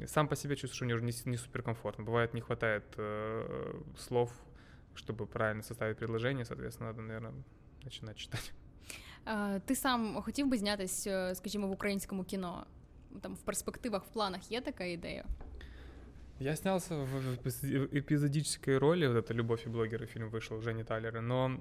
сам 0.08 0.28
по 0.28 0.36
себе 0.36 0.56
чувствую, 0.56 0.76
что 0.76 0.86
мне 0.86 0.94
уже 0.96 1.04
не, 1.04 1.12
с- 1.12 1.26
не 1.26 1.38
суперкомфортно. 1.38 2.04
Бывает, 2.06 2.34
не 2.34 2.42
хватает 2.42 2.84
э, 2.98 3.74
слов, 3.98 4.32
чтобы 4.96 5.26
правильно 5.26 5.64
составить 5.64 5.98
предложение, 5.98 6.46
соответственно, 6.46 6.90
надо, 6.92 7.02
наверное, 7.02 7.34
начинать 7.84 8.18
читать. 8.18 8.54
Е, 9.28 9.60
Ти 9.66 9.76
сам 9.76 10.22
хотів 10.22 10.48
би 10.48 10.58
знятись, 10.58 11.08
е, 11.08 11.36
скажімо, 11.36 11.68
в 11.68 11.72
українському 11.72 12.24
кіно? 12.24 12.66
Там 13.22 13.36
в 13.36 13.42
перспективах, 13.42 14.04
в 14.06 14.10
планах 14.10 14.52
є 14.52 14.62
така 14.62 14.84
ідея? 14.84 15.26
Я 16.40 16.56
снялся 16.56 16.96
в, 16.96 17.06
в 17.06 17.38
эпиз- 17.38 17.88
эпизодической 17.94 18.78
роли, 18.78 19.08
вот 19.08 19.18
это 19.18 19.34
«Любовь 19.34 19.68
и 19.68 19.70
блогеры» 19.70 20.06
фильм 20.08 20.30
вышел, 20.30 20.62
Жени 20.62 20.84
Талера, 20.84 21.22
но 21.22 21.60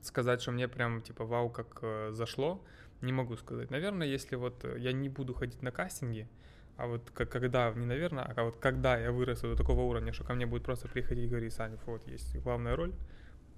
сказать, 0.00 0.40
что 0.42 0.52
мне 0.52 0.68
прям, 0.68 1.02
типа, 1.02 1.24
вау, 1.24 1.50
как 1.50 1.80
э, 1.82 2.12
зашло, 2.12 2.60
не 3.02 3.12
могу 3.12 3.36
сказать. 3.36 3.70
Наверное, 3.70 4.06
если 4.14 4.36
вот 4.36 4.64
э, 4.64 4.78
я 4.78 4.92
не 4.92 5.08
буду 5.08 5.34
ходить 5.34 5.62
на 5.62 5.70
кастинги, 5.70 6.26
а 6.79 6.87
вот 6.87 7.09
к- 7.11 7.25
когда, 7.25 7.71
не 7.75 7.85
наверное, 7.85 8.23
а 8.37 8.43
вот 8.43 8.55
когда 8.57 8.97
я 8.97 9.11
вырасту 9.11 9.47
до 9.47 9.55
такого 9.55 9.81
уровня, 9.81 10.13
что 10.13 10.23
ко 10.23 10.33
мне 10.33 10.45
будет 10.45 10.63
просто 10.63 10.87
приходить 10.87 11.25
и 11.25 11.27
говорить, 11.27 11.53
Саня, 11.53 11.77
вот 11.85 12.07
есть 12.07 12.35
главная 12.43 12.75
роль, 12.75 12.91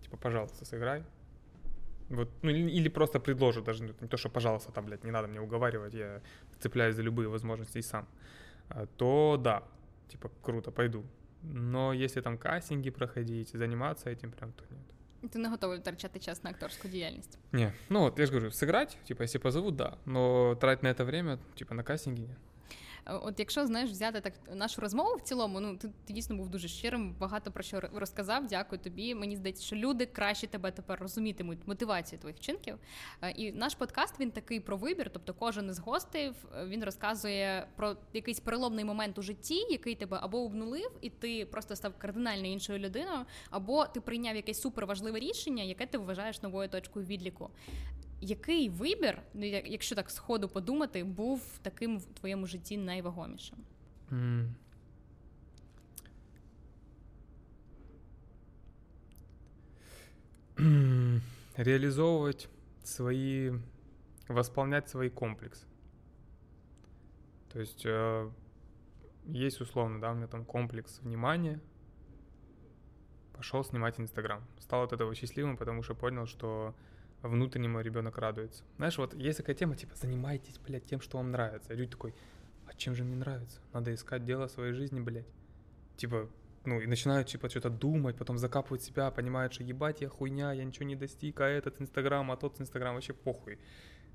типа, 0.02 0.18
пожалуйста, 0.18 0.66
сыграй. 0.66 1.04
Вот, 2.10 2.30
ну 2.44 2.50
или, 2.50 2.70
или 2.80 2.90
просто 2.90 3.20
предложат, 3.20 3.64
даже 3.64 3.84
не 3.84 4.08
то, 4.08 4.18
что 4.18 4.30
пожалуйста, 4.30 4.72
там, 4.72 4.86
блядь, 4.86 5.04
не 5.06 5.12
надо 5.12 5.28
мне 5.28 5.40
уговаривать, 5.40 5.94
я 5.94 6.22
цепляюсь 6.60 6.96
за 6.96 7.04
любые 7.04 7.28
возможности 7.30 7.80
и 7.80 7.82
сам, 7.82 8.06
А, 8.70 8.86
то 8.98 9.38
да, 9.44 9.64
типа, 10.10 10.30
круто, 10.42 10.72
пойду. 10.72 11.04
Но 11.44 11.94
если 11.94 12.22
там 12.22 12.38
кастинги 12.38 12.90
проходить, 12.92 13.50
заниматься 13.58 14.10
этим 14.10 14.32
прям, 14.32 14.52
то 14.52 14.64
нет. 14.72 15.32
Ти 15.32 15.40
не 15.40 15.50
готовий 15.50 15.78
втрачати 15.80 16.20
час 16.20 16.44
на 16.44 16.50
акторську 16.50 16.88
діяльність. 16.88 17.40
Не, 17.52 17.74
ну 17.90 18.00
вот, 18.00 18.20
я 18.20 18.26
же 18.26 18.32
говорю, 18.34 18.52
сыграть, 18.52 18.98
типа, 19.08 19.24
если 19.24 19.40
позовут, 19.40 19.76
да, 19.76 19.98
но 20.06 20.56
тратить 20.56 20.84
на 20.84 20.90
это 20.90 21.06
время, 21.06 21.38
типа, 21.56 21.74
на 21.76 21.84
кастинге 21.84 22.22
нет. 22.22 22.38
Е, 23.06 23.14
От 23.14 23.40
якщо 23.40 23.66
знаєш 23.66 23.90
взяти 23.90 24.22
так 24.22 24.34
нашу 24.54 24.82
розмову 24.82 25.16
в 25.16 25.22
цілому, 25.22 25.60
ну 25.60 25.78
ти, 25.78 25.90
ти 26.06 26.14
дійсно 26.14 26.36
був 26.36 26.50
дуже 26.50 26.68
щирим, 26.68 27.16
багато 27.20 27.52
про 27.52 27.64
що 27.64 27.82
розказав. 27.94 28.48
Дякую 28.48 28.82
тобі. 28.82 29.16
Мені 29.16 29.36
здається, 29.36 29.64
що 29.64 29.76
люди 29.76 30.06
краще 30.06 30.48
тебе 30.48 30.72
тепер 30.72 31.00
розумітимуть 31.00 31.68
мотивацію 31.68 32.20
твоїх 32.20 32.38
вчинків. 32.38 32.78
Е, 33.22 33.32
І 33.32 33.52
наш 33.52 33.76
подкаст 33.76 34.20
він 34.20 34.32
такий 34.32 34.60
про 34.60 34.78
вибір. 34.78 35.10
Тобто, 35.14 35.34
кожен 35.34 35.70
із 35.70 35.80
гостей 35.80 36.32
е, 36.58 36.66
він 36.66 36.84
розказує 36.84 37.68
про 37.76 37.96
якийсь 38.14 38.40
переломний 38.40 38.86
момент 38.86 39.18
у 39.18 39.22
житті, 39.22 39.68
який 39.70 39.96
тебе 39.96 40.20
або 40.22 40.38
обнулив, 40.38 40.92
і 41.02 41.10
ти 41.10 41.46
просто 41.46 41.76
став 41.76 41.94
кардинально 41.98 42.48
іншою 42.48 42.80
людиною, 42.80 43.26
або 43.50 43.86
ти 43.86 44.02
прийняв 44.02 44.36
якесь 44.36 44.62
суперважливе 44.62 45.20
рішення, 45.20 45.64
яке 45.64 45.86
ти 45.86 45.98
вважаєш 45.98 46.42
новою 46.42 46.70
точкою 46.70 47.06
відліку. 47.06 47.50
Який 48.21 48.69
вибір, 48.69 49.23
ну, 49.35 49.47
як- 49.47 49.71
якщо 49.71 49.95
так 49.95 50.11
сходу 50.11 50.49
подумати, 50.49 51.05
був 51.05 51.59
таким 51.63 51.99
в 51.99 52.05
твоєму 52.05 52.47
житті 52.47 52.77
найвагомішим? 52.77 53.59
М. 54.13 54.55
Реализовывать 61.57 62.49
свои, 62.85 63.53
восполнять 64.29 64.89
свои 64.89 65.09
комплексы. 65.11 65.65
То 67.53 67.61
есть 67.61 67.87
э, 67.87 68.31
есть 69.29 69.61
условно, 69.61 70.01
да, 70.01 70.13
у 70.13 70.15
меня 70.15 70.27
там 70.27 70.45
комплекс 70.45 71.01
внимания. 71.03 71.61
Пошел 73.33 73.65
снимать 73.65 74.01
Инстаграм. 74.01 74.43
Стал 74.59 74.83
от 74.85 74.93
этого 74.93 75.11
счастливым, 75.15 75.57
потому 75.57 75.83
что 75.83 75.95
понял, 75.95 76.27
что 76.27 76.75
внутренне 77.22 77.68
мой 77.68 77.84
ребенок 77.84 78.18
радуется. 78.18 78.64
Знаешь, 78.78 78.98
вот 78.98 79.14
есть 79.14 79.38
такая 79.38 79.56
тема, 79.56 79.76
типа, 79.76 79.96
занимайтесь, 79.96 80.58
блядь, 80.60 80.86
тем, 80.86 81.02
что 81.02 81.18
вам 81.18 81.32
нравится. 81.32 81.74
И 81.74 81.76
люди 81.76 81.92
такой, 81.92 82.14
а 82.68 82.74
чем 82.74 82.96
же 82.96 83.04
мне 83.04 83.16
нравится? 83.16 83.60
Надо 83.74 83.94
искать 83.94 84.24
дело 84.24 84.48
своей 84.48 84.74
жизни, 84.74 85.00
блядь. 85.00 85.28
Типа, 85.98 86.30
ну, 86.66 86.80
и 86.80 86.88
начинают, 86.88 87.28
типа, 87.28 87.50
что-то 87.50 87.70
думать, 87.70 88.18
потом 88.18 88.38
закапывают 88.38 88.84
себя, 88.84 89.12
понимают, 89.12 89.54
что 89.54 89.64
ебать, 89.64 90.02
я 90.02 90.10
хуйня, 90.10 90.52
я 90.52 90.64
ничего 90.64 90.86
не 90.86 90.96
достиг, 90.96 91.40
а 91.42 91.48
этот 91.48 91.82
Инстаграм, 91.82 92.32
а 92.32 92.38
тот 92.38 92.60
Инстаграм, 92.62 92.96
вообще 92.96 93.14
похуй. 93.14 93.60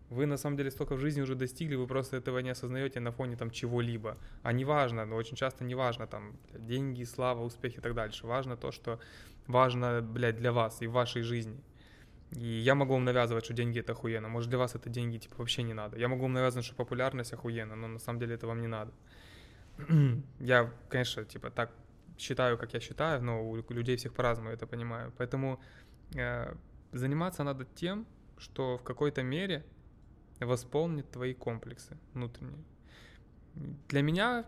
Вы, 0.08 0.26
на 0.26 0.36
самом 0.36 0.56
деле, 0.56 0.70
столько 0.70 0.94
в 0.94 1.00
жизни 1.00 1.20
уже 1.20 1.34
достигли, 1.34 1.74
вы 1.74 1.88
просто 1.88 2.16
этого 2.16 2.38
не 2.38 2.50
осознаете 2.50 3.00
на 3.00 3.10
фоне 3.10 3.36
там 3.36 3.50
чего-либо. 3.50 4.16
А 4.42 4.52
не 4.52 4.64
важно, 4.64 5.04
но 5.04 5.16
очень 5.16 5.36
часто 5.36 5.64
не 5.64 5.74
важно 5.74 6.06
там 6.06 6.36
деньги, 6.52 7.02
слава, 7.02 7.42
успех 7.42 7.76
и 7.78 7.80
так 7.80 7.94
дальше. 7.94 8.26
Важно 8.26 8.56
то, 8.56 8.70
что 8.70 9.00
важно, 9.48 10.00
блядь, 10.02 10.36
для 10.36 10.52
вас 10.52 10.80
и 10.80 10.86
в 10.86 10.92
вашей 10.92 11.22
жизни. 11.22 11.60
И 12.32 12.46
я 12.46 12.74
могу 12.74 12.94
вам 12.94 13.04
навязывать, 13.04 13.44
что 13.44 13.54
деньги 13.54 13.80
это 13.80 13.92
охуенно. 13.92 14.28
Может, 14.28 14.50
для 14.50 14.58
вас 14.58 14.74
это 14.74 14.90
деньги, 14.90 15.18
типа, 15.18 15.36
вообще 15.38 15.62
не 15.62 15.74
надо. 15.74 15.96
Я 15.96 16.08
могу 16.08 16.22
вам 16.22 16.32
навязывать, 16.32 16.66
что 16.66 16.74
популярность 16.74 17.32
охуенно, 17.32 17.76
но 17.76 17.88
на 17.88 17.98
самом 17.98 18.18
деле 18.18 18.34
это 18.34 18.46
вам 18.46 18.60
не 18.60 18.66
надо. 18.66 18.92
я, 20.40 20.72
конечно, 20.88 21.24
типа, 21.24 21.50
так 21.50 21.70
считаю, 22.18 22.58
как 22.58 22.74
я 22.74 22.80
считаю, 22.80 23.22
но 23.22 23.48
у 23.48 23.56
людей 23.72 23.96
всех 23.96 24.12
по-разному 24.12 24.50
это 24.50 24.66
понимаю. 24.66 25.12
Поэтому 25.18 25.60
э, 26.14 26.54
заниматься 26.92 27.44
надо 27.44 27.64
тем, 27.64 28.06
что 28.38 28.78
в 28.78 28.82
какой-то 28.82 29.22
мере 29.22 29.64
восполнит 30.40 31.10
твои 31.10 31.34
комплексы 31.34 31.96
внутренние. 32.12 32.64
Для 33.88 34.02
меня 34.02 34.44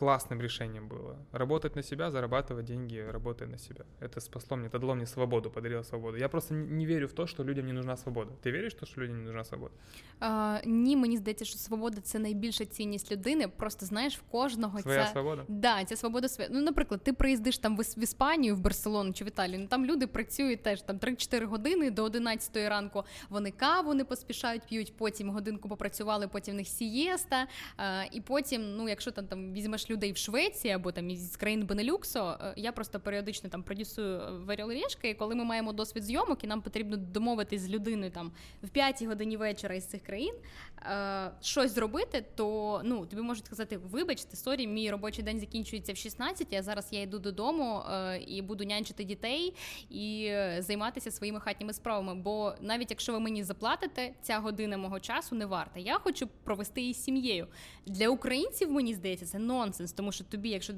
классным 0.00 0.40
решением 0.40 0.88
было 0.88 1.16
работать 1.32 1.76
на 1.76 1.82
себя, 1.82 2.10
зарабатывать 2.10 2.64
деньги, 2.64 3.10
работая 3.12 3.48
на 3.48 3.58
себя. 3.58 3.84
Это 4.00 4.20
спасло 4.20 4.56
мне, 4.56 4.68
это 4.68 4.78
дало 4.78 4.94
мне 4.94 5.06
свободу, 5.06 5.50
подарило 5.50 5.82
свободу. 5.82 6.16
Я 6.16 6.28
просто 6.28 6.54
не 6.54 6.80
не 6.80 6.86
верю 6.86 7.06
в 7.06 7.12
то, 7.12 7.26
что 7.26 7.44
людям 7.44 7.66
не 7.66 7.72
нужна 7.72 7.96
свобода. 7.96 8.30
Ты 8.42 8.50
веришь 8.50 8.72
в 8.72 8.78
то, 8.78 8.86
что 8.86 9.00
людям 9.00 9.18
не 9.18 9.24
нужна 9.24 9.44
свобода? 9.44 9.74
А, 10.20 10.60
ні, 10.64 10.96
мені 10.96 11.16
здається, 11.16 11.44
що 11.44 11.58
свобода 11.58 12.00
це 12.00 12.18
найбільша 12.18 12.64
цінність 12.64 13.12
людини. 13.12 13.48
Просто 13.48 13.86
знаєш, 13.86 14.18
в 14.18 14.22
кожного 14.22 14.80
Своя 14.80 15.04
ця 15.04 15.12
свобода? 15.12 15.44
Да, 15.48 15.84
ця 15.84 15.96
свобода 15.96 16.28
своя. 16.28 16.48
Ну, 16.52 16.60
наприклад, 16.60 17.02
ти 17.02 17.12
приїздиш 17.12 17.58
там 17.58 17.76
в, 17.76 17.80
Іс- 17.80 17.98
в 17.98 18.02
Іспанію, 18.02 18.56
в 18.56 18.60
Барселону 18.60 19.12
чи 19.12 19.24
в 19.24 19.28
Італію. 19.28 19.58
Ну 19.58 19.66
там 19.66 19.86
люди 19.86 20.06
працюють 20.06 20.62
теж 20.62 20.82
там 20.82 20.98
3-4 20.98 21.44
години 21.44 21.90
до 21.90 22.04
11 22.04 22.56
ранку. 22.56 23.04
Вони 23.28 23.50
каву 23.50 23.94
не 23.94 24.04
поспішають, 24.04 24.62
п'ють, 24.62 24.96
потім 24.96 25.30
годинку 25.30 25.68
попрацювали, 25.68 26.28
потім 26.28 26.54
в 26.54 26.56
них 26.56 26.68
сієста. 26.68 27.46
А, 27.76 28.02
і 28.12 28.20
потім, 28.20 28.76
ну, 28.76 28.88
якщо 28.88 29.10
там, 29.10 29.26
там 29.26 29.52
візьмеш 29.52 29.83
людей 29.89 30.11
в 30.11 30.17
Швеції 30.17 30.73
або 30.73 30.91
там 30.91 31.09
із 31.09 31.35
країн 31.35 31.65
Бенелюксу, 31.65 32.19
е, 32.19 32.53
я 32.57 32.71
просто 32.71 32.99
періодично 32.99 33.49
там 33.49 33.63
продюсую 33.63 34.21
варіолріжки, 34.45 35.09
і 35.09 35.13
коли 35.13 35.35
ми 35.35 35.43
маємо 35.43 35.73
досвід 35.73 36.03
зйомок, 36.03 36.43
і 36.43 36.47
нам 36.47 36.61
потрібно 36.61 36.97
домовитись 36.97 37.61
з 37.61 37.69
людиною 37.69 38.11
там 38.11 38.31
в 38.63 38.69
5 38.69 39.03
годині 39.03 39.37
вечора 39.37 39.75
із 39.75 39.85
цих 39.85 40.03
країн 40.03 40.33
е, 40.81 41.31
щось 41.41 41.71
зробити, 41.71 42.25
то 42.35 42.81
ну 42.83 43.05
тобі 43.05 43.21
можуть 43.21 43.45
сказати, 43.45 43.77
вибачте, 43.77 44.37
сорі, 44.37 44.67
мій 44.67 44.91
робочий 44.91 45.23
день 45.23 45.39
закінчується 45.39 45.93
в 45.93 45.97
16, 45.97 46.53
а 46.53 46.63
зараз 46.63 46.87
я 46.91 47.01
йду 47.01 47.19
додому 47.19 47.81
е, 47.91 48.17
і 48.27 48.41
буду 48.41 48.63
нянчити 48.63 49.03
дітей 49.03 49.53
і 49.89 50.25
е, 50.25 50.57
займатися 50.59 51.11
своїми 51.11 51.39
хатніми 51.39 51.73
справами. 51.73 52.15
Бо 52.15 52.53
навіть 52.61 52.89
якщо 52.89 53.13
ви 53.13 53.19
мені 53.19 53.43
заплатите, 53.43 54.13
ця 54.21 54.39
година 54.39 54.77
мого 54.77 54.99
часу 54.99 55.35
не 55.35 55.45
варта. 55.45 55.79
Я 55.79 55.99
хочу 55.99 56.27
провести 56.43 56.81
її 56.81 56.93
з 56.93 57.03
сім'єю. 57.03 57.47
Для 57.85 58.09
українців 58.09 58.71
мені 58.71 58.93
здається 58.93 59.25
це 59.25 59.39
нонсенс, 59.79 59.93
тому 59.93 60.11
що 60.11 60.23
тобі, 60.23 60.49
якщо 60.49 60.73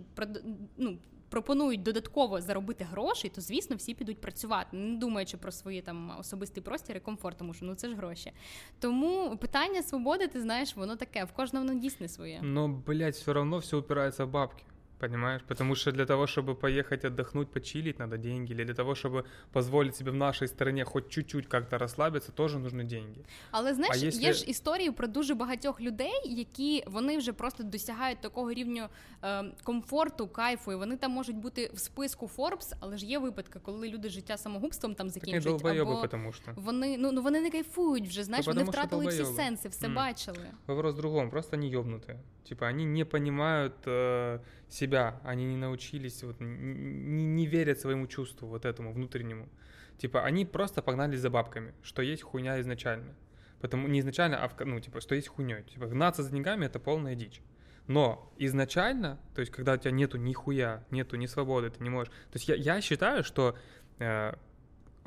ну. 0.78 0.98
Пропонують 1.30 1.84
додатково 1.84 2.42
заробити 2.42 2.84
гроші, 2.84 3.30
то 3.30 3.42
звісно 3.42 3.76
всі 3.76 3.94
підуть 3.94 4.22
працювати, 4.22 4.78
не 4.78 4.98
думаючи 4.98 5.38
про 5.38 5.52
свої 5.52 5.82
там 5.82 6.12
особистий 6.20 6.64
простір 6.64 6.98
і 6.98 7.00
комфорт, 7.00 7.38
тому 7.38 7.54
що 7.54 7.66
ну 7.66 7.76
це 7.76 7.90
ж 7.90 7.96
гроші. 7.96 8.32
Тому 8.80 9.38
питання 9.38 9.84
свободи, 9.84 10.28
ти 10.28 10.42
знаєш, 10.42 10.76
воно 10.76 10.96
таке, 10.96 11.24
в 11.24 11.32
кожного 11.32 11.66
воно 11.66 11.80
дійсне 11.80 12.08
своє. 12.08 12.40
Ну 12.44 12.84
блядь, 12.88 13.14
все 13.14 13.32
одно 13.32 13.58
все 13.58 13.78
упирається 13.78 14.26
в 14.26 14.30
бабки. 14.30 14.64
Понимаешь? 14.99 15.43
Потому 15.49 15.75
что 15.75 15.91
для 15.93 16.07
того, 16.07 16.27
чтобы 16.27 16.55
поехать 16.55 17.05
отдохнуть, 17.05 17.49
почилить, 17.51 17.99
надо 17.99 18.17
деньги. 18.19 18.53
Или 18.53 18.65
для 18.65 18.75
того, 18.75 18.93
чтобы 18.95 19.25
позволить 19.53 19.97
себе 19.97 20.11
в 20.11 20.15
нашей 20.15 20.49
стране 20.49 20.85
хоть 20.85 21.09
чуть-чуть 21.09 21.47
как-то 21.47 21.79
розслабитися, 21.79 22.33
теж 22.33 22.55
нужны 22.55 22.85
деньги. 22.85 23.25
Але 23.51 23.75
знаєш, 23.75 23.97
А 23.97 24.05
якщо- 24.05 24.23
є 24.23 24.33
ж 24.33 24.45
історії 24.47 24.91
про 24.91 25.07
дуже 25.07 25.35
багатьох 25.35 25.81
людей, 25.81 26.13
які 26.25 26.85
вони 26.87 27.19
вже 27.19 27.33
просто 27.33 27.63
досягають 27.63 28.21
такого 28.21 28.53
рівню 28.53 28.89
е, 29.25 29.45
комфорту, 29.63 30.29
кайфу, 30.29 30.73
і 30.73 30.75
вони 30.75 30.97
там 30.97 31.11
можуть 31.11 31.37
бути 31.37 31.71
в 31.75 31.79
списку 31.79 32.31
Forbes, 32.37 32.73
але 32.81 32.99
ж 32.99 33.07
є 33.07 33.19
випадки, 33.19 33.59
коли 33.63 33.89
люди 33.89 34.09
життя 34.09 34.37
самогубством 34.37 34.95
там 34.95 35.07
Такі 35.09 35.21
закінчують. 35.21 35.45
долбойоби, 35.45 35.93
або 35.93 36.01
потому 36.01 36.33
що. 36.33 36.53
вони 36.57 36.97
ну, 36.99 37.13
ну 37.13 37.23
вони 37.23 37.41
не 37.41 37.51
кайфують 37.51 38.09
вже, 38.09 38.25
знаєш, 38.25 38.47
Та 38.47 38.51
вони 38.53 38.65
потому 38.65 38.73
що 38.73 38.81
втратили 38.87 39.07
всі 39.09 39.23
долбойоби. 39.23 39.43
сенси, 39.45 39.69
все 39.69 39.87
Мгм. 39.87 39.97
бачили. 39.97 40.47
Вопрос 40.67 40.95
в 40.95 40.97
другом, 40.97 41.31
просто 41.31 41.57
они 41.57 41.67
ёбнутые. 41.77 42.17
Типа 42.49 42.67
они 42.69 42.85
не 42.85 43.05
понимают 43.05 43.73
э, 43.87 44.41
себя, 44.70 45.20
они 45.24 45.46
не 45.46 45.58
научились, 45.58 46.24
вот, 46.24 46.40
не, 46.40 47.26
не 47.26 47.46
верят 47.46 47.80
своему 47.80 48.08
чувству, 48.08 48.48
вот 48.48 48.66
этому 48.66 48.94
внутреннему. 48.94 49.50
Типа 49.98 50.24
они 50.24 50.46
просто 50.46 50.82
погнались 50.82 51.20
за 51.20 51.30
бабками, 51.30 51.74
что 51.82 52.02
есть 52.02 52.24
хуйня 52.24 52.60
изначально. 52.62 53.16
Потому 53.60 53.88
не 53.88 54.00
изначально, 54.02 54.44
а 54.44 54.48
в, 54.48 54.60
ну, 54.66 54.80
типа, 54.80 55.02
что 55.02 55.16
есть 55.16 55.30
хуйней. 55.30 55.64
Типа 55.64 55.88
гнаться 55.88 56.22
за 56.22 56.32
деньгами 56.32 56.66
это 56.66 56.80
полная 56.80 57.16
дичь. 57.16 57.42
Но 57.88 58.32
изначально, 58.38 59.18
то 59.34 59.42
есть 59.42 59.52
когда 59.52 59.74
у 59.74 59.78
тебя 59.78 59.92
нету 59.92 60.18
ни 60.18 60.34
хуя, 60.34 60.84
нету 60.92 61.16
ни 61.16 61.26
свободы, 61.26 61.70
ты 61.70 61.82
не 61.82 61.90
можешь. 61.90 62.12
То 62.32 62.36
есть 62.36 62.48
я, 62.50 62.56
я 62.56 62.82
считаю, 62.82 63.24
что 63.24 63.58
э, 64.00 64.34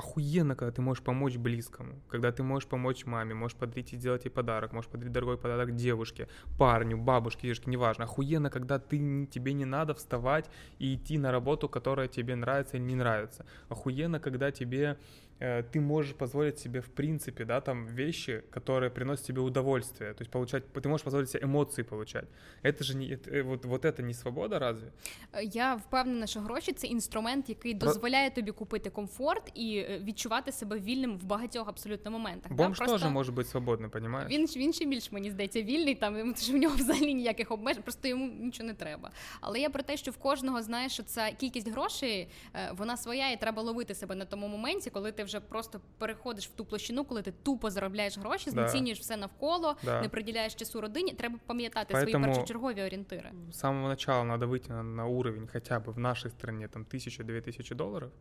охуенно, 0.01 0.57
когда 0.57 0.73
ты 0.73 0.83
можешь 0.83 1.05
помочь 1.05 1.37
близкому, 1.37 2.01
когда 2.09 2.33
ты 2.33 2.43
можешь 2.43 2.69
помочь 2.69 3.07
маме, 3.07 3.35
можешь 3.35 3.57
подарить 3.57 3.93
и 3.93 3.97
сделать 3.97 4.25
ей 4.25 4.31
подарок, 4.31 4.73
можешь 4.73 4.91
подарить 4.91 5.13
дорогой 5.13 5.37
подарок 5.37 5.77
девушке, 5.77 6.27
парню, 6.59 6.97
бабушке, 6.97 7.43
дедушке, 7.43 7.71
неважно. 7.71 8.05
Охуенно, 8.05 8.51
когда 8.51 8.79
ты, 8.79 9.27
тебе 9.27 9.53
не 9.53 9.65
надо 9.65 9.95
вставать 9.95 10.51
и 10.79 10.95
идти 10.95 11.19
на 11.19 11.33
работу, 11.33 11.69
которая 11.69 12.09
тебе 12.09 12.35
нравится 12.35 12.77
или 12.77 12.85
не 12.85 12.97
нравится. 12.97 13.45
Охуенно, 13.69 14.21
когда 14.21 14.51
тебе 14.51 14.97
ты 15.40 15.82
можешь 15.82 16.16
позволить 16.16 16.60
себе 16.60 16.80
в 16.80 16.90
принципе, 16.90 17.46
да, 17.46 17.62
там 17.62 17.88
вещи, 17.88 18.44
которые 18.52 18.90
приносят 18.90 19.26
тебе 19.26 19.42
удовольствие, 19.42 20.14
то 20.14 20.22
есть 20.22 20.32
получать, 20.32 20.64
ты 20.74 20.88
можешь 20.88 21.04
позволить 21.04 21.30
себе 21.30 21.44
эмоции 21.44 21.84
получать. 21.84 22.26
Это 22.64 22.84
же 22.84 22.96
не, 22.96 23.10
это, 23.10 23.30
э, 23.30 23.44
вот, 23.44 23.66
вот 23.66 23.86
это 23.86 24.02
не 24.02 24.14
свобода 24.14 24.60
разве? 24.60 24.92
Е, 25.34 25.44
Я 25.44 25.76
впевнена, 25.76 26.28
що 26.28 26.40
гроші 26.40 26.74
це 26.74 26.88
інструмент, 26.88 27.50
який 27.50 27.76
Про- 27.76 27.88
дозволяє 27.88 28.30
тобі 28.30 28.52
купити 28.52 28.90
комфорт 28.90 29.52
і 29.54 29.78
е, 29.78 30.00
відчувати 30.04 30.52
себе 30.52 30.80
вільним 30.80 31.18
в 31.18 31.24
багатьох 31.24 31.68
абсолютно 31.68 32.12
моментах. 32.12 32.52
Бомж 32.52 32.80
да? 32.80 32.86
тоже 32.86 33.10
может 33.10 33.36
быть 33.36 33.48
свободный, 33.56 33.90
понимаешь? 33.90 34.32
Він, 34.32 34.46
він 34.46 34.74
ще 34.74 34.86
більш 34.86 35.12
мені 35.12 35.32
здається 35.32 35.62
вільний, 35.62 35.96
там 35.96 36.16
тому 36.16 36.36
що 36.36 36.54
в 36.54 36.56
нього 36.56 36.76
взагалі 36.76 37.14
ніяких 37.14 37.52
обмежень, 37.52 37.84
просто 37.84 38.08
йому 38.08 38.28
нічого 38.28 38.68
не 38.68 38.74
треба. 38.74 39.12
Але 39.42 39.60
я 39.60 39.70
про 39.70 39.84
те, 39.84 39.98
що 39.98 40.12
в 40.12 40.18
кожного 40.18 40.62
знаєш, 40.62 40.92
що 40.92 41.04
ця 41.04 41.32
кількість 41.32 41.72
грошей 41.72 42.30
е, 42.54 42.72
вона 42.78 42.98
своя, 42.98 43.32
і 43.32 43.40
треба 43.40 43.62
ловити 43.62 43.96
себе 43.96 44.16
на 44.16 44.26
тому 44.26 44.48
моменті, 44.48 44.90
коли 44.90 45.12
ти 45.12 45.24
вже 45.24 45.29
просто 45.50 45.82
переходиш 45.98 46.48
в 46.48 46.52
ту 46.52 46.66
площину, 46.66 47.06
коли 47.06 47.22
ти 47.22 47.34
тупо 47.44 47.70
заробляєш 47.70 48.18
гроші, 48.18 48.46
Да. 48.46 48.52
знецінюєш 48.52 49.00
все 49.00 49.18
навколо, 49.18 49.76
Да. 49.84 50.02
не 50.02 50.10
приділяєш 50.10 50.56
часу 50.56 50.82
родині. 50.82 51.14
Треба 51.14 51.40
пам'ятати 51.46 51.94
свої 52.00 52.16
Поэтому- 52.16 52.26
першочергові 52.26 52.84
орієнтири. 52.84 53.32
с 53.50 53.58
самого 53.60 53.88
начала 53.88 54.24
надо 54.24 54.48
выйти 54.48 54.70
на, 54.70 54.84
на 54.84 55.06
уровень 55.06 55.48
хотя 55.54 55.80
бы 55.80 55.92
в 55.94 56.00
нашей 56.00 56.32
стране 56.32 56.68
там 56.68 56.86
тысяча-две 56.86 57.42
тысячи 57.42 57.76
долларов, 57.76 58.12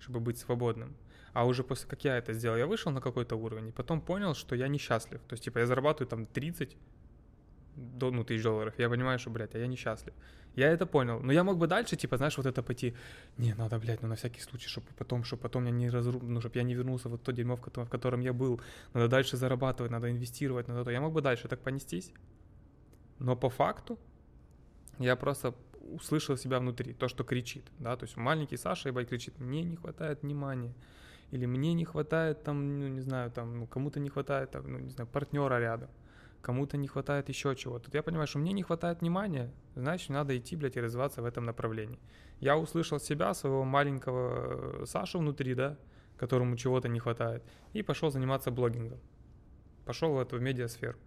чтобы 0.00 0.20
быть 0.20 0.36
свободным. 0.46 0.88
А 1.32 1.44
уже 1.46 1.62
после 1.62 1.88
как 1.90 2.04
я 2.04 2.18
это 2.18 2.32
сделал, 2.34 2.58
я 2.58 2.66
вышел 2.66 2.92
на 2.92 3.00
какой-то 3.00 3.36
уровень 3.36 3.68
и 3.68 3.72
потом 3.72 4.00
понял, 4.00 4.34
что 4.34 4.54
я 4.56 4.68
несчастлив. 4.68 5.20
То 5.26 5.34
есть, 5.34 5.44
типа, 5.44 5.60
я 5.60 5.66
зарабатываю 5.66 6.06
там 6.06 6.26
30 6.26 6.76
до, 7.76 8.10
ну, 8.10 8.22
тысяч 8.22 8.42
долларов. 8.42 8.74
Я 8.78 8.88
понимаю, 8.88 9.18
что, 9.18 9.30
блядь, 9.30 9.54
а 9.54 9.58
я 9.58 9.66
несчастлив. 9.66 10.14
Я 10.57 10.71
это 10.71 10.87
понял. 10.87 11.19
Но 11.19 11.33
я 11.33 11.43
мог 11.43 11.57
бы 11.57 11.67
дальше, 11.67 11.95
типа, 11.95 12.17
знаешь, 12.17 12.37
вот 12.37 12.47
это 12.47 12.63
пойти, 12.63 12.95
не, 13.37 13.53
надо, 13.53 13.77
блядь, 13.77 14.01
ну 14.01 14.07
на 14.07 14.15
всякий 14.15 14.41
случай, 14.41 14.67
чтобы 14.67 14.87
потом, 14.97 15.23
чтобы 15.23 15.43
потом 15.43 15.65
я 15.65 15.71
не 15.71 15.89
разру... 15.91 16.19
ну, 16.19 16.39
чтобы 16.41 16.57
я 16.57 16.63
не 16.63 16.73
вернулся 16.73 17.09
вот 17.09 17.21
то 17.21 17.31
дерьмо, 17.31 17.55
в 17.55 17.61
котором, 17.61 17.85
в 17.87 17.91
котором 17.91 18.21
я 18.21 18.33
был. 18.33 18.59
Надо 18.93 19.07
дальше 19.07 19.37
зарабатывать, 19.37 19.91
надо 19.91 20.09
инвестировать, 20.09 20.67
надо 20.67 20.83
то. 20.83 20.91
Я 20.91 20.99
мог 20.99 21.13
бы 21.13 21.21
дальше 21.21 21.47
так 21.47 21.59
понестись. 21.59 22.11
Но 23.19 23.35
по 23.35 23.49
факту 23.49 23.99
я 24.99 25.15
просто 25.15 25.53
услышал 25.93 26.37
себя 26.37 26.59
внутри, 26.59 26.93
то, 26.93 27.07
что 27.07 27.23
кричит, 27.23 27.63
да, 27.79 27.95
то 27.95 28.05
есть 28.05 28.17
маленький 28.17 28.57
Саша, 28.57 28.89
ебать, 28.89 29.07
кричит, 29.09 29.39
мне 29.39 29.63
не 29.63 29.75
хватает 29.75 30.23
внимания, 30.23 30.73
или 31.31 31.45
мне 31.45 31.73
не 31.73 31.85
хватает 31.85 32.43
там, 32.43 32.79
ну, 32.79 32.87
не 32.87 33.01
знаю, 33.01 33.31
там, 33.31 33.59
ну, 33.59 33.67
кому-то 33.67 33.99
не 33.99 34.09
хватает, 34.09 34.51
там, 34.51 34.71
ну, 34.71 34.79
не 34.79 34.89
знаю, 34.89 35.07
партнера 35.07 35.59
рядом, 35.59 35.89
кому-то 36.47 36.77
не 36.77 36.87
хватает 36.87 37.27
еще 37.27 37.55
чего-то. 37.55 37.85
Тут 37.85 37.95
я 37.95 38.01
понимаю, 38.01 38.25
что 38.25 38.39
мне 38.39 38.53
не 38.53 38.63
хватает 38.63 39.01
внимания, 39.01 39.51
значит, 39.75 40.09
надо 40.09 40.37
идти, 40.37 40.55
блядь, 40.55 40.77
и 40.77 40.81
развиваться 40.81 41.21
в 41.21 41.25
этом 41.25 41.43
направлении. 41.43 41.99
Я 42.39 42.55
услышал 42.55 42.99
себя, 42.99 43.33
своего 43.33 43.65
маленького 43.65 44.81
э, 44.81 44.85
Сашу 44.85 45.19
внутри, 45.19 45.55
да, 45.55 45.77
которому 46.15 46.55
чего-то 46.55 46.87
не 46.87 46.99
хватает, 46.99 47.43
и 47.73 47.83
пошел 47.83 48.11
заниматься 48.11 48.49
блогингом. 48.49 48.97
Пошел 49.85 50.13
в 50.13 50.19
эту 50.19 50.39
медиасферу. 50.39 50.97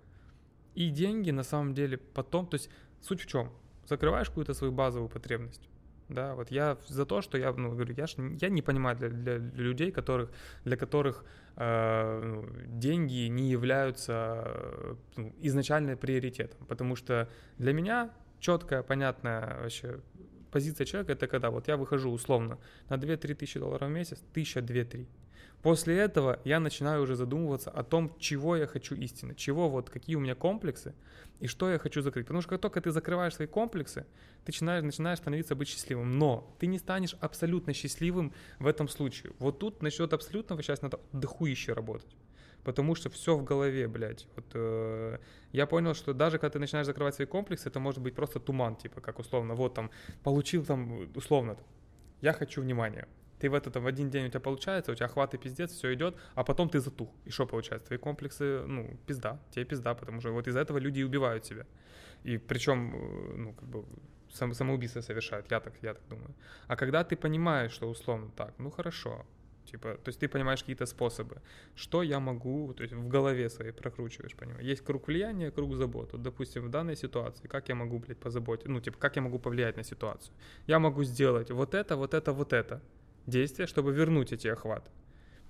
И 0.75 0.91
деньги 0.91 1.31
на 1.31 1.43
самом 1.43 1.73
деле 1.73 1.97
потом, 1.97 2.47
то 2.47 2.57
есть 2.57 2.69
суть 3.01 3.23
в 3.23 3.27
чем? 3.27 3.51
Закрываешь 3.87 4.29
какую-то 4.29 4.53
свою 4.53 4.75
базовую 4.75 5.09
потребность. 5.09 5.70
Да, 6.11 6.35
вот 6.35 6.51
я 6.51 6.77
за 6.89 7.07
то, 7.07 7.23
что 7.23 7.39
я, 7.39 7.53
ну, 7.53 7.71
говорю, 7.71 7.95
я, 7.97 8.07
ж 8.07 8.17
я 8.41 8.49
не 8.49 8.63
понимаю 8.63 8.97
для, 8.97 9.09
для 9.09 9.39
людей, 9.39 9.93
которых, 9.93 10.31
для 10.65 10.77
которых 10.77 11.25
э, 11.57 12.21
ну, 12.25 12.47
деньги 12.67 13.29
не 13.29 13.49
являются 13.49 14.43
э, 14.45 14.95
ну, 15.17 15.33
изначально 15.39 15.97
приоритетом, 15.97 16.67
потому 16.67 16.97
что 16.97 17.29
для 17.59 17.73
меня 17.73 18.11
четкая, 18.41 18.83
понятная 18.83 19.61
вообще 19.61 20.01
позиция 20.51 20.85
человека 20.85 21.13
это 21.13 21.29
когда 21.29 21.51
вот 21.51 21.69
я 21.69 21.77
выхожу 21.77 22.11
условно 22.11 22.59
на 22.89 22.95
2-3 22.95 23.35
тысячи 23.35 23.61
долларов 23.61 23.89
в 23.89 23.93
месяц, 23.93 24.19
тысяча, 24.33 24.59
2-3. 24.61 25.07
После 25.63 25.99
этого 25.99 26.41
я 26.45 26.59
начинаю 26.59 27.03
уже 27.03 27.17
задумываться 27.17 27.71
о 27.71 27.83
том, 27.83 28.17
чего 28.19 28.57
я 28.57 28.67
хочу 28.67 28.95
истинно, 28.95 29.35
чего 29.35 29.69
вот, 29.69 29.91
какие 29.91 30.17
у 30.17 30.21
меня 30.21 30.35
комплексы 30.35 30.95
и 31.39 31.47
что 31.47 31.71
я 31.71 31.79
хочу 31.79 32.01
закрыть. 32.01 32.27
Потому 32.27 32.41
что 32.41 32.51
как 32.51 32.61
только 32.61 32.81
ты 32.81 32.91
закрываешь 32.91 33.35
свои 33.35 33.47
комплексы, 33.47 34.07
ты 34.45 34.53
начинаешь, 34.53 34.85
начинаешь 34.85 35.19
становиться 35.19 35.55
быть 35.55 35.69
счастливым. 35.69 36.19
Но 36.19 36.55
ты 36.59 36.67
не 36.67 36.79
станешь 36.79 37.15
абсолютно 37.21 37.75
счастливым 37.75 38.33
в 38.59 38.67
этом 38.67 38.89
случае. 38.89 39.33
Вот 39.39 39.59
тут 39.59 39.83
насчет 39.83 40.13
абсолютного 40.15 40.63
сейчас 40.63 40.81
надо 40.81 40.99
дохуище 41.13 41.75
работать. 41.75 42.17
Потому 42.65 42.95
что 42.95 43.11
все 43.11 43.37
в 43.37 43.45
голове, 43.45 43.87
блядь. 43.89 44.27
Вот, 44.37 44.47
э, 44.55 45.19
я 45.53 45.67
понял, 45.67 45.95
что 45.95 46.13
даже 46.15 46.39
когда 46.39 46.53
ты 46.53 46.59
начинаешь 46.59 46.87
закрывать 46.87 47.15
свои 47.15 47.27
комплексы, 47.27 47.69
это 47.69 47.81
может 47.81 48.01
быть 48.01 48.15
просто 48.15 48.39
туман, 48.39 48.77
типа, 48.77 49.01
как 49.01 49.19
условно, 49.19 49.55
вот 49.55 49.75
там, 49.75 49.91
получил 50.23 50.65
там, 50.65 51.09
условно, 51.15 51.57
я 52.21 52.35
хочу 52.35 52.61
внимания. 52.61 53.09
Ты 53.41 53.49
в 53.49 53.55
это 53.55 53.81
в 53.81 53.87
один 53.87 54.11
день 54.11 54.27
у 54.27 54.29
тебя 54.29 54.41
получается, 54.41 54.93
у 54.93 54.95
тебя 54.95 55.09
хват 55.09 55.41
пиздец, 55.41 55.73
все 55.73 55.95
идет, 55.95 56.15
а 56.35 56.45
потом 56.45 56.69
ты 56.69 56.81
затух. 56.81 57.09
И 57.25 57.31
что 57.31 57.47
получается? 57.47 57.87
Твои 57.89 57.99
комплексы, 57.99 58.63
ну, 58.67 58.99
пизда, 59.07 59.39
тебе 59.51 59.65
пизда, 59.65 59.95
потому 59.95 60.21
что 60.21 60.33
вот 60.33 60.49
из-за 60.49 60.61
этого 60.61 60.79
люди 60.79 61.01
и 61.01 61.05
убивают 61.05 61.45
себя. 61.45 61.67
И 62.27 62.39
причем, 62.39 62.95
э, 62.95 63.37
ну, 63.37 63.53
как 63.55 63.69
бы, 63.69 63.85
сам, 64.33 64.55
самоубийство 64.55 65.03
совершают, 65.03 65.51
я 65.51 65.61
так, 65.61 65.75
я 65.83 65.95
так 65.95 66.03
думаю. 66.09 66.35
А 66.69 66.77
когда 66.77 67.03
ты 67.03 67.17
понимаешь, 67.17 67.73
что 67.73 67.91
условно 67.91 68.31
так, 68.37 68.55
ну 68.59 68.71
хорошо, 68.71 69.25
типа, 69.65 69.95
то 69.95 70.09
есть 70.09 70.21
ты 70.21 70.29
понимаешь 70.29 70.61
какие-то 70.61 70.87
способы, 70.87 71.41
что 71.75 72.03
я 72.03 72.21
могу, 72.21 72.75
то 72.75 72.83
есть 72.83 72.95
в 72.95 73.09
голове 73.09 73.49
своей 73.49 73.73
прокручиваешь, 73.73 74.35
понимаешь. 74.37 74.71
Есть 74.71 74.85
круг 74.85 75.09
влияния, 75.09 75.51
круг 75.51 75.75
забот. 75.75 76.13
Вот, 76.13 76.23
допустим, 76.23 76.63
в 76.65 76.69
данной 76.69 76.97
ситуации, 76.97 77.49
как 77.49 77.69
я 77.69 77.75
могу, 77.75 77.99
блядь, 77.99 78.19
позаботиться, 78.19 78.71
ну, 78.71 78.81
типа, 78.81 78.99
как 78.99 79.17
я 79.17 79.23
могу 79.23 79.39
повлиять 79.39 79.77
на 79.77 79.85
ситуацию? 79.85 80.35
Я 80.67 80.79
могу 80.79 81.05
сделать 81.05 81.51
вот 81.51 81.75
это, 81.75 81.97
вот 81.97 82.15
это, 82.15 82.33
вот 82.33 82.53
это 82.53 82.81
действие, 83.27 83.67
чтобы 83.67 83.93
вернуть 83.93 84.33
эти 84.33 84.49
охваты. 84.49 84.91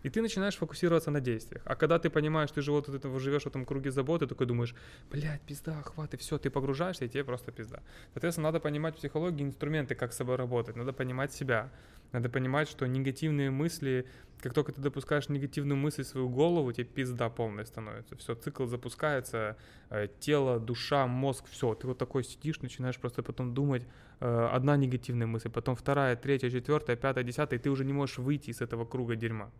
И 0.02 0.10
ты 0.10 0.22
начинаешь 0.22 0.56
фокусироваться 0.56 1.10
на 1.10 1.20
действиях. 1.20 1.62
А 1.64 1.74
когда 1.74 1.98
ты 1.98 2.10
понимаешь, 2.10 2.50
ты 2.50 2.62
же 2.62 2.72
вот 2.72 2.88
живешь 3.20 3.42
в 3.42 3.46
этом 3.46 3.64
круге 3.64 3.90
заботы, 3.90 4.26
такой 4.26 4.46
думаешь, 4.46 4.74
блядь, 5.10 5.42
пизда, 5.42 5.78
охваты, 5.80 6.16
все, 6.16 6.38
ты 6.38 6.50
погружаешься, 6.50 7.04
и 7.04 7.08
тебе 7.08 7.24
просто 7.24 7.52
пизда. 7.52 7.80
Соответственно, 8.12 8.48
надо 8.48 8.60
понимать 8.60 8.94
в 8.94 8.98
психологии 8.98 9.44
инструменты, 9.44 9.94
как 9.94 10.12
с 10.12 10.16
собой 10.16 10.36
работать. 10.36 10.76
Надо 10.76 10.92
понимать 10.92 11.32
себя. 11.32 11.70
Надо 12.12 12.28
понимать, 12.28 12.68
что 12.68 12.86
негативные 12.86 13.50
мысли, 13.50 14.06
как 14.40 14.52
только 14.52 14.72
ты 14.72 14.80
допускаешь 14.80 15.28
негативную 15.28 15.76
мысль 15.76 16.02
в 16.02 16.06
свою 16.06 16.28
голову, 16.28 16.72
тебе 16.72 16.84
пизда 16.84 17.28
полная 17.28 17.64
становится. 17.64 18.16
Все, 18.16 18.34
цикл 18.34 18.66
запускается, 18.66 19.56
э, 19.90 20.08
тело, 20.18 20.58
душа, 20.58 21.06
мозг, 21.06 21.44
все. 21.48 21.74
Ты 21.74 21.86
вот 21.86 21.98
такой 21.98 22.24
сидишь, 22.24 22.60
начинаешь 22.62 22.98
просто 22.98 23.22
потом 23.22 23.54
думать, 23.54 23.86
э, 24.20 24.48
одна 24.52 24.76
негативная 24.76 25.28
мысль, 25.28 25.50
потом 25.50 25.76
вторая, 25.76 26.16
третья, 26.16 26.50
четвертая, 26.50 26.96
пятая, 26.96 27.22
десятая, 27.22 27.60
и 27.60 27.62
ты 27.62 27.70
уже 27.70 27.84
не 27.84 27.92
можешь 27.92 28.18
выйти 28.18 28.50
из 28.50 28.60
этого 28.60 28.84
круга 28.84 29.14
дерьма. 29.14 29.52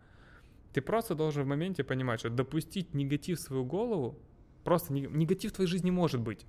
Ты 0.73 0.81
просто 0.81 1.15
должен 1.15 1.43
в 1.43 1.47
моменте 1.47 1.83
понимать, 1.83 2.19
что 2.19 2.29
допустить 2.29 2.93
негатив 2.93 3.39
в 3.39 3.41
свою 3.41 3.65
голову, 3.65 4.17
просто 4.63 4.93
не- 4.93 5.07
негатив 5.07 5.51
в 5.51 5.55
твоей 5.55 5.69
жизни 5.69 5.91
может 5.91 6.21
быть. 6.21 6.45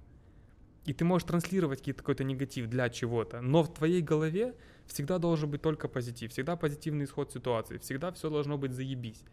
И 0.84 0.92
ты 0.92 1.04
можешь 1.04 1.28
транслировать 1.28 1.82
какой-то 1.82 2.24
негатив 2.24 2.68
для 2.68 2.88
чего-то, 2.88 3.40
но 3.40 3.62
в 3.62 3.72
твоей 3.72 4.02
голове 4.02 4.54
всегда 4.86 5.18
должен 5.18 5.50
быть 5.50 5.62
только 5.62 5.88
позитив, 5.88 6.32
всегда 6.32 6.56
позитивный 6.56 7.04
исход 7.04 7.32
ситуации, 7.32 7.78
всегда 7.78 8.10
все 8.10 8.30
должно 8.30 8.58
быть 8.58 8.72
заебись. 8.72 9.24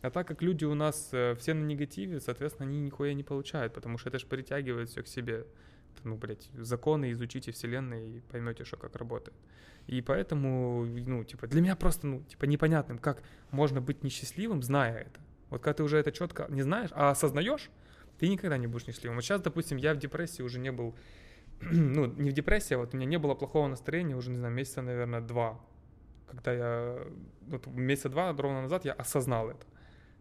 А 0.00 0.10
так 0.10 0.26
как 0.26 0.42
люди 0.42 0.64
у 0.64 0.74
нас 0.74 1.10
э, 1.12 1.34
все 1.38 1.54
на 1.54 1.64
негативе, 1.64 2.20
соответственно, 2.20 2.68
они 2.68 2.80
нихуя 2.80 3.14
не 3.14 3.22
получают, 3.22 3.72
потому 3.72 3.98
что 3.98 4.08
это 4.08 4.18
же 4.18 4.26
притягивает 4.26 4.88
все 4.88 5.02
к 5.02 5.08
себе. 5.08 5.46
ну, 6.02 6.16
блядь, 6.16 6.50
законы 6.54 7.12
изучите 7.12 7.52
вселенной 7.52 8.16
и 8.16 8.20
поймете, 8.20 8.64
что 8.64 8.76
как 8.76 8.96
работает. 8.96 9.36
И 9.86 10.00
поэтому, 10.00 10.84
ну, 10.84 11.24
типа, 11.24 11.46
для 11.46 11.60
меня 11.60 11.76
просто, 11.76 12.06
ну, 12.06 12.22
типа, 12.22 12.44
непонятным, 12.44 12.98
как 12.98 13.22
можно 13.50 13.80
быть 13.80 14.04
несчастливым, 14.04 14.62
зная 14.62 14.94
это. 14.94 15.20
Вот 15.50 15.62
когда 15.62 15.74
ты 15.74 15.82
уже 15.82 15.98
это 15.98 16.12
четко 16.12 16.46
не 16.48 16.62
знаешь, 16.62 16.90
а 16.92 17.10
осознаешь, 17.10 17.70
ты 18.18 18.28
никогда 18.28 18.56
не 18.56 18.66
будешь 18.66 18.86
счастливым. 18.86 19.16
Вот 19.16 19.24
сейчас, 19.24 19.40
допустим, 19.42 19.76
я 19.76 19.94
в 19.94 19.98
депрессии 19.98 20.42
уже 20.42 20.60
не 20.60 20.72
был, 20.72 20.94
ну, 21.60 22.06
не 22.06 22.30
в 22.30 22.32
депрессии, 22.32 22.74
а 22.74 22.78
вот 22.78 22.94
у 22.94 22.96
меня 22.96 23.06
не 23.06 23.18
было 23.18 23.34
плохого 23.34 23.66
настроения 23.66 24.16
уже, 24.16 24.30
не 24.30 24.38
знаю, 24.38 24.54
месяца, 24.54 24.82
наверное, 24.82 25.20
два. 25.20 25.60
Когда 26.26 26.52
я, 26.52 26.98
вот 27.48 27.66
месяца 27.66 28.08
два 28.08 28.32
ровно 28.32 28.62
назад 28.62 28.84
я 28.84 28.92
осознал 28.92 29.50
это 29.50 29.66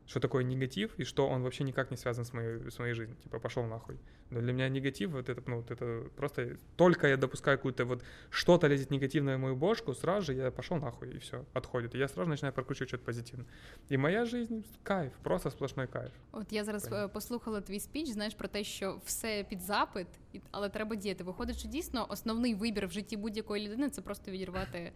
что 0.07 0.20
такое 0.20 0.44
негатив 0.44 0.94
и 0.98 1.05
что 1.05 1.28
он 1.28 1.43
вообще 1.43 1.65
никак 1.65 1.90
не 1.90 1.97
связан 1.97 2.24
с 2.24 2.32
моей, 2.32 2.70
с 2.70 2.78
моей 2.78 2.94
жизнью. 2.94 3.16
Типа, 3.23 3.39
пошел 3.39 3.65
нахуй. 3.65 3.97
Но 4.31 4.40
для 4.40 4.53
меня 4.53 4.69
негатив, 4.69 5.11
вот 5.11 5.28
это, 5.28 5.43
ну, 5.47 5.57
вот 5.57 5.70
это 5.70 6.09
просто... 6.16 6.57
Только 6.77 7.07
я 7.07 7.16
допускаю 7.16 7.59
какую-то 7.59 7.85
вот... 7.85 8.03
Что-то 8.31 8.69
лезет 8.69 8.90
негативное 8.90 9.36
в 9.36 9.40
мою 9.40 9.57
бошку, 9.57 9.94
сразу 9.94 10.27
же 10.27 10.35
я 10.35 10.51
пошел 10.51 10.78
нахуй, 10.78 11.15
и 11.15 11.19
все, 11.19 11.44
отходит. 11.55 11.94
И 11.94 11.98
я 11.98 12.09
сразу 12.09 12.31
начинаю 12.31 12.53
прокручивать 12.53 12.89
что-то 12.89 13.05
позитивное. 13.05 13.47
І 13.89 13.97
моя 13.97 14.24
жизнь 14.24 14.65
кайф, 14.82 15.12
просто 15.23 15.51
сплошной 15.51 15.86
кайф. 15.86 16.11
От 16.32 16.53
я 16.53 16.65
зараз 16.65 16.89
Понятно. 16.89 17.09
послухала 17.09 17.61
твій 17.61 17.81
спіч, 17.81 18.09
знаєш, 18.09 18.35
про 18.35 18.48
те, 18.48 18.65
що 18.65 19.01
все 19.05 19.44
під 19.48 19.61
запит, 19.61 20.07
але 20.51 20.69
треба 20.69 20.97
діяти. 20.97 21.24
Виходить, 21.24 21.57
що 21.57 21.69
дійсно 21.69 22.07
основний 22.09 22.55
вибір 22.55 22.86
в 22.86 22.90
житті 22.90 23.16
будь-якої 23.16 23.66
людини 23.69 23.90
це 23.90 24.03
просто 24.03 24.31
відірвати 24.31 24.93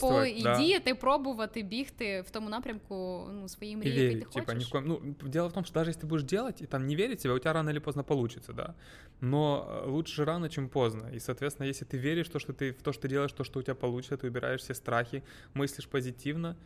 попу 0.00 0.24
і 0.24 0.42
да. 0.42 0.58
діяти, 0.58 0.94
пробувати, 0.94 1.62
бігти 1.62 2.20
в 2.20 2.30
тому 2.30 2.48
напрямку 2.48 3.28
ну, 3.32 3.48
своєї 3.48 3.76
мрії, 3.76 4.02
який 4.02 4.18
ти 4.18 4.24
хочеш. 4.24 4.35
Типа, 4.39 4.51
ни 4.51 4.63
в 4.63 4.69
коем... 4.69 4.87
Ну, 4.87 5.15
дело 5.21 5.49
в 5.49 5.53
том, 5.53 5.65
что 5.65 5.73
даже 5.73 5.89
если 5.89 6.01
ты 6.01 6.07
будешь 6.07 6.23
делать 6.23 6.61
и 6.61 6.65
там 6.65 6.87
не 6.87 6.95
верить 6.95 7.21
себе, 7.21 7.33
у 7.33 7.39
тебя 7.39 7.53
рано 7.53 7.69
или 7.69 7.79
поздно 7.79 8.03
получится, 8.03 8.53
да. 8.53 8.75
Но 9.21 9.67
э, 9.67 9.89
лучше 9.89 10.25
рано, 10.25 10.49
чем 10.49 10.69
поздно. 10.69 11.07
И, 11.07 11.19
соответственно, 11.19 11.67
если 11.67 11.85
ты 11.85 11.97
веришь 11.97 12.27
в 12.27 12.31
то, 12.31 12.39
что 12.39 12.53
ты, 12.53 12.71
в 12.71 12.81
то, 12.81 12.93
что 12.93 13.03
ты 13.03 13.09
делаешь, 13.09 13.31
то, 13.31 13.43
что 13.43 13.59
у 13.59 13.63
тебя 13.63 13.75
получится, 13.75 14.17
ты 14.17 14.27
убираешь 14.27 14.61
все 14.61 14.73
страхи, 14.73 15.23
мыслишь 15.53 15.87
позитивно, 15.87 16.57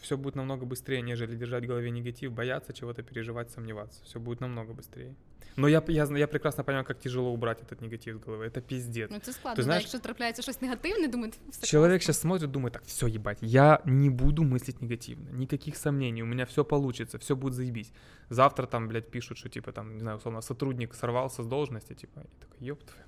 все 0.00 0.16
будет 0.16 0.34
намного 0.34 0.66
быстрее, 0.66 1.02
нежели 1.02 1.36
держать 1.36 1.64
в 1.64 1.68
голове 1.68 1.90
негатив, 1.90 2.32
бояться 2.32 2.72
чего-то, 2.72 3.02
переживать, 3.02 3.50
сомневаться. 3.50 4.04
Все 4.04 4.18
будет 4.18 4.40
намного 4.40 4.72
быстрее. 4.72 5.14
Но 5.55 5.67
я 5.67 5.83
я, 5.87 6.05
я 6.17 6.27
прекрасно 6.27 6.63
понимаю, 6.63 6.85
как 6.85 6.99
тяжело 6.99 7.31
убрать 7.31 7.61
этот 7.61 7.81
негатив 7.81 8.17
з 8.17 8.25
голови. 8.25 8.47
Это 8.47 8.61
пиздец. 8.61 9.09
Ну 9.11 9.19
це 9.19 9.33
складно. 9.33 9.55
Ти 9.55 9.63
знаєш, 9.63 9.83
якщо 9.83 9.99
трапляється 9.99 10.41
щось 10.41 10.61
негативне, 10.61 11.07
думає, 11.07 11.31
все 11.49 11.67
Человек 11.67 12.01
сейчас 12.01 12.19
смотрит, 12.19 12.51
думает, 12.51 12.73
так, 12.73 12.83
все, 12.83 13.07
ебать, 13.07 13.37
я 13.41 13.79
не 13.85 14.09
буду 14.09 14.43
мыслить 14.43 14.81
негативно, 14.81 15.31
никаких 15.31 15.77
сомнений, 15.77 16.23
у 16.23 16.25
меня 16.25 16.45
все 16.45 16.63
получится, 16.63 17.17
все 17.17 17.35
будет 17.35 17.53
заебись. 17.53 17.91
Завтра 18.29 18.65
там, 18.65 18.87
блядь, 18.87 19.11
пишут, 19.11 19.37
что 19.37 19.49
типа 19.49 19.71
там, 19.71 19.93
не 19.93 19.99
знаю, 19.99 20.17
условно, 20.17 20.41
сотрудник 20.41 20.93
сорвался 20.93 21.41
с 21.41 21.47
должности, 21.47 21.95
типа, 21.95 22.19
и 22.19 22.39
такой, 22.39 22.67
ёб 22.67 22.83
твою 22.83 23.07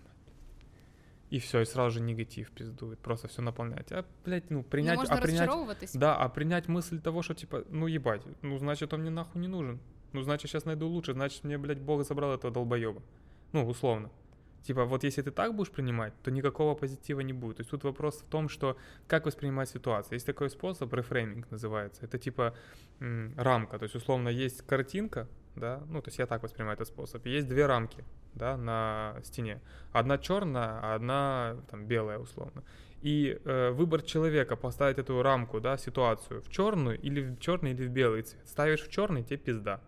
и 1.29 1.39
все, 1.39 1.61
и 1.61 1.65
сразу 1.65 1.91
же 1.91 2.01
негатив 2.01 2.49
пиздует, 2.49 2.99
просто 2.99 3.27
все 3.27 3.41
наполнять. 3.41 3.91
А, 3.91 4.03
блядь, 4.25 4.49
ну, 4.49 4.63
принять... 4.63 4.99
Не 4.99 5.05
а 5.05 5.17
принять 5.17 5.49
да, 5.93 6.15
а 6.15 6.29
принять 6.29 6.67
мысль 6.67 6.99
того, 6.99 7.21
что, 7.21 7.35
типа, 7.35 7.63
ну, 7.69 7.87
ебать, 7.87 8.21
ну, 8.41 8.57
значит, 8.57 8.93
он 8.93 9.01
мне 9.01 9.11
нахуй 9.11 9.41
не 9.41 9.47
нужен. 9.47 9.79
Ну, 10.14 10.22
значит, 10.22 10.48
сейчас 10.48 10.64
найду 10.64 10.86
лучше, 10.86 11.12
значит, 11.12 11.42
мне, 11.42 11.58
блядь, 11.58 11.80
Бог 11.80 12.06
забрал 12.06 12.32
этого 12.34 12.52
долбоеба. 12.52 13.02
Ну, 13.52 13.66
условно. 13.66 14.10
Типа, 14.62 14.84
вот 14.84 15.04
если 15.04 15.22
ты 15.22 15.32
так 15.32 15.54
будешь 15.54 15.70
принимать, 15.70 16.14
то 16.22 16.30
никакого 16.30 16.74
позитива 16.74 17.20
не 17.20 17.32
будет. 17.32 17.56
То 17.56 17.60
есть 17.62 17.70
тут 17.70 17.82
вопрос 17.84 18.22
в 18.22 18.28
том, 18.28 18.48
что 18.48 18.76
как 19.08 19.26
воспринимать 19.26 19.68
ситуацию. 19.68 20.14
Есть 20.14 20.26
такой 20.26 20.50
способ, 20.50 20.94
рефрейминг 20.94 21.50
называется. 21.50 22.04
Это 22.04 22.18
типа 22.18 22.54
м- 23.00 23.34
рамка. 23.36 23.76
То 23.78 23.82
есть, 23.82 23.96
условно, 23.96 24.28
есть 24.28 24.62
картинка, 24.62 25.26
да, 25.56 25.82
ну, 25.88 26.00
то 26.00 26.08
есть 26.08 26.18
я 26.18 26.26
так 26.26 26.42
воспринимаю 26.44 26.76
этот 26.76 26.86
способ. 26.86 27.26
Есть 27.26 27.48
две 27.48 27.66
рамки, 27.66 28.04
да, 28.34 28.56
на 28.56 29.16
стене. 29.24 29.60
Одна 29.92 30.16
черная, 30.16 30.78
а 30.80 30.94
одна 30.94 31.56
там 31.70 31.86
белая, 31.86 32.18
условно. 32.18 32.62
И 33.02 33.38
э, 33.44 33.70
выбор 33.70 34.00
человека 34.00 34.56
поставить 34.56 34.98
эту 34.98 35.22
рамку, 35.22 35.60
да, 35.60 35.76
ситуацию 35.76 36.40
в 36.40 36.48
черную 36.50 36.98
или 37.00 37.20
в 37.20 37.38
черный 37.40 37.72
или 37.72 37.86
в 37.86 37.90
белый 37.90 38.22
цвет. 38.22 38.46
Ставишь 38.46 38.82
в 38.82 38.90
черный, 38.90 39.24
тебе 39.24 39.38
пизда. 39.38 39.80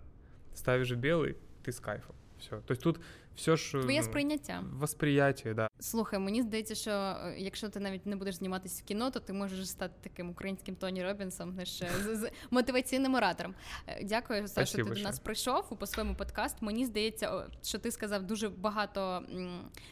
Ставишь 0.56 0.90
белый, 0.92 1.36
ты 1.62 1.70
с 1.70 1.78
кайфом. 1.78 2.16
Все. 2.38 2.60
То 2.62 2.72
есть 2.72 2.82
тут 2.82 3.00
все 3.36 3.56
ж 3.56 3.70
твоє 3.70 4.00
ну, 4.00 4.04
сприйняття. 4.04 4.64
Восприяття, 4.72 5.54
да. 5.54 5.68
Слухай, 5.80 6.18
мені 6.18 6.42
здається, 6.42 6.74
що 6.74 6.90
е, 6.90 7.34
якщо 7.38 7.68
ти 7.68 7.80
навіть 7.80 8.06
не 8.06 8.16
будеш 8.16 8.34
зніматися 8.34 8.82
в 8.84 8.88
кіно, 8.88 9.10
то 9.10 9.20
ти 9.20 9.32
можеш 9.32 9.68
стати 9.68 9.94
таким 10.00 10.30
українським 10.30 10.76
Тоні 10.76 11.04
Робінсом, 11.04 11.52
знаєш, 11.52 11.82
з, 12.02 12.16
з 12.16 12.30
мотиваційним 12.50 13.14
оратором. 13.14 13.54
Е, 13.86 14.04
дякую, 14.04 14.48
Саша, 14.48 14.66
що 14.66 14.84
ти 14.84 14.94
до 14.94 15.00
нас 15.00 15.18
прийшов 15.18 15.78
по 15.78 15.86
своєму 15.86 16.14
подкаст. 16.14 16.62
Мені 16.62 16.86
здається, 16.86 17.46
що 17.62 17.78
ти 17.78 17.90
сказав 17.90 18.22
дуже 18.22 18.48
багато 18.48 19.22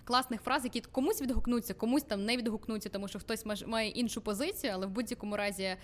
класних 0.04 0.42
фраз, 0.42 0.64
які 0.64 0.80
комусь 0.80 1.22
відгукнуться, 1.22 1.74
комусь 1.74 2.02
там 2.02 2.24
не 2.24 2.36
відгукнуться, 2.36 2.88
тому 2.88 3.08
що 3.08 3.18
хтось 3.18 3.44
має 3.66 3.88
іншу 3.88 4.20
позицію, 4.20 4.72
але 4.76 4.86
в 4.86 4.90
будь-якому 4.90 5.36
разі 5.36 5.62
е, 5.62 5.76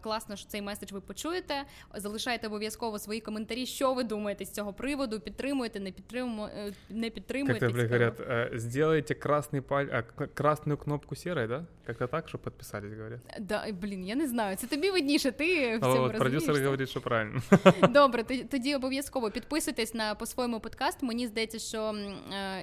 класно, 0.00 0.36
що 0.36 0.48
цей 0.48 0.62
меседж 0.62 0.92
ви 0.92 1.00
почуєте. 1.00 1.64
Залишайте 1.94 2.46
обов'язково 2.46 2.98
свої 2.98 3.20
коментарі, 3.20 3.66
що 3.66 3.94
ви 3.94 4.04
думаєте 4.04 4.44
з 4.44 4.50
цього 4.50 4.72
приводу, 4.72 5.20
підтримуєте, 5.20 5.80
не 5.80 5.92
підтримуєте 5.92 6.75
не 6.89 7.09
підтримуєте. 7.09 7.59
Как 7.59 7.71
блин, 7.73 7.85
говорят, 7.85 8.19
э, 8.19 8.57
сделайте 8.57 9.13
красный 9.13 9.61
паль... 9.61 9.87
а, 9.91 10.01
красную 10.33 10.77
кнопку 10.77 11.15
серой, 11.15 11.47
да? 11.47 11.65
Как-то 11.85 12.07
так, 12.07 12.29
щоб 12.29 12.41
підписались, 12.41 12.93
говорят. 12.93 13.19
Да, 13.39 13.65
блін, 13.81 14.05
я 14.05 14.15
не 14.15 14.27
знаю. 14.27 14.55
Це 14.55 14.67
тобі 14.67 14.91
видніше, 14.91 15.31
ти 15.31 15.77
в 15.77 15.79
цьому 15.79 15.95
розумієш. 15.95 16.17
Продюсер 16.19 16.63
говорить, 16.63 16.89
що 16.89 17.01
правильно. 17.01 17.41
Добре, 17.89 18.23
тоді 18.23 18.75
обов'язково 18.75 19.31
підписуйтесь 19.31 19.93
на 19.93 20.15
по 20.15 20.25
своєму 20.25 20.59
подкасту. 20.59 21.05
Мені 21.05 21.27
здається, 21.27 21.59
що 21.59 21.95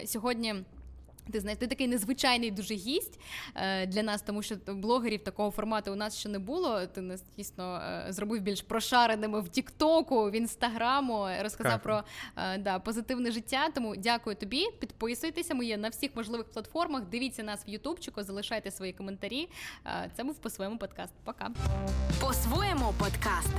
е, 0.01 0.07
сьогодні. 0.07 0.55
Ти 1.32 1.40
знаєш, 1.40 1.60
ти 1.60 1.68
такий 1.68 1.88
незвичайний 1.88 2.52
дуже 2.52 2.74
гість 2.74 3.20
е, 3.56 3.86
для 3.86 4.04
нас, 4.04 4.22
тому 4.22 4.42
що 4.42 4.56
блогерів 4.68 5.24
такого 5.24 5.52
формату 5.52 5.92
у 5.92 5.96
нас 5.96 6.18
ще 6.18 6.30
не 6.30 6.40
було. 6.40 6.86
Ти 6.86 7.02
нас 7.02 7.24
дійсно 7.38 7.76
е, 7.76 8.06
зробив 8.10 8.42
більш 8.42 8.62
прошареними 8.62 9.42
в 9.42 9.50
Тіктоку, 9.50 10.30
в 10.30 10.36
інстаграму, 10.36 11.28
розказав 11.42 11.72
так. 11.72 11.82
про 11.82 12.04
е, 12.38 12.58
да, 12.58 12.80
позитивне 12.80 13.32
життя. 13.32 13.70
Тому 13.76 13.96
дякую 13.96 14.36
тобі. 14.36 14.66
Підписуйтеся. 14.80 15.54
Ми 15.56 15.66
є 15.66 15.78
на 15.78 15.90
всіх 15.90 16.16
можливих 16.16 16.52
платформах. 16.52 17.04
Дивіться 17.04 17.44
нас 17.44 17.68
в 17.68 17.70
Ютубчику, 17.70 18.24
залишайте 18.24 18.72
свої 18.72 18.94
коментарі. 18.94 19.50
Це 20.16 20.24
був 20.24 20.36
по 20.36 20.50
своєму 20.50 20.78
подкаст. 20.78 21.14
Пока. 21.24 21.50
По 22.22 22.34
своєму 22.34 22.94
подкаст. 23.00 23.50